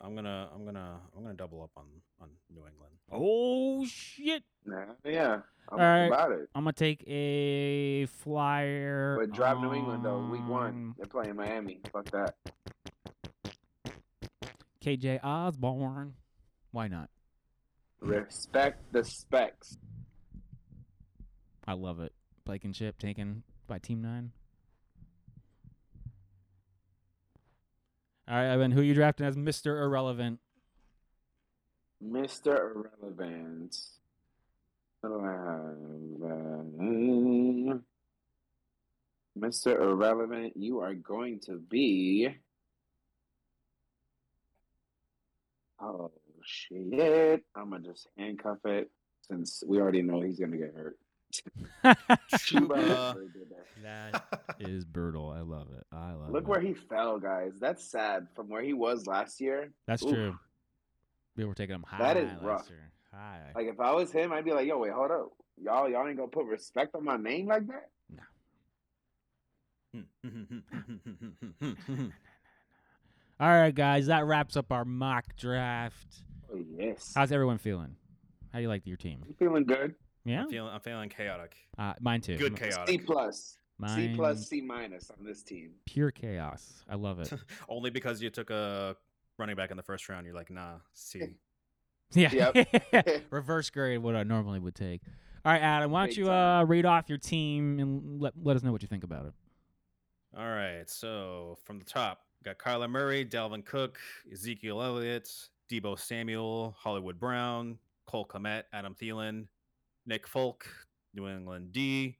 I'm 0.00 0.14
gonna, 0.14 0.48
I'm 0.54 0.64
gonna, 0.64 1.00
I'm 1.16 1.22
gonna 1.22 1.34
double 1.34 1.62
up 1.62 1.70
on 1.76 1.86
on 2.20 2.28
New 2.54 2.66
England. 2.66 2.94
Oh 3.10 3.84
shit! 3.86 4.44
Nah, 4.64 4.84
yeah, 5.04 5.40
I'm 5.70 5.78
All 5.78 5.78
right. 5.78 6.06
about 6.06 6.32
it. 6.32 6.48
I'm 6.54 6.64
gonna 6.64 6.72
take 6.72 7.02
a 7.08 8.06
flyer. 8.06 9.16
But 9.18 9.32
drive 9.32 9.60
New 9.60 9.74
England 9.74 10.04
though. 10.04 10.20
Week 10.30 10.46
one, 10.46 10.94
they're 10.96 11.06
playing 11.06 11.36
Miami. 11.36 11.80
Fuck 11.92 12.10
that. 12.10 12.34
KJ 14.84 15.20
Osborn. 15.24 16.14
Why 16.70 16.88
not? 16.88 17.10
Respect 18.00 18.92
the 18.92 19.04
specs. 19.04 19.76
I 21.66 21.72
love 21.72 22.00
it. 22.00 22.12
Blake 22.44 22.64
and 22.64 22.74
Chip 22.74 22.98
taken 22.98 23.42
by 23.66 23.78
Team 23.78 24.00
Nine. 24.00 24.32
All 28.28 28.36
right, 28.36 28.46
Evan. 28.52 28.70
Who 28.72 28.82
you 28.82 28.92
drafting 28.92 29.24
as 29.24 29.38
Mister 29.38 29.82
Irrelevant? 29.82 30.38
Mr. 32.04 32.74
Irrelevant. 33.02 33.74
Mr. 39.38 39.80
Irrelevant, 39.80 40.52
you 40.56 40.80
are 40.80 40.94
going 40.94 41.40
to 41.46 41.58
be. 41.58 42.28
Oh, 45.80 46.10
shit. 46.44 47.44
I'm 47.54 47.70
going 47.70 47.82
to 47.82 47.88
just 47.88 48.08
handcuff 48.18 48.58
it 48.66 48.90
since 49.22 49.62
we 49.66 49.80
already 49.80 50.02
know 50.02 50.20
he's 50.20 50.38
going 50.38 50.52
to 50.52 50.58
get 50.58 50.74
hurt. 50.74 50.98
Chuba. 52.32 53.16
that 53.82 54.22
is 54.60 54.84
brutal. 54.84 55.30
I 55.30 55.40
love 55.40 55.68
it. 55.76 55.84
I 55.92 56.12
love 56.12 56.30
Look 56.30 56.44
it. 56.44 56.48
where 56.48 56.60
he 56.60 56.74
fell, 56.74 57.18
guys. 57.18 57.52
That's 57.60 57.84
sad 57.90 58.26
from 58.34 58.48
where 58.48 58.62
he 58.62 58.72
was 58.72 59.06
last 59.06 59.40
year. 59.40 59.70
That's 59.86 60.02
Oof. 60.02 60.10
true. 60.12 60.38
We 61.36 61.44
were 61.44 61.54
taking 61.54 61.74
him 61.76 61.84
high. 61.86 61.98
That 61.98 62.16
is 62.16 62.30
last 62.32 62.42
rough. 62.42 62.68
year. 62.70 62.92
High. 63.12 63.52
Like 63.54 63.66
if 63.68 63.78
I 63.80 63.92
was 63.92 64.10
him, 64.12 64.32
I'd 64.32 64.44
be 64.44 64.52
like, 64.52 64.66
"Yo, 64.66 64.78
wait, 64.78 64.92
hold 64.92 65.10
up, 65.10 65.30
y'all, 65.62 65.88
y'all 65.88 66.06
ain't 66.06 66.16
gonna 66.16 66.28
put 66.28 66.44
respect 66.46 66.94
on 66.94 67.04
my 67.04 67.16
name 67.16 67.46
like 67.46 67.62
that." 67.68 67.88
No. 69.94 70.02
All 73.40 73.48
right, 73.48 73.74
guys, 73.74 74.06
that 74.08 74.26
wraps 74.26 74.56
up 74.56 74.72
our 74.72 74.84
mock 74.84 75.36
draft. 75.36 76.22
Oh 76.52 76.60
yes, 76.76 77.12
How's 77.14 77.30
everyone 77.32 77.58
feeling? 77.58 77.94
How 78.52 78.58
do 78.58 78.62
you 78.62 78.68
like 78.68 78.86
your 78.86 78.96
team? 78.96 79.20
I'm 79.26 79.34
feeling 79.34 79.64
good. 79.64 79.94
Yeah, 80.28 80.42
I'm 80.42 80.50
feeling 80.50 80.72
I'm 80.72 80.80
feeling 80.80 81.08
chaotic. 81.08 81.56
uh, 81.78 81.94
mine 82.00 82.20
too. 82.20 82.36
Good 82.36 82.52
M- 82.52 82.58
C 82.58 82.64
chaotic. 82.70 83.06
plus, 83.06 83.58
C 83.94 84.12
plus, 84.14 84.48
C 84.48 84.60
minus 84.60 85.10
on 85.10 85.24
this 85.24 85.42
team. 85.42 85.70
pure 85.86 86.10
chaos. 86.10 86.84
I 86.88 86.94
love 86.96 87.20
it. 87.20 87.32
Only 87.68 87.90
because 87.90 88.20
you 88.22 88.30
took 88.30 88.50
a 88.50 88.96
running 89.38 89.56
back 89.56 89.70
in 89.70 89.76
the 89.76 89.82
first 89.82 90.08
round. 90.08 90.26
You're 90.26 90.34
like, 90.34 90.50
nah, 90.50 90.74
C. 90.94 91.22
Yeah. 92.12 92.52
Reverse 93.30 93.70
grade 93.70 93.98
what 94.00 94.16
I 94.16 94.22
normally 94.22 94.58
would 94.58 94.74
take. 94.74 95.02
All 95.44 95.52
right, 95.52 95.62
Adam, 95.62 95.90
why 95.90 96.00
don't 96.00 96.08
Big 96.10 96.18
you 96.18 96.24
time. 96.26 96.62
uh, 96.62 96.64
read 96.64 96.84
off 96.84 97.08
your 97.08 97.18
team 97.18 97.78
and 97.78 98.20
let, 98.20 98.34
let 98.42 98.56
us 98.56 98.62
know 98.62 98.72
what 98.72 98.82
you 98.82 98.88
think 98.88 99.04
about 99.04 99.26
it? 99.26 99.32
All 100.36 100.48
right. 100.48 100.88
So 100.90 101.56
from 101.64 101.78
the 101.78 101.84
top, 101.84 102.22
got 102.44 102.58
Kyler 102.58 102.90
Murray, 102.90 103.24
Dalvin 103.24 103.64
Cook, 103.64 103.98
Ezekiel 104.32 104.82
Elliott, 104.82 105.30
Deebo 105.70 105.98
Samuel, 105.98 106.74
Hollywood 106.78 107.18
Brown, 107.20 107.78
Cole 108.06 108.26
Kmet, 108.26 108.64
Adam 108.72 108.94
Thielen, 108.94 109.46
Nick 110.08 110.26
Folk, 110.26 110.66
New 111.14 111.28
England 111.28 111.72
D. 111.72 112.16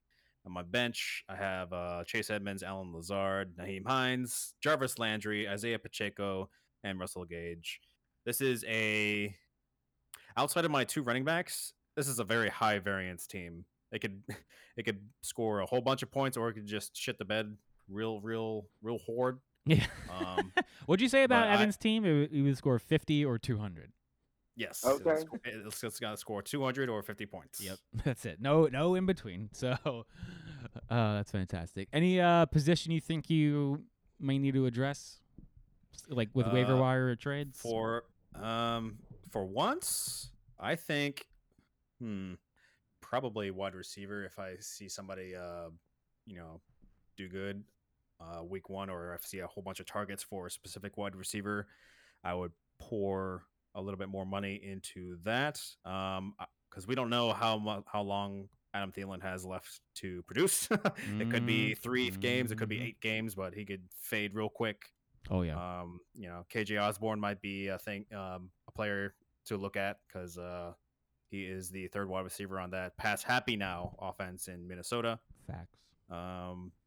On 0.47 0.53
my 0.53 0.63
bench, 0.63 1.25
I 1.29 1.35
have 1.37 1.73
uh, 1.73 2.05
Chase 2.05 2.31
Edmonds, 2.31 2.63
Allen 2.63 2.93
Lazard, 2.95 3.57
Nyheim 3.59 3.87
Hines, 3.87 4.55
Jarvis 4.63 4.99
Landry, 4.99 5.49
Isaiah 5.49 5.79
Pacheco, 5.79 6.49
and 6.85 6.99
Russell 7.01 7.25
Gage. 7.25 7.81
This 8.25 8.41
is 8.41 8.65
a 8.69 9.35
outside 10.37 10.65
of 10.65 10.71
my 10.71 10.85
two 10.85 11.03
running 11.03 11.25
backs. 11.25 11.73
This 11.97 12.09
is 12.09 12.19
a 12.19 12.25
very 12.25 12.49
high 12.51 12.79
variance 12.79 13.27
team. 13.27 13.65
It 13.91 14.01
could 14.01 14.23
it 14.77 14.85
could 14.85 15.01
score 15.23 15.61
a 15.61 15.67
whole 15.67 15.81
bunch 15.81 16.03
of 16.03 16.11
points, 16.11 16.37
or 16.37 16.49
it 16.51 16.55
could 16.55 16.67
just 16.67 16.97
shit 16.97 17.19
the 17.19 17.25
bed 17.25 17.57
real, 17.89 18.21
real, 18.21 18.67
real 18.83 18.99
horde. 18.99 19.39
Yeah. 19.67 19.85
Um, 20.11 20.53
What'd 20.87 21.03
you 21.03 21.09
say 21.09 21.25
about 21.25 21.43
but 21.45 21.49
I- 21.51 21.55
Evan's 21.55 21.77
team? 21.77 22.05
It, 22.05 22.13
would- 22.13 22.33
it 22.33 22.43
would 22.43 22.57
score 22.57 22.79
50 22.79 23.25
or 23.25 23.39
200. 23.39 23.93
Yes. 24.59 24.85
Okay. 24.85 25.23
It's, 25.45 25.67
it's, 25.67 25.85
it's 25.85 26.01
got 26.01 26.11
to 26.11 26.17
score 26.17 26.43
200 26.43 26.89
or 26.89 27.01
50 27.03 27.27
points. 27.27 27.61
Yep, 27.65 27.79
that's 28.05 28.27
it. 28.27 28.41
No, 28.41 28.67
no 28.67 28.95
in 28.97 29.07
between. 29.07 29.49
So, 29.55 30.05
uh, 30.91 31.15
that's 31.15 31.31
fantastic. 31.31 31.89
Any 31.93 32.21
uh, 32.21 32.45
position 32.47 32.91
you 32.93 33.01
think 33.01 33.31
you 33.31 33.85
may 34.19 34.37
need 34.39 34.55
to 34.55 34.67
address, 34.67 35.21
like 36.09 36.29
with 36.35 36.49
waiver 36.49 36.75
Uh, 36.75 36.81
wire 36.81 37.09
or 37.11 37.17
trades? 37.17 37.61
For 37.61 38.05
um 38.35 38.99
for 39.31 39.45
once, 39.47 40.31
I 40.59 40.75
think 40.75 41.29
hmm 42.01 42.35
probably 43.01 43.51
wide 43.51 43.75
receiver 43.75 44.25
if 44.25 44.39
I 44.39 44.57
see 44.61 44.89
somebody 44.89 45.35
uh 45.35 45.71
you 46.27 46.37
know 46.37 46.61
do 47.17 47.27
good 47.29 47.65
uh 48.21 48.43
week 48.45 48.69
1 48.69 48.91
or 48.91 49.15
if 49.15 49.23
I 49.25 49.27
see 49.29 49.39
a 49.39 49.47
whole 49.47 49.63
bunch 49.63 49.81
of 49.81 49.87
targets 49.87 50.23
for 50.23 50.47
a 50.47 50.51
specific 50.51 50.97
wide 50.97 51.15
receiver, 51.17 51.69
I 52.25 52.35
would 52.35 52.53
pour 52.79 53.45
a 53.75 53.81
little 53.81 53.99
bit 53.99 54.09
more 54.09 54.25
money 54.27 54.55
into 54.63 55.17
that 55.25 55.61
um 55.85 56.35
cuz 56.71 56.87
we 56.87 56.95
don't 56.95 57.11
know 57.11 57.33
how 57.33 57.85
how 57.91 58.03
long 58.03 58.49
Adam 58.75 58.93
Thielen 58.93 59.23
has 59.23 59.45
left 59.47 59.81
to 59.95 60.23
produce. 60.25 60.69
it 61.19 61.31
could 61.31 61.47
be 61.47 61.75
3 61.75 62.11
games, 62.11 62.53
it 62.53 62.57
could 62.59 62.69
be 62.69 62.79
Mhm. 62.79 62.89
8 62.89 63.01
games, 63.01 63.35
but 63.35 63.55
he 63.55 63.65
could 63.65 63.89
fade 63.97 64.35
real 64.35 64.51
quick. 64.51 64.93
oh 65.31 65.43
yeah, 65.43 65.81
Um, 65.81 66.01
you 66.15 66.29
know, 66.29 66.45
KJ 66.51 66.77
Osborn 66.81 67.19
might 67.19 67.41
be 67.41 67.69
a 67.69 67.79
thing, 67.79 68.05
um, 68.15 68.51
a 68.69 68.73
player 68.73 69.15
to 69.47 69.57
look 69.57 69.77
at 69.77 69.99
because 70.07 70.37
uh, 70.39 70.75
he 71.31 71.45
is 71.47 71.71
the 71.71 71.89
third 71.89 72.09
wide 72.09 72.25
receiver 72.25 72.61
on 72.61 72.71
that 72.71 72.97
pass 72.99 73.23
happy 73.23 73.57
now 73.57 73.95
offense 73.99 74.49
in 74.49 74.67
Minnesota. 74.69 75.19
facts. 75.47 75.79
Um, 76.11 76.71
Facts. 76.73 76.78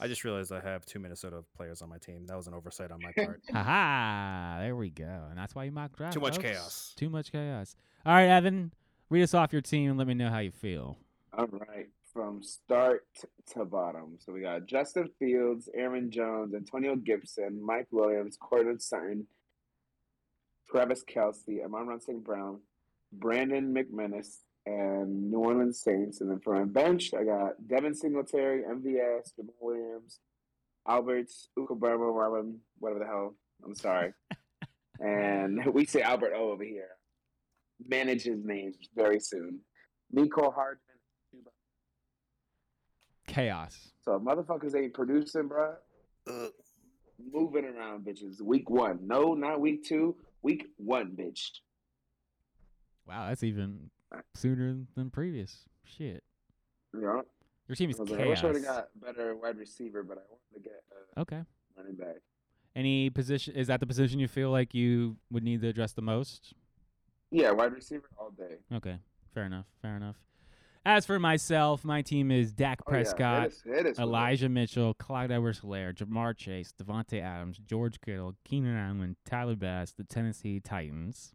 I 0.00 0.08
just 0.08 0.24
realized 0.24 0.52
I 0.52 0.60
have 0.60 0.84
two 0.84 0.98
Minnesota 0.98 1.44
players 1.56 1.80
on 1.80 1.88
my 1.88 1.98
team. 1.98 2.26
That 2.26 2.36
was 2.36 2.46
an 2.46 2.54
oversight 2.54 2.90
on 2.90 3.00
my 3.00 3.12
part. 3.24 3.40
Haha, 3.52 4.60
there 4.60 4.74
we 4.76 4.90
go. 4.90 5.26
And 5.30 5.38
that's 5.38 5.54
why 5.54 5.64
you 5.64 5.72
mock 5.72 5.96
draft. 5.96 6.14
Too 6.14 6.20
much 6.20 6.36
folks. 6.36 6.48
chaos. 6.48 6.94
Too 6.96 7.08
much 7.10 7.30
chaos. 7.30 7.76
All 8.04 8.14
right, 8.14 8.28
Evan, 8.28 8.72
read 9.08 9.22
us 9.22 9.34
off 9.34 9.52
your 9.52 9.62
team 9.62 9.90
and 9.90 9.98
let 9.98 10.06
me 10.06 10.14
know 10.14 10.30
how 10.30 10.40
you 10.40 10.50
feel. 10.50 10.98
All 11.36 11.46
right, 11.46 11.88
from 12.12 12.42
start 12.42 13.06
to 13.52 13.64
bottom. 13.64 14.18
So 14.18 14.32
we 14.32 14.40
got 14.40 14.66
Justin 14.66 15.08
Fields, 15.18 15.68
Aaron 15.74 16.10
Jones, 16.10 16.54
Antonio 16.54 16.96
Gibson, 16.96 17.64
Mike 17.64 17.88
Williams, 17.90 18.36
Courtland 18.40 18.82
Sutton, 18.82 19.26
Travis 20.70 21.04
Kelce, 21.04 21.64
Amon 21.64 22.00
St. 22.00 22.22
Brown, 22.22 22.60
Brandon 23.12 23.72
McManus, 23.74 24.38
and 24.66 25.30
New 25.30 25.38
Orleans 25.38 25.80
Saints. 25.80 26.20
And 26.20 26.30
then 26.30 26.40
for 26.40 26.54
my 26.54 26.64
bench, 26.64 27.12
I 27.14 27.24
got 27.24 27.66
Devin 27.66 27.94
Singletary, 27.94 28.62
MVS, 28.62 29.32
Jamaal 29.38 29.54
Williams, 29.60 30.20
Alberts, 30.88 31.48
Ukabama, 31.58 32.14
Robin, 32.14 32.58
whatever 32.78 33.00
the 33.00 33.06
hell. 33.06 33.34
I'm 33.64 33.74
sorry. 33.74 34.12
and 35.00 35.64
we 35.72 35.84
say 35.84 36.02
Albert 36.02 36.32
O 36.34 36.50
over 36.50 36.64
here. 36.64 36.90
Manage 37.86 38.22
his 38.22 38.44
name 38.44 38.72
very 38.94 39.20
soon. 39.20 39.60
Mecole 40.14 40.54
Hardman. 40.54 40.80
Chaos. 43.26 43.90
So 44.02 44.18
motherfuckers 44.18 44.76
ain't 44.76 44.94
producing, 44.94 45.48
bro. 45.48 45.74
Uh. 46.28 46.48
Moving 47.32 47.64
around, 47.64 48.04
bitches. 48.04 48.42
Week 48.42 48.68
one. 48.68 48.98
No, 49.02 49.34
not 49.34 49.60
week 49.60 49.84
two. 49.84 50.16
Week 50.42 50.66
one, 50.76 51.16
bitch. 51.16 51.50
Wow, 53.06 53.28
that's 53.28 53.42
even 53.42 53.90
sooner 54.34 54.76
than 54.96 55.10
previous. 55.10 55.64
Shit. 55.84 56.22
Yeah. 56.98 57.20
Your 57.68 57.76
team 57.76 57.90
is 57.90 57.98
I 57.98 58.02
was 58.02 58.10
like, 58.10 58.20
I 58.20 58.26
wish 58.26 58.42
I 58.42 58.46
would 58.46 58.56
have 58.56 58.64
got 58.64 58.88
better 59.00 59.34
wide 59.36 59.56
receiver, 59.56 60.02
but 60.02 60.18
I 60.18 60.22
wanted 60.28 60.54
to 60.54 60.60
get 60.60 60.82
a 61.16 61.20
Okay. 61.20 61.42
running 61.76 61.94
back. 61.96 62.16
Any 62.76 63.08
position? 63.10 63.54
Is 63.54 63.68
that 63.68 63.80
the 63.80 63.86
position 63.86 64.18
you 64.18 64.28
feel 64.28 64.50
like 64.50 64.74
you 64.74 65.16
would 65.30 65.42
need 65.44 65.60
to 65.62 65.68
address 65.68 65.92
the 65.92 66.02
most? 66.02 66.52
Yeah, 67.30 67.52
wide 67.52 67.72
receiver 67.72 68.08
all 68.18 68.30
day. 68.30 68.56
Okay, 68.72 68.98
fair 69.32 69.44
enough. 69.44 69.66
Fair 69.80 69.96
enough. 69.96 70.16
As 70.86 71.06
for 71.06 71.18
myself, 71.18 71.82
my 71.84 72.02
team 72.02 72.30
is 72.30 72.52
Dak 72.52 72.80
Oh, 72.82 72.90
yeah, 72.90 72.90
Prescott, 72.90 73.42
hit 73.44 73.52
us 73.52 73.62
with 73.64 73.86
it. 73.86 73.98
Elijah 73.98 74.48
Mitchell, 74.50 74.92
Clyde 74.94 75.30
Edwards-Helaire, 75.30 75.94
Ja'Marr 75.94 76.36
Chase, 76.36 76.74
Davante 76.78 77.22
Adams, 77.22 77.58
George 77.64 78.00
Kittle, 78.02 78.34
Keenan 78.44 78.76
Allen, 78.76 79.16
Tyler 79.24 79.56
Bass, 79.56 79.92
the 79.92 80.04
Tennessee 80.04 80.60
Titans. 80.60 81.32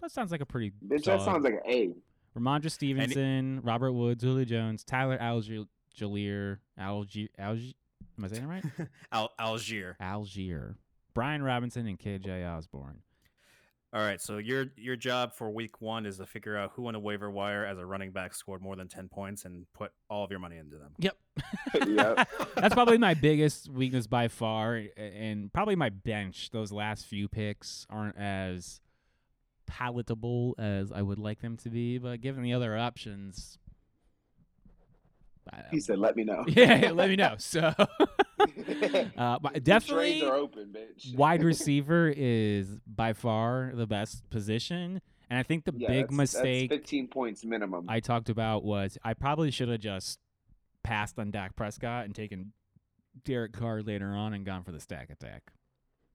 That 0.00 0.10
sounds 0.10 0.30
like 0.30 0.40
a 0.40 0.46
pretty 0.46 0.72
Bitch, 0.86 1.04
solid. 1.04 1.20
that 1.20 1.24
sounds 1.24 1.44
like 1.44 1.54
an 1.54 1.60
A. 1.66 1.94
Rhamondre 2.38 2.70
Stevenson, 2.70 3.60
Robert 3.62 3.92
Woods, 3.92 4.22
Julio 4.22 4.44
Jones, 4.44 4.84
Tyler 4.84 5.16
Allgeier, 5.18 5.66
Allgeier, 5.98 6.58
Allgeier, 6.78 7.28
Allgeier. 7.40 7.74
Am 8.18 8.24
I 8.24 8.28
saying 8.28 8.44
it 8.44 8.46
right? 8.46 8.64
Al- 9.12 9.32
Allgeier. 9.40 9.96
Allgeier, 10.00 10.74
Brian 11.14 11.42
Robinson, 11.42 11.86
and 11.86 11.98
KJ 11.98 12.46
Osborn. 12.46 13.00
All 13.92 14.02
right, 14.02 14.20
so 14.20 14.36
your 14.36 14.66
your 14.76 14.96
job 14.96 15.32
for 15.32 15.48
week 15.48 15.80
one 15.80 16.04
is 16.04 16.18
to 16.18 16.26
figure 16.26 16.56
out 16.56 16.72
who 16.74 16.86
on 16.88 16.92
the 16.92 16.98
waiver 17.00 17.30
wire 17.30 17.64
as 17.64 17.78
a 17.78 17.86
running 17.86 18.10
back 18.10 18.34
scored 18.34 18.60
more 18.60 18.76
than 18.76 18.88
ten 18.88 19.08
points 19.08 19.46
and 19.46 19.64
put 19.72 19.92
all 20.10 20.22
of 20.24 20.30
your 20.30 20.40
money 20.40 20.56
into 20.58 20.76
them. 20.76 20.92
Yep. 20.98 21.16
Yep. 21.86 22.28
That's 22.56 22.74
probably 22.74 22.98
my 22.98 23.14
biggest 23.14 23.70
weakness 23.70 24.06
by 24.06 24.28
far, 24.28 24.82
and 24.96 25.50
probably 25.52 25.76
my 25.76 25.88
bench. 25.90 26.50
Those 26.50 26.72
last 26.72 27.06
few 27.06 27.28
picks 27.28 27.86
aren't 27.88 28.16
as 28.18 28.80
palatable 29.66 30.54
as 30.58 30.92
I 30.92 31.02
would 31.02 31.18
like 31.18 31.40
them 31.40 31.56
to 31.58 31.68
be, 31.70 31.98
but 31.98 32.20
given 32.20 32.42
the 32.42 32.52
other 32.54 32.76
options, 32.76 33.58
He 35.70 35.80
said, 35.80 35.98
"Let 35.98 36.16
me 36.16 36.24
know." 36.24 36.44
yeah, 36.48 36.90
let 36.92 37.08
me 37.08 37.16
know. 37.16 37.34
So, 37.38 37.72
uh, 39.16 39.38
definitely 39.62 40.22
are 40.24 40.34
open, 40.34 40.72
bitch. 40.72 41.14
wide 41.14 41.42
receiver 41.52 42.12
is 42.16 42.78
by 42.86 43.12
far 43.12 43.72
the 43.74 43.86
best 43.86 44.28
position, 44.30 45.00
and 45.30 45.38
I 45.38 45.42
think 45.42 45.64
the 45.64 45.72
Yeah, 45.76 45.88
big 45.88 45.96
that's- 46.10 46.16
that's 46.18 46.34
mistake 46.34 46.70
Fifteen 46.70 47.08
points 47.08 47.44
minimum. 47.44 47.86
I 47.88 48.00
talked 48.00 48.28
about 48.28 48.64
was 48.64 48.98
I 49.04 49.14
probably 49.14 49.50
should 49.50 49.68
have 49.68 49.80
just 49.80 50.18
passed 50.82 51.18
on 51.18 51.30
Dak 51.30 51.54
Prescott 51.56 52.04
and 52.06 52.14
taken 52.14 52.52
Derek 53.24 53.52
Carr 53.52 53.82
later 53.82 54.14
on 54.14 54.34
and 54.34 54.44
gone 54.44 54.62
for 54.64 54.72
the 54.72 54.80
stack 54.80 55.10
attack. 55.10 55.52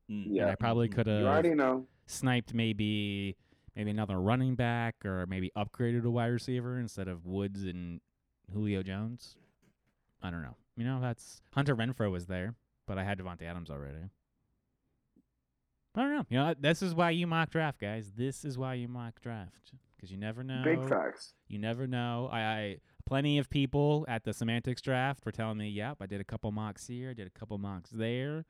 Mm. 0.10 0.26
yeah, 0.28 0.42
And 0.44 0.52
I 0.52 0.56
probably 0.56 0.88
could 0.90 1.08
have. 1.08 1.22
you 1.22 1.28
already 1.28 1.56
know. 1.56 1.86
Sniped 2.12 2.54
maybe 2.54 3.36
maybe 3.76 3.90
another 3.90 4.20
running 4.20 4.56
back 4.56 5.06
or 5.06 5.26
maybe 5.28 5.52
upgraded 5.56 6.04
a 6.04 6.10
wide 6.10 6.28
receiver 6.28 6.78
instead 6.78 7.08
of 7.08 7.26
Woods 7.26 7.64
and 7.64 8.02
Julio 8.54 8.84
Jones. 8.84 9.38
I 10.22 10.30
don't 10.30 10.42
know. 10.42 10.56
You 10.76 10.86
know, 10.86 11.00
that's 11.02 11.42
Hunter 11.54 11.76
Renfrow 11.76 12.12
was 12.12 12.26
there, 12.26 12.56
but 12.86 12.98
I 12.98 13.04
had 13.04 13.18
Davante 13.18 13.44
Adams 13.44 13.70
already. 13.70 14.10
I 15.96 16.02
don't 16.02 16.16
know. 16.16 16.26
You 16.30 16.38
know, 16.38 16.56
this 16.60 16.82
is 16.82 16.96
why 16.96 17.12
you 17.12 17.28
mock 17.28 17.50
draft, 17.50 17.80
guys. 17.80 18.14
This 18.16 18.46
is 18.46 18.58
why 18.58 18.76
you 18.76 18.88
mock 18.88 19.20
draft 19.22 19.74
because 19.96 20.12
you 20.12 20.18
never 20.18 20.44
know. 20.44 20.62
Big 20.64 20.88
facts. 20.88 21.34
You 21.48 21.60
never 21.60 21.86
know. 21.86 22.30
I, 22.32 22.40
I 22.40 22.78
plenty 23.06 23.38
of 23.38 23.50
people 23.50 24.06
at 24.08 24.24
the 24.24 24.34
semantics 24.34 24.82
draft 24.82 25.26
were 25.26 25.32
telling 25.32 25.58
me, 25.58 25.70
"Yep, 25.70 25.98
I 26.02 26.06
did 26.06 26.22
a 26.22 26.24
couple 26.24 26.52
mocks 26.52 26.88
here, 26.88 27.12
I 27.12 27.14
did 27.14 27.28
a 27.28 27.40
couple 27.40 27.58
mocks 27.58 27.90
there," 27.92 28.46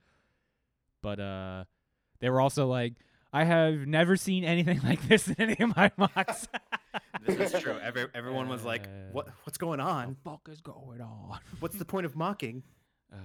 but 1.01 1.19
uh, 1.19 1.65
they 2.19 2.29
were 2.29 2.39
also 2.39 2.67
like, 2.67 2.93
"I 3.33 3.43
have 3.43 3.85
never 3.87 4.15
seen 4.17 4.43
anything 4.43 4.81
like 4.83 5.01
this 5.07 5.27
in 5.27 5.35
any 5.39 5.57
of 5.59 5.75
my 5.75 5.91
mocks." 5.97 6.47
This 7.23 7.53
is 7.53 7.61
true. 7.61 7.77
Every, 7.83 8.07
everyone 8.15 8.49
was 8.49 8.63
like, 8.63 8.87
"What? 9.11 9.27
What's 9.43 9.59
going 9.59 9.79
on? 9.79 10.07
What 10.07 10.23
the 10.23 10.29
fuck 10.29 10.49
is 10.53 10.61
going 10.61 11.01
on? 11.01 11.39
What's 11.59 11.75
the 11.77 11.85
point 11.85 12.05
of 12.07 12.15
mocking?" 12.15 12.63
Uh, 13.13 13.17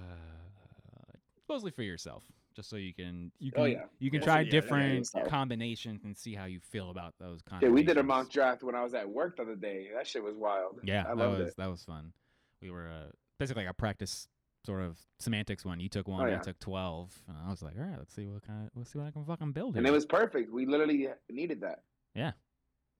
mostly 1.49 1.71
for 1.71 1.81
yourself, 1.81 2.23
just 2.55 2.69
so 2.69 2.75
you 2.75 2.93
can 2.93 3.31
you 3.39 3.51
can 3.51 3.61
Oh, 3.63 3.65
yeah. 3.65 3.85
you 3.99 4.11
can 4.11 4.19
Yeah, 4.19 4.25
try 4.25 4.39
yeah, 4.39 4.45
yeah, 4.45 4.51
different 4.51 4.97
yourself. 4.99 5.27
combinations 5.29 6.03
and 6.03 6.15
see 6.17 6.35
how 6.35 6.45
you 6.45 6.59
feel 6.59 6.91
about 6.91 7.15
those. 7.19 7.41
Yeah, 7.61 7.69
we 7.69 7.83
did 7.83 7.97
a 7.97 8.03
mock 8.03 8.29
draft 8.29 8.63
when 8.63 8.75
I 8.75 8.83
was 8.83 8.93
at 8.93 9.09
work 9.09 9.37
the 9.37 9.43
other 9.43 9.55
day. 9.55 9.87
That 9.95 10.05
shit 10.05 10.23
was 10.23 10.35
wild. 10.35 10.79
Yeah, 10.83 11.01
I 11.05 11.09
that 11.09 11.17
loved 11.17 11.39
was 11.39 11.47
it. 11.49 11.57
that 11.57 11.69
was 11.71 11.83
fun. 11.83 12.13
We 12.61 12.69
were 12.69 12.87
uh, 12.89 13.11
basically 13.39 13.63
like 13.63 13.71
a 13.71 13.75
practice 13.75 14.27
sort 14.67 14.81
of 14.83 14.99
semantics 15.19 15.63
one. 15.65 15.79
You 15.79 15.87
took 15.89 16.07
one, 16.07 16.29
Oh, 16.29 16.35
I 16.35 16.37
took 16.39 16.59
twelve. 16.59 17.17
And 17.27 17.37
I 17.43 17.49
was 17.49 17.63
like, 17.63 17.75
all 17.79 17.85
right, 17.85 17.97
let's 17.97 18.13
see 18.13 18.27
what 18.27 18.45
kind 18.45 18.65
of 18.65 18.69
let's 18.75 18.91
see 18.91 18.99
what 18.99 19.07
I 19.07 19.11
can 19.11 19.23
fucking 19.25 19.53
build. 19.53 19.75
It. 19.75 19.79
And 19.79 19.87
it 19.87 19.91
was 19.91 20.05
perfect. 20.05 20.51
We 20.51 20.65
literally 20.65 21.07
uh, 21.07 21.11
needed 21.31 21.61
that. 21.61 21.83
yeah, 22.13 22.33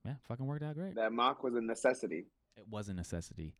yeah, 0.06 0.14
fucking 0.28 0.46
worked 0.46 0.64
out 0.64 0.76
great. 0.76 0.96
That 0.96 1.12
mock 1.12 1.44
was 1.44 1.56
a 1.56 1.62
necessity. 1.62 2.26
It 2.56 2.66
was 2.72 2.88
a 2.90 2.94
necessity. 2.94 3.54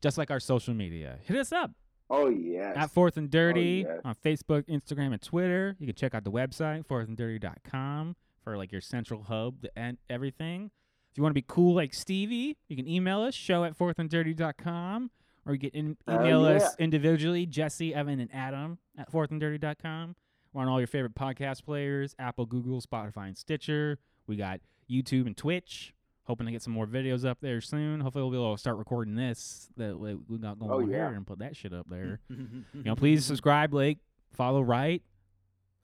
Just 0.00 0.16
like 0.16 0.30
our 0.30 0.40
social 0.40 0.72
media, 0.72 1.18
hit 1.26 1.36
us 1.36 1.52
up 1.52 1.72
Oh 2.08 2.28
yes. 2.30 2.74
at 2.76 2.90
Fourth 2.90 3.16
and 3.16 3.30
Dirty 3.30 3.84
oh, 3.86 3.92
yes. 3.94 4.00
on 4.04 4.14
Facebook, 4.14 4.62
Instagram, 4.68 5.12
and 5.12 5.20
Twitter. 5.20 5.76
You 5.78 5.86
can 5.86 5.94
check 5.96 6.14
out 6.14 6.24
the 6.24 6.30
website 6.30 6.86
fourthanddirty.com 6.86 8.16
for 8.42 8.56
like 8.56 8.72
your 8.72 8.80
central 8.80 9.24
hub 9.24 9.66
end 9.76 9.98
everything. 10.08 10.70
If 11.10 11.18
you 11.18 11.22
want 11.22 11.32
to 11.32 11.34
be 11.34 11.44
cool 11.46 11.74
like 11.74 11.92
Stevie, 11.92 12.56
you 12.68 12.76
can 12.76 12.86
email 12.88 13.20
us 13.22 13.34
show 13.34 13.64
at 13.64 13.76
fourthanddirty.com 13.76 15.10
or 15.46 15.54
you 15.54 15.58
can 15.58 15.70
in- 15.70 15.96
email 16.08 16.44
us 16.44 16.62
yeah. 16.62 16.84
individually, 16.84 17.46
Jesse, 17.46 17.94
Evan, 17.94 18.20
and 18.20 18.30
Adam 18.32 18.78
at 18.98 19.10
fourthanddirty.com. 19.12 20.16
We're 20.52 20.62
on 20.62 20.68
all 20.68 20.80
your 20.80 20.86
favorite 20.86 21.14
podcast 21.14 21.64
players 21.64 22.14
Apple, 22.18 22.46
Google, 22.46 22.80
Spotify, 22.80 23.28
and 23.28 23.38
Stitcher. 23.38 23.98
We 24.26 24.36
got 24.36 24.60
YouTube 24.90 25.26
and 25.26 25.36
Twitch. 25.36 25.94
Hoping 26.24 26.46
to 26.46 26.52
get 26.52 26.62
some 26.62 26.72
more 26.72 26.86
videos 26.86 27.24
up 27.24 27.38
there 27.40 27.60
soon. 27.60 28.00
Hopefully, 28.00 28.22
we'll 28.22 28.30
be 28.30 28.36
able 28.36 28.54
to 28.54 28.60
start 28.60 28.76
recording 28.76 29.16
this 29.16 29.68
that 29.76 29.98
we 29.98 30.14
we 30.28 30.38
got 30.38 30.58
going 30.60 30.70
Oh, 30.70 30.76
on 30.80 30.88
yeah. 30.90 31.08
here 31.08 31.16
and 31.16 31.26
put 31.26 31.40
that 31.40 31.56
shit 31.56 31.72
up 31.72 31.86
there. 31.90 32.20
you 32.28 32.36
You 32.74 32.82
know, 32.84 32.94
please 32.94 33.24
subscribe, 33.24 33.74
like, 33.74 33.98
follow, 34.32 34.60
right. 34.62 35.02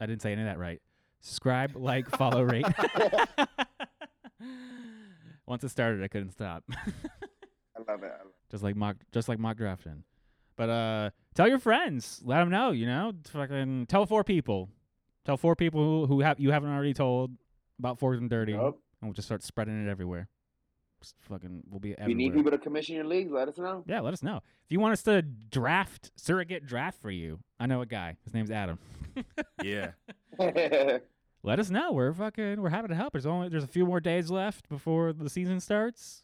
I 0.01 0.07
didn't 0.07 0.23
say 0.23 0.33
any 0.33 0.43
of 0.43 0.47
that 0.47 0.59
right. 0.59 0.81
Subscribe, 1.20 1.74
like, 1.74 2.09
follow, 2.11 2.43
rate. 2.43 2.66
Once 5.47 5.65
it 5.65 5.70
started, 5.70 6.03
I 6.05 6.09
couldn't 6.09 6.31
stop. 6.31 6.62
I 7.89 7.93
love 7.93 8.03
it. 8.03 8.07
I 8.07 8.19
love 8.23 8.33
just 8.51 8.63
like 8.63 8.77
mock, 8.77 8.97
just 9.13 9.29
like 9.29 9.39
mock 9.39 9.57
drafting. 9.57 10.05
But 10.57 10.71
uh, 10.71 11.11
tell 11.35 11.49
your 11.49 11.59
friends. 11.59 12.21
Let 12.25 12.39
them 12.41 12.51
know. 12.51 12.71
You 12.71 12.87
know, 12.87 13.13
fucking 13.29 13.87
tell 13.87 14.07
four 14.07 14.25
people. 14.25 14.71
Tell 15.25 15.37
four 15.37 15.57
people 15.57 15.81
who, 15.81 16.07
who 16.07 16.21
have 16.21 16.39
you 16.41 16.51
haven't 16.53 16.71
already 16.71 16.95
told 16.95 17.33
about 17.79 17.99
Fourth 17.99 18.19
and 18.19 18.31
Dirty, 18.31 18.53
it. 18.53 18.57
Nope. 18.57 18.81
and 19.01 19.09
we'll 19.09 19.15
just 19.15 19.27
start 19.29 19.43
spreading 19.43 19.85
it 19.87 19.91
everywhere. 19.91 20.29
Just 21.03 21.15
fucking, 21.29 21.65
we'll 21.69 21.79
be 21.81 21.91
If 21.91 21.99
everywhere. 21.99 22.09
you 22.11 22.15
need 22.17 22.35
people 22.35 22.51
to 22.53 22.57
commission 22.59 22.95
your 22.95 23.05
leagues, 23.05 23.31
let 23.31 23.49
us 23.49 23.59
know. 23.59 23.85
Yeah, 23.87 24.01
let 24.01 24.15
us 24.15 24.23
know. 24.23 24.37
If 24.37 24.71
you 24.73 24.81
want 24.81 24.93
us 24.95 25.03
to 25.03 25.21
draft, 25.21 26.11
surrogate 26.17 26.65
draft 26.65 27.03
for 27.03 27.11
you, 27.11 27.41
I 27.61 27.67
know 27.67 27.83
a 27.83 27.87
guy. 27.87 28.17
His 28.25 28.33
name's 28.33 28.51
Adam. 28.51 28.79
yeah. 29.63 29.91
Let 31.43 31.61
us 31.61 31.71
know. 31.71 31.93
We're 31.93 32.13
fucking 32.13 32.61
we're 32.61 32.71
happy 32.71 32.89
to 32.89 32.95
help. 32.95 33.13
There's 33.13 33.27
only 33.27 33.49
there's 33.49 33.63
a 33.63 33.69
few 33.69 33.87
more 33.87 34.01
days 34.01 34.31
left 34.31 34.69
before 34.69 35.13
the 35.13 35.31
season 35.31 35.61
starts. 35.61 36.23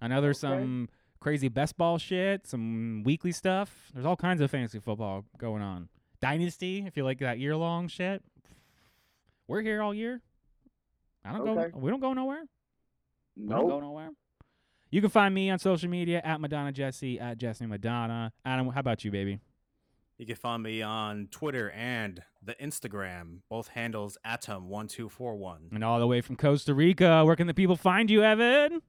I 0.00 0.08
know 0.08 0.20
there's 0.20 0.42
Okay. 0.44 0.54
some 0.60 0.88
crazy 1.20 1.48
best 1.48 1.76
ball 1.76 1.98
shit, 1.98 2.46
some 2.46 3.02
weekly 3.04 3.32
stuff. 3.32 3.90
There's 3.94 4.04
all 4.06 4.16
kinds 4.16 4.40
of 4.40 4.50
fantasy 4.50 4.78
football 4.78 5.24
going 5.38 5.62
on. 5.62 5.88
Dynasty, 6.20 6.84
if 6.86 6.96
you 6.96 7.04
like 7.04 7.18
that 7.20 7.38
year 7.38 7.56
long 7.56 7.88
shit. 7.88 8.22
We're 9.48 9.60
here 9.62 9.82
all 9.82 9.94
year. 9.94 10.20
I 11.24 11.32
don't 11.32 11.46
Okay. 11.48 11.70
go 11.70 11.78
we 11.78 11.90
don't 11.90 12.00
go 12.00 12.12
nowhere. 12.14 12.44
We 13.36 13.48
don't 13.48 13.62
go 13.62 13.68
nope. 13.68 13.82
nowhere. 13.82 14.10
You 14.90 15.00
can 15.00 15.10
find 15.10 15.34
me 15.34 15.50
on 15.50 15.58
social 15.58 15.88
media 15.90 16.20
at 16.24 16.40
Madonna 16.40 16.70
Jesse 16.72 17.18
at 17.18 17.38
Jesse 17.38 17.66
Madonna. 17.66 18.32
Adam, 18.44 18.68
how 18.68 18.80
about 18.80 19.04
you, 19.04 19.10
baby? 19.10 19.40
You 20.18 20.26
can 20.26 20.36
find 20.36 20.62
me 20.62 20.80
on 20.82 21.26
Twitter 21.32 21.70
and 21.72 22.22
the 22.40 22.54
Instagram, 22.54 23.40
both 23.48 23.68
handles 23.68 24.16
atom1241. 24.24 25.72
And 25.74 25.82
all 25.82 25.98
the 25.98 26.06
way 26.06 26.20
from 26.20 26.36
Costa 26.36 26.72
Rica, 26.74 27.24
where 27.24 27.34
can 27.34 27.48
the 27.48 27.54
people 27.54 27.74
find 27.76 28.08
you, 28.10 28.22
Evan? 28.22 28.80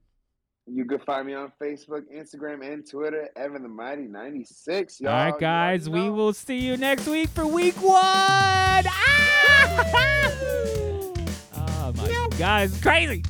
You 0.68 0.84
can 0.84 0.98
find 1.00 1.26
me 1.26 1.34
on 1.34 1.52
Facebook, 1.62 2.02
Instagram, 2.12 2.66
and 2.66 2.88
Twitter. 2.88 3.28
Evan 3.36 3.62
the 3.62 3.68
Mighty 3.68 4.02
ninety 4.02 4.44
six. 4.44 5.00
Y'all. 5.00 5.12
All 5.12 5.26
You 5.26 5.32
right, 5.32 5.40
guys, 5.40 5.88
we 5.88 6.06
know. 6.06 6.12
will 6.12 6.32
see 6.32 6.58
you 6.58 6.76
next 6.76 7.06
week 7.06 7.28
for 7.28 7.46
week 7.46 7.76
one. 7.80 7.94
Ah! 7.94 8.82
oh 11.54 11.92
my 11.96 12.28
God, 12.36 12.64
it's 12.64 12.80
crazy. 12.80 13.22